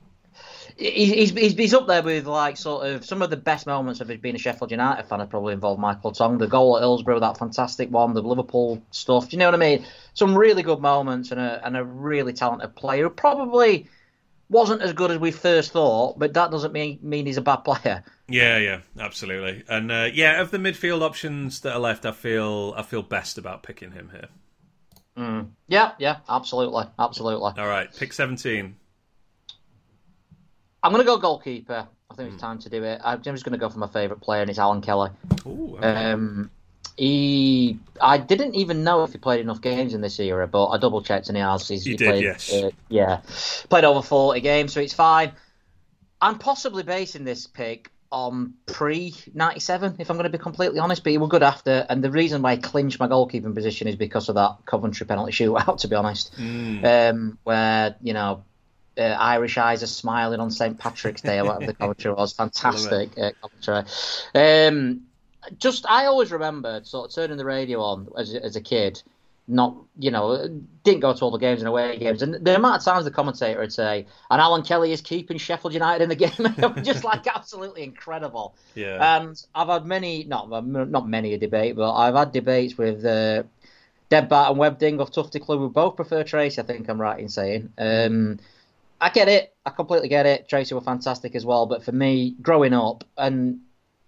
he's, 0.77 1.31
he's 1.31 1.53
he's 1.53 1.73
up 1.73 1.87
there 1.87 2.03
with 2.03 2.25
like 2.25 2.57
sort 2.57 2.87
of 2.87 3.05
some 3.05 3.21
of 3.21 3.29
the 3.29 3.37
best 3.37 3.65
moments 3.65 4.01
of 4.01 4.07
being 4.21 4.35
a 4.35 4.39
Sheffield 4.39 4.71
United 4.71 5.07
fan 5.07 5.19
have 5.19 5.29
probably 5.29 5.53
involved 5.53 5.79
Michael 5.79 6.11
Tong. 6.11 6.37
The 6.37 6.47
goal 6.47 6.77
at 6.77 6.81
Hillsborough, 6.81 7.19
that 7.19 7.37
fantastic 7.37 7.89
one, 7.89 8.13
the 8.13 8.21
Liverpool 8.21 8.81
stuff. 8.91 9.29
Do 9.29 9.35
you 9.35 9.39
know 9.39 9.45
what 9.45 9.55
I 9.55 9.57
mean? 9.57 9.85
Some 10.13 10.37
really 10.37 10.63
good 10.63 10.79
moments 10.79 11.31
and 11.31 11.39
a 11.39 11.61
and 11.65 11.77
a 11.77 11.83
really 11.83 12.33
talented 12.33 12.75
player 12.75 13.03
who 13.03 13.09
probably 13.09 13.87
wasn't 14.49 14.81
as 14.81 14.93
good 14.93 15.11
as 15.11 15.17
we 15.17 15.31
first 15.31 15.71
thought, 15.71 16.19
but 16.19 16.33
that 16.33 16.51
doesn't 16.51 16.73
mean 16.73 16.99
mean 17.01 17.25
he's 17.25 17.37
a 17.37 17.41
bad 17.41 17.57
player. 17.57 18.03
Yeah, 18.27 18.57
yeah, 18.57 18.81
absolutely. 18.99 19.63
And 19.67 19.91
uh, 19.91 20.09
yeah, 20.13 20.41
of 20.41 20.51
the 20.51 20.57
midfield 20.57 21.01
options 21.01 21.61
that 21.61 21.73
are 21.73 21.79
left, 21.79 22.05
I 22.05 22.11
feel 22.11 22.73
I 22.75 22.81
feel 22.81 23.01
best 23.01 23.37
about 23.37 23.63
picking 23.63 23.91
him 23.91 24.11
here. 24.11 24.27
Yeah, 25.67 25.93
yeah, 25.97 26.17
absolutely, 26.27 26.85
absolutely. 26.99 27.53
All 27.57 27.67
right, 27.67 27.89
pick 27.95 28.11
17. 28.11 28.75
I'm 30.85 30.91
gonna 30.91 31.03
go 31.03 31.17
goalkeeper. 31.17 31.87
I 32.11 32.13
think 32.13 32.33
it's 32.33 32.41
time 32.41 32.59
to 32.59 32.69
do 32.69 32.83
it. 32.83 33.01
I'm 33.03 33.23
just 33.23 33.43
gonna 33.43 33.57
go 33.57 33.69
for 33.69 33.79
my 33.79 33.87
favourite 33.87 34.21
player, 34.21 34.41
and 34.41 34.49
it's 34.51 34.59
Alan 34.59 34.81
Kelly. 34.81 35.09
Ooh, 35.47 35.79
Um, 35.81 36.51
he, 36.95 37.79
I 37.99 38.19
didn't 38.19 38.53
even 38.53 38.83
know 38.83 39.03
if 39.03 39.11
he 39.11 39.17
played 39.17 39.39
enough 39.41 39.61
games 39.61 39.95
in 39.95 40.01
this 40.01 40.19
era, 40.19 40.47
but 40.47 40.67
I 40.67 40.77
double 40.77 41.01
checked 41.01 41.27
and 41.27 41.35
he 41.35 41.41
has. 41.41 41.67
He's, 41.67 41.83
He 41.83 41.95
did, 41.95 42.07
played, 42.07 42.23
yes. 42.23 42.53
uh, 42.53 42.69
yeah, 42.87 43.21
played 43.69 43.83
over 43.83 44.03
forty 44.03 44.41
games, 44.41 44.73
so 44.73 44.79
it's 44.79 44.93
fine. 44.93 45.31
I'm 46.21 46.37
possibly 46.37 46.83
basing 46.83 47.23
this 47.23 47.47
pick 47.47 47.89
on 48.11 48.53
pre 48.67 49.15
'97, 49.33 49.95
if 49.97 50.11
I'm 50.11 50.17
going 50.17 50.25
to 50.25 50.29
be 50.29 50.37
completely 50.37 50.77
honest. 50.77 51.03
But 51.03 51.11
he 51.13 51.17
was 51.17 51.29
good 51.29 51.43
after, 51.43 51.85
and 51.89 52.03
the 52.03 52.11
reason 52.11 52.43
why 52.43 52.51
I 52.51 52.57
clinched 52.57 52.99
my 52.99 53.07
goalkeeping 53.07 53.55
position 53.55 53.87
is 53.87 53.95
because 53.95 54.29
of 54.29 54.35
that 54.35 54.57
Coventry 54.67 55.07
penalty 55.07 55.31
shootout. 55.31 55.79
To 55.81 55.87
be 55.87 55.95
honest, 55.95 56.31
um, 56.39 57.39
where 57.43 57.95
you 58.03 58.13
know. 58.13 58.43
Uh, 58.97 59.01
Irish 59.01 59.57
eyes 59.57 59.83
are 59.83 59.87
smiling 59.87 60.39
on 60.39 60.51
St 60.51 60.77
Patrick's 60.77 61.21
Day, 61.21 61.41
whatever 61.41 61.67
the 61.67 61.73
commentary 61.73 62.15
was. 62.15 62.33
Fantastic 62.45 63.17
uh, 63.17 63.31
commentary. 63.41 63.83
Um, 64.33 65.01
just 65.59 65.85
I 65.87 66.05
always 66.05 66.31
remembered 66.31 66.87
sort 66.87 67.09
of 67.09 67.15
turning 67.15 67.37
the 67.37 67.45
radio 67.45 67.81
on 67.81 68.09
as 68.17 68.33
as 68.33 68.55
a 68.55 68.61
kid, 68.61 69.01
not 69.47 69.75
you 69.97 70.11
know 70.11 70.47
didn't 70.83 71.01
go 71.01 71.13
to 71.13 71.23
all 71.23 71.31
the 71.31 71.37
games 71.37 71.61
and 71.61 71.67
away 71.67 71.97
games, 71.97 72.21
and 72.21 72.33
the 72.33 72.55
amount 72.55 72.79
of 72.79 72.85
times 72.85 73.05
the 73.05 73.11
commentator 73.11 73.59
would 73.59 73.73
say, 73.73 74.05
"And 74.29 74.41
Alan 74.41 74.63
Kelly 74.63 74.91
is 74.91 75.01
keeping 75.01 75.37
Sheffield 75.37 75.73
United 75.73 76.03
in 76.03 76.09
the 76.09 76.15
game," 76.15 76.83
just 76.83 77.03
like 77.03 77.27
absolutely 77.35 77.83
incredible. 77.83 78.55
yeah. 78.73 79.17
And 79.17 79.43
I've 79.53 79.67
had 79.67 79.85
many, 79.85 80.23
not 80.23 80.49
not 80.49 81.07
many 81.07 81.33
a 81.33 81.37
debate, 81.37 81.75
but 81.75 81.93
I've 81.93 82.15
had 82.15 82.31
debates 82.31 82.77
with 82.77 83.05
uh, 83.05 83.43
Deb 84.09 84.29
Bart 84.29 84.51
and 84.51 84.59
Webding 84.59 84.99
of 84.99 85.11
Tufty 85.11 85.39
Club 85.39 85.59
who 85.59 85.69
both 85.69 85.95
prefer 85.95 86.23
Tracey. 86.23 86.61
I 86.61 86.65
think 86.65 86.89
I'm 86.89 87.01
right 87.01 87.19
in 87.19 87.29
saying. 87.29 87.73
Um, 87.77 88.39
I 88.99 89.09
get 89.09 89.27
it. 89.27 89.53
I 89.65 89.71
completely 89.71 90.07
get 90.07 90.25
it. 90.25 90.47
Tracey 90.47 90.73
were 90.75 90.81
fantastic 90.81 91.35
as 91.35 91.45
well, 91.45 91.65
but 91.65 91.83
for 91.83 91.91
me, 91.91 92.35
growing 92.41 92.73
up 92.73 93.03
and 93.17 93.61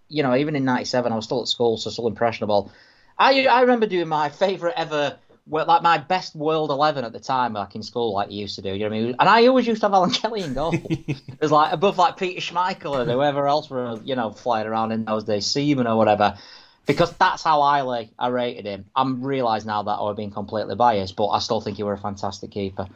you 0.10 0.24
know, 0.24 0.36
even 0.36 0.56
in 0.56 0.64
'97, 0.64 1.12
I 1.12 1.16
was 1.16 1.26
still 1.26 1.42
at 1.42 1.48
school, 1.48 1.78
so 1.78 1.90
still 1.90 2.08
impressionable. 2.08 2.72
I 3.18 3.46
I 3.46 3.62
remember 3.62 3.88
doing 3.88 4.08
my 4.08 4.30
favourite 4.30 4.76
ever, 4.78 5.18
like 5.50 5.82
my 5.82 5.98
best 5.98 6.36
World 6.36 6.70
Eleven 6.70 7.04
at 7.04 7.14
the 7.14 7.20
time, 7.20 7.54
like 7.54 7.76
in 7.76 7.84
school, 7.84 8.14
like 8.14 8.32
you 8.32 8.40
used 8.40 8.56
to 8.56 8.62
do. 8.62 8.74
You 8.74 8.80
know 8.80 8.90
what 8.90 8.96
I 8.96 9.02
mean? 9.02 9.16
And 9.20 9.30
I 9.30 9.48
always 9.48 9.68
used 9.68 9.82
to 9.82 9.88
have 9.88 9.94
Alan 9.94 10.12
Kelly 10.12 10.42
in 10.42 10.54
goal. 10.54 10.74
it 10.74 11.42
was 11.42 11.52
like 11.52 11.74
above 11.74 11.98
like 11.98 12.18
Peter 12.18 12.40
Schmeichel 12.40 13.02
and 13.02 13.12
whoever 13.12 13.48
else 13.48 13.70
were, 13.70 14.00
you 14.04 14.16
know, 14.16 14.32
flying 14.32 14.68
around 14.68 14.92
in 14.92 15.06
those 15.06 15.24
days, 15.24 15.46
Seaman 15.46 15.88
or 15.88 15.98
whatever. 15.98 16.38
Because 16.86 17.12
that's 17.18 17.44
how 17.44 17.62
highly 17.62 18.12
I 18.18 18.30
rated 18.30 18.66
him. 18.66 18.86
I'm 18.96 19.22
realised 19.22 19.68
now 19.68 19.84
that 19.84 19.92
I 19.92 20.02
was 20.04 20.16
being 20.16 20.32
completely 20.32 20.76
biased, 20.76 21.18
but 21.18 21.28
I 21.28 21.40
still 21.40 21.60
think 21.60 21.76
he 21.76 21.84
were 21.84 21.92
a 21.92 21.98
fantastic 21.98 22.52
keeper. 22.52 22.88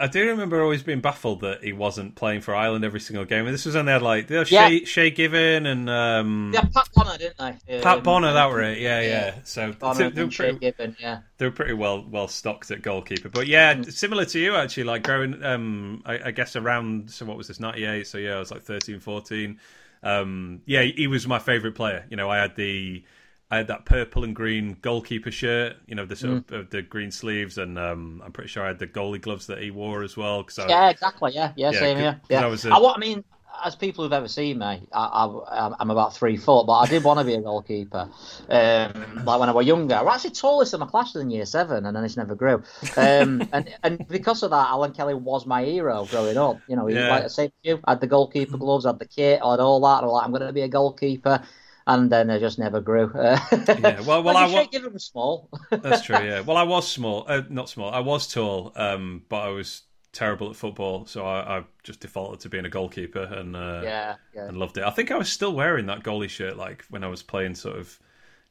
I 0.00 0.06
do 0.06 0.28
remember 0.28 0.62
always 0.62 0.84
being 0.84 1.00
baffled 1.00 1.40
that 1.40 1.64
he 1.64 1.72
wasn't 1.72 2.14
playing 2.14 2.42
for 2.42 2.54
Ireland 2.54 2.84
every 2.84 3.00
single 3.00 3.24
game. 3.24 3.46
And 3.46 3.52
this 3.52 3.66
was 3.66 3.74
when 3.74 3.86
they 3.86 3.92
had 3.92 4.02
like 4.02 4.30
know, 4.30 4.44
Yeah. 4.48 4.68
Shay, 4.68 4.84
Shay 4.84 5.10
Given 5.10 5.66
and 5.66 5.90
um, 5.90 6.52
Yeah, 6.54 6.62
Pat 6.72 6.88
Bonner, 6.94 7.18
didn't 7.18 7.36
they? 7.66 7.80
Pat 7.80 7.98
Um, 7.98 8.02
Bonner. 8.04 8.32
That 8.32 8.48
were 8.50 8.62
it. 8.62 8.78
Yeah, 8.78 9.00
yeah. 9.00 9.08
yeah. 9.08 9.34
So 9.42 9.72
Bonner 9.72 10.10
they, 10.10 10.22
were 10.22 10.30
pretty, 10.30 10.58
Given, 10.58 10.96
yeah. 11.00 11.20
they 11.38 11.46
were 11.46 11.50
pretty 11.50 11.72
well 11.72 12.04
well 12.08 12.28
stocked 12.28 12.70
at 12.70 12.80
goalkeeper. 12.82 13.28
But 13.28 13.48
yeah, 13.48 13.74
Mm. 13.74 13.92
similar 13.92 14.24
to 14.26 14.38
you 14.38 14.54
actually. 14.54 14.84
Like 14.84 15.02
growing, 15.02 15.42
um, 15.42 16.02
I, 16.06 16.20
I 16.26 16.30
guess 16.30 16.54
around 16.54 17.10
so 17.10 17.26
what 17.26 17.36
was 17.36 17.48
this 17.48 17.58
ninety 17.58 17.84
eight? 17.84 18.06
So 18.06 18.18
yeah, 18.18 18.36
I 18.36 18.38
was 18.38 18.52
like 18.52 18.62
13, 18.62 19.00
14. 19.00 19.58
Um, 20.04 20.62
yeah, 20.64 20.82
he 20.82 21.08
was 21.08 21.26
my 21.26 21.40
favourite 21.40 21.74
player. 21.74 22.06
You 22.08 22.16
know, 22.16 22.30
I 22.30 22.36
had 22.38 22.54
the 22.54 23.02
I 23.50 23.56
had 23.56 23.68
that 23.68 23.84
purple 23.86 24.24
and 24.24 24.34
green 24.34 24.76
goalkeeper 24.82 25.30
shirt. 25.30 25.76
You 25.86 25.94
know, 25.94 26.04
the 26.04 26.16
sort 26.16 26.46
Mm. 26.48 26.52
of, 26.60 26.70
the 26.70 26.82
green 26.82 27.10
sleeves, 27.10 27.56
and 27.58 27.78
um, 27.78 28.22
I'm 28.24 28.32
pretty 28.32 28.48
sure 28.48 28.62
I 28.64 28.68
had 28.68 28.78
the 28.78 28.86
goalie 28.86 29.20
gloves 29.20 29.46
that 29.46 29.62
he 29.62 29.70
wore 29.70 30.02
as 30.02 30.16
well. 30.16 30.42
Because 30.42 30.58
Yeah, 30.68 30.90
exactly. 30.90 31.32
Yeah, 31.34 31.52
yeah, 31.56 31.70
Yeah, 31.70 31.78
same 31.78 31.96
here. 31.98 32.20
Yeah. 32.28 32.44
I 32.44 32.46
was 32.48 32.66
a- 32.66 32.70
I, 32.74 32.78
wa- 32.78 32.92
I 32.94 32.98
mean, 32.98 33.24
as 33.64 33.74
people 33.74 34.04
who've 34.04 34.12
ever 34.12 34.28
seen 34.28 34.58
me, 34.58 34.82
I, 34.92 35.74
am 35.80 35.90
about 35.90 36.14
three 36.14 36.36
foot, 36.36 36.66
but 36.66 36.74
I 36.74 36.86
did 36.86 37.02
want 37.02 37.18
to 37.20 37.24
be 37.24 37.34
a 37.34 37.40
goalkeeper. 37.40 38.08
Um, 38.48 39.24
like 39.24 39.40
when 39.40 39.48
I 39.48 39.52
was 39.52 39.66
younger, 39.66 39.94
I 39.96 40.02
was 40.02 40.14
actually 40.16 40.30
tallest 40.30 40.74
in 40.74 40.80
my 40.80 40.86
class 40.86 41.16
in 41.16 41.30
year 41.30 41.46
seven, 41.46 41.86
and 41.86 41.96
then 41.96 42.04
it 42.04 42.16
never 42.16 42.34
grew. 42.34 42.62
Um, 42.96 43.48
and 43.52 43.74
and 43.82 44.06
because 44.08 44.42
of 44.42 44.50
that, 44.50 44.68
Alan 44.68 44.92
Kelly 44.92 45.14
was 45.14 45.46
my 45.46 45.64
hero 45.64 46.04
growing 46.10 46.36
up. 46.36 46.60
You 46.68 46.76
know, 46.76 46.86
he, 46.86 46.94
yeah. 46.94 47.08
like 47.08 47.24
I 47.24 47.28
say, 47.28 47.50
you 47.62 47.80
I 47.84 47.92
had 47.92 48.00
the 48.00 48.06
goalkeeper 48.06 48.58
gloves, 48.58 48.86
I 48.86 48.90
had 48.90 48.98
the 48.98 49.06
kit, 49.08 49.40
I 49.42 49.50
had 49.52 49.60
all 49.60 49.80
that. 49.80 49.96
And 49.98 50.04
I 50.04 50.06
was 50.06 50.12
like, 50.14 50.24
I'm 50.26 50.30
going 50.32 50.46
to 50.46 50.52
be 50.52 50.62
a 50.62 50.68
goalkeeper 50.68 51.42
and 51.88 52.12
then 52.12 52.30
I 52.30 52.38
just 52.38 52.58
never 52.58 52.80
grew. 52.80 53.10
yeah, 53.16 54.00
well, 54.02 54.22
well, 54.22 54.36
I 54.36 54.46
was 54.46 54.68
give 54.70 54.84
him 54.84 54.98
small. 54.98 55.48
that's 55.70 56.02
true. 56.02 56.18
Yeah, 56.18 56.40
well, 56.40 56.58
I 56.58 56.62
was 56.62 56.86
small, 56.86 57.24
uh, 57.26 57.42
not 57.48 57.68
small. 57.70 57.90
I 57.90 58.00
was 58.00 58.28
tall, 58.28 58.72
um, 58.76 59.24
but 59.30 59.38
I 59.38 59.48
was 59.48 59.82
terrible 60.12 60.50
at 60.50 60.56
football, 60.56 61.06
so 61.06 61.26
I, 61.26 61.58
I 61.58 61.64
just 61.82 62.00
defaulted 62.00 62.40
to 62.40 62.50
being 62.50 62.66
a 62.66 62.68
goalkeeper 62.68 63.22
and 63.22 63.56
uh, 63.56 63.80
yeah, 63.82 64.16
yeah, 64.34 64.48
and 64.48 64.58
loved 64.58 64.76
it. 64.76 64.84
I 64.84 64.90
think 64.90 65.10
I 65.10 65.16
was 65.16 65.32
still 65.32 65.54
wearing 65.54 65.86
that 65.86 66.04
goalie 66.04 66.28
shirt 66.28 66.58
like 66.58 66.84
when 66.90 67.02
I 67.02 67.08
was 67.08 67.22
playing 67.22 67.54
sort 67.54 67.78
of 67.78 67.98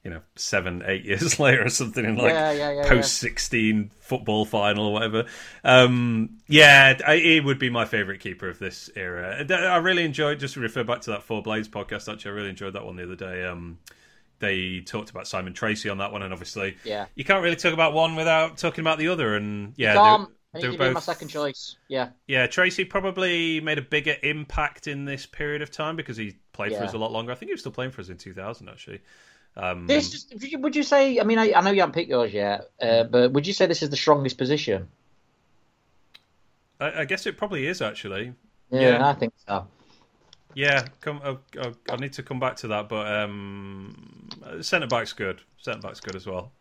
you 0.07 0.13
know 0.13 0.21
seven 0.37 0.83
eight 0.85 1.03
years 1.05 1.37
later 1.37 1.65
or 1.65 1.69
something 1.69 2.05
in 2.05 2.15
like 2.15 2.31
yeah, 2.31 2.51
yeah, 2.53 2.71
yeah, 2.71 2.87
post 2.87 3.15
sixteen 3.15 3.91
football 3.99 4.45
final 4.45 4.87
or 4.87 4.93
whatever. 4.93 5.25
Um, 5.65 6.37
yeah, 6.47 6.97
I, 7.05 7.17
he 7.17 7.41
would 7.41 7.59
be 7.59 7.69
my 7.69 7.83
favorite 7.83 8.21
keeper 8.21 8.47
of 8.47 8.57
this 8.57 8.89
era. 8.95 9.45
I 9.51 9.77
really 9.77 10.05
enjoyed. 10.05 10.39
Just 10.39 10.53
to 10.53 10.61
refer 10.61 10.85
back 10.85 11.01
to 11.01 11.09
that 11.11 11.23
Four 11.23 11.43
Blades 11.43 11.67
podcast. 11.67 12.09
Actually, 12.09 12.31
I 12.31 12.35
really 12.35 12.49
enjoyed 12.49 12.71
that 12.73 12.85
one 12.85 12.95
the 12.95 13.03
other 13.03 13.17
day. 13.17 13.43
Um, 13.43 13.79
they 14.39 14.79
talked 14.79 15.09
about 15.09 15.27
Simon 15.27 15.53
Tracey 15.53 15.89
on 15.89 15.97
that 15.97 16.13
one, 16.13 16.21
and 16.21 16.31
obviously, 16.31 16.77
yeah, 16.85 17.07
you 17.15 17.25
can't 17.25 17.43
really 17.43 17.57
talk 17.57 17.73
about 17.73 17.91
one 17.91 18.15
without 18.15 18.57
talking 18.57 18.83
about 18.83 18.99
the 18.99 19.09
other. 19.09 19.35
And 19.35 19.73
yeah, 19.75 20.25
I 20.55 20.61
think 20.61 20.77
both... 20.77 20.93
my 20.93 21.01
second 21.01 21.27
choice. 21.27 21.75
Yeah. 21.89 22.11
Yeah, 22.27 22.47
Tracey 22.47 22.85
probably 22.85 23.59
made 23.59 23.77
a 23.77 23.81
bigger 23.81 24.15
impact 24.23 24.87
in 24.87 25.03
this 25.03 25.25
period 25.25 25.61
of 25.61 25.69
time 25.69 25.97
because 25.97 26.15
he 26.15 26.37
played 26.53 26.73
for 26.77 26.83
us 26.85 26.93
a 26.93 26.97
lot 26.97 27.11
longer. 27.11 27.33
I 27.33 27.35
think 27.35 27.49
he 27.49 27.53
was 27.53 27.59
still 27.59 27.73
playing 27.73 27.91
for 27.91 27.99
us 27.99 28.07
in 28.07 28.15
2000, 28.15 28.69
actually. 28.69 29.01
Um, 29.57 29.87
this 29.87 30.27
would 30.53 30.75
you 30.75 30.83
say? 30.83 31.19
I 31.19 31.23
mean, 31.23 31.39
I, 31.39 31.51
I 31.55 31.61
know 31.61 31.71
you 31.71 31.81
haven't 31.81 31.93
picked 31.93 32.09
yours 32.09 32.31
yet, 32.31 32.69
uh, 32.79 33.03
but 33.05 33.31
would 33.31 33.47
you 33.47 33.53
say 33.53 33.65
this 33.65 33.81
is 33.81 33.89
the 33.89 33.97
strongest 33.97 34.37
position? 34.37 34.87
I, 36.79 37.01
I 37.01 37.05
guess 37.05 37.25
it 37.25 37.37
probably 37.37 37.65
is 37.65 37.81
actually. 37.81 38.33
Yeah, 38.69 38.81
yeah. 38.81 39.07
I 39.07 39.13
think 39.13 39.33
so. 39.47 39.67
Yeah, 40.53 40.87
come. 41.01 41.21
I, 41.23 41.37
I, 41.59 41.73
I, 41.89 41.95
need 41.95 42.13
to 42.13 42.23
come 42.23 42.39
back 42.39 42.55
to 42.57 42.67
that, 42.69 42.87
but 42.87 43.11
um, 43.11 44.29
centre 44.61 44.87
back's 44.87 45.13
good. 45.13 45.41
Centre 45.57 45.81
back's 45.81 46.01
good 46.01 46.15
as 46.15 46.27
well. 46.27 46.51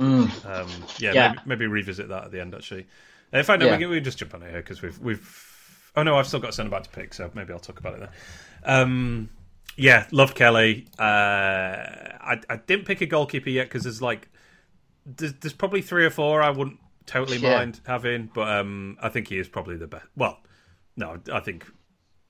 Mm. 0.00 0.46
Um, 0.46 0.68
yeah, 0.98 1.12
yeah. 1.12 1.28
Maybe, 1.28 1.40
maybe, 1.46 1.66
revisit 1.66 2.08
that 2.08 2.24
at 2.24 2.32
the 2.32 2.40
end 2.40 2.54
actually. 2.54 2.86
In 3.32 3.44
fact, 3.44 3.60
no, 3.60 3.66
yeah. 3.66 3.72
we, 3.72 3.78
can, 3.78 3.90
we 3.90 3.96
can 3.96 4.04
just 4.04 4.18
jump 4.18 4.34
on 4.34 4.42
it 4.42 4.50
here 4.50 4.60
because 4.62 4.80
we've 4.80 4.98
we've. 5.00 5.92
Oh 5.94 6.02
no, 6.02 6.16
I've 6.16 6.26
still 6.26 6.40
got 6.40 6.54
centre 6.54 6.70
back 6.70 6.84
to 6.84 6.90
pick, 6.90 7.12
so 7.12 7.30
maybe 7.34 7.52
I'll 7.52 7.58
talk 7.58 7.80
about 7.80 7.94
it 7.94 8.00
then. 8.00 8.08
Um, 8.64 9.28
yeah, 9.76 10.06
love 10.10 10.34
Kelly. 10.34 10.86
Uh, 10.98 11.02
I 11.02 12.40
I 12.48 12.56
didn't 12.66 12.86
pick 12.86 13.00
a 13.00 13.06
goalkeeper 13.06 13.50
yet 13.50 13.66
because 13.66 13.84
there's 13.84 14.02
like 14.02 14.28
there's, 15.04 15.34
there's, 15.34 15.52
probably 15.52 15.82
three 15.82 16.04
or 16.04 16.10
four 16.10 16.42
I 16.42 16.50
wouldn't 16.50 16.80
totally 17.06 17.38
yeah. 17.38 17.58
mind 17.58 17.80
having, 17.86 18.30
but 18.34 18.48
um, 18.48 18.96
I 19.00 19.08
think 19.08 19.28
he 19.28 19.38
is 19.38 19.48
probably 19.48 19.76
the 19.76 19.86
best. 19.86 20.06
Well, 20.16 20.38
no, 20.96 21.18
I 21.32 21.40
think. 21.40 21.66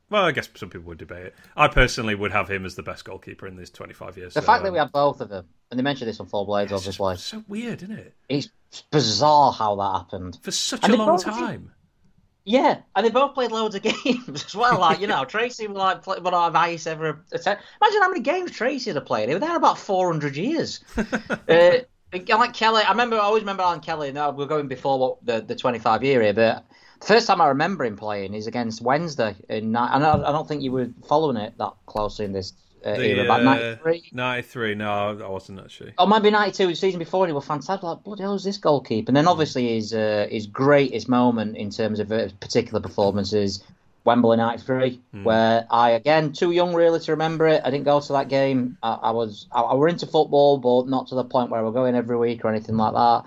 Well, 0.09 0.25
I 0.25 0.31
guess 0.31 0.49
some 0.55 0.71
people 0.71 0.87
would 0.89 0.99
debate 0.99 1.27
it. 1.27 1.35
I 1.57 1.67
personally 1.67 2.15
would 2.15 2.31
have 2.31 2.49
him 2.49 2.65
as 2.65 2.77
the 2.77 2.83
best 2.85 3.05
goalkeeper 3.05 3.49
in 3.49 3.57
these 3.57 3.71
25 3.71 4.17
years. 4.17 4.35
The 4.35 4.41
so, 4.41 4.47
fact 4.47 4.61
um, 4.61 4.67
that 4.67 4.73
we 4.73 4.79
have 4.79 4.93
both 4.93 5.21
of 5.21 5.29
them, 5.29 5.47
and 5.71 5.79
they 5.79 5.83
mentioned 5.83 6.09
this 6.09 6.21
on 6.21 6.27
Four 6.27 6.47
Blades, 6.47 6.71
obviously. 6.71 7.17
So 7.17 7.43
weird, 7.49 7.83
isn't 7.83 7.99
it? 7.99 8.15
It's 8.29 8.49
bizarre 8.93 9.53
how 9.53 9.75
that 9.77 9.93
happened 9.99 10.39
for 10.43 10.53
such 10.53 10.85
and 10.85 10.95
a 10.95 10.97
long 10.97 11.19
time. 11.19 11.73
Yeah, 12.49 12.79
and 12.95 13.05
they 13.05 13.11
both 13.11 13.35
played 13.35 13.51
loads 13.51 13.75
of 13.75 13.83
games 14.05 14.45
as 14.45 14.55
well. 14.55 14.79
Like 14.79 15.01
you 15.01 15.09
know, 15.09 15.25
Tracey 15.25 15.67
would 15.67 15.77
like 15.77 16.03
play, 16.03 16.21
would 16.21 16.33
have 16.33 16.55
ice 16.55 16.87
ever. 16.87 17.25
Imagine 17.33 18.03
how 18.03 18.09
many 18.09 18.21
games 18.21 18.53
Tracey 18.53 18.93
had 18.93 19.05
played. 19.05 19.29
He 19.29 19.35
was 19.35 19.43
there 19.43 19.57
about 19.57 19.79
four 19.79 20.13
hundred 20.13 20.37
years. 20.37 20.81
uh, 20.97 21.79
like 22.13 22.55
Kelly, 22.55 22.83
I 22.85 22.91
remember. 22.91 23.17
I 23.17 23.21
always 23.21 23.43
remember 23.43 23.65
Alan 23.65 23.81
Kelly. 23.81 24.13
Now 24.13 24.31
we're 24.31 24.47
going 24.47 24.69
before 24.69 24.97
what 24.97 25.27
the 25.27 25.41
the 25.41 25.57
twenty 25.57 25.81
five 25.81 26.05
year 26.05 26.23
here, 26.23 26.33
but 26.33 26.65
the 27.01 27.07
first 27.07 27.27
time 27.27 27.41
I 27.41 27.49
remember 27.49 27.85
him 27.85 27.97
playing 27.97 28.33
is 28.33 28.47
against 28.47 28.81
Wednesday. 28.81 29.35
In, 29.49 29.75
and 29.75 29.77
I, 29.77 30.13
I 30.13 30.31
don't 30.31 30.47
think 30.47 30.63
you 30.63 30.71
were 30.71 30.89
following 31.09 31.37
it 31.37 31.59
that 31.59 31.73
closely 31.87 32.27
in 32.27 32.33
this 32.33 32.53
uh, 32.85 32.97
the, 32.97 33.11
era, 33.11 33.25
about 33.25 33.43
93. 33.43 33.99
Uh, 33.99 34.01
93, 34.13 34.75
no, 34.75 35.19
I 35.25 35.29
wasn't 35.29 35.61
actually. 35.61 35.95
Oh, 35.99 36.07
maybe 36.07 36.31
92, 36.31 36.67
the 36.67 36.75
season 36.75 36.99
before, 36.99 37.25
and 37.25 37.31
he 37.31 37.35
was 37.35 37.45
fantastic. 37.45 37.83
Like, 37.83 38.05
bloody 38.05 38.23
hell, 38.23 38.35
is 38.35 38.45
this 38.45 38.59
goalkeeper? 38.59 39.11
And 39.11 39.17
then 39.17 39.29
obviously 39.29 39.75
his, 39.75 39.93
uh, 39.93 40.27
his 40.31 40.47
greatest 40.47 41.09
moment 41.09 41.57
in 41.57 41.71
terms 41.71 42.01
of 42.01 42.13
uh, 42.13 42.29
particular 42.41 42.81
performances, 42.81 43.63
Wembley 44.05 44.37
93, 44.37 45.01
mm. 45.15 45.25
where 45.25 45.67
I, 45.71 45.91
again, 45.91 46.33
too 46.33 46.53
young 46.53 46.75
really 46.75 47.01
to 47.01 47.13
remember 47.13 47.47
it. 47.49 47.63
I 47.65 47.71
didn't 47.71 47.85
go 47.85 48.01
to 48.01 48.13
that 48.13 48.29
game. 48.29 48.79
I, 48.83 48.95
I 48.95 49.11
was, 49.11 49.47
I, 49.51 49.63
I 49.63 49.75
were 49.75 49.89
into 49.89 50.07
football, 50.07 50.59
but 50.59 50.89
not 50.89 51.09
to 51.09 51.15
the 51.17 51.25
point 51.25 51.51
where 51.51 51.65
we're 51.65 51.73
going 51.73 51.97
every 51.97 52.17
week 52.17 52.45
or 52.45 52.51
anything 52.51 52.77
like 52.77 52.93
that. 52.93 53.23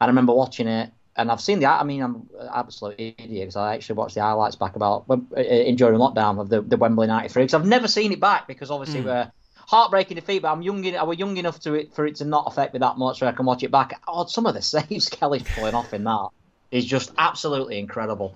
And 0.00 0.06
I 0.06 0.06
remember 0.06 0.32
watching 0.32 0.68
it 0.68 0.90
and 1.20 1.30
I've 1.30 1.40
seen 1.40 1.60
the. 1.60 1.66
I 1.66 1.84
mean, 1.84 2.02
I'm 2.02 2.28
absolute 2.52 2.96
idiot 2.98 3.28
because 3.28 3.56
I 3.56 3.74
actually 3.74 3.96
watched 3.96 4.14
the 4.14 4.22
highlights 4.22 4.56
back 4.56 4.76
about 4.76 5.04
uh, 5.10 5.40
in 5.40 5.76
during 5.76 5.98
lockdown 5.98 6.40
of 6.40 6.48
the, 6.48 6.62
the 6.62 6.76
Wembley 6.76 7.06
'93 7.06 7.42
because 7.42 7.54
I've 7.54 7.66
never 7.66 7.88
seen 7.88 8.12
it 8.12 8.20
back 8.20 8.46
because 8.46 8.70
obviously 8.70 9.02
mm. 9.02 9.06
we're 9.06 9.32
heartbreaking 9.54 10.16
defeat. 10.16 10.42
But 10.42 10.52
I'm 10.52 10.62
young. 10.62 10.84
I 10.96 11.02
was 11.02 11.18
young 11.18 11.36
enough 11.36 11.60
to 11.60 11.74
it 11.74 11.94
for 11.94 12.06
it 12.06 12.16
to 12.16 12.24
not 12.24 12.44
affect 12.46 12.72
me 12.72 12.80
that 12.80 12.96
much, 12.98 13.18
so 13.18 13.26
I 13.26 13.32
can 13.32 13.46
watch 13.46 13.62
it 13.62 13.70
back. 13.70 14.00
Oh, 14.08 14.26
some 14.26 14.46
of 14.46 14.54
the 14.54 14.62
saves 14.62 15.08
Kelly's 15.08 15.44
pulling 15.54 15.74
off 15.74 15.92
in 15.92 16.04
that 16.04 16.28
is 16.70 16.84
just 16.84 17.12
absolutely 17.18 17.78
incredible. 17.78 18.34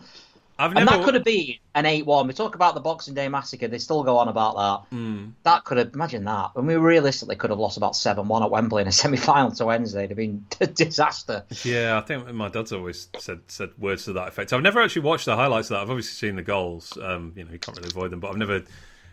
I've 0.58 0.76
and 0.76 0.86
that 0.86 1.02
could 1.04 1.14
have 1.14 1.24
been 1.24 1.54
an 1.74 1.84
eight-one. 1.84 2.28
We 2.28 2.32
talk 2.32 2.54
about 2.54 2.74
the 2.74 2.80
Boxing 2.80 3.14
Day 3.14 3.28
massacre; 3.28 3.66
they 3.66 3.78
still 3.78 4.04
go 4.04 4.18
on 4.18 4.28
about 4.28 4.56
that. 4.56 4.96
Mm. 4.96 5.32
That 5.42 5.64
could 5.64 5.78
have 5.78 5.92
imagine 5.94 6.24
that. 6.24 6.54
When 6.54 6.66
we 6.66 6.76
realistically 6.76 7.34
could 7.34 7.50
have 7.50 7.58
lost 7.58 7.76
about 7.76 7.96
seven-one 7.96 8.42
at 8.42 8.50
Wembley 8.50 8.82
in 8.82 8.88
a 8.88 8.92
semi-final 8.92 9.50
to 9.52 9.66
Wednesday. 9.66 10.04
It'd 10.04 10.10
have 10.10 10.16
been 10.16 10.46
a 10.60 10.66
disaster. 10.66 11.44
Yeah, 11.64 11.98
I 11.98 12.02
think 12.02 12.32
my 12.32 12.48
dad's 12.48 12.72
always 12.72 13.08
said 13.18 13.40
said 13.48 13.70
words 13.78 14.04
to 14.04 14.12
that 14.12 14.28
effect. 14.28 14.52
I've 14.52 14.62
never 14.62 14.80
actually 14.80 15.02
watched 15.02 15.26
the 15.26 15.36
highlights 15.36 15.70
of 15.70 15.76
that. 15.76 15.82
I've 15.82 15.90
obviously 15.90 16.28
seen 16.28 16.36
the 16.36 16.42
goals. 16.42 16.96
Um, 17.02 17.32
you 17.34 17.44
know, 17.44 17.50
you 17.50 17.58
can't 17.58 17.76
really 17.76 17.90
avoid 17.90 18.12
them, 18.12 18.20
but 18.20 18.30
I've 18.30 18.38
never. 18.38 18.62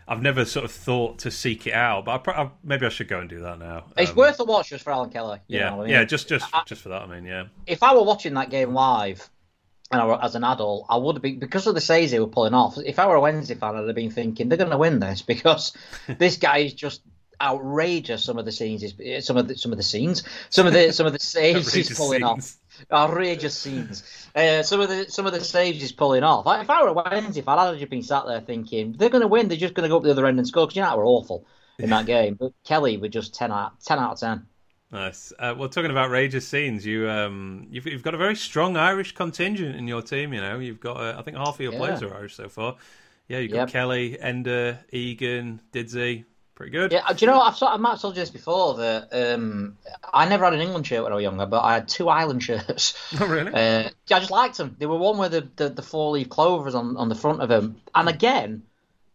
I've 0.07 0.21
never 0.21 0.43
sort 0.43 0.65
of 0.65 0.71
thought 0.71 1.19
to 1.19 1.31
seek 1.31 1.67
it 1.67 1.73
out, 1.73 2.03
but 2.03 2.27
I, 2.27 2.41
I, 2.41 2.49
maybe 2.65 2.85
I 2.85 2.89
should 2.89 3.07
go 3.07 3.19
and 3.19 3.29
do 3.29 3.41
that 3.41 3.59
now. 3.59 3.85
It's 3.95 4.09
um, 4.09 4.17
worth 4.17 4.39
a 4.41 4.43
watch 4.43 4.69
just 4.69 4.83
for 4.83 4.91
Alan 4.91 5.09
Kelly. 5.09 5.39
yeah, 5.47 5.69
know, 5.69 5.85
yeah, 5.85 6.03
just 6.03 6.27
just 6.27 6.53
I, 6.53 6.63
just 6.65 6.81
for 6.81 6.89
that. 6.89 7.03
I 7.03 7.07
mean, 7.07 7.23
yeah. 7.23 7.45
If 7.65 7.81
I 7.81 7.93
were 7.93 8.03
watching 8.03 8.33
that 8.33 8.49
game 8.49 8.73
live, 8.73 9.29
and 9.91 10.01
I, 10.01 10.25
as 10.25 10.35
an 10.35 10.43
adult, 10.43 10.85
I 10.89 10.97
would 10.97 11.15
have 11.15 11.21
been 11.21 11.39
because 11.39 11.67
of 11.67 11.75
the 11.75 11.81
saves 11.81 12.11
they 12.11 12.19
were 12.19 12.27
pulling 12.27 12.53
off. 12.53 12.77
If 12.77 12.99
I 12.99 13.07
were 13.07 13.15
a 13.15 13.21
Wednesday 13.21 13.55
fan, 13.55 13.75
I'd 13.75 13.87
have 13.87 13.95
been 13.95 14.11
thinking 14.11 14.49
they're 14.49 14.57
going 14.57 14.71
to 14.71 14.77
win 14.77 14.99
this 14.99 15.21
because 15.33 15.73
this 16.07 16.37
guy 16.37 16.59
is 16.59 16.73
just 16.73 17.01
outrageous. 17.41 18.23
Some 18.23 18.37
of 18.37 18.45
the 18.45 18.51
scenes, 18.51 18.83
is 18.83 19.25
some 19.25 19.37
of 19.37 19.47
the 19.47 19.57
some 19.57 19.71
of 19.71 19.77
the 19.77 19.83
scenes, 19.83 20.23
some 20.49 20.67
of 20.67 20.73
the 20.73 20.91
some 20.91 21.07
of 21.07 21.13
the 21.13 21.19
saves 21.19 21.73
he's 21.73 21.95
pulling 21.95 22.21
scenes. 22.21 22.23
off. 22.23 22.57
Outrageous 22.91 23.57
scenes. 23.57 24.03
Uh, 24.33 24.63
some 24.63 24.79
of 24.79 24.89
the 24.89 25.09
some 25.09 25.25
of 25.27 25.33
the 25.33 25.43
saves 25.43 25.81
he's 25.81 25.91
pulling 25.91 26.23
off. 26.23 26.45
If 26.61 26.69
I 26.69 26.81
were 26.83 26.89
a 26.89 26.93
Wednesday 26.93 27.41
fan, 27.41 27.59
I'd 27.59 27.79
have 27.79 27.89
been 27.89 28.03
sat 28.03 28.25
there 28.25 28.41
thinking 28.41 28.93
they're 28.93 29.09
going 29.09 29.21
to 29.21 29.27
win. 29.27 29.49
They're 29.49 29.57
just 29.57 29.73
going 29.73 29.83
to 29.83 29.89
go 29.89 29.97
up 29.97 30.03
the 30.03 30.11
other 30.11 30.25
end 30.25 30.39
and 30.39 30.47
score 30.47 30.65
because 30.65 30.77
you 30.77 30.81
know 30.83 30.95
we're 30.97 31.05
awful 31.05 31.45
in 31.77 31.89
that 31.89 32.05
game. 32.07 32.35
But 32.35 32.53
Kelly 32.63 32.97
were 32.97 33.09
just 33.09 33.35
ten 33.35 33.51
out 33.51 33.81
ten 33.81 33.99
out 33.99 34.13
of 34.13 34.19
ten. 34.19 34.47
Nice. 34.91 35.31
Uh, 35.39 35.55
well, 35.57 35.69
talking 35.69 35.89
about 35.89 36.05
outrageous 36.05 36.45
scenes, 36.47 36.85
you 36.85 37.09
um, 37.09 37.67
you've, 37.69 37.87
you've 37.87 38.03
got 38.03 38.13
a 38.13 38.17
very 38.17 38.35
strong 38.35 38.75
Irish 38.75 39.13
contingent 39.13 39.75
in 39.77 39.87
your 39.87 40.01
team. 40.01 40.33
You 40.33 40.41
know, 40.41 40.59
you've 40.59 40.81
got 40.81 40.97
uh, 40.97 41.15
I 41.17 41.21
think 41.21 41.37
half 41.37 41.55
of 41.55 41.61
your 41.61 41.71
yeah. 41.73 41.79
players 41.79 42.03
are 42.03 42.13
Irish 42.13 42.35
so 42.35 42.49
far. 42.49 42.75
Yeah, 43.29 43.39
you've 43.39 43.51
got 43.51 43.57
yep. 43.59 43.69
Kelly, 43.69 44.17
Enda, 44.21 44.79
Egan, 44.91 45.61
Didsey. 45.71 46.25
Pretty 46.55 46.71
good. 46.71 46.91
Yeah, 46.91 47.07
do 47.07 47.25
you 47.25 47.31
know 47.31 47.39
I've 47.39 47.55
sort 47.55 47.71
I 47.71 47.77
might 47.77 47.91
have 47.91 48.01
told 48.01 48.15
you 48.15 48.21
this 48.21 48.29
before 48.29 48.75
that 48.75 49.07
um, 49.13 49.77
I 50.13 50.27
never 50.27 50.43
had 50.43 50.53
an 50.53 50.59
England 50.59 50.85
shirt 50.85 51.01
when 51.03 51.13
I 51.13 51.15
was 51.15 51.23
younger, 51.23 51.45
but 51.45 51.61
I 51.61 51.75
had 51.75 51.87
two 51.87 52.09
Ireland 52.09 52.43
shirts. 52.47 52.93
Oh 53.19 53.25
really? 53.25 53.51
Uh, 53.53 53.89
I 54.11 54.19
just 54.19 54.29
liked 54.29 54.57
them. 54.57 54.75
They 54.77 54.85
were 54.85 54.97
one 54.97 55.17
with 55.17 55.31
the, 55.31 55.47
the, 55.55 55.69
the 55.69 55.81
four 55.81 56.11
leaf 56.11 56.29
clovers 56.29 56.75
on, 56.75 56.97
on 56.97 57.07
the 57.07 57.15
front 57.15 57.41
of 57.41 57.47
them, 57.47 57.77
and 57.95 58.09
again, 58.09 58.63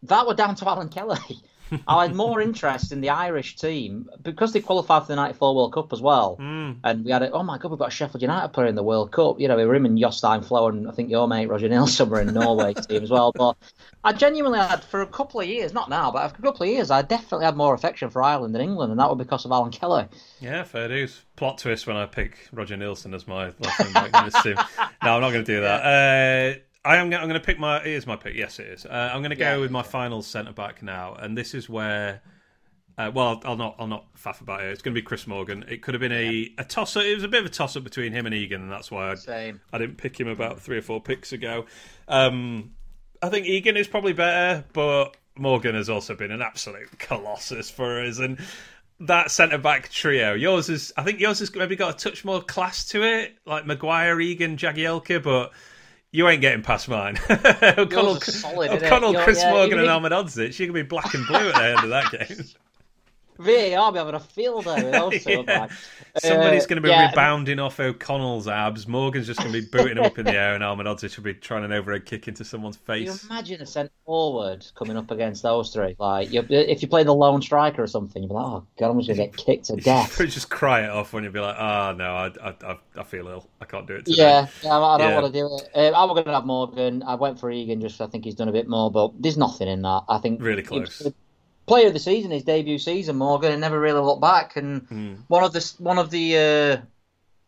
that 0.03 0.25
were 0.25 0.33
down 0.33 0.55
to 0.55 0.67
Alan 0.67 0.89
Kelly. 0.89 1.19
I 1.87 2.03
had 2.03 2.15
more 2.15 2.41
interest 2.41 2.91
in 2.91 3.01
the 3.01 3.09
Irish 3.09 3.55
team 3.55 4.09
because 4.21 4.53
they 4.53 4.61
qualified 4.61 5.03
for 5.03 5.07
the 5.07 5.15
'94 5.15 5.55
World 5.55 5.73
Cup 5.73 5.93
as 5.93 6.01
well. 6.01 6.37
Mm. 6.39 6.77
And 6.83 7.05
we 7.05 7.11
had 7.11 7.21
it. 7.21 7.31
Oh 7.33 7.43
my 7.43 7.57
God, 7.57 7.71
we've 7.71 7.79
got 7.79 7.89
a 7.89 7.91
Sheffield 7.91 8.21
United 8.21 8.49
player 8.49 8.67
in 8.67 8.75
the 8.75 8.83
World 8.83 9.11
Cup. 9.11 9.39
You 9.39 9.47
know, 9.47 9.57
we 9.57 9.65
were 9.65 9.75
him 9.75 9.85
and 9.85 9.97
Jostein 9.97 10.45
Flo, 10.45 10.67
and 10.67 10.87
I 10.87 10.91
think 10.91 11.09
your 11.09 11.27
mate 11.27 11.47
Roger 11.47 11.69
Nilsen 11.69 12.09
were 12.09 12.21
in 12.21 12.33
Norway 12.33 12.73
team 12.73 13.03
as 13.03 13.09
well. 13.09 13.31
But 13.33 13.57
I 14.03 14.13
genuinely 14.13 14.59
had 14.59 14.83
for 14.83 15.01
a 15.01 15.07
couple 15.07 15.39
of 15.39 15.47
years, 15.47 15.73
not 15.73 15.89
now, 15.89 16.11
but 16.11 16.29
for 16.29 16.39
a 16.39 16.41
couple 16.41 16.63
of 16.63 16.69
years, 16.69 16.91
I 16.91 17.01
definitely 17.01 17.45
had 17.45 17.57
more 17.57 17.73
affection 17.73 18.09
for 18.09 18.21
Ireland 18.21 18.55
than 18.55 18.61
England, 18.61 18.91
and 18.91 18.99
that 18.99 19.09
was 19.09 19.17
because 19.17 19.45
of 19.45 19.51
Alan 19.51 19.71
Kelly. 19.71 20.05
Yeah, 20.39 20.63
fair 20.63 20.87
dues. 20.87 21.21
Plot 21.35 21.57
twist 21.57 21.87
when 21.87 21.97
I 21.97 22.05
pick 22.05 22.47
Roger 22.51 22.77
Nilsen 22.77 23.13
as 23.13 23.27
my 23.27 23.53
last 23.59 24.45
name. 24.45 24.55
no, 25.03 25.15
I'm 25.15 25.21
not 25.21 25.31
going 25.31 25.43
to 25.45 25.55
do 25.55 25.61
that. 25.61 26.57
Uh, 26.57 26.59
I 26.87 26.95
am. 26.97 27.13
I'm 27.13 27.27
going 27.27 27.33
to 27.33 27.41
pick 27.41 27.59
my. 27.59 27.81
It 27.81 27.87
is 27.87 28.07
my 28.07 28.15
pick. 28.15 28.35
Yes, 28.35 28.59
it 28.59 28.67
is. 28.67 28.85
Uh, 28.85 29.11
I'm 29.13 29.19
going 29.19 29.31
to 29.31 29.35
go 29.35 29.55
yeah, 29.55 29.57
with 29.57 29.71
my 29.71 29.83
final 29.83 30.21
centre 30.21 30.53
back 30.53 30.81
now, 30.81 31.15
and 31.15 31.37
this 31.37 31.53
is 31.53 31.67
where. 31.67 32.21
Uh, 32.97 33.11
well, 33.13 33.41
I'll, 33.43 33.57
not. 33.57 33.75
I'll 33.77 33.87
not 33.87 34.05
faff 34.15 34.39
about 34.39 34.63
it. 34.63 34.71
It's 34.71 34.81
going 34.81 34.95
to 34.95 34.99
be 34.99 35.05
Chris 35.05 35.27
Morgan. 35.27 35.65
It 35.67 35.83
could 35.83 35.93
have 35.93 36.01
been 36.01 36.13
a, 36.13 36.31
yeah. 36.31 36.49
a 36.59 36.63
toss 36.63 36.95
up. 36.95 37.03
It 37.03 37.13
was 37.13 37.25
a 37.25 37.27
bit 37.27 37.41
of 37.41 37.45
a 37.45 37.49
toss 37.49 37.75
up 37.75 37.83
between 37.83 38.13
him 38.13 38.25
and 38.25 38.33
Egan, 38.33 38.61
and 38.61 38.71
that's 38.71 38.89
why 38.89 39.11
I, 39.11 39.15
Same. 39.15 39.59
I 39.71 39.77
didn't 39.77 39.97
pick 39.97 40.17
him 40.17 40.29
about 40.29 40.61
three 40.61 40.77
or 40.77 40.81
four 40.81 41.01
picks 41.01 41.33
ago. 41.33 41.65
Um, 42.07 42.71
I 43.21 43.29
think 43.29 43.47
Egan 43.47 43.75
is 43.75 43.87
probably 43.87 44.13
better, 44.13 44.63
but 44.71 45.17
Morgan 45.35 45.75
has 45.75 45.89
also 45.89 46.15
been 46.15 46.31
an 46.31 46.41
absolute 46.41 46.97
colossus 46.97 47.69
for 47.69 48.01
us, 48.01 48.17
and 48.17 48.39
that 49.01 49.29
centre 49.29 49.57
back 49.57 49.89
trio. 49.89 50.33
Yours 50.33 50.69
is, 50.69 50.93
I 50.95 51.03
think 51.03 51.19
yours 51.19 51.39
has 51.39 51.53
maybe 51.53 51.75
got 51.75 51.95
a 51.95 52.09
touch 52.09 52.23
more 52.23 52.41
class 52.41 52.87
to 52.89 53.03
it, 53.03 53.35
like 53.45 53.65
Maguire, 53.65 54.19
Egan, 54.21 54.57
Jagielka, 54.57 55.21
but 55.21 55.51
you 56.11 56.27
ain't 56.27 56.41
getting 56.41 56.63
past 56.63 56.87
mine. 56.87 57.17
O'Connell, 57.29 58.19
solid, 58.21 58.71
O'Connell 58.71 59.13
Chris 59.23 59.39
yeah, 59.41 59.51
Morgan, 59.51 59.79
and 59.79 59.87
Ahmedhodzic. 59.87 60.57
You 60.59 60.65
can 60.67 60.73
be 60.73 60.83
black 60.83 61.13
and 61.13 61.25
blue 61.27 61.49
at 61.49 61.55
the 61.55 61.63
end 61.63 61.79
of 61.79 61.89
that 61.89 62.11
game. 62.27 62.45
VAR 63.39 63.91
be 63.91 63.97
having 63.97 64.15
a 64.15 64.19
field 64.19 64.65
day 64.65 64.83
with 64.83 64.91
those 65.25 65.25
Yeah. 65.25 65.59
like. 65.59 65.71
Somebody's 66.19 66.63
Uh, 66.63 66.67
going 66.67 66.75
to 66.77 66.81
be 66.81 66.89
yeah, 66.89 67.09
rebounding 67.09 67.59
off 67.59 67.79
O'Connell's 67.79 68.47
abs. 68.47 68.87
Morgan's 68.87 69.27
just 69.27 69.39
going 69.39 69.51
to 69.53 69.61
be 69.61 69.67
booting 69.67 69.97
him 69.97 70.03
up 70.03 70.17
in 70.17 70.25
the 70.25 70.33
air, 70.33 70.55
and 70.55 70.63
Ahmedhodzic 70.63 71.15
will 71.15 71.23
be 71.23 71.33
trying 71.35 71.63
an 71.63 71.71
overhead 71.71 72.05
kick 72.05 72.27
into 72.27 72.43
someone's 72.43 72.77
face. 72.77 73.07
Can 73.21 73.29
you 73.29 73.35
imagine 73.35 73.61
a 73.61 73.65
centre 73.65 73.91
forward 74.05 74.65
coming 74.75 74.97
up 74.97 75.11
against 75.11 75.43
those 75.43 75.71
three? 75.71 75.95
Like, 75.99 76.29
if 76.31 76.81
you 76.81 76.87
play 76.87 77.03
the 77.03 77.13
lone 77.13 77.41
striker 77.41 77.83
or 77.83 77.87
something, 77.87 78.23
you'd 78.23 78.29
be 78.29 78.33
like, 78.35 78.45
oh, 78.45 78.65
God, 78.79 78.89
I'm 78.89 78.99
just 78.99 79.07
going 79.15 79.17
to 79.31 79.37
get 79.37 79.37
kicked 79.45 79.65
to 79.65 79.75
death. 79.75 80.17
Just 80.17 80.49
cry 80.49 80.83
it 80.83 80.89
off 80.89 81.13
when 81.13 81.23
you'd 81.23 81.33
be 81.33 81.39
like, 81.39 81.55
"Ah, 81.57 81.93
no, 81.97 82.15
I, 82.15 82.31
I, 82.49 82.77
I, 82.97 83.03
feel 83.03 83.27
ill. 83.27 83.47
I 83.61 83.65
can't 83.65 83.85
do 83.87 83.95
it 83.95 84.05
today." 84.05 84.17
Yeah, 84.23 84.47
yeah, 84.63 84.79
I 84.79 84.97
don't 84.97 85.09
Yeah. 85.09 85.21
want 85.21 85.33
to 85.33 85.39
do 85.39 85.45
it. 85.45 85.69
Um, 85.77 85.95
I 85.95 86.03
was 86.05 86.13
going 86.15 86.25
to 86.25 86.33
have 86.33 86.45
Morgan. 86.45 87.03
I 87.03 87.15
went 87.15 87.39
for 87.39 87.49
Egan 87.51 87.79
just. 87.81 88.01
I 88.01 88.07
think 88.07 88.25
he's 88.25 88.35
done 88.35 88.49
a 88.49 88.51
bit 88.51 88.67
more, 88.67 88.91
but 88.91 89.11
there's 89.21 89.37
nothing 89.37 89.67
in 89.67 89.81
that. 89.83 90.03
I 90.09 90.17
think 90.17 90.41
Really 90.41 90.63
close. 90.63 91.07
Player 91.67 91.87
of 91.87 91.93
the 91.93 91.99
season, 91.99 92.31
his 92.31 92.43
debut 92.43 92.79
season, 92.79 93.17
Morgan, 93.17 93.51
and 93.51 93.61
never 93.61 93.79
really 93.79 94.01
looked 94.01 94.21
back. 94.21 94.55
And 94.55 94.81
Hmm. 94.87 95.13
one 95.27 95.43
of 95.43 95.53
the 95.53 95.73
one 95.77 95.99
of 95.99 96.09
the 96.09 96.35
uh, 96.35 96.81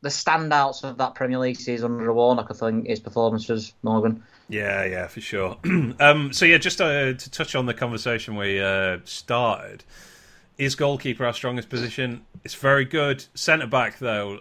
the 0.01 0.09
standouts 0.09 0.83
of 0.83 0.97
that 0.97 1.15
Premier 1.15 1.39
League 1.39 1.59
season 1.59 1.97
under 1.99 2.13
Warnock, 2.13 2.47
I 2.49 2.53
think, 2.53 2.87
his 2.87 2.99
performance 2.99 3.49
was 3.49 3.73
Morgan. 3.83 4.23
Yeah, 4.47 4.83
yeah, 4.85 5.07
for 5.07 5.21
sure. 5.21 5.57
um, 5.99 6.31
so 6.33 6.45
yeah, 6.45 6.57
just 6.57 6.79
uh, 6.79 7.13
to 7.13 7.31
touch 7.31 7.55
on 7.55 7.65
the 7.65 7.73
conversation 7.73 8.35
we 8.35 8.61
uh, 8.61 8.99
started, 9.05 9.83
is 10.57 10.75
goalkeeper 10.75 11.25
our 11.25 11.33
strongest 11.33 11.69
position? 11.69 12.25
It's 12.43 12.55
very 12.55 12.85
good. 12.85 13.25
Centre 13.33 13.67
back 13.67 13.99
though, 13.99 14.39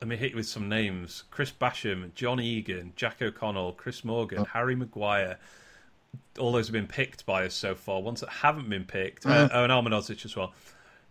let 0.00 0.08
me 0.08 0.16
hit 0.16 0.30
you 0.30 0.36
with 0.36 0.46
some 0.48 0.68
names: 0.68 1.24
Chris 1.30 1.52
Basham, 1.52 2.14
John 2.14 2.40
Egan, 2.40 2.92
Jack 2.96 3.22
O'Connell, 3.22 3.72
Chris 3.72 4.04
Morgan, 4.04 4.44
Harry 4.52 4.74
Maguire. 4.74 5.38
All 6.38 6.52
those 6.52 6.66
have 6.68 6.72
been 6.72 6.86
picked 6.86 7.26
by 7.26 7.44
us 7.46 7.54
so 7.54 7.74
far. 7.74 8.00
Ones 8.02 8.20
that 8.20 8.28
haven't 8.30 8.68
been 8.68 8.84
picked, 8.84 9.26
uh, 9.26 9.48
oh, 9.52 9.64
and 9.64 9.72
Ahmedhodzic 9.72 10.24
as 10.24 10.36
well. 10.36 10.52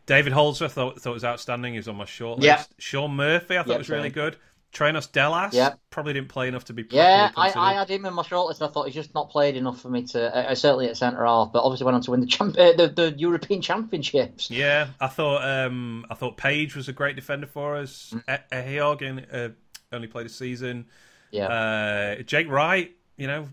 David 0.06 0.34
Holdsworth 0.34 0.74
thought, 0.74 1.00
thought 1.02 1.14
was 1.14 1.24
outstanding. 1.24 1.74
He 1.74 1.80
was 1.80 1.88
on 1.88 1.96
my 1.96 2.06
short 2.06 2.40
list. 2.40 2.74
Sean 2.78 3.16
Murphy, 3.16 3.58
I 3.58 3.64
thought 3.64 3.72
Yeah, 3.72 3.78
was 3.78 3.90
really 3.90 4.10
good. 4.10 4.36
Traianos 4.74 5.10
Dellas 5.12 5.54
Yeah. 5.54 5.74
probably 5.92 6.14
didn't 6.14 6.30
play 6.30 6.48
enough 6.48 6.66
to 6.66 6.74
be. 6.74 6.84
Yeah, 6.90 7.32
I. 7.38 7.54
I 7.56 7.74
had 7.74 7.90
him 7.90 8.06
in 8.06 8.14
my 8.16 8.24
shortlist. 8.24 8.60
and 8.60 8.70
I 8.70 8.74
thought 8.74 8.86
he's 8.88 8.96
just 8.96 9.14
not 9.14 9.30
played 9.30 9.56
enough 9.56 9.80
for 9.80 9.90
me 9.90 10.04
to. 10.08 10.36
Uh, 10.36 10.56
certainly 10.56 10.88
at 10.88 10.98
centre 10.98 11.24
half, 11.24 11.54
but 11.54 11.62
obviously 11.62 11.86
went 11.86 11.96
on 11.96 12.02
to 12.02 12.12
win 12.12 12.22
the 12.22 12.26
champ, 12.26 12.58
uh, 12.58 12.74
the, 12.74 12.88
the 12.88 13.14
European 13.16 13.62
Championships. 13.62 14.50
Yeah, 14.50 14.88
I 15.00 15.08
thought 15.08 15.44
um, 15.48 16.08
I 16.10 16.16
thought 16.16 16.38
Page 16.38 16.76
was 16.76 16.90
a 16.90 16.94
great 16.94 17.16
defender 17.16 17.46
for 17.46 17.76
us. 17.78 18.14
Mm. 18.28 19.22
E- 19.22 19.30
uh, 19.32 19.50
only 19.96 20.08
played 20.08 20.26
a 20.26 20.30
season. 20.30 20.88
Yeah. 21.30 21.48
Uh, 21.48 22.24
Jake 22.24 22.50
Wright, 22.50 22.92
you 23.16 23.28
know, 23.28 23.48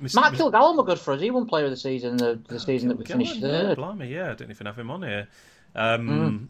Mr. 0.00 0.22
Kilgallon 0.34 0.76
were 0.76 0.84
good 0.84 0.98
for 0.98 1.12
us. 1.14 1.20
He 1.20 1.30
won 1.30 1.46
Player 1.46 1.64
of 1.66 1.70
the 1.70 1.76
Season 1.76 2.16
the, 2.16 2.40
the 2.48 2.58
season 2.58 2.88
that 2.88 2.98
we 2.98 3.04
finished 3.04 3.36
yeah, 3.36 3.48
third. 3.48 3.78
blimey, 3.78 4.08
yeah, 4.08 4.30
I 4.30 4.34
didn't 4.34 4.50
even 4.52 4.66
have 4.66 4.78
him 4.78 4.90
on 4.90 5.02
here. 5.02 5.28
Um, 5.74 6.08
Mm. 6.08 6.48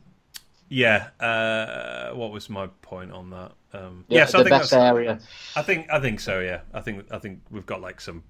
Yeah, 0.72 1.08
uh, 1.18 2.14
what 2.14 2.30
was 2.30 2.48
my 2.48 2.68
point 2.82 3.10
on 3.10 3.30
that? 3.30 3.52
Um, 3.72 4.04
Yeah, 4.08 4.18
yes, 4.20 4.34
I 4.34 4.38
the 4.38 4.44
think 4.44 4.50
best 4.60 4.70
that's, 4.70 4.84
area. 4.84 5.18
I 5.56 5.62
think 5.62 5.90
I 5.90 5.98
think 5.98 6.20
so. 6.20 6.38
Yeah, 6.38 6.60
I 6.72 6.80
think 6.80 7.06
I 7.10 7.18
think 7.18 7.40
we've 7.50 7.66
got 7.66 7.80
like 7.80 8.00
some 8.00 8.22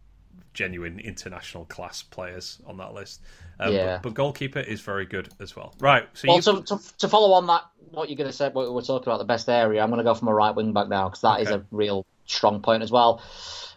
genuine 0.54 0.98
international 1.00 1.66
class 1.66 2.02
players 2.02 2.58
on 2.66 2.78
that 2.78 2.94
list. 2.94 3.20
Um, 3.60 3.74
Yeah. 3.74 3.96
but, 3.96 4.02
but 4.04 4.14
goalkeeper 4.14 4.60
is 4.60 4.80
very 4.80 5.04
good 5.04 5.28
as 5.38 5.54
well. 5.54 5.74
Right, 5.80 6.08
so 6.14 6.28
Well, 6.28 6.36
you 6.38 6.42
to, 6.42 6.62
to, 6.62 6.78
to 6.98 7.08
follow 7.08 7.32
on 7.34 7.46
that, 7.48 7.62
what 7.90 8.08
you're 8.08 8.16
going 8.16 8.30
to 8.30 8.36
say, 8.36 8.48
what 8.48 8.72
we're 8.72 8.80
talking 8.80 9.06
about, 9.08 9.18
the 9.18 9.24
best 9.26 9.48
area, 9.48 9.82
I'm 9.82 9.90
going 9.90 9.98
to 9.98 10.04
go 10.04 10.14
for 10.14 10.24
my 10.24 10.32
right 10.32 10.54
wing 10.54 10.72
back 10.72 10.88
now 10.88 11.08
because 11.08 11.20
that 11.20 11.40
is 11.42 11.48
Okay. 11.48 11.56
a 11.62 11.66
real 11.70 12.06
strong 12.26 12.62
point 12.62 12.82
as 12.82 12.90
well. 12.90 13.22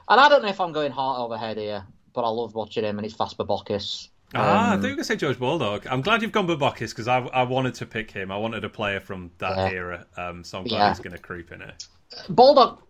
And 0.10 0.20
I 0.20 0.30
don't 0.30 0.42
know 0.44 0.50
if 0.50 0.60
I'm 0.60 0.72
going 0.74 0.92
heart 0.92 1.20
over 1.20 1.38
head 1.38 1.58
here, 1.58 1.86
but 2.14 2.24
I 2.24 2.30
love 2.30 2.54
watching 2.56 2.84
him, 2.84 2.98
and 3.00 3.06
it's 3.06 3.16
Vas 3.16 3.34
Borbokis. 3.34 4.10
Ah, 4.36 4.72
I 4.72 4.74
Um, 4.74 4.82
thought 4.82 4.88
you 4.88 4.90
were 4.92 4.96
going 4.96 4.98
to 4.98 5.04
say 5.04 5.16
George 5.16 5.40
Baldock. 5.40 5.90
I'm 5.92 6.02
glad 6.02 6.22
you've 6.22 6.32
gone 6.32 6.48
Borbokis 6.48 6.90
because 6.90 7.08
I, 7.08 7.20
I 7.20 7.44
wanted 7.44 7.76
to 7.76 7.86
pick 7.86 8.12
him. 8.12 8.32
I 8.32 8.38
wanted 8.38 8.64
a 8.66 8.70
player 8.70 9.00
from 9.00 9.32
that 9.38 9.56
Yeah. 9.58 9.70
era, 9.70 10.06
um, 10.18 10.44
so 10.44 10.58
I'm 10.60 10.64
glad 10.66 10.78
Yeah. 10.80 10.90
he's 10.90 11.00
going 11.00 11.16
to 11.16 11.22
creep 11.22 11.52
in 11.52 11.62
it. 11.62 11.88
Baldock, 12.30 12.82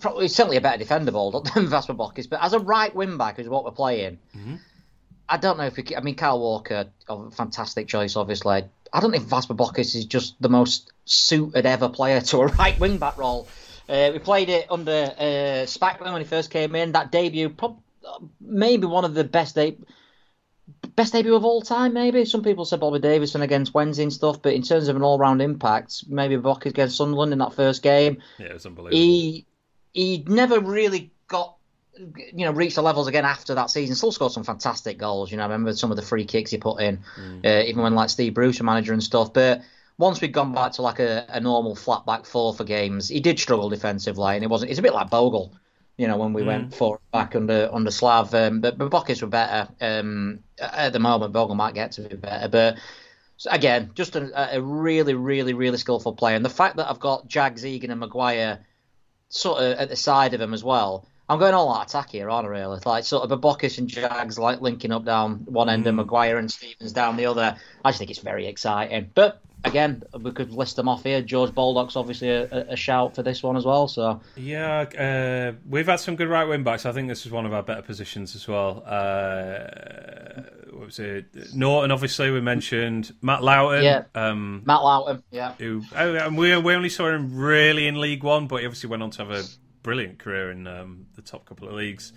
probably 0.00 0.24
he's 0.24 0.34
certainly 0.34 0.56
a 0.56 0.60
better 0.60 0.78
defender, 0.78 1.12
Baldock, 1.12 1.44
than 1.54 1.66
Vas 1.68 1.86
Borbokis, 1.86 2.28
but 2.28 2.42
as 2.42 2.52
a 2.52 2.58
right 2.58 2.94
wing 2.94 3.16
back, 3.16 3.38
is 3.38 3.48
what 3.48 3.64
we're 3.64 3.70
playing. 3.70 4.18
Mhm. 4.36 4.60
I 5.28 5.38
don't 5.38 5.58
know 5.58 5.64
if 5.64 5.76
we. 5.76 5.84
c- 5.84 5.96
I 5.96 6.00
mean, 6.00 6.14
Kyle 6.14 6.38
Walker, 6.38 6.86
a 7.08 7.30
fantastic 7.32 7.88
choice, 7.88 8.14
obviously. 8.14 8.64
I 8.92 9.00
don't 9.00 9.10
know 9.10 9.16
if 9.16 9.24
Vas 9.24 9.46
Borbokis 9.46 9.96
is 9.96 10.04
just 10.04 10.40
the 10.40 10.48
most 10.48 10.92
suited 11.04 11.66
ever 11.66 11.88
player 11.88 12.20
to 12.30 12.38
a 12.42 12.46
right 12.46 12.78
wing 12.78 12.98
back 12.98 13.16
role. 13.16 13.48
Uh, 13.88 14.10
we 14.12 14.18
played 14.18 14.48
it 14.48 14.66
under 14.70 15.14
uh, 15.18 15.64
Spackman 15.66 16.12
when 16.12 16.20
he 16.22 16.26
first 16.26 16.50
came 16.50 16.74
in. 16.74 16.92
That 16.92 17.12
debut, 17.12 17.50
prob- 17.50 17.80
maybe 18.40 18.86
one 18.86 19.04
of 19.04 19.14
the 19.14 19.24
best 19.24 19.54
de- 19.54 19.78
best 20.96 21.12
debut 21.12 21.34
of 21.34 21.44
all 21.44 21.62
time. 21.62 21.92
Maybe 21.94 22.24
some 22.24 22.42
people 22.42 22.64
said 22.64 22.80
Bobby 22.80 22.98
Davison 22.98 23.42
against 23.42 23.74
Wednesday 23.74 24.02
and 24.04 24.12
stuff, 24.12 24.42
but 24.42 24.54
in 24.54 24.62
terms 24.62 24.88
of 24.88 24.96
an 24.96 25.02
all 25.02 25.18
round 25.18 25.40
impact, 25.42 26.04
maybe 26.08 26.36
Bockus 26.36 26.66
against 26.66 26.96
Sunderland 26.96 27.32
in 27.32 27.38
that 27.38 27.54
first 27.54 27.82
game 27.82 28.22
Yeah, 28.38 28.46
it 28.46 28.52
was 28.54 28.66
unbelievable. 28.66 28.96
he 28.96 29.46
he 29.92 30.24
never 30.26 30.60
really 30.60 31.12
got 31.28 31.56
you 31.98 32.44
know 32.44 32.52
reached 32.52 32.74
the 32.76 32.82
levels 32.82 33.06
again 33.06 33.24
after 33.24 33.54
that 33.54 33.70
season. 33.70 33.94
Still 33.94 34.12
scored 34.12 34.32
some 34.32 34.44
fantastic 34.44 34.98
goals. 34.98 35.30
You 35.30 35.36
know, 35.36 35.44
I 35.44 35.46
remember 35.46 35.72
some 35.74 35.90
of 35.90 35.96
the 35.96 36.02
free 36.02 36.24
kicks 36.24 36.50
he 36.50 36.58
put 36.58 36.80
in, 36.80 37.00
uh, 37.44 37.62
even 37.66 37.82
when 37.82 37.94
like 37.94 38.10
Steve 38.10 38.34
Bruce 38.34 38.56
was 38.56 38.62
manager 38.62 38.92
and 38.92 39.02
stuff. 39.02 39.32
But 39.32 39.62
once 39.98 40.20
we'd 40.20 40.32
gone 40.32 40.52
back 40.52 40.72
to 40.72 40.82
like 40.82 40.98
a, 40.98 41.24
a 41.28 41.40
normal 41.40 41.74
flat 41.74 42.04
back 42.04 42.26
four 42.26 42.54
for 42.54 42.64
games, 42.64 43.08
he 43.08 43.20
did 43.20 43.38
struggle 43.38 43.70
defensively, 43.70 44.34
and 44.34 44.44
it 44.44 44.50
wasn't. 44.50 44.70
It's 44.70 44.78
a 44.78 44.82
bit 44.82 44.94
like 44.94 45.10
Bogle. 45.10 45.54
You 45.96 46.08
know, 46.08 46.18
when 46.18 46.34
we 46.34 46.42
went 46.42 46.74
four 46.74 47.00
back 47.10 47.34
under 47.34 47.70
under 47.72 47.90
Slav, 47.90 48.34
um, 48.34 48.60
but 48.60 48.76
but 48.76 48.90
Bockus 48.90 49.22
were 49.22 49.28
better 49.28 49.72
um, 49.80 50.40
at 50.58 50.92
the 50.92 50.98
moment. 50.98 51.32
Bogle 51.32 51.54
might 51.54 51.72
get 51.72 51.92
to 51.92 52.02
be 52.02 52.16
better, 52.16 52.48
but 52.48 52.76
again, 53.50 53.92
just 53.94 54.14
a, 54.14 54.56
a 54.56 54.60
really, 54.60 55.14
really, 55.14 55.54
really 55.54 55.78
skillful 55.78 56.14
player. 56.14 56.36
And 56.36 56.44
the 56.44 56.50
fact 56.50 56.76
that 56.76 56.90
I've 56.90 57.00
got 57.00 57.26
Jags, 57.28 57.64
Egan, 57.64 57.90
and 57.90 58.00
Maguire 58.00 58.66
sort 59.30 59.62
of 59.62 59.78
at 59.78 59.88
the 59.88 59.96
side 59.96 60.34
of 60.34 60.40
him 60.40 60.52
as 60.52 60.62
well, 60.62 61.08
I'm 61.30 61.38
going 61.38 61.54
all 61.54 61.74
out 61.74 61.88
attack 61.88 62.10
here, 62.10 62.28
aren't 62.28 62.46
I? 62.46 62.50
Really, 62.50 62.78
like 62.84 63.04
sort 63.04 63.30
of 63.30 63.40
Borbokis 63.40 63.78
and 63.78 63.88
Jags 63.88 64.38
like 64.38 64.60
linking 64.60 64.92
up 64.92 65.06
down 65.06 65.46
one 65.46 65.70
end, 65.70 65.86
and 65.86 65.96
Maguire 65.96 66.36
and 66.36 66.52
Stevens 66.52 66.92
down 66.92 67.16
the 67.16 67.24
other. 67.24 67.56
I 67.82 67.88
just 67.88 67.98
think 67.98 68.10
it's 68.10 68.20
very 68.20 68.46
exciting. 68.46 69.10
But 69.14 69.40
again, 69.66 70.02
we 70.20 70.30
could 70.32 70.52
list 70.52 70.76
them 70.76 70.88
off 70.88 71.02
here. 71.02 71.20
George 71.20 71.54
Baldock's 71.54 71.96
obviously 71.96 72.30
a, 72.30 72.68
a- 72.70 72.76
shout 72.76 73.14
for 73.14 73.22
this 73.22 73.42
one 73.42 73.56
as 73.56 73.64
well. 73.64 73.88
So 73.88 74.20
Yeah, 74.36 74.80
uh, 74.80 75.56
we've 75.68 75.86
had 75.86 76.00
some 76.00 76.16
good 76.16 76.28
right 76.28 76.44
wing 76.44 76.62
backs. 76.62 76.86
I 76.86 76.92
think 76.92 77.08
this 77.08 77.26
is 77.26 77.32
one 77.32 77.46
of 77.46 77.52
our 77.52 77.62
better 77.62 77.82
positions 77.82 78.34
as 78.34 78.46
well. 78.46 78.82
Uh, 78.86 80.42
what 80.72 80.86
was 80.86 80.98
it? 80.98 81.54
Naughton, 81.54 81.90
obviously, 81.90 82.30
we 82.30 82.40
mentioned. 82.40 83.12
Matt 83.22 83.42
Lowton. 83.42 83.82
Yeah. 83.84 84.04
Um, 84.14 84.62
Matt 84.64 84.82
Lowton, 84.82 85.22
yeah. 85.30 85.52
who 85.58 85.82
oh, 85.96 86.14
and 86.14 86.36
we 86.36 86.56
we 86.58 86.74
only 86.74 86.88
saw 86.88 87.08
him 87.08 87.36
really 87.36 87.86
in 87.86 88.00
League 88.00 88.22
One, 88.22 88.46
but 88.46 88.60
he 88.60 88.66
obviously 88.66 88.90
went 88.90 89.02
on 89.02 89.10
to 89.10 89.24
have 89.24 89.30
a 89.30 89.42
brilliant 89.82 90.18
career 90.18 90.50
in 90.50 90.66
um, 90.66 91.06
the 91.14 91.22
top 91.22 91.46
couple 91.46 91.68
of 91.68 91.74
leagues. 91.74 92.12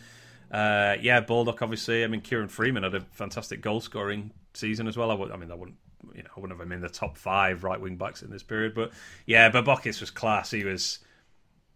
Uh, 0.52 0.96
yeah, 1.02 1.22
Baldock 1.22 1.62
obviously. 1.62 2.04
I 2.04 2.08
mean, 2.08 2.22
Kieran 2.22 2.48
Freeman 2.48 2.84
had 2.84 2.96
a 2.96 3.02
fantastic 3.02 3.62
goal 3.62 3.82
scoring 3.82 4.32
season 4.54 4.88
as 4.88 4.98
well. 4.98 5.12
I, 5.12 5.14
would, 5.14 5.32
I 5.32 5.38
mean, 5.38 5.52
I 5.52 5.56
wouldn't 5.56 5.78
you 6.16 6.24
know 6.24 6.30
I 6.36 6.40
wouldn't 6.40 6.58
have 6.60 6.66
him 6.66 6.72
in 6.72 6.82
the 6.82 6.90
top 6.90 7.18
five 7.18 7.64
right 7.64 7.80
wing 7.80 7.96
backs 7.98 8.22
in 8.22 8.30
this 8.30 8.44
period, 8.44 8.74
but 8.76 8.92
yeah, 9.26 9.50
Borbokis 9.52 10.00
was 10.02 10.12
class. 10.12 10.52
He 10.52 10.64
was. 10.64 11.00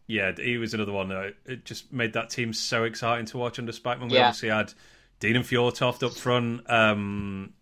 Yeah, 0.06 0.34
he 0.36 0.58
was 0.58 0.74
another 0.74 0.92
one. 0.92 1.08
That 1.10 1.34
it 1.46 1.64
just 1.66 1.94
made 1.94 2.14
that 2.14 2.30
team 2.30 2.52
so 2.52 2.84
exciting 2.84 3.26
to 3.28 3.38
watch 3.38 3.58
under 3.58 3.72
Spackman. 3.72 4.10
We 4.12 4.18
Yeah. 4.18 4.28
obviously 4.28 4.50
had 4.50 4.74
Dean 5.20 5.38
and 5.38 5.46
Fjørtoft 5.46 6.04
up 6.06 6.14
front. 6.14 6.70
Um, 6.70 7.54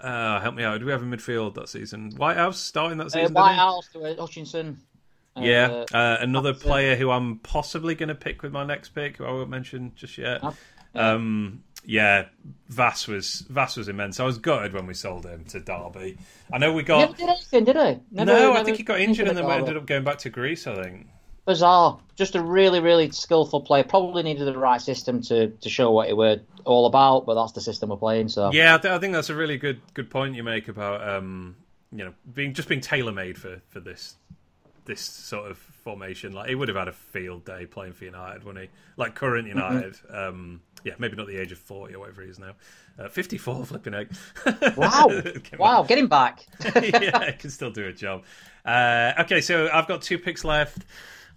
uh, 0.00 0.38
help 0.40 0.54
me 0.54 0.62
out. 0.62 0.74
Did 0.78 0.84
we 0.84 0.92
have 0.92 1.02
a 1.02 1.06
midfield 1.06 1.54
that 1.54 1.68
season? 1.68 2.12
Whitehouse 2.16 2.60
starting 2.60 2.98
that 2.98 3.06
Uh, 3.06 3.10
season. 3.10 3.20
didn't 3.22 3.34
White 3.34 3.52
he? 3.54 3.58
House 3.58 3.88
uh, 3.96 4.14
Hutchinson. 4.16 4.78
Uh, 5.36 5.40
Yeah, 5.40 5.84
uh, 5.92 6.18
another 6.20 6.54
player 6.54 6.94
who 6.94 7.10
I'm 7.10 7.40
possibly 7.40 7.96
going 7.96 8.10
to 8.10 8.14
pick 8.14 8.42
with 8.44 8.52
my 8.52 8.64
next 8.64 8.90
pick, 8.90 9.16
who 9.16 9.24
I 9.24 9.32
won't 9.32 9.50
mention 9.50 9.92
just 9.96 10.16
yet. 10.18 10.40
Um, 10.94 11.64
yeah, 11.88 12.26
Vass 12.68 13.08
was 13.08 13.46
Vass 13.48 13.78
was 13.78 13.88
immense. 13.88 14.20
I 14.20 14.24
was 14.24 14.36
gutted 14.36 14.74
when 14.74 14.86
we 14.86 14.92
sold 14.92 15.24
him 15.24 15.46
to 15.46 15.58
Derby. 15.58 16.18
I 16.52 16.58
know 16.58 16.74
we 16.74 16.82
got 16.82 16.98
Never 16.98 17.12
did 17.14 17.28
anything, 17.30 17.64
did 17.64 17.76
he? 17.76 18.00
Never, 18.12 18.30
no. 18.30 18.52
I 18.52 18.62
think 18.62 18.76
he 18.76 18.82
got 18.82 19.00
injured 19.00 19.26
and 19.26 19.36
then 19.36 19.46
we 19.46 19.52
ended 19.54 19.78
up 19.78 19.86
going 19.86 20.04
back 20.04 20.18
to 20.18 20.30
Greece. 20.30 20.66
I 20.66 20.82
think. 20.82 21.06
bizarre. 21.46 21.98
Just 22.14 22.34
a 22.34 22.42
really, 22.42 22.80
really 22.80 23.10
skillful 23.10 23.62
player. 23.62 23.84
Probably 23.84 24.22
needed 24.22 24.44
the 24.44 24.58
right 24.58 24.82
system 24.82 25.22
to, 25.22 25.48
to 25.48 25.68
show 25.70 25.90
what 25.90 26.10
it 26.10 26.16
were 26.16 26.40
all 26.66 26.84
about, 26.84 27.24
but 27.24 27.36
that's 27.36 27.52
the 27.52 27.62
system 27.62 27.88
we're 27.88 27.96
playing. 27.96 28.28
So 28.28 28.52
Yeah, 28.52 28.74
I, 28.74 28.78
th- 28.78 28.92
I 28.92 28.98
think 28.98 29.14
that's 29.14 29.30
a 29.30 29.34
really 29.34 29.56
good 29.56 29.80
good 29.94 30.10
point 30.10 30.34
you 30.34 30.42
make 30.42 30.68
about 30.68 31.08
um, 31.08 31.56
you 31.90 32.04
know 32.04 32.12
being 32.34 32.52
just 32.52 32.68
being 32.68 32.82
tailor 32.82 33.12
made 33.12 33.38
for 33.38 33.62
for 33.70 33.80
this 33.80 34.16
this 34.88 35.00
sort 35.00 35.48
of 35.48 35.58
formation. 35.58 36.32
Like 36.32 36.48
he 36.48 36.56
would 36.56 36.66
have 36.66 36.76
had 36.76 36.88
a 36.88 36.92
field 36.92 37.44
day 37.44 37.66
playing 37.66 37.92
for 37.92 38.04
United, 38.04 38.42
wouldn't 38.42 38.64
he? 38.64 38.70
Like 38.96 39.14
current 39.14 39.46
mm-hmm. 39.46 39.58
United. 39.58 39.92
Mm-hmm. 39.94 40.16
Um, 40.16 40.60
yeah, 40.82 40.94
maybe 40.98 41.14
not 41.16 41.28
the 41.28 41.36
age 41.36 41.52
of 41.52 41.58
forty 41.58 41.94
or 41.94 42.00
whatever 42.00 42.22
he 42.22 42.30
is 42.30 42.40
now. 42.40 42.54
Uh, 42.98 43.08
Fifty-four, 43.08 43.64
flipping 43.66 43.94
egg. 43.94 44.10
Wow! 44.76 45.10
wow! 45.58 45.82
Get 45.84 45.98
him 45.98 46.08
back. 46.08 46.44
yeah, 46.74 47.26
he 47.26 47.32
can 47.34 47.50
still 47.50 47.70
do 47.70 47.86
a 47.86 47.92
job. 47.92 48.24
Uh, 48.64 49.12
okay, 49.20 49.40
so 49.40 49.68
I've 49.72 49.86
got 49.86 50.02
two 50.02 50.18
picks 50.18 50.44
left. 50.44 50.84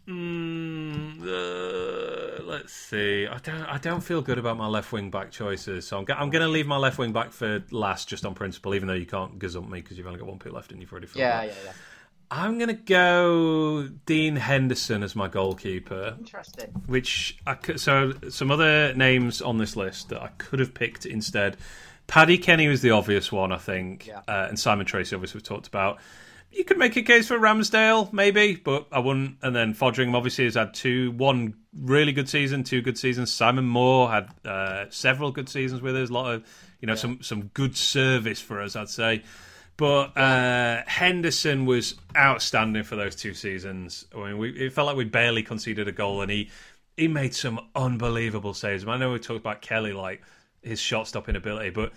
Mm, 0.08 1.22
uh, 1.22 2.43
let's 2.43 2.74
see. 2.74 3.28
I 3.28 3.38
don't. 3.38 3.64
I 3.64 3.78
don't 3.78 4.02
feel 4.02 4.22
good 4.22 4.39
about 4.39 4.58
my 4.58 4.68
left 4.68 4.91
wing 4.91 5.12
back 5.12 5.32
choices, 5.32 5.88
so 5.88 5.99
I'm, 5.99 6.06
I'm 6.10 6.30
going 6.32 6.41
to 6.41 6.49
leave 6.49 6.66
my 6.66 6.78
left 6.78 6.97
wing 6.97 7.14
back 7.14 7.32
for 7.32 7.64
last, 7.70 8.08
just 8.08 8.26
on 8.26 8.34
principle. 8.34 8.74
Even 8.74 8.88
though 8.88 8.95
you 8.95 9.06
can't 9.06 9.38
gazump 9.38 9.70
me 9.70 9.82
because 9.82 9.97
you've 9.97 10.08
only 10.08 10.20
got 10.20 10.28
one 10.28 10.39
pick 10.39 10.54
left 10.54 10.72
and 10.72 10.82
you've 10.82 10.91
already 10.91 11.08
filled 11.08 11.20
yeah, 11.20 11.43
yeah, 11.43 11.54
yeah. 11.66 11.72
I'm 12.32 12.58
going 12.58 12.70
to 12.70 12.74
go 12.74 13.90
Dean 14.06 14.38
Henderson 14.38 15.04
as 15.04 15.16
my 15.16 15.28
goalkeeper. 15.28 16.16
Interesting. 16.18 16.70
Which 16.88 17.38
I 17.46 17.56
could, 17.56 17.80
so 17.80 18.14
some 18.30 18.50
other 18.50 18.94
names 18.94 19.42
on 19.42 19.58
this 19.58 19.76
list 19.76 20.10
that 20.10 20.22
I 20.22 20.30
could 20.38 20.60
have 20.60 20.74
picked 20.74 21.06
instead. 21.06 21.58
Paddy 22.08 22.38
Kenny 22.38 22.68
was 22.68 22.82
the 22.82 22.92
obvious 22.92 23.32
one, 23.32 23.52
I 23.52 23.58
think, 23.58 24.08
yeah. 24.08 24.22
uh, 24.28 24.48
and 24.48 24.58
Simon 24.58 24.86
Tracey 24.86 25.16
obviously, 25.16 25.40
we've 25.40 25.44
talked 25.44 25.68
about 25.68 26.00
you 26.52 26.66
could 26.66 26.78
make 26.78 26.96
a 26.98 27.02
case 27.02 27.28
for 27.28 27.38
Ramsdale, 27.38 28.12
maybe, 28.12 28.56
but 28.56 28.88
I 28.92 29.00
wouldn't. 29.00 29.38
And 29.42 29.56
then 29.56 29.74
Foderingham 29.74 30.16
obviously 30.16 30.46
has 30.46 30.56
had 30.56 30.74
two, 30.74 31.12
one 31.12 31.56
really 31.74 32.12
good 32.12 32.28
season, 32.28 32.64
two 32.64 32.82
good 32.82 32.98
seasons. 32.98 33.32
Simon 33.32 33.66
Moore 33.66 34.12
had 34.12 34.30
uh, 34.46 34.86
several 34.90 35.32
good 35.32 35.48
seasons 35.48 35.82
with 35.82 35.96
us. 35.96 36.10
A 36.10 36.14
lot 36.14 36.34
of, 36.34 36.46
you 36.82 36.88
know, 36.88 36.94
yeah. 36.94 37.00
some 37.00 37.22
some 37.22 37.44
good 37.54 37.78
service 37.78 38.42
for 38.42 38.62
us, 38.62 38.76
I'd 38.76 38.90
say. 38.90 39.24
But 39.82 40.16
uh, 40.16 40.84
Henderson 40.86 41.66
was 41.66 41.96
outstanding 42.16 42.84
for 42.84 42.96
those 42.96 43.16
two 43.16 43.34
seasons. 43.34 44.06
I 44.16 44.28
mean, 44.28 44.38
we, 44.38 44.52
it 44.52 44.74
felt 44.74 44.86
like 44.86 44.96
we 44.96 45.06
barely 45.06 45.42
conceded 45.42 45.88
a 45.88 45.92
goal, 45.92 46.22
and 46.22 46.30
he 46.30 46.52
he 46.98 47.08
made 47.08 47.34
some 47.34 47.60
unbelievable 47.74 48.54
saves. 48.54 48.86
I 48.86 48.98
know 48.98 49.12
we 49.12 49.18
talked 49.18 49.40
about 49.40 49.64
Kelly, 49.64 49.92
like 49.92 50.22
his 50.62 50.80
shot 50.80 51.08
stopping 51.08 51.36
ability, 51.36 51.72
but 51.72 51.94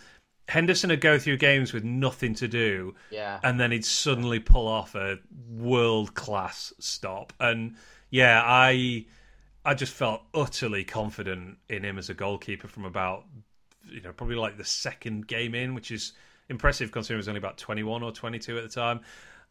Henderson 0.48 0.88
would 0.88 1.02
go 1.02 1.18
through 1.18 1.36
games 1.36 1.74
with 1.74 1.84
nothing 1.84 2.34
to 2.36 2.48
do, 2.48 2.94
yeah, 3.10 3.38
and 3.42 3.60
then 3.60 3.70
he'd 3.70 3.84
suddenly 3.84 4.40
pull 4.40 4.66
off 4.66 4.94
a 4.94 5.18
world 5.50 6.14
class 6.14 6.72
stop. 6.78 7.34
And 7.38 7.76
yeah, 8.08 8.40
I 8.42 9.04
I 9.62 9.74
just 9.74 9.92
felt 9.92 10.22
utterly 10.32 10.84
confident 10.84 11.58
in 11.68 11.84
him 11.84 11.98
as 11.98 12.08
a 12.08 12.14
goalkeeper 12.14 12.66
from 12.66 12.86
about 12.86 13.26
you 13.86 14.00
know 14.00 14.14
probably 14.14 14.36
like 14.36 14.56
the 14.56 14.64
second 14.64 15.26
game 15.26 15.54
in, 15.54 15.74
which 15.74 15.90
is 15.90 16.14
impressive 16.48 16.92
considering 16.92 17.18
he 17.18 17.20
was 17.20 17.28
only 17.28 17.38
about 17.38 17.58
twenty 17.58 17.82
one 17.82 18.02
or 18.02 18.12
twenty 18.12 18.38
two 18.38 18.56
at 18.58 18.62
the 18.62 18.68
time. 18.68 19.00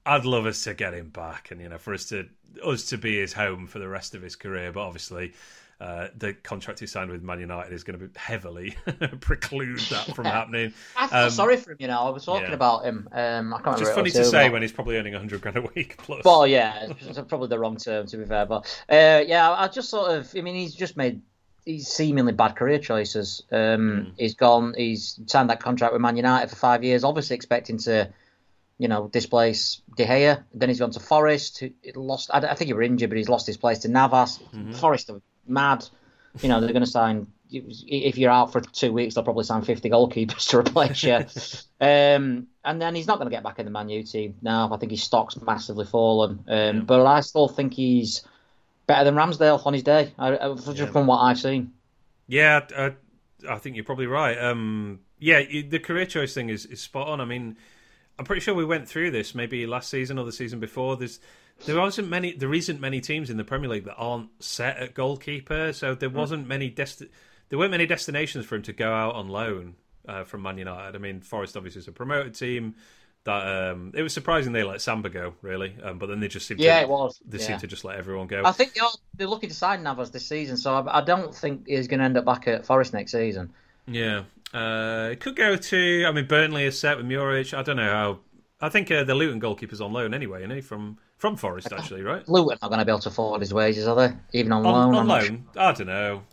I'd 0.06 0.26
love 0.26 0.46
us 0.46 0.64
to 0.66 0.74
get 0.74 0.94
him 0.94 1.10
back, 1.10 1.52
and 1.52 1.62
you 1.62 1.70
know 1.70 1.78
for 1.78 1.94
us 1.94 2.06
to 2.10 2.28
us 2.66 2.86
to 2.90 2.98
be 2.98 3.20
his 3.20 3.34
home 3.34 3.68
for 3.68 3.80
the 3.80 3.88
rest 3.88 4.16
of 4.16 4.22
his 4.22 4.36
career. 4.36 4.72
But 4.72 4.82
obviously, 4.82 5.34
uh, 5.80 6.08
the 6.18 6.34
contract 6.34 6.80
he 6.80 6.88
signed 6.88 7.10
with 7.10 7.24
Man 7.24 7.40
United 7.40 7.74
is 7.74 7.84
going 7.84 8.00
to 8.00 8.08
be 8.08 8.20
heavily 8.20 8.76
preclude 9.20 9.80
that 9.80 10.16
from 10.16 10.26
happening. 10.26 10.74
I 10.96 11.08
feel 11.08 11.20
um, 11.20 11.30
sorry 11.30 11.58
for 11.58 11.72
him. 11.72 11.78
You 11.80 11.88
know, 11.88 12.02
I 12.02 12.10
was 12.10 12.26
talking 12.26 12.50
yeah. 12.50 12.54
about 12.54 12.86
him. 12.86 13.08
Um, 13.12 13.54
I 13.54 13.62
can't 13.62 13.78
Just 13.78 13.94
funny 13.94 14.12
to 14.12 14.26
say 14.26 14.50
when 14.50 14.62
he's 14.62 14.72
probably 14.72 14.98
earning 14.98 15.14
hundred 15.14 15.42
grand 15.42 15.58
a 15.58 15.62
week 15.76 15.98
plus. 15.98 16.24
Well, 16.26 16.46
yeah, 16.46 16.88
it's 16.90 17.20
probably 17.28 17.48
the 17.48 17.60
wrong 17.60 17.78
term 17.78 18.08
to 18.08 18.18
be 18.18 18.26
fair, 18.26 18.46
but 18.46 18.66
uh, 18.90 19.24
yeah, 19.26 19.52
I 19.52 19.68
just 19.68 19.90
sort 19.90 20.12
of. 20.12 20.32
I 20.36 20.42
mean, 20.42 20.56
he's 20.56 20.76
just 20.76 20.98
made 20.98 21.22
these 21.66 21.88
seemingly 21.88 22.34
bad 22.34 22.56
career 22.56 22.80
choices. 22.80 23.44
Um, 23.52 23.58
mm. 23.58 24.12
He's 24.18 24.36
gone. 24.36 24.74
He's 24.76 25.20
signed 25.28 25.50
that 25.50 25.60
contract 25.60 25.94
with 25.94 26.02
Man 26.02 26.18
United 26.18 26.50
for 26.50 26.56
five 26.56 26.84
years, 26.84 27.04
obviously 27.04 27.36
expecting 27.36 27.78
to 27.80 28.10
you 28.78 28.88
know, 28.88 29.08
displace 29.08 29.82
De 29.96 30.06
Gea. 30.06 30.44
Then 30.54 30.70
he's 30.70 30.80
gone 30.80 30.92
to 30.92 31.00
Forest. 31.00 31.60
He 31.60 31.74
lost. 31.96 32.30
I, 32.34 32.54
think 32.56 32.68
he 32.68 32.74
was 32.74 32.86
injured, 32.86 33.10
but 33.10 33.18
he's 33.18 33.30
lost 33.30 33.48
his 33.48 33.58
place 33.58 33.80
to 33.80 33.88
Navas. 33.88 34.40
Mm-hmm. 34.54 34.74
Forest 34.74 35.10
are 35.10 35.22
mad. 35.48 35.86
You 36.42 36.50
know, 36.50 36.60
they're 36.60 36.74
going 36.74 36.84
to 36.84 36.90
sign. 36.90 37.28
If 37.50 38.18
you're 38.18 38.32
out 38.32 38.52
for 38.52 38.62
two 38.62 38.92
weeks, 38.92 39.14
they'll 39.14 39.24
probably 39.24 39.44
sign 39.44 39.62
50 39.62 39.90
goalkeepers 39.90 40.50
to 40.50 40.58
replace 40.58 41.04
you. 41.04 41.16
um, 41.80 42.48
and 42.66 42.82
then 42.82 42.96
he's 42.96 43.06
not 43.06 43.20
going 43.20 43.30
to 43.30 43.36
get 43.36 43.44
back 43.44 43.60
in 43.60 43.66
the 43.66 43.72
Man 43.72 43.90
U 43.90 44.02
team 44.04 44.36
now. 44.42 44.74
I 44.74 44.78
think 44.78 44.92
his 44.92 45.04
stock's 45.04 45.40
massively 45.40 45.86
fallen. 45.86 46.44
Um, 46.48 46.86
But 46.86 47.06
I 47.06 47.22
still 47.22 47.48
think 47.48 47.76
he's 47.76 48.24
better 48.88 49.04
than 49.04 49.16
Ramsdale 49.16 49.66
on 49.66 49.74
his 49.74 49.84
day, 49.84 50.14
just 50.18 50.78
yeah. 50.78 50.86
from 50.88 51.08
what 51.08 51.20
I've 51.20 51.40
seen. 51.40 51.74
Yeah, 52.28 52.62
uh, 52.76 52.92
I 53.50 53.58
think 53.58 53.76
you're 53.76 53.86
probably 53.86 54.08
right. 54.08 54.38
Um, 54.38 55.00
yeah, 55.20 55.42
the 55.42 55.80
career 55.80 56.06
choice 56.06 56.34
thing 56.34 56.50
is, 56.50 56.66
is 56.66 56.82
spot 56.82 57.08
on. 57.08 57.22
I 57.22 57.26
mean, 57.26 57.58
I'm 58.18 58.26
pretty 58.26 58.42
sure 58.42 58.54
we 58.54 58.66
went 58.66 58.88
through 58.88 59.12
this 59.12 59.34
maybe 59.34 59.66
last 59.66 59.90
season 59.90 60.20
or 60.20 60.26
the 60.26 60.32
season 60.32 60.60
before. 60.60 60.98
There's 60.98 61.20
there 61.66 61.80
wasn't 61.80 62.10
many 62.10 62.34
there 62.34 62.54
isn't 62.54 62.80
many 62.80 63.02
teams 63.02 63.30
in 63.30 63.38
the 63.38 63.44
Premier 63.44 63.70
League 63.70 63.86
that 63.86 63.96
aren't 63.96 64.30
set 64.44 64.78
at 64.78 64.94
goalkeeper, 64.94 65.74
so 65.74 65.96
there 65.96 66.10
hmm. 66.10 66.18
wasn't 66.18 66.48
many 66.48 66.70
desti- 66.70 67.10
there 67.50 67.60
weren't 67.60 67.72
many 67.72 67.86
destinations 67.86 68.46
for 68.46 68.56
him 68.56 68.64
to 68.64 68.74
go 68.74 68.92
out 68.92 69.16
on 69.16 69.30
loan 69.30 69.76
uh, 70.08 70.24
from 70.24 70.42
Man 70.42 70.58
United. 70.58 70.96
I 70.96 71.00
mean, 71.00 71.22
Forest 71.22 71.56
obviously 71.58 71.80
is 71.80 71.88
a 71.88 71.92
promoted 71.92 72.36
team. 72.36 72.76
That 73.26 73.72
um, 73.72 73.94
it 73.96 74.02
was 74.02 74.14
surprising 74.14 74.52
they 74.52 74.64
let 74.64 74.82
Samba 74.82 75.10
go, 75.10 75.34
really, 75.42 75.76
um, 75.82 75.98
but 75.98 76.08
then 76.08 76.20
they 76.20 76.28
just 76.28 76.46
seemed 76.46 76.60
yeah, 76.60 76.80
to, 76.80 76.82
it 76.84 76.90
was. 76.90 77.22
They 77.26 77.38
yeah. 77.38 77.46
seemed 77.46 77.62
to 77.62 77.68
just 77.68 77.86
let 77.86 77.98
everyone 77.98 78.28
go. 78.28 78.42
I 78.44 78.52
think 78.52 78.74
they're, 78.74 78.84
they're 79.16 79.28
looking 79.28 79.50
to 79.50 79.56
sign 79.56 79.82
Navas 79.82 80.12
this 80.12 80.28
season, 80.28 80.58
so 80.58 80.74
I, 80.74 80.98
I 80.98 81.02
don't 81.02 81.34
think 81.34 81.68
he's 81.68 81.88
going 81.88 82.00
to 82.00 82.06
end 82.06 82.18
up 82.18 82.26
back 82.26 82.50
at 82.50 82.66
Forest 82.66 82.92
next 82.92 83.14
season. 83.14 83.54
Yeah, 83.88 84.24
uh, 84.54 85.10
it 85.12 85.22
could 85.22 85.38
go 85.38 85.56
to. 85.56 86.06
I 86.06 86.12
mean, 86.12 86.28
Burnley 86.28 86.66
is 86.66 86.78
set 86.78 86.98
with 86.98 87.06
Muric. 87.06 87.54
I 87.58 87.62
don't 87.62 87.78
know 87.78 87.90
how 87.90 88.20
I 88.64 88.70
think 88.70 88.90
uh, 88.90 89.04
the 89.04 89.14
Luton 89.14 89.40
goalkeeper's 89.40 89.82
on 89.82 89.92
loan 89.92 90.14
anyway, 90.14 90.40
isn't 90.40 90.56
he? 90.56 90.62
From 90.62 90.98
from 91.18 91.36
Forest, 91.36 91.74
actually, 91.74 92.02
right? 92.02 92.28
Luton 92.30 92.58
not 92.62 92.70
going 92.70 92.80
to 92.80 92.86
be 92.86 92.92
able 92.92 93.00
to 93.00 93.10
afford 93.10 93.42
his 93.42 93.54
wages, 93.54 93.88
are 93.88 93.96
they? 93.96 94.16
Even 94.32 94.54
on, 94.54 94.66
on 94.66 94.92
loan? 94.92 94.96
On 94.96 95.08
loan? 95.08 95.46
Sure. 95.54 95.62
I 95.62 95.72
don't 95.74 95.88
know. 95.88 96.24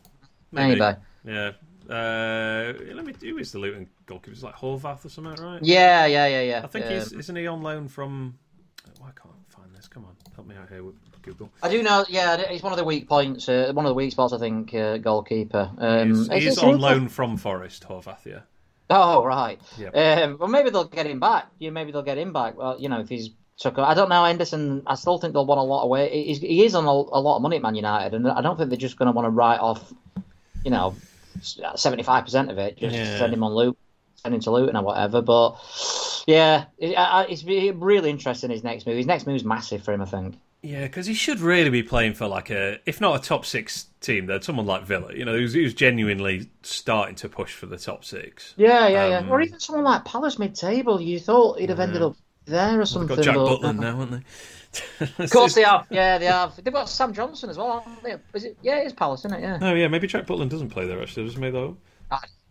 Maybe. 0.52 0.78
Maybe. 0.78 0.96
Yeah. 1.24 1.52
Uh, 1.90 2.72
let 2.94 3.04
me. 3.04 3.14
Who 3.20 3.38
is 3.38 3.52
the 3.52 3.58
Luton 3.58 3.88
goalkeeper? 4.06 4.32
Is 4.32 4.44
like 4.44 4.54
Horvath 4.54 5.04
or 5.04 5.08
something, 5.08 5.44
right? 5.44 5.60
Yeah, 5.62 6.06
yeah, 6.06 6.26
yeah, 6.26 6.42
yeah. 6.42 6.60
I 6.62 6.66
think 6.68 6.86
um, 6.86 6.92
he's 6.92 7.12
isn't 7.12 7.36
he 7.36 7.46
on 7.46 7.62
loan 7.62 7.88
from? 7.88 8.38
Why 8.98 9.08
oh, 9.08 9.22
can't 9.22 9.34
find 9.48 9.74
this? 9.74 9.88
Come 9.88 10.04
on, 10.04 10.14
help 10.34 10.46
me 10.46 10.54
out 10.56 10.68
here 10.68 10.84
with 10.84 10.94
Google. 11.22 11.50
I 11.62 11.68
do 11.68 11.82
know. 11.82 12.04
Yeah, 12.08 12.36
it's 12.36 12.62
one 12.62 12.72
of 12.72 12.78
the 12.78 12.84
weak 12.84 13.08
points. 13.08 13.48
Uh, 13.48 13.72
one 13.74 13.86
of 13.86 13.90
the 13.90 13.94
weak 13.94 14.12
spots, 14.12 14.32
I 14.32 14.38
think. 14.38 14.72
Uh, 14.72 14.98
goalkeeper. 14.98 15.70
Um, 15.78 16.14
he's, 16.14 16.28
he's 16.28 16.58
on 16.58 16.78
loan 16.78 17.08
from 17.08 17.36
Forest, 17.36 17.84
Horvath. 17.88 18.24
Yeah. 18.24 18.40
Oh 18.88 19.24
right. 19.24 19.60
Yep. 19.78 19.96
Um, 19.96 20.38
well, 20.38 20.48
maybe 20.48 20.70
they'll 20.70 20.84
get 20.84 21.06
him 21.06 21.18
back. 21.18 21.46
Yeah, 21.58 21.70
maybe 21.70 21.92
they'll 21.92 22.02
get 22.02 22.18
him 22.18 22.32
back. 22.32 22.56
Well, 22.56 22.80
you 22.80 22.88
know, 22.88 23.00
if 23.00 23.08
he's 23.08 23.30
took. 23.60 23.78
I 23.78 23.94
don't 23.94 24.08
know. 24.08 24.24
Henderson. 24.24 24.82
I 24.86 24.96
still 24.96 25.18
think 25.18 25.34
they'll 25.34 25.46
want 25.46 25.60
a 25.60 25.62
lot 25.62 25.84
away. 25.84 26.24
He's, 26.24 26.38
he 26.38 26.64
is 26.64 26.74
on 26.74 26.84
a, 26.84 26.90
a, 26.90 27.20
lot 27.20 27.36
of 27.36 27.42
money 27.42 27.56
at 27.56 27.62
Man 27.62 27.74
United, 27.74 28.14
and 28.14 28.28
I 28.28 28.40
don't 28.40 28.56
think 28.56 28.70
they're 28.70 28.78
just 28.78 28.98
going 28.98 29.06
to 29.06 29.12
want 29.12 29.26
to 29.26 29.30
write 29.30 29.60
off. 29.60 29.92
You 30.64 30.70
know, 30.70 30.94
seventy 31.76 32.02
five 32.02 32.24
percent 32.24 32.50
of 32.50 32.58
it. 32.58 32.78
Just 32.78 32.94
yeah. 32.94 33.18
send 33.18 33.32
him 33.32 33.42
on 33.42 33.52
loop, 33.52 33.78
send 34.16 34.34
him 34.34 34.40
to 34.42 34.50
Luton 34.50 34.76
or 34.76 34.82
whatever. 34.82 35.22
But 35.22 35.56
yeah, 36.26 36.66
it, 36.78 36.94
it's 37.30 37.44
really 37.44 38.10
interesting 38.10 38.50
his 38.50 38.64
next 38.64 38.86
move. 38.86 38.96
His 38.96 39.06
next 39.06 39.26
move 39.26 39.36
is 39.36 39.44
massive 39.44 39.82
for 39.82 39.92
him. 39.92 40.02
I 40.02 40.06
think. 40.06 40.38
Yeah, 40.62 40.82
because 40.82 41.06
he 41.06 41.14
should 41.14 41.40
really 41.40 41.70
be 41.70 41.82
playing 41.82 42.12
for 42.12 42.26
like 42.26 42.50
a, 42.50 42.80
if 42.84 43.00
not 43.00 43.18
a 43.18 43.22
top 43.26 43.46
six 43.46 43.86
team, 44.02 44.26
then 44.26 44.42
someone 44.42 44.66
like 44.66 44.84
Villa. 44.84 45.14
You 45.14 45.24
know, 45.24 45.34
he 45.34 45.42
was, 45.62 45.72
genuinely 45.72 46.50
starting 46.62 47.14
to 47.14 47.30
push 47.30 47.54
for 47.54 47.64
the 47.64 47.78
top 47.78 48.04
six. 48.04 48.52
Yeah, 48.58 48.86
yeah, 48.88 49.04
um, 49.04 49.26
yeah. 49.26 49.32
Or 49.32 49.40
even 49.40 49.58
someone 49.58 49.86
like 49.86 50.04
Palace 50.04 50.38
mid-table. 50.38 51.00
You 51.00 51.18
thought 51.18 51.60
he'd 51.60 51.70
have 51.70 51.78
yeah. 51.78 51.84
ended 51.84 52.02
up 52.02 52.16
there 52.44 52.78
or 52.78 52.84
something. 52.84 53.16
They've 53.16 53.24
got 53.24 53.32
Jack 53.32 53.36
but, 53.36 53.60
Butland 53.62 53.78
now, 53.78 53.98
haven't 53.98 54.10
they? 54.10 54.22
of 55.18 55.30
course 55.30 55.54
they 55.54 55.62
have. 55.62 55.86
Yeah, 55.90 56.18
they 56.18 56.26
have. 56.26 56.62
They've 56.62 56.72
got 56.72 56.88
Sam 56.88 57.12
Johnstone 57.12 57.50
as 57.50 57.58
well, 57.58 57.80
haven't 57.80 58.02
they? 58.02 58.38
Is 58.38 58.44
it? 58.44 58.56
Yeah, 58.62 58.76
it's 58.76 58.92
Palace, 58.92 59.24
isn't 59.24 59.38
it? 59.38 59.42
Yeah. 59.42 59.58
Oh 59.60 59.74
yeah, 59.74 59.88
maybe 59.88 60.06
Jack 60.06 60.26
Butland 60.26 60.50
doesn't 60.50 60.70
play 60.70 60.86
there 60.86 61.00
actually. 61.02 61.24
Does 61.24 61.34
he 61.34 61.50
though? 61.50 61.76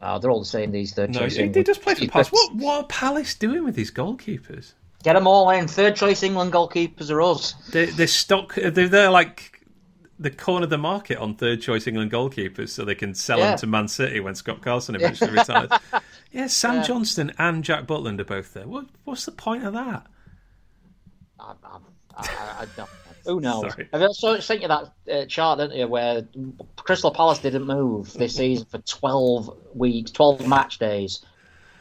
Oh, 0.01 0.17
they're 0.17 0.31
all 0.31 0.39
the 0.39 0.45
same. 0.45 0.71
These 0.71 0.93
third 0.93 1.13
no, 1.13 1.25
he, 1.25 1.47
he 1.49 1.63
does 1.63 1.77
play 1.77 1.95
for 1.95 2.07
Palace. 2.07 2.29
What 2.29 2.55
what 2.55 2.83
are 2.83 2.87
Palace 2.87 3.35
doing 3.35 3.63
with 3.63 3.75
these 3.75 3.91
goalkeepers? 3.91 4.73
Get 5.03 5.13
them 5.13 5.27
all 5.27 5.49
in. 5.49 5.67
Third 5.67 5.95
choice 5.95 6.23
England 6.23 6.51
goalkeepers 6.51 7.09
are 7.09 7.21
us. 7.21 7.53
They, 7.71 7.85
they're 7.85 8.07
stock. 8.07 8.55
They're, 8.55 8.87
they're 8.87 9.09
like 9.09 9.65
the 10.19 10.29
corner 10.29 10.65
of 10.65 10.69
the 10.69 10.77
market 10.77 11.17
on 11.17 11.35
third 11.35 11.61
choice 11.61 11.87
England 11.87 12.11
goalkeepers, 12.11 12.69
so 12.69 12.83
they 12.83 12.95
can 12.95 13.13
sell 13.13 13.39
yeah. 13.39 13.51
them 13.51 13.59
to 13.59 13.67
Man 13.67 13.87
City 13.87 14.19
when 14.19 14.35
Scott 14.35 14.61
Carson 14.61 14.95
eventually 14.95 15.31
retires. 15.31 15.69
Yeah, 16.31 16.45
Sam 16.45 16.75
yeah. 16.75 16.83
Johnstone 16.83 17.33
and 17.39 17.63
Jack 17.63 17.87
Butland 17.87 18.19
are 18.19 18.23
both 18.23 18.53
there. 18.53 18.67
What, 18.67 18.85
what's 19.03 19.25
the 19.25 19.31
point 19.31 19.65
of 19.65 19.73
that? 19.73 20.05
I, 21.39 21.53
I, 21.63 21.79
I, 22.19 22.61
I 22.61 22.65
don't. 22.75 22.89
Who 23.25 23.39
knows? 23.39 23.71
Sorry. 23.73 23.89
I've 23.93 24.01
also 24.01 24.39
sent 24.39 24.61
you 24.61 24.69
that 24.69 24.93
uh, 25.11 25.25
chart, 25.25 25.59
didn't 25.59 25.77
you, 25.77 25.87
where 25.87 26.25
Crystal 26.77 27.11
Palace 27.11 27.39
didn't 27.39 27.65
move 27.65 28.13
this 28.13 28.35
season 28.35 28.65
for 28.65 28.79
12 28.79 29.55
weeks, 29.75 30.11
12 30.11 30.47
match 30.47 30.79
days. 30.79 31.23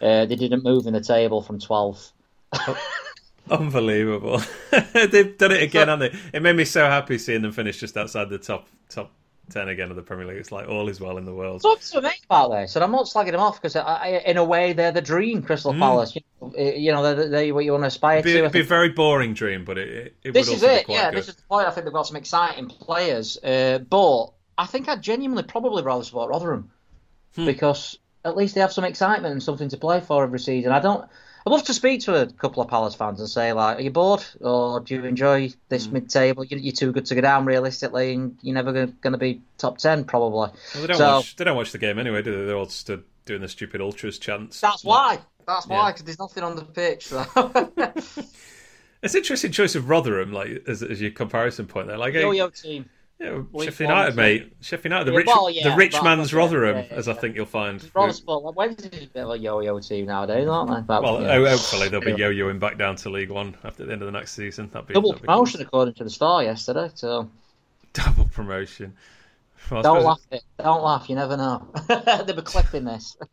Uh, 0.02 0.26
they 0.26 0.36
didn't 0.36 0.62
move 0.64 0.86
in 0.86 0.92
the 0.94 1.00
table 1.00 1.40
from 1.40 1.58
12. 1.58 2.12
Unbelievable. 3.50 4.42
They've 4.92 5.38
done 5.38 5.52
it 5.52 5.62
again, 5.62 5.88
haven't 5.88 6.12
they? 6.12 6.18
It 6.36 6.42
made 6.42 6.56
me 6.56 6.64
so 6.64 6.86
happy 6.86 7.18
seeing 7.18 7.42
them 7.42 7.52
finish 7.52 7.80
just 7.80 7.96
outside 7.96 8.28
the 8.28 8.38
top 8.38 8.68
top 8.88 9.12
ten 9.50 9.68
again 9.68 9.90
of 9.90 9.96
the 9.96 10.02
Premier 10.02 10.26
League. 10.26 10.38
It's 10.38 10.52
like 10.52 10.68
all 10.68 10.88
is 10.88 11.00
well 11.00 11.18
in 11.18 11.24
the 11.24 11.34
world. 11.34 11.62
Talk 11.62 11.80
to 11.80 12.00
me 12.02 12.10
about 12.26 12.50
this, 12.50 12.76
and 12.76 12.84
I'm 12.84 12.90
not 12.92 13.06
slagging 13.06 13.32
them 13.32 13.40
off 13.40 13.60
because 13.60 13.76
in 14.24 14.36
a 14.36 14.44
way 14.44 14.72
they're 14.72 14.92
the 14.92 15.00
dream, 15.02 15.42
Crystal 15.42 15.72
Mm. 15.72 15.78
Palace. 15.78 16.14
You 16.14 16.22
know, 16.40 16.52
eh, 16.56 16.74
you 16.74 16.92
know 16.92 17.02
they're, 17.02 17.28
they're 17.28 17.54
what 17.54 17.64
you 17.64 17.72
want 17.72 17.82
to 17.84 17.88
aspire 17.88 18.22
be, 18.22 18.32
to. 18.32 18.38
It'd 18.38 18.52
be 18.52 18.60
a 18.60 18.64
very 18.64 18.90
boring 18.90 19.34
dream, 19.34 19.64
but 19.64 19.78
it, 19.78 20.14
it, 20.22 20.32
this 20.32 20.48
is 20.50 20.62
it. 20.62 20.86
Yeah, 20.88 21.10
good. 21.10 21.18
this 21.18 21.28
is 21.28 21.36
the 21.36 21.42
point. 21.42 21.66
I 21.66 21.70
think 21.70 21.84
they've 21.84 21.92
got 21.92 22.06
some 22.06 22.16
exciting 22.16 22.66
players, 22.68 23.36
uh, 23.42 23.78
but 23.88 24.26
I 24.56 24.66
think 24.66 24.88
I'd 24.88 25.02
genuinely 25.02 25.42
probably 25.44 25.82
rather 25.82 26.04
support 26.04 26.30
Rotherham 26.30 26.70
Hmm. 27.36 27.44
because 27.46 27.98
at 28.24 28.36
least 28.36 28.54
they 28.54 28.60
have 28.62 28.72
some 28.72 28.84
excitement 28.84 29.32
and 29.32 29.42
something 29.42 29.68
to 29.68 29.76
play 29.76 30.00
for 30.00 30.24
every 30.24 30.40
season. 30.40 30.72
I 30.72 30.80
don't. 30.80 31.08
I'd 31.48 31.52
love 31.52 31.64
to 31.64 31.72
speak 31.72 32.02
to 32.02 32.14
a 32.20 32.26
couple 32.26 32.62
of 32.62 32.68
Palace 32.68 32.94
fans 32.94 33.20
and 33.20 33.28
say, 33.28 33.54
like, 33.54 33.78
are 33.78 33.80
you 33.80 33.90
bored 33.90 34.22
or 34.42 34.80
do 34.80 34.94
you 34.96 35.04
enjoy 35.06 35.50
this 35.70 35.86
Hmm. 35.86 35.94
mid-table? 35.94 36.44
You- 36.44 36.58
You're 36.58 36.74
too 36.74 36.92
good 36.92 37.06
to 37.06 37.14
go 37.14 37.22
down 37.22 37.46
realistically, 37.46 38.12
and 38.12 38.36
you're 38.42 38.54
never 38.54 38.70
going 38.72 39.12
to 39.12 39.16
be 39.16 39.40
top 39.56 39.78
ten 39.78 40.04
probably. 40.04 40.50
Well, 40.50 40.52
they 40.74 40.86
don't 40.88 40.96
So- 40.98 41.06
watch. 41.16 41.36
They 41.36 41.44
don't 41.44 41.56
watch 41.56 41.72
the 41.72 41.78
game 41.78 41.98
anyway, 41.98 42.20
do 42.20 42.36
they? 42.38 42.44
They're 42.44 42.56
all 42.56 42.68
stood 42.68 43.02
doing 43.24 43.40
the 43.40 43.48
stupid 43.48 43.80
ultras 43.80 44.18
chants. 44.18 44.60
That's 44.60 44.84
why. 44.84 45.20
That's 45.46 45.66
why, 45.66 45.90
because 45.92 46.04
there's 46.04 46.18
nothing 46.18 46.44
on 46.44 46.54
the 46.56 46.64
pitch. 46.66 47.06
So. 47.06 47.24
It's 49.00 49.14
an 49.14 49.18
interesting 49.20 49.52
choice 49.52 49.76
of 49.76 49.88
Rotherham, 49.88 50.32
like 50.32 50.64
as, 50.66 50.82
as 50.82 51.00
your 51.00 51.12
comparison 51.12 51.66
point 51.66 51.86
there. 51.86 51.96
Like, 51.96 52.14
Yo-yo 52.14 52.50
team. 52.50 52.90
Yeah, 53.20 53.42
League 53.52 53.64
Sheffield 53.70 53.90
One, 53.90 53.96
United, 53.98 54.16
mate. 54.16 54.52
Sheffield 54.60 54.84
United, 54.92 55.04
the 55.06 55.12
Yeah, 55.12 55.18
rich, 55.18 55.26
well, 55.26 55.50
yeah, 55.50 55.70
the 55.70 55.76
rich 55.76 55.92
but- 55.92 56.04
man's 56.04 56.32
yeah, 56.32 56.38
Rotherham, 56.38 56.76
yeah, 56.76 56.96
as 56.96 57.08
I 57.08 57.12
yeah. 57.12 57.18
think 57.18 57.36
you'll 57.36 57.46
find. 57.46 57.90
Rollers, 57.94 58.22
well, 58.26 58.52
Wednesday's 58.56 59.04
a 59.04 59.06
bit 59.06 59.24
of 59.24 59.30
a 59.30 59.38
yo-yo 59.38 59.78
team 59.80 60.06
nowadays, 60.06 60.46
aren't 60.48 60.70
they? 60.70 60.80
But, 60.82 61.02
Well, 61.02 61.22
yeah. 61.22 61.48
hopefully 61.50 61.88
they'll 61.88 62.00
be 62.00 62.12
yo-yoing 62.12 62.58
back 62.60 62.78
down 62.78 62.96
to 62.96 63.10
League 63.10 63.30
One 63.30 63.56
after 63.64 63.84
the 63.84 63.92
end 63.92 64.02
of 64.02 64.06
the 64.06 64.12
next 64.12 64.32
season. 64.32 64.70
That'd 64.72 64.88
be 64.88 64.94
Double 64.94 65.10
that'd 65.10 65.22
be 65.22 65.26
promotion 65.26 65.60
according 65.62 65.94
to 65.94 66.04
the 66.04 66.10
Star 66.10 66.42
yesterday. 66.44 66.90
So. 66.94 67.28
Double 67.92 68.26
promotion. 68.26 68.94
Well, 69.70 69.82
don't 69.82 70.04
laugh. 70.04 70.20
It. 70.30 70.42
Don't 70.58 70.82
laugh. 70.84 71.10
You 71.10 71.16
never 71.16 71.36
know. 71.36 71.66
They'll 71.88 72.24
be 72.36 72.42
clipping 72.42 72.84
this. 72.84 73.16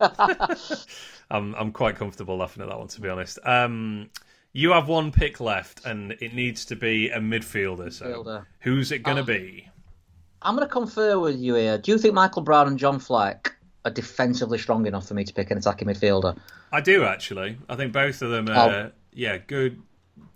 I'm 1.30 1.54
I'm 1.54 1.72
quite 1.72 1.96
comfortable 1.96 2.36
laughing 2.36 2.62
at 2.62 2.68
that 2.68 2.78
one, 2.78 2.88
to 2.88 3.00
be 3.00 3.08
honest. 3.08 3.38
Um, 3.44 4.10
you 4.52 4.70
have 4.72 4.88
one 4.88 5.12
pick 5.12 5.40
left, 5.40 5.84
and 5.86 6.12
it 6.20 6.34
needs 6.34 6.64
to 6.66 6.76
be 6.76 7.10
a 7.10 7.18
midfielder. 7.20 7.92
So, 7.92 8.06
Midfielder. 8.06 8.46
who's 8.60 8.90
it 8.92 9.02
going 9.02 9.16
to 9.18 9.22
Oh. 9.22 9.26
be? 9.26 9.68
I'm 10.42 10.54
going 10.56 10.66
to 10.66 10.72
confer 10.72 11.18
with 11.18 11.38
you 11.38 11.54
here. 11.54 11.78
Do 11.78 11.92
you 11.92 11.98
think 11.98 12.14
Michael 12.14 12.42
Brown 12.42 12.66
and 12.68 12.78
John 12.78 12.98
Fleck 12.98 13.56
are 13.84 13.90
defensively 13.90 14.58
strong 14.58 14.86
enough 14.86 15.08
for 15.08 15.14
me 15.14 15.24
to 15.24 15.32
pick 15.32 15.50
an 15.50 15.58
attacking 15.58 15.88
midfielder? 15.88 16.38
I 16.72 16.80
do 16.80 17.04
actually. 17.04 17.58
I 17.68 17.76
think 17.76 17.92
both 17.92 18.22
of 18.22 18.30
them 18.30 18.48
are, 18.48 18.92
yeah, 19.12 19.38
good, 19.38 19.80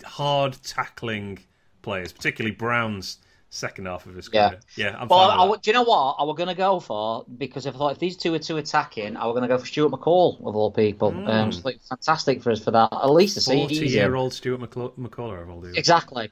hard 0.04 0.56
tackling 0.62 1.38
players, 1.82 2.12
particularly 2.12 2.54
Brown's 2.54 3.18
second 3.50 3.86
half 3.86 4.06
of 4.06 4.14
his 4.14 4.28
career. 4.28 4.60
Yeah, 4.76 4.96
I'm 4.98 5.08
Well, 5.08 5.52
I, 5.52 5.56
do 5.56 5.70
you 5.70 5.72
know 5.74 5.82
what 5.82 6.16
I 6.18 6.22
was 6.24 6.36
going 6.36 6.48
to 6.48 6.54
go 6.54 6.78
for? 6.78 7.24
Because 7.36 7.66
if 7.66 7.74
I 7.74 7.78
thought 7.78 7.92
if 7.92 7.98
these 7.98 8.16
two 8.16 8.32
are 8.34 8.38
too 8.38 8.56
attacking, 8.56 9.16
I 9.16 9.26
was 9.26 9.32
going 9.34 9.42
to 9.42 9.48
go 9.48 9.58
for 9.58 9.66
Stuart 9.66 9.90
McCall 9.90 10.38
of 10.46 10.54
all 10.54 10.70
people. 10.70 11.10
Hmm. 11.10 11.26
Um, 11.26 11.52
so 11.52 11.70
fantastic 11.88 12.42
for 12.42 12.52
us 12.52 12.62
for 12.62 12.70
that. 12.70 12.88
At 12.92 13.10
least 13.10 13.36
a. 13.36 13.40
Forty-year-old 13.40 14.32
Stuart 14.32 14.60
McCall- 14.60 14.96
McCullough, 14.96 15.42
I've 15.42 15.50
all 15.50 15.60
do. 15.60 15.72
Exactly. 15.74 16.30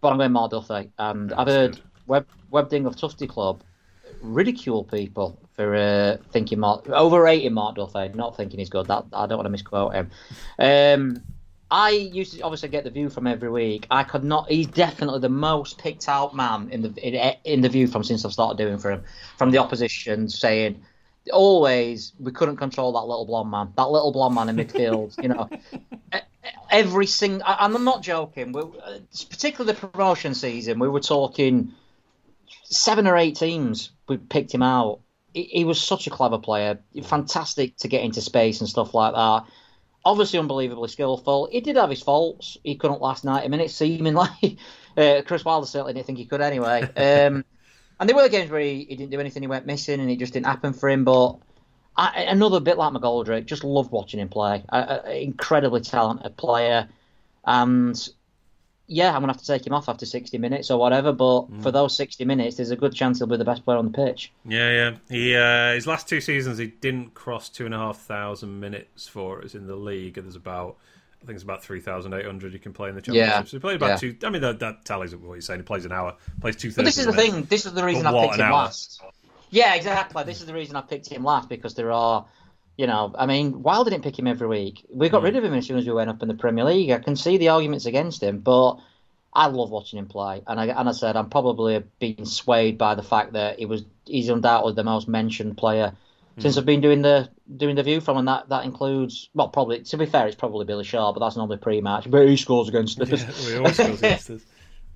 But 0.00 0.12
I'm 0.12 0.18
going 0.18 0.32
Mark 0.32 0.50
Duffy. 0.50 0.90
And 0.98 1.32
I've 1.34 1.46
heard 1.46 1.72
good. 1.72 1.82
Web, 2.06 2.26
Webding 2.52 2.86
of 2.86 2.96
Tufty 2.96 3.26
Club 3.26 3.62
ridicule 4.22 4.84
people 4.84 5.38
for 5.54 5.74
uh, 5.74 6.16
thinking 6.32 6.58
Mark, 6.58 6.88
overrating 6.88 7.52
Mark 7.52 7.76
Duffy, 7.76 8.08
not 8.14 8.36
thinking 8.36 8.58
he's 8.58 8.70
good. 8.70 8.86
That 8.86 9.04
I 9.12 9.26
don't 9.26 9.38
want 9.38 9.46
to 9.46 9.50
misquote 9.50 9.94
him. 9.94 10.10
Um, 10.58 11.22
I 11.70 11.90
used 11.90 12.34
to 12.34 12.42
obviously 12.42 12.68
get 12.68 12.84
the 12.84 12.90
view 12.90 13.10
from 13.10 13.26
every 13.26 13.50
week. 13.50 13.86
I 13.90 14.04
could 14.04 14.24
not. 14.24 14.48
He's 14.50 14.66
definitely 14.66 15.20
the 15.20 15.28
most 15.28 15.78
picked 15.78 16.08
out 16.08 16.34
man 16.34 16.68
in 16.70 16.82
the 16.82 16.88
in, 16.96 17.34
in 17.44 17.60
the 17.60 17.68
view 17.68 17.86
from 17.86 18.04
since 18.04 18.24
I've 18.24 18.32
started 18.32 18.58
doing 18.58 18.78
for 18.78 18.92
him. 18.92 19.02
From 19.36 19.50
the 19.50 19.58
opposition 19.58 20.28
saying, 20.28 20.80
always 21.32 22.12
we 22.20 22.30
couldn't 22.32 22.56
control 22.56 22.92
that 22.92 23.06
little 23.06 23.26
blonde 23.26 23.50
man. 23.50 23.72
That 23.76 23.90
little 23.90 24.12
blonde 24.12 24.34
man 24.34 24.48
in 24.48 24.56
midfield. 24.56 25.20
you 25.22 25.28
know, 25.28 25.48
every 26.70 27.06
single. 27.06 27.42
And 27.46 27.74
I'm 27.74 27.84
not 27.84 28.02
joking. 28.02 28.52
We, 28.52 28.62
uh, 28.62 28.98
particularly 29.30 29.72
the 29.72 29.88
promotion 29.88 30.34
season, 30.34 30.78
we 30.78 30.88
were 30.88 31.00
talking 31.00 31.72
seven 32.70 33.06
or 33.06 33.16
eight 33.16 33.36
teams. 33.36 33.90
We 34.08 34.16
picked 34.16 34.52
him 34.52 34.62
out. 34.62 35.00
He, 35.32 35.44
he 35.44 35.64
was 35.64 35.80
such 35.80 36.06
a 36.06 36.10
clever 36.10 36.38
player. 36.38 36.80
Fantastic 37.04 37.76
to 37.78 37.88
get 37.88 38.02
into 38.02 38.20
space 38.20 38.60
and 38.60 38.68
stuff 38.68 38.94
like 38.94 39.14
that. 39.14 39.44
Obviously, 40.04 40.38
unbelievably 40.38 40.88
skillful. 40.88 41.48
He 41.50 41.60
did 41.60 41.76
have 41.76 41.90
his 41.90 42.02
faults. 42.02 42.56
He 42.62 42.76
couldn't 42.76 43.00
last 43.00 43.24
90 43.24 43.48
minutes, 43.48 43.74
seemingly. 43.74 44.28
Uh, 44.96 45.20
Chris 45.26 45.44
Wilder 45.44 45.66
certainly 45.66 45.92
didn't 45.92 46.06
think 46.06 46.16
he 46.16 46.24
could 46.24 46.40
anyway. 46.40 46.80
Um, 46.96 47.44
and 48.00 48.08
there 48.08 48.16
were 48.16 48.30
games 48.30 48.50
where 48.50 48.60
he, 48.60 48.86
he 48.88 48.96
didn't 48.96 49.10
do 49.10 49.20
anything, 49.20 49.42
he 49.42 49.46
went 49.46 49.66
missing, 49.66 50.00
and 50.00 50.10
it 50.10 50.18
just 50.18 50.32
didn't 50.32 50.46
happen 50.46 50.72
for 50.72 50.88
him. 50.88 51.04
But 51.04 51.36
I, 51.96 52.22
another 52.28 52.60
bit 52.60 52.76
like 52.76 52.92
McGoldrick, 52.92 53.46
just 53.46 53.64
loved 53.64 53.90
watching 53.90 54.20
him 54.20 54.28
play. 54.28 54.64
Incredibly 55.06 55.80
talented 55.80 56.36
player. 56.38 56.88
And 57.44 58.08
yeah, 58.88 59.08
I'm 59.08 59.20
going 59.22 59.28
to 59.28 59.32
have 59.34 59.40
to 59.40 59.46
take 59.46 59.66
him 59.66 59.72
off 59.72 59.88
after 59.88 60.06
60 60.06 60.38
minutes 60.38 60.70
or 60.70 60.78
whatever. 60.78 61.12
But 61.12 61.46
for 61.62 61.70
those 61.70 61.96
60 61.96 62.24
minutes, 62.24 62.56
there's 62.56 62.70
a 62.70 62.76
good 62.76 62.94
chance 62.94 63.18
he'll 63.18 63.26
be 63.26 63.36
the 63.36 63.44
best 63.44 63.64
player 63.64 63.78
on 63.78 63.90
the 63.90 63.92
pitch. 63.92 64.32
Yeah, 64.44 64.70
yeah. 64.70 64.96
He 65.08 65.34
uh, 65.36 65.72
his 65.74 65.86
last 65.86 66.08
two 66.08 66.20
seasons 66.20 66.58
he 66.58 66.68
didn't 66.68 67.14
cross 67.14 67.48
two 67.48 67.64
and 67.66 67.74
a 67.74 67.78
half 67.78 67.98
thousand 67.98 68.60
minutes 68.60 69.08
for 69.08 69.42
us 69.42 69.54
in 69.54 69.66
the 69.66 69.76
league. 69.76 70.18
And 70.18 70.26
there's 70.26 70.36
about 70.36 70.76
I 71.22 71.26
think 71.26 71.34
it's 71.36 71.42
about 71.44 71.62
three 71.64 71.80
thousand 71.80 72.14
eight 72.14 72.24
hundred 72.26 72.52
you 72.52 72.58
can 72.58 72.72
play 72.72 72.88
in 72.88 72.94
the 72.94 73.02
championship. 73.02 73.34
Yeah, 73.34 73.44
So 73.44 73.56
he 73.56 73.60
played 73.60 73.76
about 73.76 74.02
yeah. 74.02 74.12
two. 74.12 74.16
I 74.24 74.30
mean 74.30 74.42
that, 74.42 74.60
that 74.60 74.84
tallies 74.84 75.12
up 75.14 75.20
what 75.20 75.34
you're 75.34 75.40
saying. 75.40 75.60
He 75.60 75.64
plays 75.64 75.84
an 75.84 75.92
hour, 75.92 76.14
plays 76.40 76.56
two 76.56 76.68
But 76.68 76.84
thirds. 76.84 76.96
this 76.96 76.98
is 76.98 77.06
the 77.06 77.12
thing. 77.12 77.42
This 77.44 77.66
is 77.66 77.72
the 77.72 77.84
reason 77.84 78.04
But 78.04 78.16
I 78.16 78.26
picked 78.26 78.34
him 78.36 78.40
hour. 78.46 78.52
last. 78.52 79.00
Yeah, 79.50 79.74
exactly. 79.74 80.22
This 80.24 80.40
is 80.40 80.46
the 80.46 80.54
reason 80.54 80.76
I 80.76 80.80
picked 80.82 81.08
him 81.08 81.24
last 81.24 81.48
because 81.48 81.74
there 81.74 81.92
are, 81.92 82.26
you 82.76 82.86
know, 82.86 83.14
I 83.18 83.26
mean, 83.26 83.62
Wilder 83.62 83.90
didn't 83.90 84.04
pick 84.04 84.18
him 84.18 84.26
every 84.26 84.46
week. 84.48 84.84
We 84.90 85.08
got 85.08 85.22
rid 85.22 85.36
of 85.36 85.44
him 85.44 85.54
as 85.54 85.66
soon 85.66 85.78
as 85.78 85.86
we 85.86 85.92
went 85.92 86.10
up 86.10 86.22
in 86.22 86.28
the 86.28 86.34
Premier 86.34 86.64
League. 86.64 86.90
I 86.90 86.98
can 86.98 87.16
see 87.16 87.38
the 87.38 87.48
arguments 87.48 87.86
against 87.86 88.22
him, 88.22 88.40
but 88.40 88.76
I 89.32 89.46
love 89.46 89.70
watching 89.70 89.98
him 89.98 90.06
play. 90.06 90.42
And 90.46 90.60
I, 90.60 90.66
and 90.66 90.88
I 90.88 90.92
said 90.92 91.16
I'm 91.16 91.30
probably 91.30 91.82
being 92.00 92.24
swayed 92.24 92.78
by 92.78 92.94
the 92.94 93.02
fact 93.02 93.32
that 93.34 93.58
he 93.58 93.66
was 93.66 93.84
he's 94.04 94.28
undoubtedly 94.28 94.74
the 94.74 94.84
most 94.84 95.08
mentioned 95.08 95.56
player 95.56 95.96
Hmm. 96.36 96.42
since 96.42 96.58
I've 96.58 96.66
been 96.66 96.82
doing 96.82 97.00
the 97.02 97.30
doing 97.56 97.76
the 97.76 97.82
view 97.82 98.00
from, 98.00 98.18
and 98.18 98.28
that 98.28 98.48
that 98.50 98.64
includes 98.64 99.30
well, 99.34 99.48
probably 99.48 99.80
to 99.82 99.96
be 99.96 100.06
fair, 100.06 100.26
it's 100.26 100.36
probably 100.36 100.66
Billy 100.66 100.84
Sharp, 100.84 101.14
but 101.16 101.20
that's 101.24 101.36
normally 101.36 101.56
pre-match. 101.56 102.10
But 102.10 102.28
he 102.28 102.36
scores 102.36 102.68
against 102.68 103.00
us. 103.00 103.08
Yeah, 103.10 103.46
we 103.46 103.56
always 103.56 103.78
scores 103.78 104.00
against 104.00 104.30
us. 104.30 104.42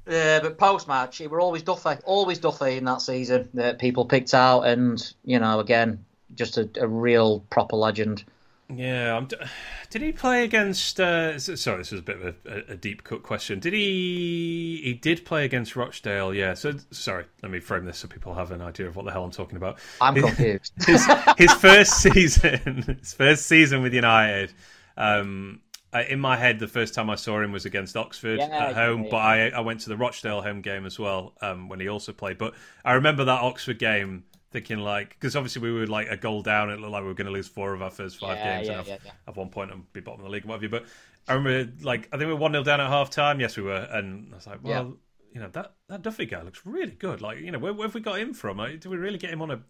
Yeah, 0.06 0.40
but 0.40 0.58
post 0.58 0.88
match, 0.88 1.20
it 1.20 1.30
were 1.30 1.40
always 1.40 1.62
Duffy, 1.62 1.96
always 2.04 2.38
Duffy 2.38 2.76
in 2.78 2.84
that 2.84 3.00
season 3.00 3.48
that 3.54 3.78
people 3.78 4.04
picked 4.06 4.34
out, 4.34 4.62
and 4.62 5.00
you 5.24 5.38
know, 5.38 5.60
again, 5.60 6.04
just 6.34 6.58
a, 6.58 6.68
a 6.80 6.86
real 6.86 7.40
proper 7.50 7.76
legend. 7.76 8.24
Yeah, 8.72 9.16
I'm, 9.16 9.26
d- 9.26 9.36
did 9.90 10.02
he 10.02 10.12
play 10.12 10.44
against? 10.44 11.00
Uh, 11.00 11.38
sorry, 11.38 11.78
this 11.78 11.90
was 11.90 12.00
a 12.00 12.02
bit 12.02 12.20
of 12.20 12.36
a, 12.46 12.72
a 12.72 12.76
deep 12.76 13.04
cut 13.04 13.22
question. 13.22 13.58
Did 13.58 13.72
he? 13.72 14.80
He 14.82 14.94
did 14.94 15.24
play 15.24 15.44
against 15.44 15.76
Rochdale. 15.76 16.34
Yeah. 16.34 16.54
So 16.54 16.74
sorry, 16.90 17.24
let 17.42 17.50
me 17.50 17.60
frame 17.60 17.84
this 17.84 17.98
so 17.98 18.08
people 18.08 18.34
have 18.34 18.50
an 18.50 18.62
idea 18.62 18.86
of 18.86 18.96
what 18.96 19.04
the 19.04 19.12
hell 19.12 19.24
I'm 19.24 19.30
talking 19.30 19.56
about. 19.56 19.78
I'm 20.00 20.14
confused. 20.14 20.72
his, 20.86 21.06
his 21.36 21.52
first 21.54 22.00
season, 22.00 22.82
his 23.00 23.14
first 23.14 23.46
season 23.46 23.82
with 23.82 23.94
United. 23.94 24.52
Um, 24.96 25.60
in 26.08 26.20
my 26.20 26.36
head, 26.36 26.60
the 26.60 26.68
first 26.68 26.94
time 26.94 27.10
I 27.10 27.16
saw 27.16 27.40
him 27.40 27.50
was 27.50 27.64
against 27.64 27.96
Oxford 27.96 28.38
Yeah, 28.38 28.68
at 28.68 28.74
home, 28.76 29.04
yeah, 29.04 29.08
but 29.10 29.16
I, 29.16 29.48
I 29.48 29.60
went 29.60 29.80
to 29.80 29.88
the 29.88 29.96
Rochdale 29.96 30.40
home 30.40 30.60
game 30.60 30.86
as 30.86 30.98
well 31.00 31.34
um, 31.42 31.68
when 31.68 31.80
he 31.80 31.88
also 31.88 32.12
played. 32.12 32.38
But 32.38 32.54
I 32.84 32.92
remember 32.92 33.24
that 33.24 33.40
Oxford 33.40 33.80
game 33.80 34.22
thinking 34.50 34.78
like, 34.78 35.10
because 35.10 35.36
obviously 35.36 35.62
we 35.62 35.72
were 35.72 35.86
like 35.86 36.08
a 36.10 36.16
goal 36.16 36.42
down, 36.42 36.70
it 36.70 36.80
looked 36.80 36.92
like 36.92 37.02
we 37.02 37.08
were 37.08 37.14
going 37.14 37.26
to 37.26 37.32
lose 37.32 37.48
four 37.48 37.72
of 37.74 37.82
our 37.82 37.90
first 37.90 38.18
five 38.18 38.36
Yeah, 38.38 38.56
games, 38.56 38.68
yeah, 38.68 38.78
and 38.78 38.86
yeah, 38.86 38.94
at- 38.94 39.04
yeah. 39.04 39.10
at 39.28 39.36
one 39.36 39.48
point 39.50 39.72
and 39.72 39.92
be 39.92 40.00
bottom 40.00 40.20
of 40.20 40.24
the 40.26 40.30
league 40.30 40.42
and 40.42 40.48
what 40.50 40.56
have 40.56 40.62
you. 40.62 40.68
But 40.68 40.86
I 41.28 41.34
remember 41.34 41.72
like 41.84 42.08
I 42.12 42.16
think 42.18 42.28
we 42.28 42.34
were 42.34 42.40
one 42.40 42.52
0 42.52 42.64
down 42.64 42.80
at 42.80 42.88
half 42.88 43.10
time. 43.10 43.40
Yes, 43.40 43.56
we 43.56 43.62
were, 43.62 43.88
and 43.90 44.32
I 44.32 44.36
was 44.36 44.46
like, 44.46 44.60
well. 44.62 44.96
You 45.32 45.40
know 45.40 45.48
that 45.52 45.74
that 45.88 46.02
Duffy 46.02 46.26
guy 46.26 46.42
looks 46.42 46.66
really 46.66 46.90
good. 46.90 47.20
Like, 47.22 47.38
you 47.38 47.52
know, 47.52 47.60
where, 47.60 47.72
where 47.72 47.86
have 47.86 47.94
we 47.94 48.00
got 48.00 48.18
him 48.18 48.34
from? 48.34 48.56
Like, 48.56 48.80
do 48.80 48.90
we 48.90 48.96
really 48.96 49.16
get 49.16 49.30
him 49.30 49.40
on 49.42 49.52
a 49.52 49.60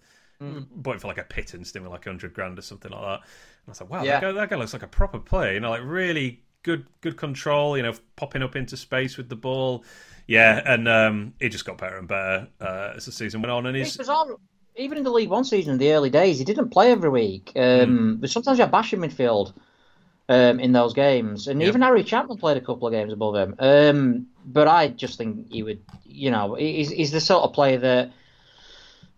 Mm. 0.41 0.67
bought 0.71 0.99
for 1.03 1.09
like 1.09 1.19
a 1.19 1.23
pittance, 1.25 1.71
doing 1.71 1.85
like 1.91 2.05
hundred 2.07 2.33
grand 2.33 2.59
or 2.59 2.63
something 2.63 2.91
like 2.91 3.03
that. 3.03 3.21
And 3.21 3.67
I 3.67 3.71
was 3.73 3.81
like, 3.83 3.91
wow, 3.91 4.03
that, 4.05 4.23
guy, 4.23 4.33
that 4.33 4.49
guy 4.49 4.57
looks 4.57 4.73
like 4.73 4.83
a 4.83 4.87
proper 4.87 5.19
player. 5.19 5.53
You 5.53 5.61
know, 5.61 5.69
like 5.69 5.83
really 5.85 6.43
good, 6.63 6.87
good 7.03 7.19
control. 7.19 7.77
You 7.77 7.83
know, 7.83 7.93
popping 8.17 8.43
up 8.43 8.57
into 8.57 8.75
space 8.79 9.19
with 9.19 9.29
the 9.29 9.37
ball. 9.37 9.85
Yeah, 10.27 10.63
and 10.65 10.89
um, 10.89 11.35
he 11.41 11.51
just 11.51 11.67
got 11.67 11.77
better 11.77 11.99
and 11.99 12.09
better 12.09 12.49
uh, 12.59 12.95
as 12.97 13.05
the 13.05 13.13
season 13.13 13.43
went 13.43 13.51
on. 13.53 13.67
And 13.67 13.77
he's 13.77 13.99
bizarre. 13.99 14.29
Even 14.81 14.97
in 14.97 15.05
the 15.05 15.11
League 15.11 15.29
One 15.29 15.45
season, 15.45 15.73
in 15.75 15.79
the 15.79 15.93
early 15.93 16.09
days, 16.09 16.39
he 16.39 16.45
didn't 16.45 16.71
play 16.71 16.91
every 16.91 17.11
week. 17.11 17.53
Um, 17.55 18.17
But 18.19 18.31
sometimes 18.31 18.57
you 18.59 18.65
had 18.65 18.73
Bash 18.73 18.95
in 18.95 19.01
midfield 19.01 19.53
um, 20.29 20.59
in 20.59 20.73
those 20.73 20.95
games, 20.95 21.49
and 21.49 21.61
Yep. 21.61 21.69
even 21.69 21.83
Harry 21.83 22.03
Chapman 22.03 22.39
played 22.39 22.57
a 22.57 22.63
couple 22.63 22.87
of 22.87 22.93
games 22.93 23.13
above 23.13 23.37
him. 23.37 23.55
Um, 23.59 24.27
but 24.45 24.69
I 24.69 24.89
just 24.89 25.19
think 25.19 25.53
he 25.53 25.63
would, 25.63 25.83
you 26.07 26.31
know, 26.31 26.55
he's, 26.55 26.89
he's 26.91 27.11
the 27.11 27.21
sort 27.21 27.45
of 27.45 27.53
player 27.53 27.79
that 27.79 28.13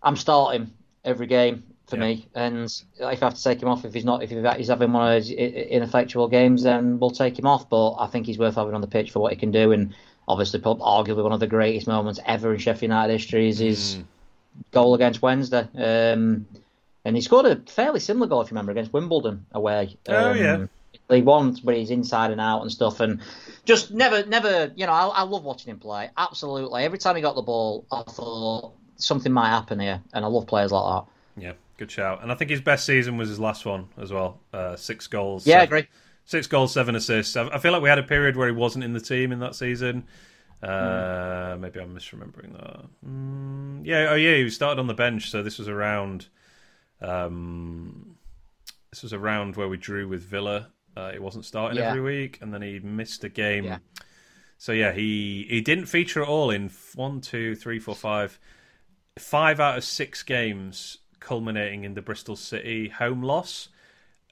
I'm 0.01 0.17
starting 0.17 0.71
every 1.05 1.27
game 1.27 1.63
for 1.87 1.95
Yeah. 1.95 2.03
me. 2.03 2.27
And 2.35 2.65
if 2.99 3.01
I 3.01 3.15
have 3.15 3.35
to 3.35 3.43
take 3.43 3.61
him 3.61 3.69
off, 3.69 3.85
if 3.85 3.93
he's 3.93 4.05
not, 4.05 4.21
if 4.21 4.31
he's 4.31 4.67
having 4.67 4.91
one 4.91 5.07
of 5.07 5.13
those 5.13 5.31
ineffectual 5.31 6.27
games, 6.27 6.63
then 6.63 6.99
we'll 6.99 7.11
take 7.11 7.39
him 7.39 7.47
off. 7.47 7.69
But 7.69 7.93
I 7.93 8.07
think 8.07 8.25
he's 8.25 8.37
worth 8.37 8.55
having 8.55 8.73
on 8.73 8.81
the 8.81 8.87
pitch 8.87 9.11
for 9.11 9.19
what 9.19 9.31
he 9.31 9.37
can 9.37 9.51
do, 9.51 9.71
and 9.71 9.93
obviously, 10.27 10.59
arguably 10.59 11.23
one 11.23 11.31
of 11.31 11.39
the 11.39 11.47
greatest 11.47 11.87
moments 11.87 12.19
ever 12.25 12.53
in 12.53 12.59
Sheffield 12.59 12.83
United 12.83 13.13
history 13.13 13.47
is 13.47 13.59
his 13.59 14.03
goal 14.71 14.95
against 14.95 15.21
Wednesday. 15.21 15.67
Um, 15.75 16.47
and 17.05 17.15
he 17.15 17.21
scored 17.21 17.45
a 17.45 17.57
fairly 17.69 17.99
similar 17.99 18.27
goal, 18.27 18.41
if 18.41 18.47
you 18.47 18.55
remember, 18.55 18.71
against 18.71 18.93
Wimbledon 18.93 19.45
away. 19.51 19.97
Um, 20.07 20.15
oh 20.15 20.33
yeah. 20.33 20.65
League 21.09 21.25
One, 21.25 21.55
where 21.63 21.75
he's 21.75 21.91
inside 21.91 22.31
and 22.31 22.39
out 22.39 22.61
and 22.61 22.71
stuff, 22.71 22.99
and 22.99 23.21
just 23.65 23.91
never, 23.91 24.25
never, 24.25 24.71
you 24.75 24.85
know, 24.85 24.93
I, 24.93 25.07
I 25.07 25.21
love 25.23 25.43
watching 25.43 25.71
him 25.71 25.79
play. 25.79 26.09
Absolutely, 26.17 26.83
every 26.83 26.97
time 26.97 27.15
he 27.15 27.21
got 27.21 27.35
the 27.35 27.41
ball, 27.41 27.85
I 27.91 28.03
thought 28.03 28.73
something 28.95 29.31
might 29.31 29.49
happen 29.49 29.79
here, 29.79 30.01
and 30.13 30.23
I 30.23 30.27
love 30.27 30.47
players 30.47 30.71
like 30.71 31.05
that. 31.05 31.43
Yeah, 31.43 31.53
good 31.77 31.91
shout. 31.91 32.23
And 32.23 32.31
I 32.31 32.35
think 32.35 32.51
his 32.51 32.61
best 32.61 32.85
season 32.85 33.17
was 33.17 33.27
his 33.27 33.39
last 33.39 33.65
one 33.65 33.89
as 33.97 34.13
well. 34.13 34.39
Uh, 34.53 34.75
six 34.75 35.07
goals. 35.07 35.45
Yeah, 35.45 35.59
seven, 35.59 35.65
agree. 35.65 35.87
Six 36.25 36.47
goals, 36.47 36.71
seven 36.71 36.95
assists. 36.95 37.35
I, 37.35 37.47
I 37.47 37.59
feel 37.59 37.73
like 37.73 37.81
we 37.81 37.89
had 37.89 37.99
a 37.99 38.03
period 38.03 38.37
where 38.37 38.47
he 38.47 38.53
wasn't 38.53 38.85
in 38.85 38.93
the 38.93 39.01
team 39.01 39.31
in 39.31 39.39
that 39.39 39.55
season. 39.55 40.05
Uh, 40.63 41.55
mm. 41.55 41.59
Maybe 41.59 41.79
I'm 41.81 41.93
misremembering 41.93 42.53
that. 42.53 42.85
Mm, 43.05 43.81
yeah, 43.85 44.07
oh 44.11 44.15
yeah, 44.15 44.35
he 44.35 44.49
started 44.49 44.79
on 44.79 44.87
the 44.87 44.93
bench, 44.93 45.29
so 45.29 45.43
this 45.43 45.59
was 45.59 45.67
around. 45.67 46.27
Um, 47.01 48.15
this 48.91 49.03
was 49.03 49.11
around 49.11 49.57
where 49.57 49.67
we 49.67 49.75
drew 49.75 50.07
with 50.07 50.21
Villa. 50.21 50.69
Uh, 50.95 51.11
he 51.11 51.19
wasn't 51.19 51.43
starting 51.43 51.79
yeah. 51.79 51.89
every 51.89 52.01
week, 52.01 52.39
and 52.41 52.53
then 52.53 52.61
he 52.61 52.79
missed 52.79 53.23
a 53.23 53.29
game. 53.29 53.65
Yeah. 53.65 53.79
So 54.57 54.71
yeah, 54.71 54.93
he 54.93 55.45
he 55.49 55.59
didn't 55.59 55.87
feature 55.87 56.21
at 56.21 56.29
all 56.29 56.49
in 56.49 56.71
one, 56.95 57.19
two, 57.19 57.55
three, 57.55 57.79
four, 57.79 57.95
five, 57.95 58.39
five 59.19 59.59
out 59.59 59.77
of 59.77 59.83
six 59.83 60.23
games, 60.23 60.99
culminating 61.19 61.83
in 61.83 61.93
the 61.93 62.01
Bristol 62.01 62.37
City 62.37 62.87
home 62.87 63.21
loss. 63.21 63.67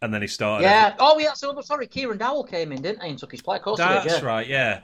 And 0.03 0.13
then 0.13 0.21
he 0.21 0.27
started. 0.27 0.63
Yeah. 0.63 0.91
Every... 0.93 0.97
Oh 0.99 1.19
yeah. 1.19 1.33
So 1.33 1.59
sorry, 1.61 1.87
Kieran 1.87 2.17
Dowell 2.17 2.45
came 2.45 2.71
in, 2.71 2.81
didn't 2.81 3.03
he, 3.03 3.09
and 3.09 3.19
took 3.19 3.31
his 3.31 3.41
place. 3.41 3.61
That's 3.77 4.05
did, 4.05 4.21
yeah. 4.21 4.25
right. 4.25 4.47
Yeah. 4.47 4.79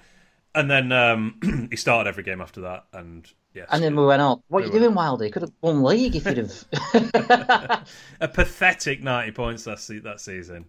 And 0.58 0.72
then 0.72 0.92
um, 0.92 1.68
he 1.70 1.76
started 1.76 2.10
every 2.10 2.24
game 2.24 2.42
after 2.42 2.62
that, 2.62 2.86
and 2.92 3.32
yes. 3.54 3.68
And 3.72 3.84
then 3.84 3.96
we 3.96 4.04
went 4.04 4.24
up. 4.24 4.42
What 4.48 4.64
are 4.64 4.66
you 4.66 4.72
went. 4.72 4.86
doing, 4.86 4.96
Wildy? 4.96 5.26
You 5.26 5.32
could 5.32 5.44
have 5.44 5.52
won 5.62 5.84
league 5.84 6.16
if 6.16 6.26
you'd 6.26 6.38
have. 6.38 7.88
a 8.20 8.28
pathetic 8.28 9.04
ninety 9.04 9.34
points 9.34 9.66
that 9.66 9.78
that 10.04 10.20
season. 10.20 10.66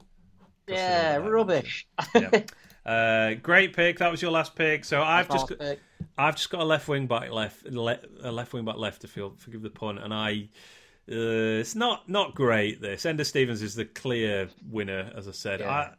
Yeah, 0.67 1.17
rubbish. 1.17 1.89
yeah. 2.15 2.43
Uh, 2.85 3.35
great 3.43 3.75
pick. 3.75 3.99
That 3.99 4.11
was 4.11 4.21
your 4.21 4.31
last 4.31 4.55
pick. 4.57 4.85
So 4.85 5.03
I've 5.03 5.31
just 5.31 5.49
got, 5.49 5.59
pick. 5.59 5.81
I've 6.19 6.37
just 6.37 6.51
got 6.51 6.61
a 6.61 6.65
left 6.65 6.87
wing 6.87 7.07
back 7.07 7.31
left, 7.31 7.65
a 7.67 7.71
left 7.71 8.53
wing 8.53 8.67
back 8.67 8.77
left 8.77 9.01
to 9.03 9.09
feel 9.09 9.37
forgive 9.39 9.63
the 9.63 9.71
pun, 9.71 9.97
and 9.97 10.13
I. 10.13 10.51
Uh, 11.11 11.65
it's 11.65 11.75
not 11.75 12.11
not 12.11 12.35
great. 12.35 12.83
This 12.83 13.05
Enda 13.05 13.25
Stevens 13.25 13.63
is 13.63 13.75
the 13.75 13.87
clear 13.87 14.51
winner, 14.71 15.11
as 15.17 15.27
I 15.29 15.33
said. 15.33 15.61
Yeah. 15.61 15.71
I 15.71 15.91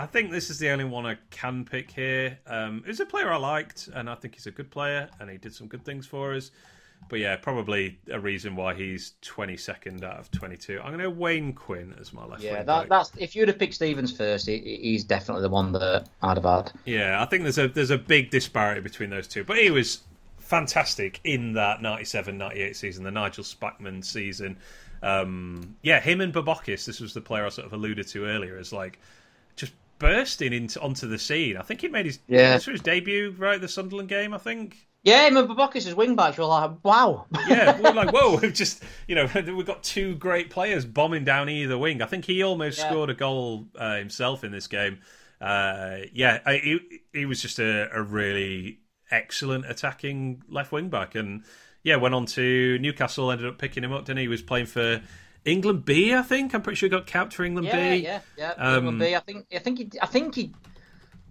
I 0.00 0.06
think 0.06 0.30
this 0.30 0.48
is 0.48 0.58
the 0.58 0.70
only 0.70 0.84
one 0.86 1.04
I 1.04 1.18
can 1.28 1.66
pick 1.66 1.90
here. 1.90 2.38
Um, 2.46 2.82
he's 2.86 3.00
a 3.00 3.06
player 3.06 3.30
I 3.30 3.36
liked, 3.36 3.90
and 3.94 4.08
I 4.08 4.14
think 4.14 4.34
he's 4.34 4.46
a 4.46 4.50
good 4.50 4.70
player, 4.70 5.10
and 5.20 5.28
he 5.28 5.36
did 5.36 5.54
some 5.54 5.66
good 5.66 5.84
things 5.84 6.06
for 6.06 6.34
us. 6.34 6.50
But 7.10 7.18
yeah, 7.18 7.36
probably 7.36 7.98
a 8.10 8.18
reason 8.18 8.56
why 8.56 8.72
he's 8.72 9.12
22nd 9.20 10.02
out 10.02 10.18
of 10.18 10.30
22. 10.30 10.80
I'm 10.80 10.92
going 10.92 11.00
to 11.00 11.10
Wayne 11.10 11.52
Quinn 11.52 11.94
as 12.00 12.14
my 12.14 12.24
left. 12.24 12.42
Yeah, 12.42 12.62
that, 12.62 12.88
that's 12.88 13.12
if 13.18 13.36
you'd 13.36 13.48
have 13.48 13.58
picked 13.58 13.74
Stevens 13.74 14.10
first, 14.10 14.46
he, 14.46 14.78
he's 14.82 15.04
definitely 15.04 15.42
the 15.42 15.50
one 15.50 15.72
that 15.72 16.08
I'd 16.22 16.38
have 16.38 16.44
had. 16.44 16.72
Yeah, 16.86 17.22
I 17.22 17.26
think 17.26 17.42
there's 17.42 17.58
a 17.58 17.68
there's 17.68 17.90
a 17.90 17.98
big 17.98 18.30
disparity 18.30 18.80
between 18.80 19.10
those 19.10 19.28
two, 19.28 19.44
but 19.44 19.58
he 19.58 19.70
was 19.70 20.00
fantastic 20.38 21.20
in 21.24 21.52
that 21.52 21.80
97-98 21.80 22.74
season, 22.74 23.04
the 23.04 23.10
Nigel 23.10 23.44
Spackman 23.44 24.02
season. 24.02 24.56
Um, 25.02 25.76
yeah, 25.82 26.00
him 26.00 26.20
and 26.20 26.32
Borbokis. 26.32 26.86
This 26.86 27.00
was 27.00 27.12
the 27.12 27.20
player 27.20 27.44
I 27.44 27.50
sort 27.50 27.66
of 27.66 27.72
alluded 27.74 28.08
to 28.08 28.24
earlier 28.24 28.56
as 28.56 28.72
like 28.72 28.98
bursting 30.00 30.52
into 30.52 30.80
onto 30.80 31.06
the 31.06 31.18
scene. 31.18 31.56
I 31.56 31.62
think 31.62 31.82
he 31.82 31.88
made 31.88 32.06
his 32.06 32.18
yeah. 32.26 32.54
this 32.54 32.66
was 32.66 32.74
his 32.74 32.80
debut 32.80 33.36
right 33.38 33.60
the 33.60 33.68
Sunderland 33.68 34.08
game. 34.08 34.34
I 34.34 34.38
think. 34.38 34.88
Yeah, 35.02 35.20
I 35.22 35.28
remember 35.28 35.54
Borbokis' 35.54 35.94
wing 35.94 36.14
backs 36.14 36.36
were 36.36 36.44
like, 36.44 36.72
wow. 36.82 37.24
yeah, 37.48 37.80
we're 37.80 37.94
like, 37.94 38.12
whoa, 38.12 38.36
we've 38.42 38.52
just, 38.52 38.82
you 39.08 39.14
know, 39.14 39.26
we've 39.34 39.64
got 39.64 39.82
two 39.82 40.14
great 40.16 40.50
players 40.50 40.84
bombing 40.84 41.24
down 41.24 41.48
either 41.48 41.78
wing. 41.78 42.02
I 42.02 42.06
think 42.06 42.26
he 42.26 42.42
almost 42.42 42.78
yeah. 42.78 42.90
scored 42.90 43.08
a 43.08 43.14
goal 43.14 43.68
uh, 43.78 43.96
himself 43.96 44.44
in 44.44 44.52
this 44.52 44.66
game. 44.66 44.98
Uh, 45.40 46.00
yeah, 46.12 46.40
I, 46.44 46.56
he, 46.56 47.00
he 47.14 47.24
was 47.24 47.40
just 47.40 47.58
a, 47.58 47.88
a 47.96 48.02
really 48.02 48.80
excellent 49.10 49.64
attacking 49.70 50.42
left 50.50 50.70
wing 50.70 50.90
back. 50.90 51.14
And 51.14 51.44
yeah, 51.82 51.96
went 51.96 52.14
on 52.14 52.26
to 52.26 52.78
Newcastle, 52.78 53.30
ended 53.30 53.46
up 53.46 53.58
picking 53.58 53.82
him 53.82 53.94
up, 53.94 54.04
didn't 54.04 54.18
he? 54.18 54.24
He 54.24 54.28
was 54.28 54.42
playing 54.42 54.66
for 54.66 55.00
England 55.44 55.84
B, 55.84 56.14
I 56.14 56.22
think. 56.22 56.54
I'm 56.54 56.62
pretty 56.62 56.76
sure 56.76 56.88
he 56.88 56.90
got 56.90 57.06
capped 57.06 57.32
for 57.32 57.44
England 57.44 57.66
yeah, 57.68 57.90
B. 57.90 57.96
Yeah, 57.96 58.20
yeah, 58.36 58.52
um, 58.56 58.76
England 58.76 58.98
B. 59.00 59.14
I 59.14 59.20
think, 59.20 59.46
I 59.52 59.58
think, 59.58 59.78
he, 59.78 59.90
I 60.00 60.06
think 60.06 60.34
he 60.34 60.52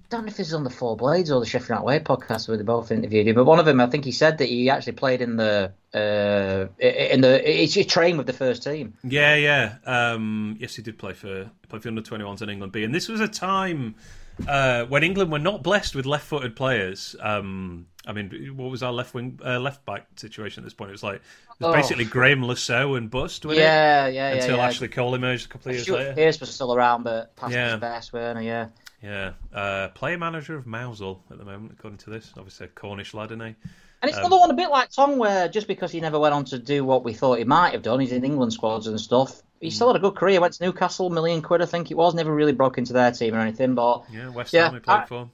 don't 0.10 0.22
know 0.22 0.28
if 0.28 0.38
this 0.38 0.48
is 0.48 0.54
on 0.54 0.64
the 0.64 0.70
Four 0.70 0.98
Blades 0.98 1.30
or 1.30 1.40
the 1.40 1.46
Sheffield 1.46 1.70
United 1.70 1.86
Way 1.86 2.00
podcast 2.00 2.48
where 2.48 2.58
they 2.58 2.64
both 2.64 2.92
interviewed 2.92 3.28
him, 3.28 3.36
but 3.36 3.46
one 3.46 3.60
of 3.60 3.66
them, 3.66 3.80
I 3.80 3.88
think 3.88 4.06
he 4.06 4.12
said 4.12 4.40
that 4.40 4.50
he 4.50 4.70
actually 4.70 4.94
played 4.94 5.22
in 5.22 5.36
the 5.36 5.72
uh, 5.94 6.68
in 6.80 7.22
the 7.22 7.40
he 7.40 7.84
trained 7.84 8.18
with 8.18 8.28
the 8.28 8.34
first 8.34 8.64
team. 8.64 8.96
Yeah, 9.04 9.36
yeah. 9.36 9.76
Um, 9.86 10.58
yes, 10.60 10.76
he 10.76 10.82
did 10.82 10.98
play 10.98 11.14
for 11.14 11.52
play 11.68 11.80
for 11.80 11.90
under 11.90 12.02
21s 12.02 12.42
in 12.42 12.50
England 12.50 12.74
B, 12.74 12.84
and 12.84 12.94
this 12.94 13.08
was 13.08 13.20
a 13.20 13.28
time 13.28 13.96
uh, 14.48 14.86
when 14.86 15.04
England 15.04 15.32
were 15.32 15.40
not 15.40 15.64
blessed 15.64 15.96
with 15.96 16.06
left-footed 16.06 16.56
players. 16.56 17.16
Um, 17.20 17.88
I 18.06 18.14
mean, 18.14 18.54
what 18.56 18.72
was 18.72 18.82
our 18.82 18.92
left 18.92 19.14
wing, 19.14 19.40
uh, 19.46 19.60
left 19.60 19.86
back 19.86 20.08
situation 20.16 20.64
at 20.64 20.66
this 20.66 20.74
point? 20.74 20.90
It 20.90 20.94
was 20.94 21.04
like 21.04 21.16
it 21.16 21.22
was 21.60 21.70
oh. 21.70 21.74
basically 21.74 22.06
Graham 22.06 22.44
Saux 22.56 22.98
and 22.98 23.10
bust, 23.10 23.46
wasn't 23.46 23.64
yeah, 23.64 24.08
it? 24.08 24.14
Yeah, 24.14 24.30
yeah, 24.30 24.42
Until 24.42 24.58
yeah. 24.58 24.66
Ashley 24.66 24.88
Cole 24.88 25.16
emerged 25.16 25.46
a 25.46 25.50
couple 25.50 25.70
of 25.70 25.76
years 25.76 25.84
Stuart 25.84 25.98
later. 25.98 26.14
Pearce 26.14 26.40
was 26.40 26.50
still 26.50 26.74
around, 26.74 27.04
but 27.04 27.36
past 27.36 27.54
yeah. 27.54 27.72
his 27.72 27.80
best, 27.80 28.14
weren't 28.14 28.40
he? 28.40 28.48
Yeah. 28.48 28.68
Yeah, 29.02 29.32
uh, 29.54 29.88
player 29.90 30.18
manager 30.18 30.58
of 30.58 30.66
Mousehole 30.66 31.22
at 31.32 31.38
the 31.38 31.46
moment, 31.46 31.72
according 31.72 32.00
to 32.00 32.10
this. 32.10 32.34
Obviously, 32.36 32.66
a 32.66 32.70
Cornish 32.70 33.14
lad, 33.14 33.32
isn't 33.32 33.40
he? 33.40 33.56
And 34.02 34.10
it's 34.10 34.18
um, 34.18 34.26
another 34.26 34.40
one 34.40 34.52
a 34.52 34.56
bit 34.56 34.70
like 34.70 34.90
Tom, 34.90 35.18
where 35.18 35.48
just 35.48 35.68
because 35.68 35.92
he 35.92 36.02
never 36.02 36.20
went 36.20 36.34
on 36.34 36.46
to 36.46 36.60
do 36.60 36.84
what 36.84 37.04
we 37.04 37.14
thought 37.14 37.38
he 37.38 37.46
might 37.46 37.72
have 37.72 37.82
done, 37.82 38.00
he's 38.00 38.12
in 38.12 38.26
England 38.26 38.52
squads 38.52 38.88
and 38.88 39.00
stuff. 39.00 39.42
He 39.60 39.72
still 39.72 39.88
had 39.88 39.98
a 39.98 40.00
good 40.00 40.16
career. 40.16 40.40
Went 40.40 40.54
to 40.54 40.64
Newcastle, 40.64 41.10
million 41.10 41.42
quid, 41.42 41.62
I 41.62 41.66
think 41.66 41.92
it 41.92 41.98
was. 41.98 42.14
Never 42.14 42.34
really 42.34 42.54
broke 42.54 42.78
into 42.78 42.94
their 42.94 43.12
team 43.12 43.36
or 43.36 43.40
anything. 43.40 43.76
But 43.76 44.04
yeah, 44.12 44.30
West 44.30 44.54
Ham 44.54 44.74
he 44.74 44.80
played 44.80 44.98
I, 45.00 45.06
for. 45.06 45.30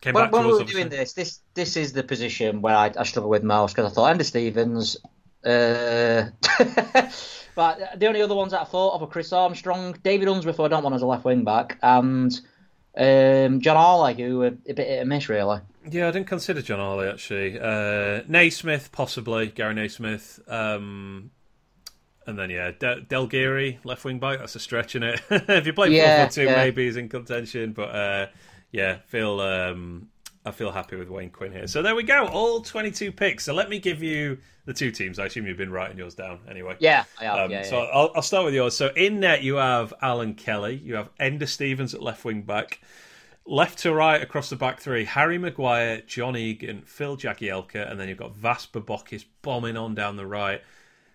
Came 0.00 0.14
when, 0.14 0.30
when 0.30 0.46
we 0.46 0.52
were 0.52 0.64
doing 0.64 0.88
this, 0.88 1.12
this 1.12 1.40
this 1.54 1.76
is 1.76 1.92
the 1.92 2.04
position 2.04 2.60
where 2.62 2.76
I, 2.76 2.92
I 2.96 3.02
struggle 3.02 3.30
with 3.30 3.42
most 3.42 3.74
because 3.74 3.90
I 3.90 3.94
thought 3.94 4.16
Enda 4.16 4.24
Stevens. 4.24 4.96
Uh, 5.44 6.30
but 7.54 7.98
the 7.98 8.06
only 8.06 8.22
other 8.22 8.34
ones 8.34 8.52
that 8.52 8.60
I 8.60 8.64
thought 8.64 8.94
of 8.94 9.00
were 9.00 9.06
Chris 9.06 9.32
Armstrong, 9.32 9.96
David 10.02 10.28
Unsworth, 10.28 10.60
I 10.60 10.68
don't 10.68 10.82
want 10.82 10.94
as 10.94 11.02
a 11.02 11.06
left 11.06 11.24
wing 11.24 11.44
back, 11.44 11.78
and 11.82 12.32
um, 12.96 13.60
John 13.60 13.76
Harley, 13.76 14.14
who 14.14 14.38
were 14.38 14.46
a 14.46 14.74
bit 14.74 14.78
hit 14.78 15.00
and 15.00 15.08
miss, 15.08 15.28
really. 15.28 15.60
Yeah, 15.90 16.08
I 16.08 16.10
didn't 16.10 16.26
consider 16.26 16.62
John 16.62 16.80
Harley 16.80 17.08
actually. 17.08 17.58
Uh, 17.58 18.22
Naysmith, 18.22 18.92
possibly 18.92 19.48
Gary 19.48 19.74
Naysmith. 19.74 20.40
Um, 20.50 21.30
and 22.28 22.38
then 22.38 22.50
yeah, 22.50 22.72
De- 22.78 23.00
Del 23.00 23.26
Geary, 23.26 23.80
left 23.84 24.04
wing 24.04 24.18
back. 24.18 24.38
That's 24.38 24.54
a 24.54 24.60
stretch 24.60 24.94
in 24.94 25.02
it. 25.02 25.20
if 25.30 25.66
you 25.66 25.72
play 25.72 25.88
yeah, 25.88 26.26
4 26.26 26.30
2, 26.30 26.42
yeah. 26.42 26.56
maybe 26.56 26.84
he's 26.84 26.96
in 26.96 27.08
contention. 27.08 27.72
But 27.72 27.94
uh, 27.94 28.26
yeah, 28.70 28.98
feel 29.06 29.40
um, 29.40 30.08
I 30.44 30.50
feel 30.50 30.70
happy 30.70 30.96
with 30.96 31.08
Wayne 31.08 31.30
Quinn 31.30 31.52
here. 31.52 31.66
So 31.66 31.80
there 31.80 31.96
we 31.96 32.02
go, 32.02 32.26
all 32.26 32.60
22 32.60 33.12
picks. 33.12 33.46
So 33.46 33.54
let 33.54 33.70
me 33.70 33.78
give 33.78 34.02
you 34.02 34.36
the 34.66 34.74
two 34.74 34.90
teams. 34.90 35.18
I 35.18 35.24
assume 35.24 35.46
you've 35.46 35.56
been 35.56 35.72
writing 35.72 35.96
yours 35.96 36.14
down 36.14 36.40
anyway. 36.48 36.76
Yeah, 36.80 37.04
I 37.18 37.24
have. 37.24 37.38
Um, 37.38 37.50
yeah, 37.50 37.62
so 37.62 37.82
yeah. 37.82 37.90
I'll, 37.94 38.12
I'll, 38.16 38.22
start 38.22 38.44
with 38.44 38.52
yours. 38.52 38.76
So 38.76 38.88
in 38.94 39.20
net, 39.20 39.42
you 39.42 39.54
have 39.54 39.94
Alan 40.02 40.34
Kelly, 40.34 40.82
you 40.84 40.96
have 40.96 41.08
Enda 41.16 41.48
Stevens 41.48 41.94
at 41.94 42.02
left 42.02 42.26
wing 42.26 42.42
back. 42.42 42.80
Left 43.46 43.78
to 43.78 43.94
right 43.94 44.20
across 44.20 44.50
the 44.50 44.56
back 44.56 44.80
three, 44.80 45.06
Harry 45.06 45.38
Maguire, 45.38 46.02
John 46.02 46.36
Egan, 46.36 46.82
Phil 46.82 47.16
Jagielka, 47.16 47.90
and 47.90 47.98
then 47.98 48.10
you've 48.10 48.18
got 48.18 48.36
Vas 48.36 48.66
Borbokis 48.66 49.24
bombing 49.40 49.78
on 49.78 49.94
down 49.94 50.16
the 50.16 50.26
right. 50.26 50.60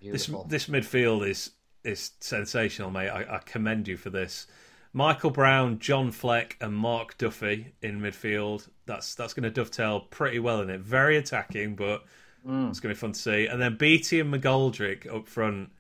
Beautiful. 0.03 0.43
This 0.43 0.65
this 0.65 0.85
midfield 0.85 1.27
is 1.27 1.51
is 1.84 2.11
sensational, 2.19 2.91
mate. 2.91 3.09
I, 3.09 3.35
I 3.35 3.38
commend 3.39 3.88
you 3.88 3.97
for 3.97 4.09
this. 4.09 4.47
Michael 4.91 5.31
Brown, 5.31 5.80
John 5.80 6.11
Fleck, 6.11 6.55
and 6.61 6.75
Mark 6.75 7.17
Duffy 7.17 7.73
in 7.81 7.99
midfield. 7.99 8.67
That's 8.85 9.15
that's 9.15 9.34
going 9.34 9.43
to 9.43 9.49
dovetail 9.49 10.01
pretty 10.01 10.39
well 10.39 10.61
in 10.61 10.69
it. 10.69 10.81
Very 10.81 11.17
attacking, 11.17 11.75
but 11.75 12.03
mm. 12.47 12.69
it's 12.69 12.80
going 12.80 12.93
to 12.93 12.97
be 12.97 12.99
fun 12.99 13.13
to 13.13 13.19
see. 13.19 13.47
And 13.47 13.61
then 13.61 13.77
Beattie 13.77 14.19
and 14.19 14.34
McGoldrick 14.34 15.13
up 15.13 15.27
front. 15.27 15.71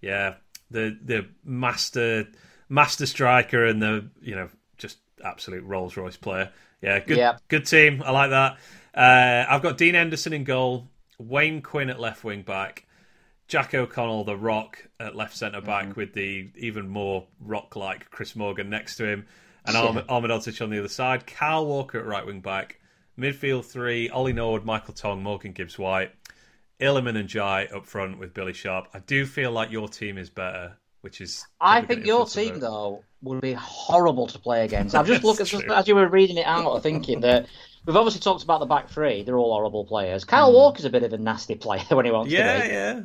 Yeah, 0.00 0.36
the 0.70 0.96
the 1.02 1.28
master 1.44 2.28
master 2.68 3.06
striker 3.06 3.66
and 3.66 3.82
the 3.82 4.08
you 4.22 4.34
know 4.34 4.48
just 4.78 4.98
absolute 5.24 5.64
Rolls 5.64 5.96
Royce 5.96 6.16
player. 6.16 6.50
Yeah, 6.80 7.00
good 7.00 7.36
good 7.48 7.66
team. 7.66 8.02
I 8.04 8.10
like 8.10 8.30
that. 8.30 8.58
Uh, 8.94 9.46
I've 9.48 9.62
got 9.62 9.76
Dean 9.76 9.94
Henderson 9.94 10.32
in 10.32 10.44
goal, 10.44 10.88
Wayne 11.18 11.62
Quinn 11.62 11.90
at 11.90 12.00
left 12.00 12.24
wing 12.24 12.42
back, 12.42 12.86
Jack 13.52 13.74
O'Connell, 13.74 14.24
the 14.24 14.34
Rock 14.34 14.82
at 14.98 15.14
left 15.14 15.36
centre 15.36 15.60
back, 15.60 15.84
mm-hmm. 15.84 16.00
with 16.00 16.14
the 16.14 16.50
even 16.56 16.88
more 16.88 17.26
rock 17.38 17.76
like 17.76 18.10
Chris 18.10 18.34
Morgan 18.34 18.70
next 18.70 18.96
to 18.96 19.04
him, 19.04 19.26
and 19.66 19.74
yeah. 19.74 20.02
Ahmed 20.08 20.30
on 20.30 20.70
the 20.70 20.78
other 20.78 20.88
side. 20.88 21.26
Kyle 21.26 21.66
Walker 21.66 21.98
at 21.98 22.06
right 22.06 22.24
wing 22.24 22.40
back. 22.40 22.80
Midfield 23.18 23.66
three: 23.66 24.08
Ollie 24.08 24.32
Norwood, 24.32 24.64
Michael 24.64 24.94
Tong, 24.94 25.22
Morgan 25.22 25.52
Gibbs 25.52 25.78
White, 25.78 26.12
Iliman 26.80 27.22
Ndiaye 27.22 27.74
up 27.74 27.84
front 27.84 28.18
with 28.18 28.32
Billy 28.32 28.54
Sharp. 28.54 28.88
I 28.94 29.00
do 29.00 29.26
feel 29.26 29.50
like 29.52 29.70
your 29.70 29.86
team 29.86 30.16
is 30.16 30.30
better, 30.30 30.78
which 31.02 31.20
is. 31.20 31.44
I 31.60 31.82
think 31.82 32.06
your 32.06 32.24
team 32.24 32.58
though 32.58 33.04
would 33.20 33.42
be 33.42 33.52
horrible 33.52 34.28
to 34.28 34.38
play 34.38 34.64
against. 34.64 34.94
I've 34.94 35.06
just 35.06 35.24
looked 35.24 35.42
at 35.42 35.52
as 35.52 35.86
you 35.86 35.94
were 35.94 36.08
reading 36.08 36.38
it 36.38 36.46
out, 36.46 36.82
thinking 36.82 37.20
that 37.20 37.48
we've 37.84 37.96
obviously 37.96 38.22
talked 38.22 38.44
about 38.44 38.60
the 38.60 38.66
back 38.66 38.88
three; 38.88 39.24
they're 39.24 39.36
all 39.36 39.52
horrible 39.52 39.84
players. 39.84 40.24
Kyle 40.24 40.50
mm. 40.50 40.54
Walker's 40.54 40.86
a 40.86 40.90
bit 40.90 41.02
of 41.02 41.12
a 41.12 41.18
nasty 41.18 41.54
player 41.54 41.84
when 41.90 42.06
he 42.06 42.10
wants 42.10 42.32
yeah, 42.32 42.54
to 42.54 42.62
be. 42.62 42.68
Yeah, 42.68 42.94
yeah. 42.94 43.02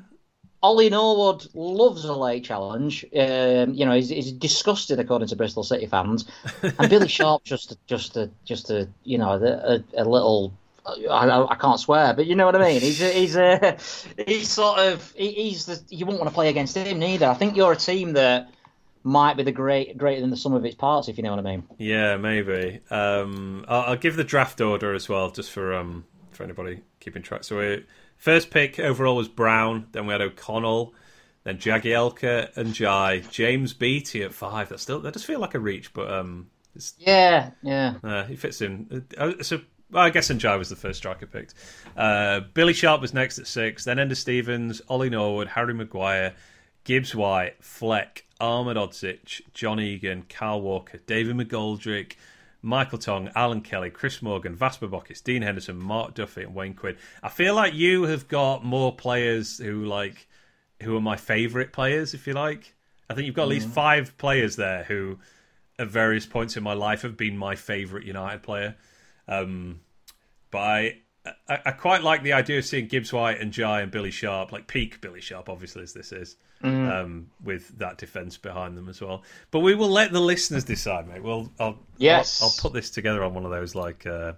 Ollie 0.63 0.89
Norwood 0.89 1.47
loves 1.53 2.03
a 2.05 2.13
late 2.13 2.43
challenge. 2.43 3.05
Um, 3.15 3.73
you 3.73 3.85
know, 3.85 3.93
he's, 3.93 4.09
he's, 4.09 4.31
disgusted 4.31 4.99
according 4.99 5.27
to 5.29 5.35
Bristol 5.35 5.63
City 5.63 5.85
fans, 5.85 6.25
and 6.61 6.89
Billy 6.89 7.07
Sharp 7.07 7.43
just 7.43 7.77
just 7.85 8.17
a 8.17 8.29
just 8.45 8.69
a 8.69 8.87
you 9.03 9.17
know 9.17 9.33
a, 9.33 9.83
a 9.95 10.03
little. 10.03 10.53
I, 10.87 11.45
I, 11.49 11.55
can't 11.55 11.81
swear, 11.81 12.13
but 12.13 12.27
you 12.27 12.35
know 12.35 12.45
what 12.45 12.55
I 12.55 12.59
mean. 12.59 12.79
He's 12.79 13.01
a, 13.01 13.11
he's 13.11 13.35
a, 13.35 13.77
he's 14.25 14.49
sort 14.49 14.79
of 14.79 15.11
he's 15.17 15.65
the 15.65 15.81
you 15.89 16.05
won't 16.05 16.17
want 16.17 16.29
to 16.29 16.33
play 16.33 16.47
against 16.47 16.77
him 16.77 16.97
neither. 16.97 17.25
I 17.25 17.33
think 17.33 17.57
you're 17.57 17.73
a 17.73 17.77
team 17.77 18.13
that 18.13 18.49
might 19.03 19.35
be 19.35 19.43
the 19.43 19.51
great 19.51 19.97
greater 19.97 20.21
than 20.21 20.29
the 20.29 20.37
sum 20.37 20.53
of 20.53 20.63
its 20.63 20.75
parts, 20.75 21.09
if 21.09 21.17
you 21.17 21.23
know 21.23 21.31
what 21.31 21.39
I 21.39 21.41
mean. 21.41 21.63
Yeah, 21.77 22.15
maybe. 22.15 22.79
Um, 22.89 23.65
I'll, 23.67 23.81
I'll, 23.81 23.95
give 23.97 24.15
the 24.15 24.23
draft 24.23 24.61
order 24.61 24.93
as 24.93 25.09
well, 25.09 25.29
just 25.29 25.51
for 25.51 25.73
um 25.73 26.05
for 26.31 26.43
anybody 26.43 26.81
keeping 27.01 27.21
track. 27.21 27.43
So 27.43 27.57
we 27.59 27.83
First 28.17 28.49
pick 28.49 28.79
overall 28.79 29.15
was 29.15 29.27
Brown. 29.27 29.87
Then 29.91 30.05
we 30.07 30.11
had 30.11 30.21
O'Connell. 30.21 30.93
Then 31.43 31.57
Jagielka 31.57 32.55
and 32.57 32.73
Ndiaye. 32.73 33.31
James 33.31 33.73
Beattie 33.73 34.23
at 34.23 34.33
five. 34.33 34.69
That 34.69 34.79
still 34.79 34.99
that 34.99 35.13
does 35.13 35.23
feel 35.23 35.39
like 35.39 35.55
a 35.55 35.59
reach, 35.59 35.93
but 35.93 36.11
um, 36.11 36.49
yeah, 36.97 37.51
yeah, 37.61 37.95
uh, 38.03 38.23
he 38.25 38.35
fits 38.35 38.61
in. 38.61 39.05
Uh, 39.17 39.31
so 39.41 39.61
well, 39.89 40.03
I 40.03 40.09
guess 40.09 40.29
Ndiaye 40.29 40.57
was 40.57 40.69
the 40.69 40.75
first 40.75 40.97
striker 40.97 41.25
picked. 41.25 41.53
Uh, 41.95 42.41
Billy 42.53 42.73
Sharp 42.73 42.99
was 42.99 43.13
next 43.13 43.39
at 43.39 43.47
six. 43.47 43.85
Then 43.85 43.97
Enda 43.97 44.17
Stevens, 44.17 44.81
Ollie 44.89 45.09
Norwood, 45.09 45.47
Harry 45.47 45.73
Maguire, 45.73 46.33
Gibbs 46.83 47.15
White, 47.15 47.63
Fleck, 47.63 48.25
Ahmedhodzic, 48.41 49.41
John 49.53 49.79
Egan, 49.79 50.23
Carl 50.27 50.61
Walker, 50.61 50.99
David 51.05 51.37
McGoldrick, 51.37 52.15
Michael 52.61 52.97
Tong, 52.97 53.29
Alan 53.35 53.61
Kelly, 53.61 53.89
Chris 53.89 54.21
Morgan, 54.21 54.55
Vas 54.55 54.77
Borbokis, 54.77 55.23
Dean 55.23 55.41
Henderson, 55.41 55.77
Mark 55.77 56.15
Duffy, 56.15 56.43
and 56.43 56.55
Wayne 56.55 56.73
Quinn. 56.73 56.97
I 57.21 57.29
feel 57.29 57.55
like 57.55 57.73
you 57.73 58.03
have 58.03 58.27
got 58.27 58.65
more 58.65 58.95
players 58.95 59.57
who 59.57 59.85
like 59.85 60.27
who 60.81 60.95
are 60.95 61.01
my 61.01 61.15
favourite 61.15 61.73
players, 61.73 62.13
if 62.13 62.27
you 62.27 62.33
like. 62.33 62.75
I 63.09 63.13
think 63.13 63.25
you've 63.25 63.35
got 63.35 63.43
at 63.43 63.49
least 63.49 63.69
mm. 63.69 63.73
five 63.73 64.17
players 64.17 64.55
there 64.55 64.83
who, 64.83 65.17
at 65.79 65.87
various 65.87 66.25
points 66.25 66.57
in 66.57 66.63
my 66.63 66.73
life, 66.73 67.01
have 67.03 67.17
been 67.17 67.37
my 67.37 67.55
favourite 67.55 68.05
United 68.05 68.43
player. 68.43 68.75
Um, 69.27 69.79
but 70.51 70.59
I, 70.59 70.97
I, 71.47 71.59
I, 71.65 71.71
quite 71.71 72.03
like 72.03 72.23
the 72.23 72.33
idea 72.33 72.57
of 72.57 72.65
seeing 72.65 72.87
Gibbs 72.87 73.11
White 73.11 73.39
and 73.39 73.51
Ndiaye 73.51 73.83
and 73.83 73.91
Billy 73.91 74.11
Sharp, 74.11 74.51
like 74.51 74.67
peak 74.67 75.01
Billy 75.01 75.21
Sharp, 75.21 75.49
obviously, 75.49 75.83
as 75.83 75.93
this 75.93 76.11
is 76.11 76.35
mm. 76.63 76.91
um, 76.91 77.27
with 77.43 77.77
that 77.79 77.97
defence 77.97 78.37
behind 78.37 78.77
them 78.77 78.89
as 78.89 79.01
well. 79.01 79.23
But 79.51 79.59
we 79.59 79.75
will 79.75 79.89
let 79.89 80.11
the 80.11 80.19
listeners 80.19 80.63
decide, 80.63 81.07
mate. 81.07 81.23
Well, 81.23 81.51
I'll 81.59 81.79
yes, 81.97 82.41
I'll, 82.41 82.47
I'll 82.47 82.55
put 82.59 82.73
this 82.73 82.89
together 82.89 83.23
on 83.23 83.33
one 83.33 83.45
of 83.45 83.51
those 83.51 83.75
like 83.75 84.05
uh, 84.05 84.33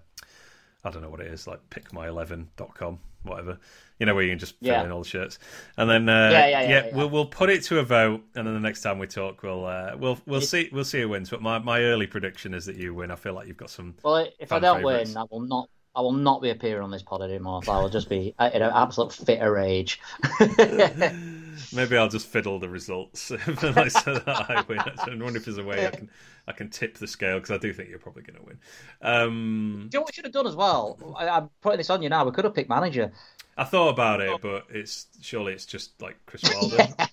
I 0.83 0.89
don't 0.91 1.01
know 1.01 1.09
what 1.09 1.21
it 1.21 1.27
is, 1.27 1.47
like 1.47 1.59
pickmy11.com, 1.69 2.99
whatever. 3.23 3.59
You 3.99 4.05
know 4.05 4.15
where 4.15 4.23
you 4.23 4.31
can 4.31 4.39
just 4.39 4.57
fill 4.59 4.69
yeah. 4.69 4.85
in 4.85 4.91
all 4.91 5.03
the 5.03 5.09
shirts, 5.09 5.39
and 5.75 5.89
then 5.89 6.07
uh, 6.07 6.29
yeah, 6.31 6.47
yeah, 6.47 6.61
yeah, 6.61 6.69
yeah, 6.69 6.95
we'll 6.95 7.09
we'll 7.09 7.25
put 7.25 7.49
it 7.49 7.63
to 7.63 7.79
a 7.79 7.83
vote, 7.83 8.23
and 8.33 8.47
then 8.47 8.53
the 8.53 8.61
next 8.61 8.81
time 8.81 8.97
we 8.97 9.07
talk, 9.07 9.43
we'll 9.43 9.65
uh, 9.65 9.95
we'll 9.97 10.17
we'll 10.25 10.39
see 10.39 10.69
we'll 10.71 10.85
see 10.85 11.01
who 11.01 11.09
wins. 11.09 11.29
But 11.29 11.41
my, 11.41 11.59
my 11.59 11.81
early 11.81 12.07
prediction 12.07 12.53
is 12.53 12.65
that 12.67 12.77
you 12.77 12.93
win. 12.93 13.11
I 13.11 13.15
feel 13.15 13.33
like 13.33 13.47
you've 13.49 13.57
got 13.57 13.69
some. 13.69 13.95
Well, 14.01 14.25
if 14.39 14.53
I 14.53 14.59
don't 14.59 14.77
favorites. 14.77 15.09
win, 15.09 15.17
I 15.17 15.25
will 15.29 15.41
not 15.41 15.69
I 15.99 16.01
will 16.01 16.13
not 16.13 16.41
be 16.41 16.49
appearing 16.49 16.81
on 16.81 16.91
this 16.91 17.01
pod 17.01 17.21
anymore. 17.21 17.61
So 17.61 17.73
I 17.73 17.81
will 17.81 17.89
just 17.89 18.07
be 18.07 18.33
in 18.39 18.61
an 18.61 18.71
absolute 18.73 19.11
fit 19.11 19.41
of 19.41 19.51
rage. 19.51 19.99
Maybe 21.73 21.97
I'll 21.97 22.07
just 22.07 22.27
fiddle 22.27 22.57
the 22.57 22.69
results 22.69 23.19
so 23.21 23.35
that 23.35 24.45
I 24.49 24.63
win. 24.65 24.79
I 24.79 25.21
wonder 25.21 25.39
if 25.39 25.43
there's 25.43 25.57
a 25.57 25.63
way 25.63 25.87
I 25.87 25.89
can 25.89 26.09
I 26.47 26.53
can 26.53 26.69
tip 26.69 26.97
the 26.97 27.05
scale 27.05 27.35
because 27.35 27.51
I 27.51 27.57
do 27.57 27.73
think 27.73 27.89
you're 27.89 27.99
probably 27.99 28.23
going 28.23 28.39
to 28.39 28.45
win. 28.45 28.59
Um, 29.01 29.87
do 29.91 29.97
you 29.97 29.99
know 29.99 30.03
what 30.03 30.11
we 30.11 30.13
should 30.13 30.23
have 30.23 30.31
done 30.31 30.47
as 30.47 30.55
well? 30.55 30.97
I, 31.17 31.37
am 31.37 31.49
putting 31.59 31.79
this 31.79 31.89
on 31.89 32.01
you 32.01 32.07
now. 32.07 32.23
We 32.23 32.31
could 32.31 32.45
have 32.45 32.55
picked 32.55 32.69
manager. 32.69 33.11
I 33.57 33.65
thought 33.65 33.89
about 33.89 34.21
it, 34.21 34.39
but 34.41 34.67
it's 34.69 35.07
surely 35.19 35.51
it's 35.51 35.65
just 35.65 36.01
like 36.01 36.15
Chris 36.25 36.43
Wilder. 36.45 36.77
yeah. 36.77 37.07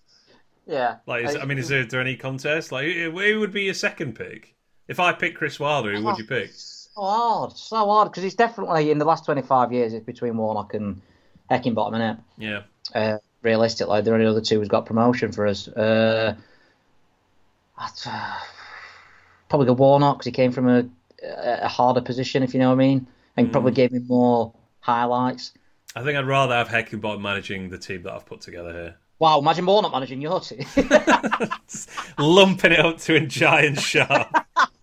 yeah. 0.65 0.97
Like, 1.07 1.25
is, 1.25 1.35
I 1.35 1.45
mean, 1.45 1.59
is 1.59 1.67
there, 1.67 1.81
is 1.81 1.89
there, 1.89 2.01
any 2.01 2.15
contest? 2.15 2.71
Like, 2.71 2.87
who 2.93 3.41
would 3.41 3.53
be 3.53 3.65
your 3.65 3.75
second 3.75 4.15
pick? 4.15 4.55
If 4.87 5.01
I 5.01 5.13
pick 5.13 5.35
Chris 5.35 5.59
Wilder, 5.59 5.93
who 5.93 6.05
would 6.05 6.19
you 6.19 6.25
pick? 6.25 6.53
So 6.97 7.03
hard, 7.03 7.57
so 7.59 7.77
hard 7.77 8.11
because 8.11 8.25
it's 8.25 8.35
definitely 8.35 8.91
in 8.91 8.97
the 8.97 9.05
last 9.05 9.27
25 9.27 9.71
years 9.71 9.93
it's 9.93 10.07
between 10.07 10.35
Warnock 10.39 10.73
and 10.73 11.03
Heckingbottom, 11.51 11.91
isn't 11.91 12.01
it? 12.01 12.17
Yeah. 12.39 12.63
Uh, 12.95 13.19
realistically, 13.43 14.01
there 14.01 14.15
are 14.15 14.19
the 14.19 14.25
only 14.25 14.27
other 14.27 14.41
two 14.41 14.61
who's 14.61 14.69
got 14.69 14.87
promotion 14.87 15.31
for 15.31 15.47
us. 15.47 15.69
Uh, 15.69 16.35
uh, 17.77 18.39
probably 19.51 19.67
the 19.67 19.75
Warnock 19.75 20.17
because 20.17 20.25
he 20.25 20.33
came 20.33 20.53
from 20.53 20.71
a, 20.71 20.89
a 21.23 21.69
harder 21.69 22.01
position, 22.01 22.43
if 22.43 22.55
you 22.55 22.61
know 22.61 22.69
what 22.69 22.77
I 22.77 22.87
mean, 22.87 23.07
and 23.37 23.49
mm. 23.49 23.53
probably 23.53 23.73
gave 23.73 23.93
me 23.93 23.99
more 23.99 24.55
highlights. 24.81 25.53
I 25.95 26.03
think 26.03 26.17
I'd 26.17 26.27
rather 26.27 26.55
have 26.55 26.69
Heckingbottom 26.69 27.21
managing 27.21 27.69
the 27.69 27.79
team 27.79 28.05
that 28.05 28.15
I've 28.15 28.25
put 28.25 28.41
together 28.41 28.73
here. 28.73 28.95
Wow, 29.19 29.41
imagine 29.41 29.67
Warnock 29.67 29.93
managing 29.93 30.23
your 30.23 30.41
team. 30.41 30.67
Lumping 32.19 32.73
it 32.73 32.81
up 32.81 32.99
to 33.01 33.17
a 33.17 33.21
giant 33.21 33.81
sharp. 33.81 34.35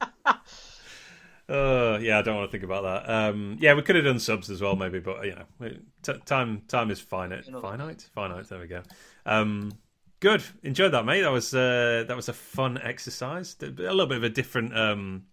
Uh, 1.50 2.00
yeah, 2.02 2.20
I 2.20 2.22
don't 2.22 2.38
want 2.38 2.50
to 2.50 2.52
think 2.52 2.64
about 2.64 2.84
that. 2.84 3.12
Um, 3.12 3.58
yeah, 3.60 3.74
we 3.74 3.82
could 3.82 3.96
have 3.96 4.06
done 4.06 4.20
subs 4.20 4.50
as 4.50 4.62
well, 4.62 4.76
maybe, 4.76 5.00
but 5.00 5.26
you 5.26 5.36
know, 5.36 5.70
t- 6.02 6.14
time 6.26 6.62
time 6.68 6.90
is 6.90 7.00
finite. 7.02 7.46
Finite, 7.46 8.08
finite. 8.16 8.48
There 8.48 8.60
we 8.60 8.68
go. 8.68 8.82
Um, 9.26 9.74
good, 10.22 10.42
enjoyed 10.64 10.94
that, 10.94 11.06
mate. 11.06 11.22
That 11.22 11.32
was 11.32 11.54
uh, 11.54 12.06
that 12.08 12.16
was 12.16 12.30
a 12.30 12.34
fun 12.34 12.80
exercise. 12.82 13.58
A 13.62 13.66
little 13.66 14.08
bit 14.08 14.18
of 14.18 14.24
a 14.24 14.30
different 14.30 14.76
um, 14.78 15.24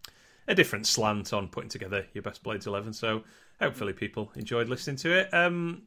a 0.48 0.54
different 0.54 0.88
slant 0.88 1.32
on 1.32 1.46
putting 1.48 1.70
together 1.70 2.06
your 2.12 2.22
best 2.22 2.42
blades 2.42 2.66
eleven. 2.66 2.92
So 2.92 3.22
hopefully 3.60 3.92
people 3.92 4.32
enjoyed 4.34 4.68
listening 4.68 4.96
to 4.96 5.16
it. 5.16 5.32
Um, 5.32 5.82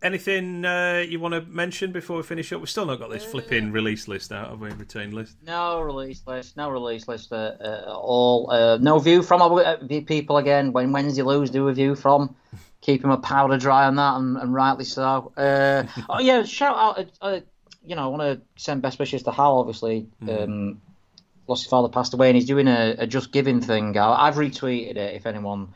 Anything 0.00 0.64
uh, 0.64 1.04
you 1.08 1.18
want 1.18 1.34
to 1.34 1.40
mention 1.40 1.90
before 1.90 2.18
we 2.18 2.22
finish 2.22 2.52
up? 2.52 2.60
We've 2.60 2.70
still 2.70 2.86
not 2.86 3.00
got 3.00 3.10
this 3.10 3.24
flipping 3.24 3.72
release 3.72 4.06
list 4.06 4.30
out, 4.30 4.50
have 4.50 4.60
we? 4.60 4.70
Retained 4.70 5.12
list? 5.12 5.36
No 5.44 5.80
release 5.80 6.22
list. 6.24 6.56
No 6.56 6.70
release 6.70 7.08
list 7.08 7.32
at 7.32 7.60
uh, 7.60 7.64
uh, 7.64 7.94
all. 7.96 8.48
Uh, 8.48 8.78
no 8.78 9.00
view 9.00 9.24
from 9.24 9.42
uh, 9.42 9.76
people 10.06 10.36
again. 10.36 10.72
When 10.72 10.92
Wednesday 10.92 11.22
lose, 11.22 11.50
do 11.50 11.66
a 11.66 11.72
view 11.72 11.96
from. 11.96 12.36
Keep 12.80 13.02
him 13.02 13.10
a 13.10 13.18
powder 13.18 13.58
dry 13.58 13.86
on 13.86 13.96
that, 13.96 14.14
and, 14.18 14.36
and 14.36 14.54
rightly 14.54 14.84
so. 14.84 15.32
Uh, 15.36 15.82
oh 16.08 16.20
yeah, 16.20 16.44
shout 16.44 16.76
out. 17.20 17.42
you 17.84 17.96
know, 17.96 18.04
I 18.04 18.06
want 18.06 18.22
to 18.22 18.62
send 18.62 18.82
best 18.82 19.00
wishes 19.00 19.24
to 19.24 19.32
Hal. 19.32 19.58
Obviously, 19.58 20.06
mm. 20.22 20.44
um, 20.44 20.80
lost 21.48 21.64
his 21.64 21.70
father, 21.70 21.88
passed 21.88 22.14
away, 22.14 22.28
and 22.28 22.36
he's 22.36 22.46
doing 22.46 22.68
a, 22.68 22.94
a 22.98 23.06
Just 23.08 23.32
Giving 23.32 23.60
thing. 23.60 23.98
I, 23.98 24.28
I've 24.28 24.36
retweeted 24.36 24.96
it. 24.96 25.16
If 25.16 25.26
anyone 25.26 25.74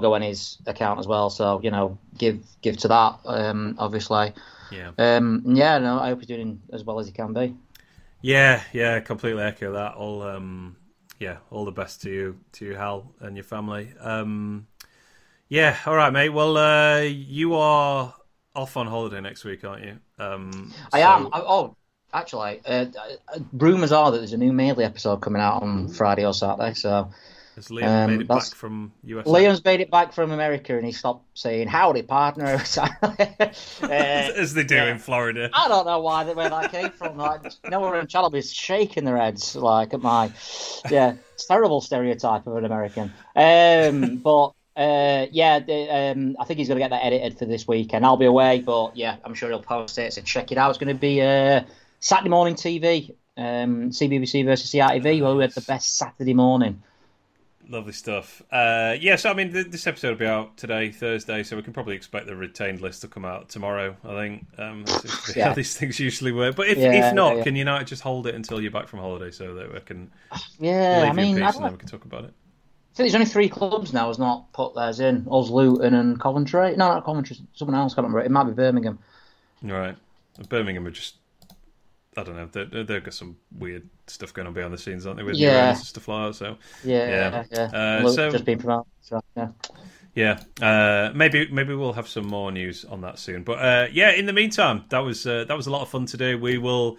go 0.00 0.14
on 0.14 0.22
his 0.22 0.58
account 0.66 1.00
as 1.00 1.06
well. 1.06 1.30
So 1.30 1.60
you 1.62 1.70
know, 1.70 1.98
give 2.16 2.44
give 2.60 2.76
to 2.78 2.88
that. 2.88 3.18
Um, 3.24 3.76
obviously. 3.78 4.32
Yeah. 4.70 4.92
Um, 4.96 5.42
yeah. 5.46 5.78
No, 5.78 5.98
I 6.00 6.08
hope 6.08 6.20
he's 6.20 6.28
doing 6.28 6.62
as 6.72 6.82
well 6.84 6.98
as 6.98 7.06
he 7.06 7.12
can 7.12 7.32
be. 7.34 7.54
Yeah, 8.22 8.62
yeah, 8.72 9.00
completely 9.00 9.42
echo 9.42 9.72
that. 9.72 9.94
All, 9.94 10.22
um, 10.22 10.76
yeah, 11.18 11.38
all 11.50 11.64
the 11.64 11.72
best 11.72 12.02
to 12.02 12.10
you, 12.10 12.38
to 12.52 12.64
you, 12.64 12.74
Hal, 12.74 13.12
and 13.20 13.36
your 13.36 13.44
family. 13.44 13.92
Um, 14.00 14.68
yeah, 15.48 15.76
all 15.84 15.96
right, 15.96 16.12
mate. 16.12 16.28
Well, 16.28 16.56
uh, 16.56 17.00
you 17.00 17.56
are 17.56 18.14
off 18.54 18.76
on 18.76 18.86
holiday 18.86 19.20
next 19.20 19.44
week, 19.44 19.64
aren't 19.64 19.84
you? 19.84 19.98
Um, 20.20 20.72
I 20.92 21.00
am. 21.00 21.28
oh, 21.32 21.76
actually, 22.14 22.60
uh, 22.64 22.86
uh, 22.96 23.40
rumours 23.52 23.90
are 23.90 24.12
that 24.12 24.18
there's 24.18 24.32
a 24.34 24.38
new 24.38 24.52
Mailey 24.52 24.84
episode 24.84 25.20
coming 25.20 25.42
out 25.42 25.62
on 25.62 25.88
Friday 25.88 26.24
or 26.24 26.32
Saturday. 26.32 26.74
So 26.74 27.10
has 27.56 27.68
Liam 27.68 27.86
um, 27.86 28.10
made 28.10 28.20
it 28.22 28.28
back 28.28 28.44
from 28.54 28.92
US? 29.04 29.26
Liam's 29.26 29.64
made 29.64 29.80
it 29.80 29.90
back 29.90 30.12
from 30.12 30.32
America, 30.32 30.76
and 30.76 30.86
he 30.86 30.92
stopped 30.92 31.26
saying 31.34 31.68
"Howdy, 31.68 32.02
partner" 32.02 32.46
uh, 32.78 33.56
as 33.90 34.54
they 34.54 34.64
do 34.64 34.76
yeah. 34.76 34.92
in 34.92 34.98
Florida. 34.98 35.50
I 35.52 35.68
don't 35.68 35.86
know 35.86 36.00
why 36.00 36.24
where 36.24 36.48
that 36.48 36.72
came 36.72 36.90
from. 36.90 37.18
Like, 37.18 37.42
Noah 37.68 37.98
and 37.98 38.08
Chalabi 38.08 38.36
is 38.36 38.52
shaking 38.52 39.04
their 39.04 39.18
heads 39.18 39.54
like 39.54 39.92
at 39.92 40.00
my, 40.00 40.32
yeah, 40.90 41.14
terrible 41.36 41.80
stereotype 41.80 42.46
of 42.46 42.56
an 42.56 42.64
American. 42.64 43.12
Um, 43.36 44.16
but 44.24 44.52
uh, 44.76 45.26
yeah, 45.30 45.58
the, 45.58 46.12
um, 46.12 46.36
I 46.40 46.44
think 46.44 46.58
he's 46.58 46.68
going 46.68 46.78
to 46.78 46.84
get 46.84 46.90
that 46.90 47.04
edited 47.04 47.38
for 47.38 47.44
this 47.44 47.68
week, 47.68 47.92
and 47.92 48.04
I'll 48.04 48.16
be 48.16 48.26
away. 48.26 48.60
But 48.60 48.96
yeah, 48.96 49.16
I'm 49.24 49.34
sure 49.34 49.50
he'll 49.50 49.62
post 49.62 49.98
it. 49.98 50.14
So 50.14 50.22
check 50.22 50.52
it 50.52 50.58
out. 50.58 50.70
It's 50.70 50.78
going 50.78 50.94
to 50.94 51.00
be 51.00 51.20
uh, 51.20 51.62
Saturday 52.00 52.30
morning 52.30 52.54
TV, 52.54 53.14
um, 53.36 53.90
CBBC 53.90 54.44
versus 54.46 54.70
CITV. 54.70 55.20
Well, 55.20 55.36
we 55.36 55.42
had 55.42 55.52
the 55.52 55.60
best 55.60 55.98
Saturday 55.98 56.34
morning. 56.34 56.82
Lovely 57.68 57.92
stuff. 57.92 58.42
Uh, 58.50 58.96
yeah, 59.00 59.16
so 59.16 59.30
I 59.30 59.34
mean, 59.34 59.52
this 59.52 59.86
episode 59.86 60.10
will 60.10 60.16
be 60.16 60.26
out 60.26 60.56
today, 60.56 60.90
Thursday, 60.90 61.42
so 61.42 61.56
we 61.56 61.62
can 61.62 61.72
probably 61.72 61.94
expect 61.94 62.26
the 62.26 62.34
retained 62.34 62.80
list 62.80 63.02
to 63.02 63.08
come 63.08 63.24
out 63.24 63.48
tomorrow. 63.48 63.96
I 64.04 64.14
think 64.14 64.46
um, 64.58 64.84
yeah. 65.36 65.48
how 65.48 65.54
these 65.54 65.76
things 65.76 66.00
usually 66.00 66.32
work. 66.32 66.56
But 66.56 66.68
if 66.68 66.78
yeah, 66.78 67.08
if 67.08 67.14
not, 67.14 67.36
yeah, 67.36 67.44
can 67.44 67.54
United 67.54 67.86
just 67.86 68.02
hold 68.02 68.26
it 68.26 68.34
until 68.34 68.60
you're 68.60 68.72
back 68.72 68.88
from 68.88 68.98
holiday 68.98 69.30
so 69.30 69.54
that 69.54 69.72
we 69.72 69.80
can 69.80 70.10
yeah, 70.58 71.08
I 71.08 71.12
mean, 71.12 71.40
I 71.40 71.50
and 71.50 71.64
then 71.64 71.72
we 71.72 71.78
can 71.78 71.88
talk 71.88 72.04
about 72.04 72.24
it. 72.24 72.32
I 72.32 72.94
think 72.94 73.06
there's 73.06 73.14
only 73.14 73.26
three 73.26 73.48
clubs 73.48 73.92
now 73.92 74.08
has 74.08 74.18
not 74.18 74.52
put 74.52 74.74
theirs 74.74 75.00
in: 75.00 75.26
Us, 75.30 75.48
Luton, 75.48 75.94
and 75.94 76.20
Coventry. 76.20 76.72
No, 76.72 76.88
not 76.88 77.04
Coventry. 77.04 77.38
Someone 77.54 77.76
else. 77.76 77.94
can't 77.94 78.06
remember. 78.06 78.24
It 78.24 78.30
might 78.30 78.44
be 78.44 78.52
Birmingham. 78.52 78.98
Right. 79.62 79.96
Birmingham 80.48 80.86
are 80.86 80.90
just 80.90 81.14
I 82.16 82.22
don't 82.22 82.36
know. 82.36 82.46
They, 82.46 82.82
they've 82.82 83.04
got 83.04 83.14
some 83.14 83.36
weird 83.58 83.88
stuff 84.06 84.34
going 84.34 84.46
on 84.46 84.54
behind 84.54 84.72
the 84.74 84.78
scenes, 84.78 85.06
aren't 85.06 85.18
they? 85.18 85.22
With 85.22 85.36
yeah. 85.36 85.72
stuff 85.74 86.08
like 86.08 86.32
that. 86.32 86.34
So 86.34 86.56
yeah, 86.84 87.08
yeah. 87.08 87.44
yeah. 87.50 88.02
Uh, 88.02 88.08
so 88.10 88.30
just 88.30 88.44
being 88.44 88.58
promoted. 88.58 88.90
So, 89.00 89.20
yeah. 89.36 89.48
Yeah, 90.14 90.42
uh, 90.60 91.10
maybe 91.14 91.48
maybe 91.50 91.74
we'll 91.74 91.94
have 91.94 92.06
some 92.06 92.26
more 92.26 92.52
news 92.52 92.84
on 92.84 93.00
that 93.00 93.18
soon. 93.18 93.44
But 93.44 93.58
uh, 93.58 93.86
yeah, 93.90 94.10
in 94.10 94.26
the 94.26 94.34
meantime, 94.34 94.84
that 94.90 94.98
was 94.98 95.26
uh, 95.26 95.44
that 95.44 95.56
was 95.56 95.66
a 95.66 95.70
lot 95.70 95.80
of 95.80 95.88
fun 95.88 96.04
to 96.06 96.18
do. 96.18 96.38
We 96.38 96.58
will, 96.58 96.98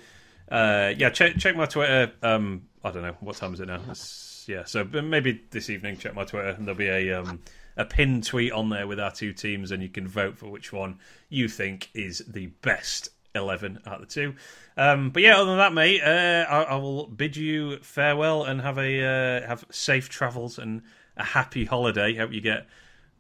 uh, 0.49 0.93
yeah, 0.97 1.11
check 1.11 1.37
check 1.37 1.55
my 1.55 1.67
Twitter. 1.67 2.11
Um, 2.23 2.63
I 2.83 2.89
don't 2.89 3.03
know 3.03 3.15
what 3.19 3.35
time 3.35 3.53
is 3.53 3.59
it 3.59 3.67
now. 3.67 3.81
It's, 3.87 4.45
yeah, 4.47 4.63
so 4.65 4.83
maybe 4.83 5.43
this 5.51 5.69
evening 5.69 5.97
check 5.97 6.15
my 6.15 6.23
Twitter 6.23 6.49
and 6.49 6.65
there'll 6.65 6.77
be 6.77 6.87
a 6.87 7.19
um, 7.19 7.39
a 7.77 7.85
pinned 7.85 8.23
tweet 8.23 8.51
on 8.51 8.69
there 8.69 8.87
with 8.87 8.99
our 8.99 9.11
two 9.11 9.31
teams, 9.31 9.69
and 9.69 9.83
you 9.83 9.89
can 9.89 10.07
vote 10.07 10.39
for 10.39 10.49
which 10.49 10.73
one 10.73 10.97
you 11.29 11.47
think 11.47 11.91
is 11.93 12.23
the 12.27 12.47
best 12.63 13.09
11 13.35 13.79
out 13.85 13.95
of 13.95 14.01
the 14.01 14.07
two. 14.07 14.35
Um, 14.77 15.09
but 15.09 15.23
yeah, 15.23 15.35
other 15.35 15.45
than 15.45 15.57
that, 15.57 15.73
mate, 15.73 16.01
uh, 16.01 16.45
I, 16.49 16.63
I, 16.63 16.75
will 16.75 17.07
bid 17.07 17.35
you 17.35 17.77
farewell 17.77 18.43
and 18.43 18.61
have 18.61 18.77
a 18.77 19.03
uh, 19.03 19.47
have 19.47 19.65
safe 19.71 20.09
travels 20.09 20.57
and 20.57 20.81
a 21.17 21.23
happy 21.23 21.65
holiday. 21.65 22.15
Hope 22.15 22.31
you 22.31 22.41
get 22.41 22.67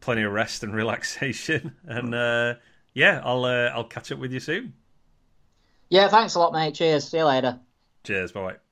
plenty 0.01 0.23
of 0.23 0.31
rest 0.31 0.63
and 0.63 0.73
relaxation. 0.75 1.75
And 1.85 2.13
uh, 2.13 2.55
yeah, 2.93 3.21
I'll 3.23 3.45
uh, 3.45 3.71
I'll 3.73 3.83
catch 3.83 4.11
up 4.11 4.19
with 4.19 4.31
you 4.31 4.39
soon. 4.39 4.73
Yeah, 5.89 6.07
thanks 6.07 6.35
a 6.35 6.39
lot, 6.39 6.53
mate. 6.53 6.75
Cheers. 6.75 7.07
See 7.07 7.17
you 7.17 7.25
later. 7.25 7.59
Cheers. 8.03 8.31
Bye. 8.31 8.62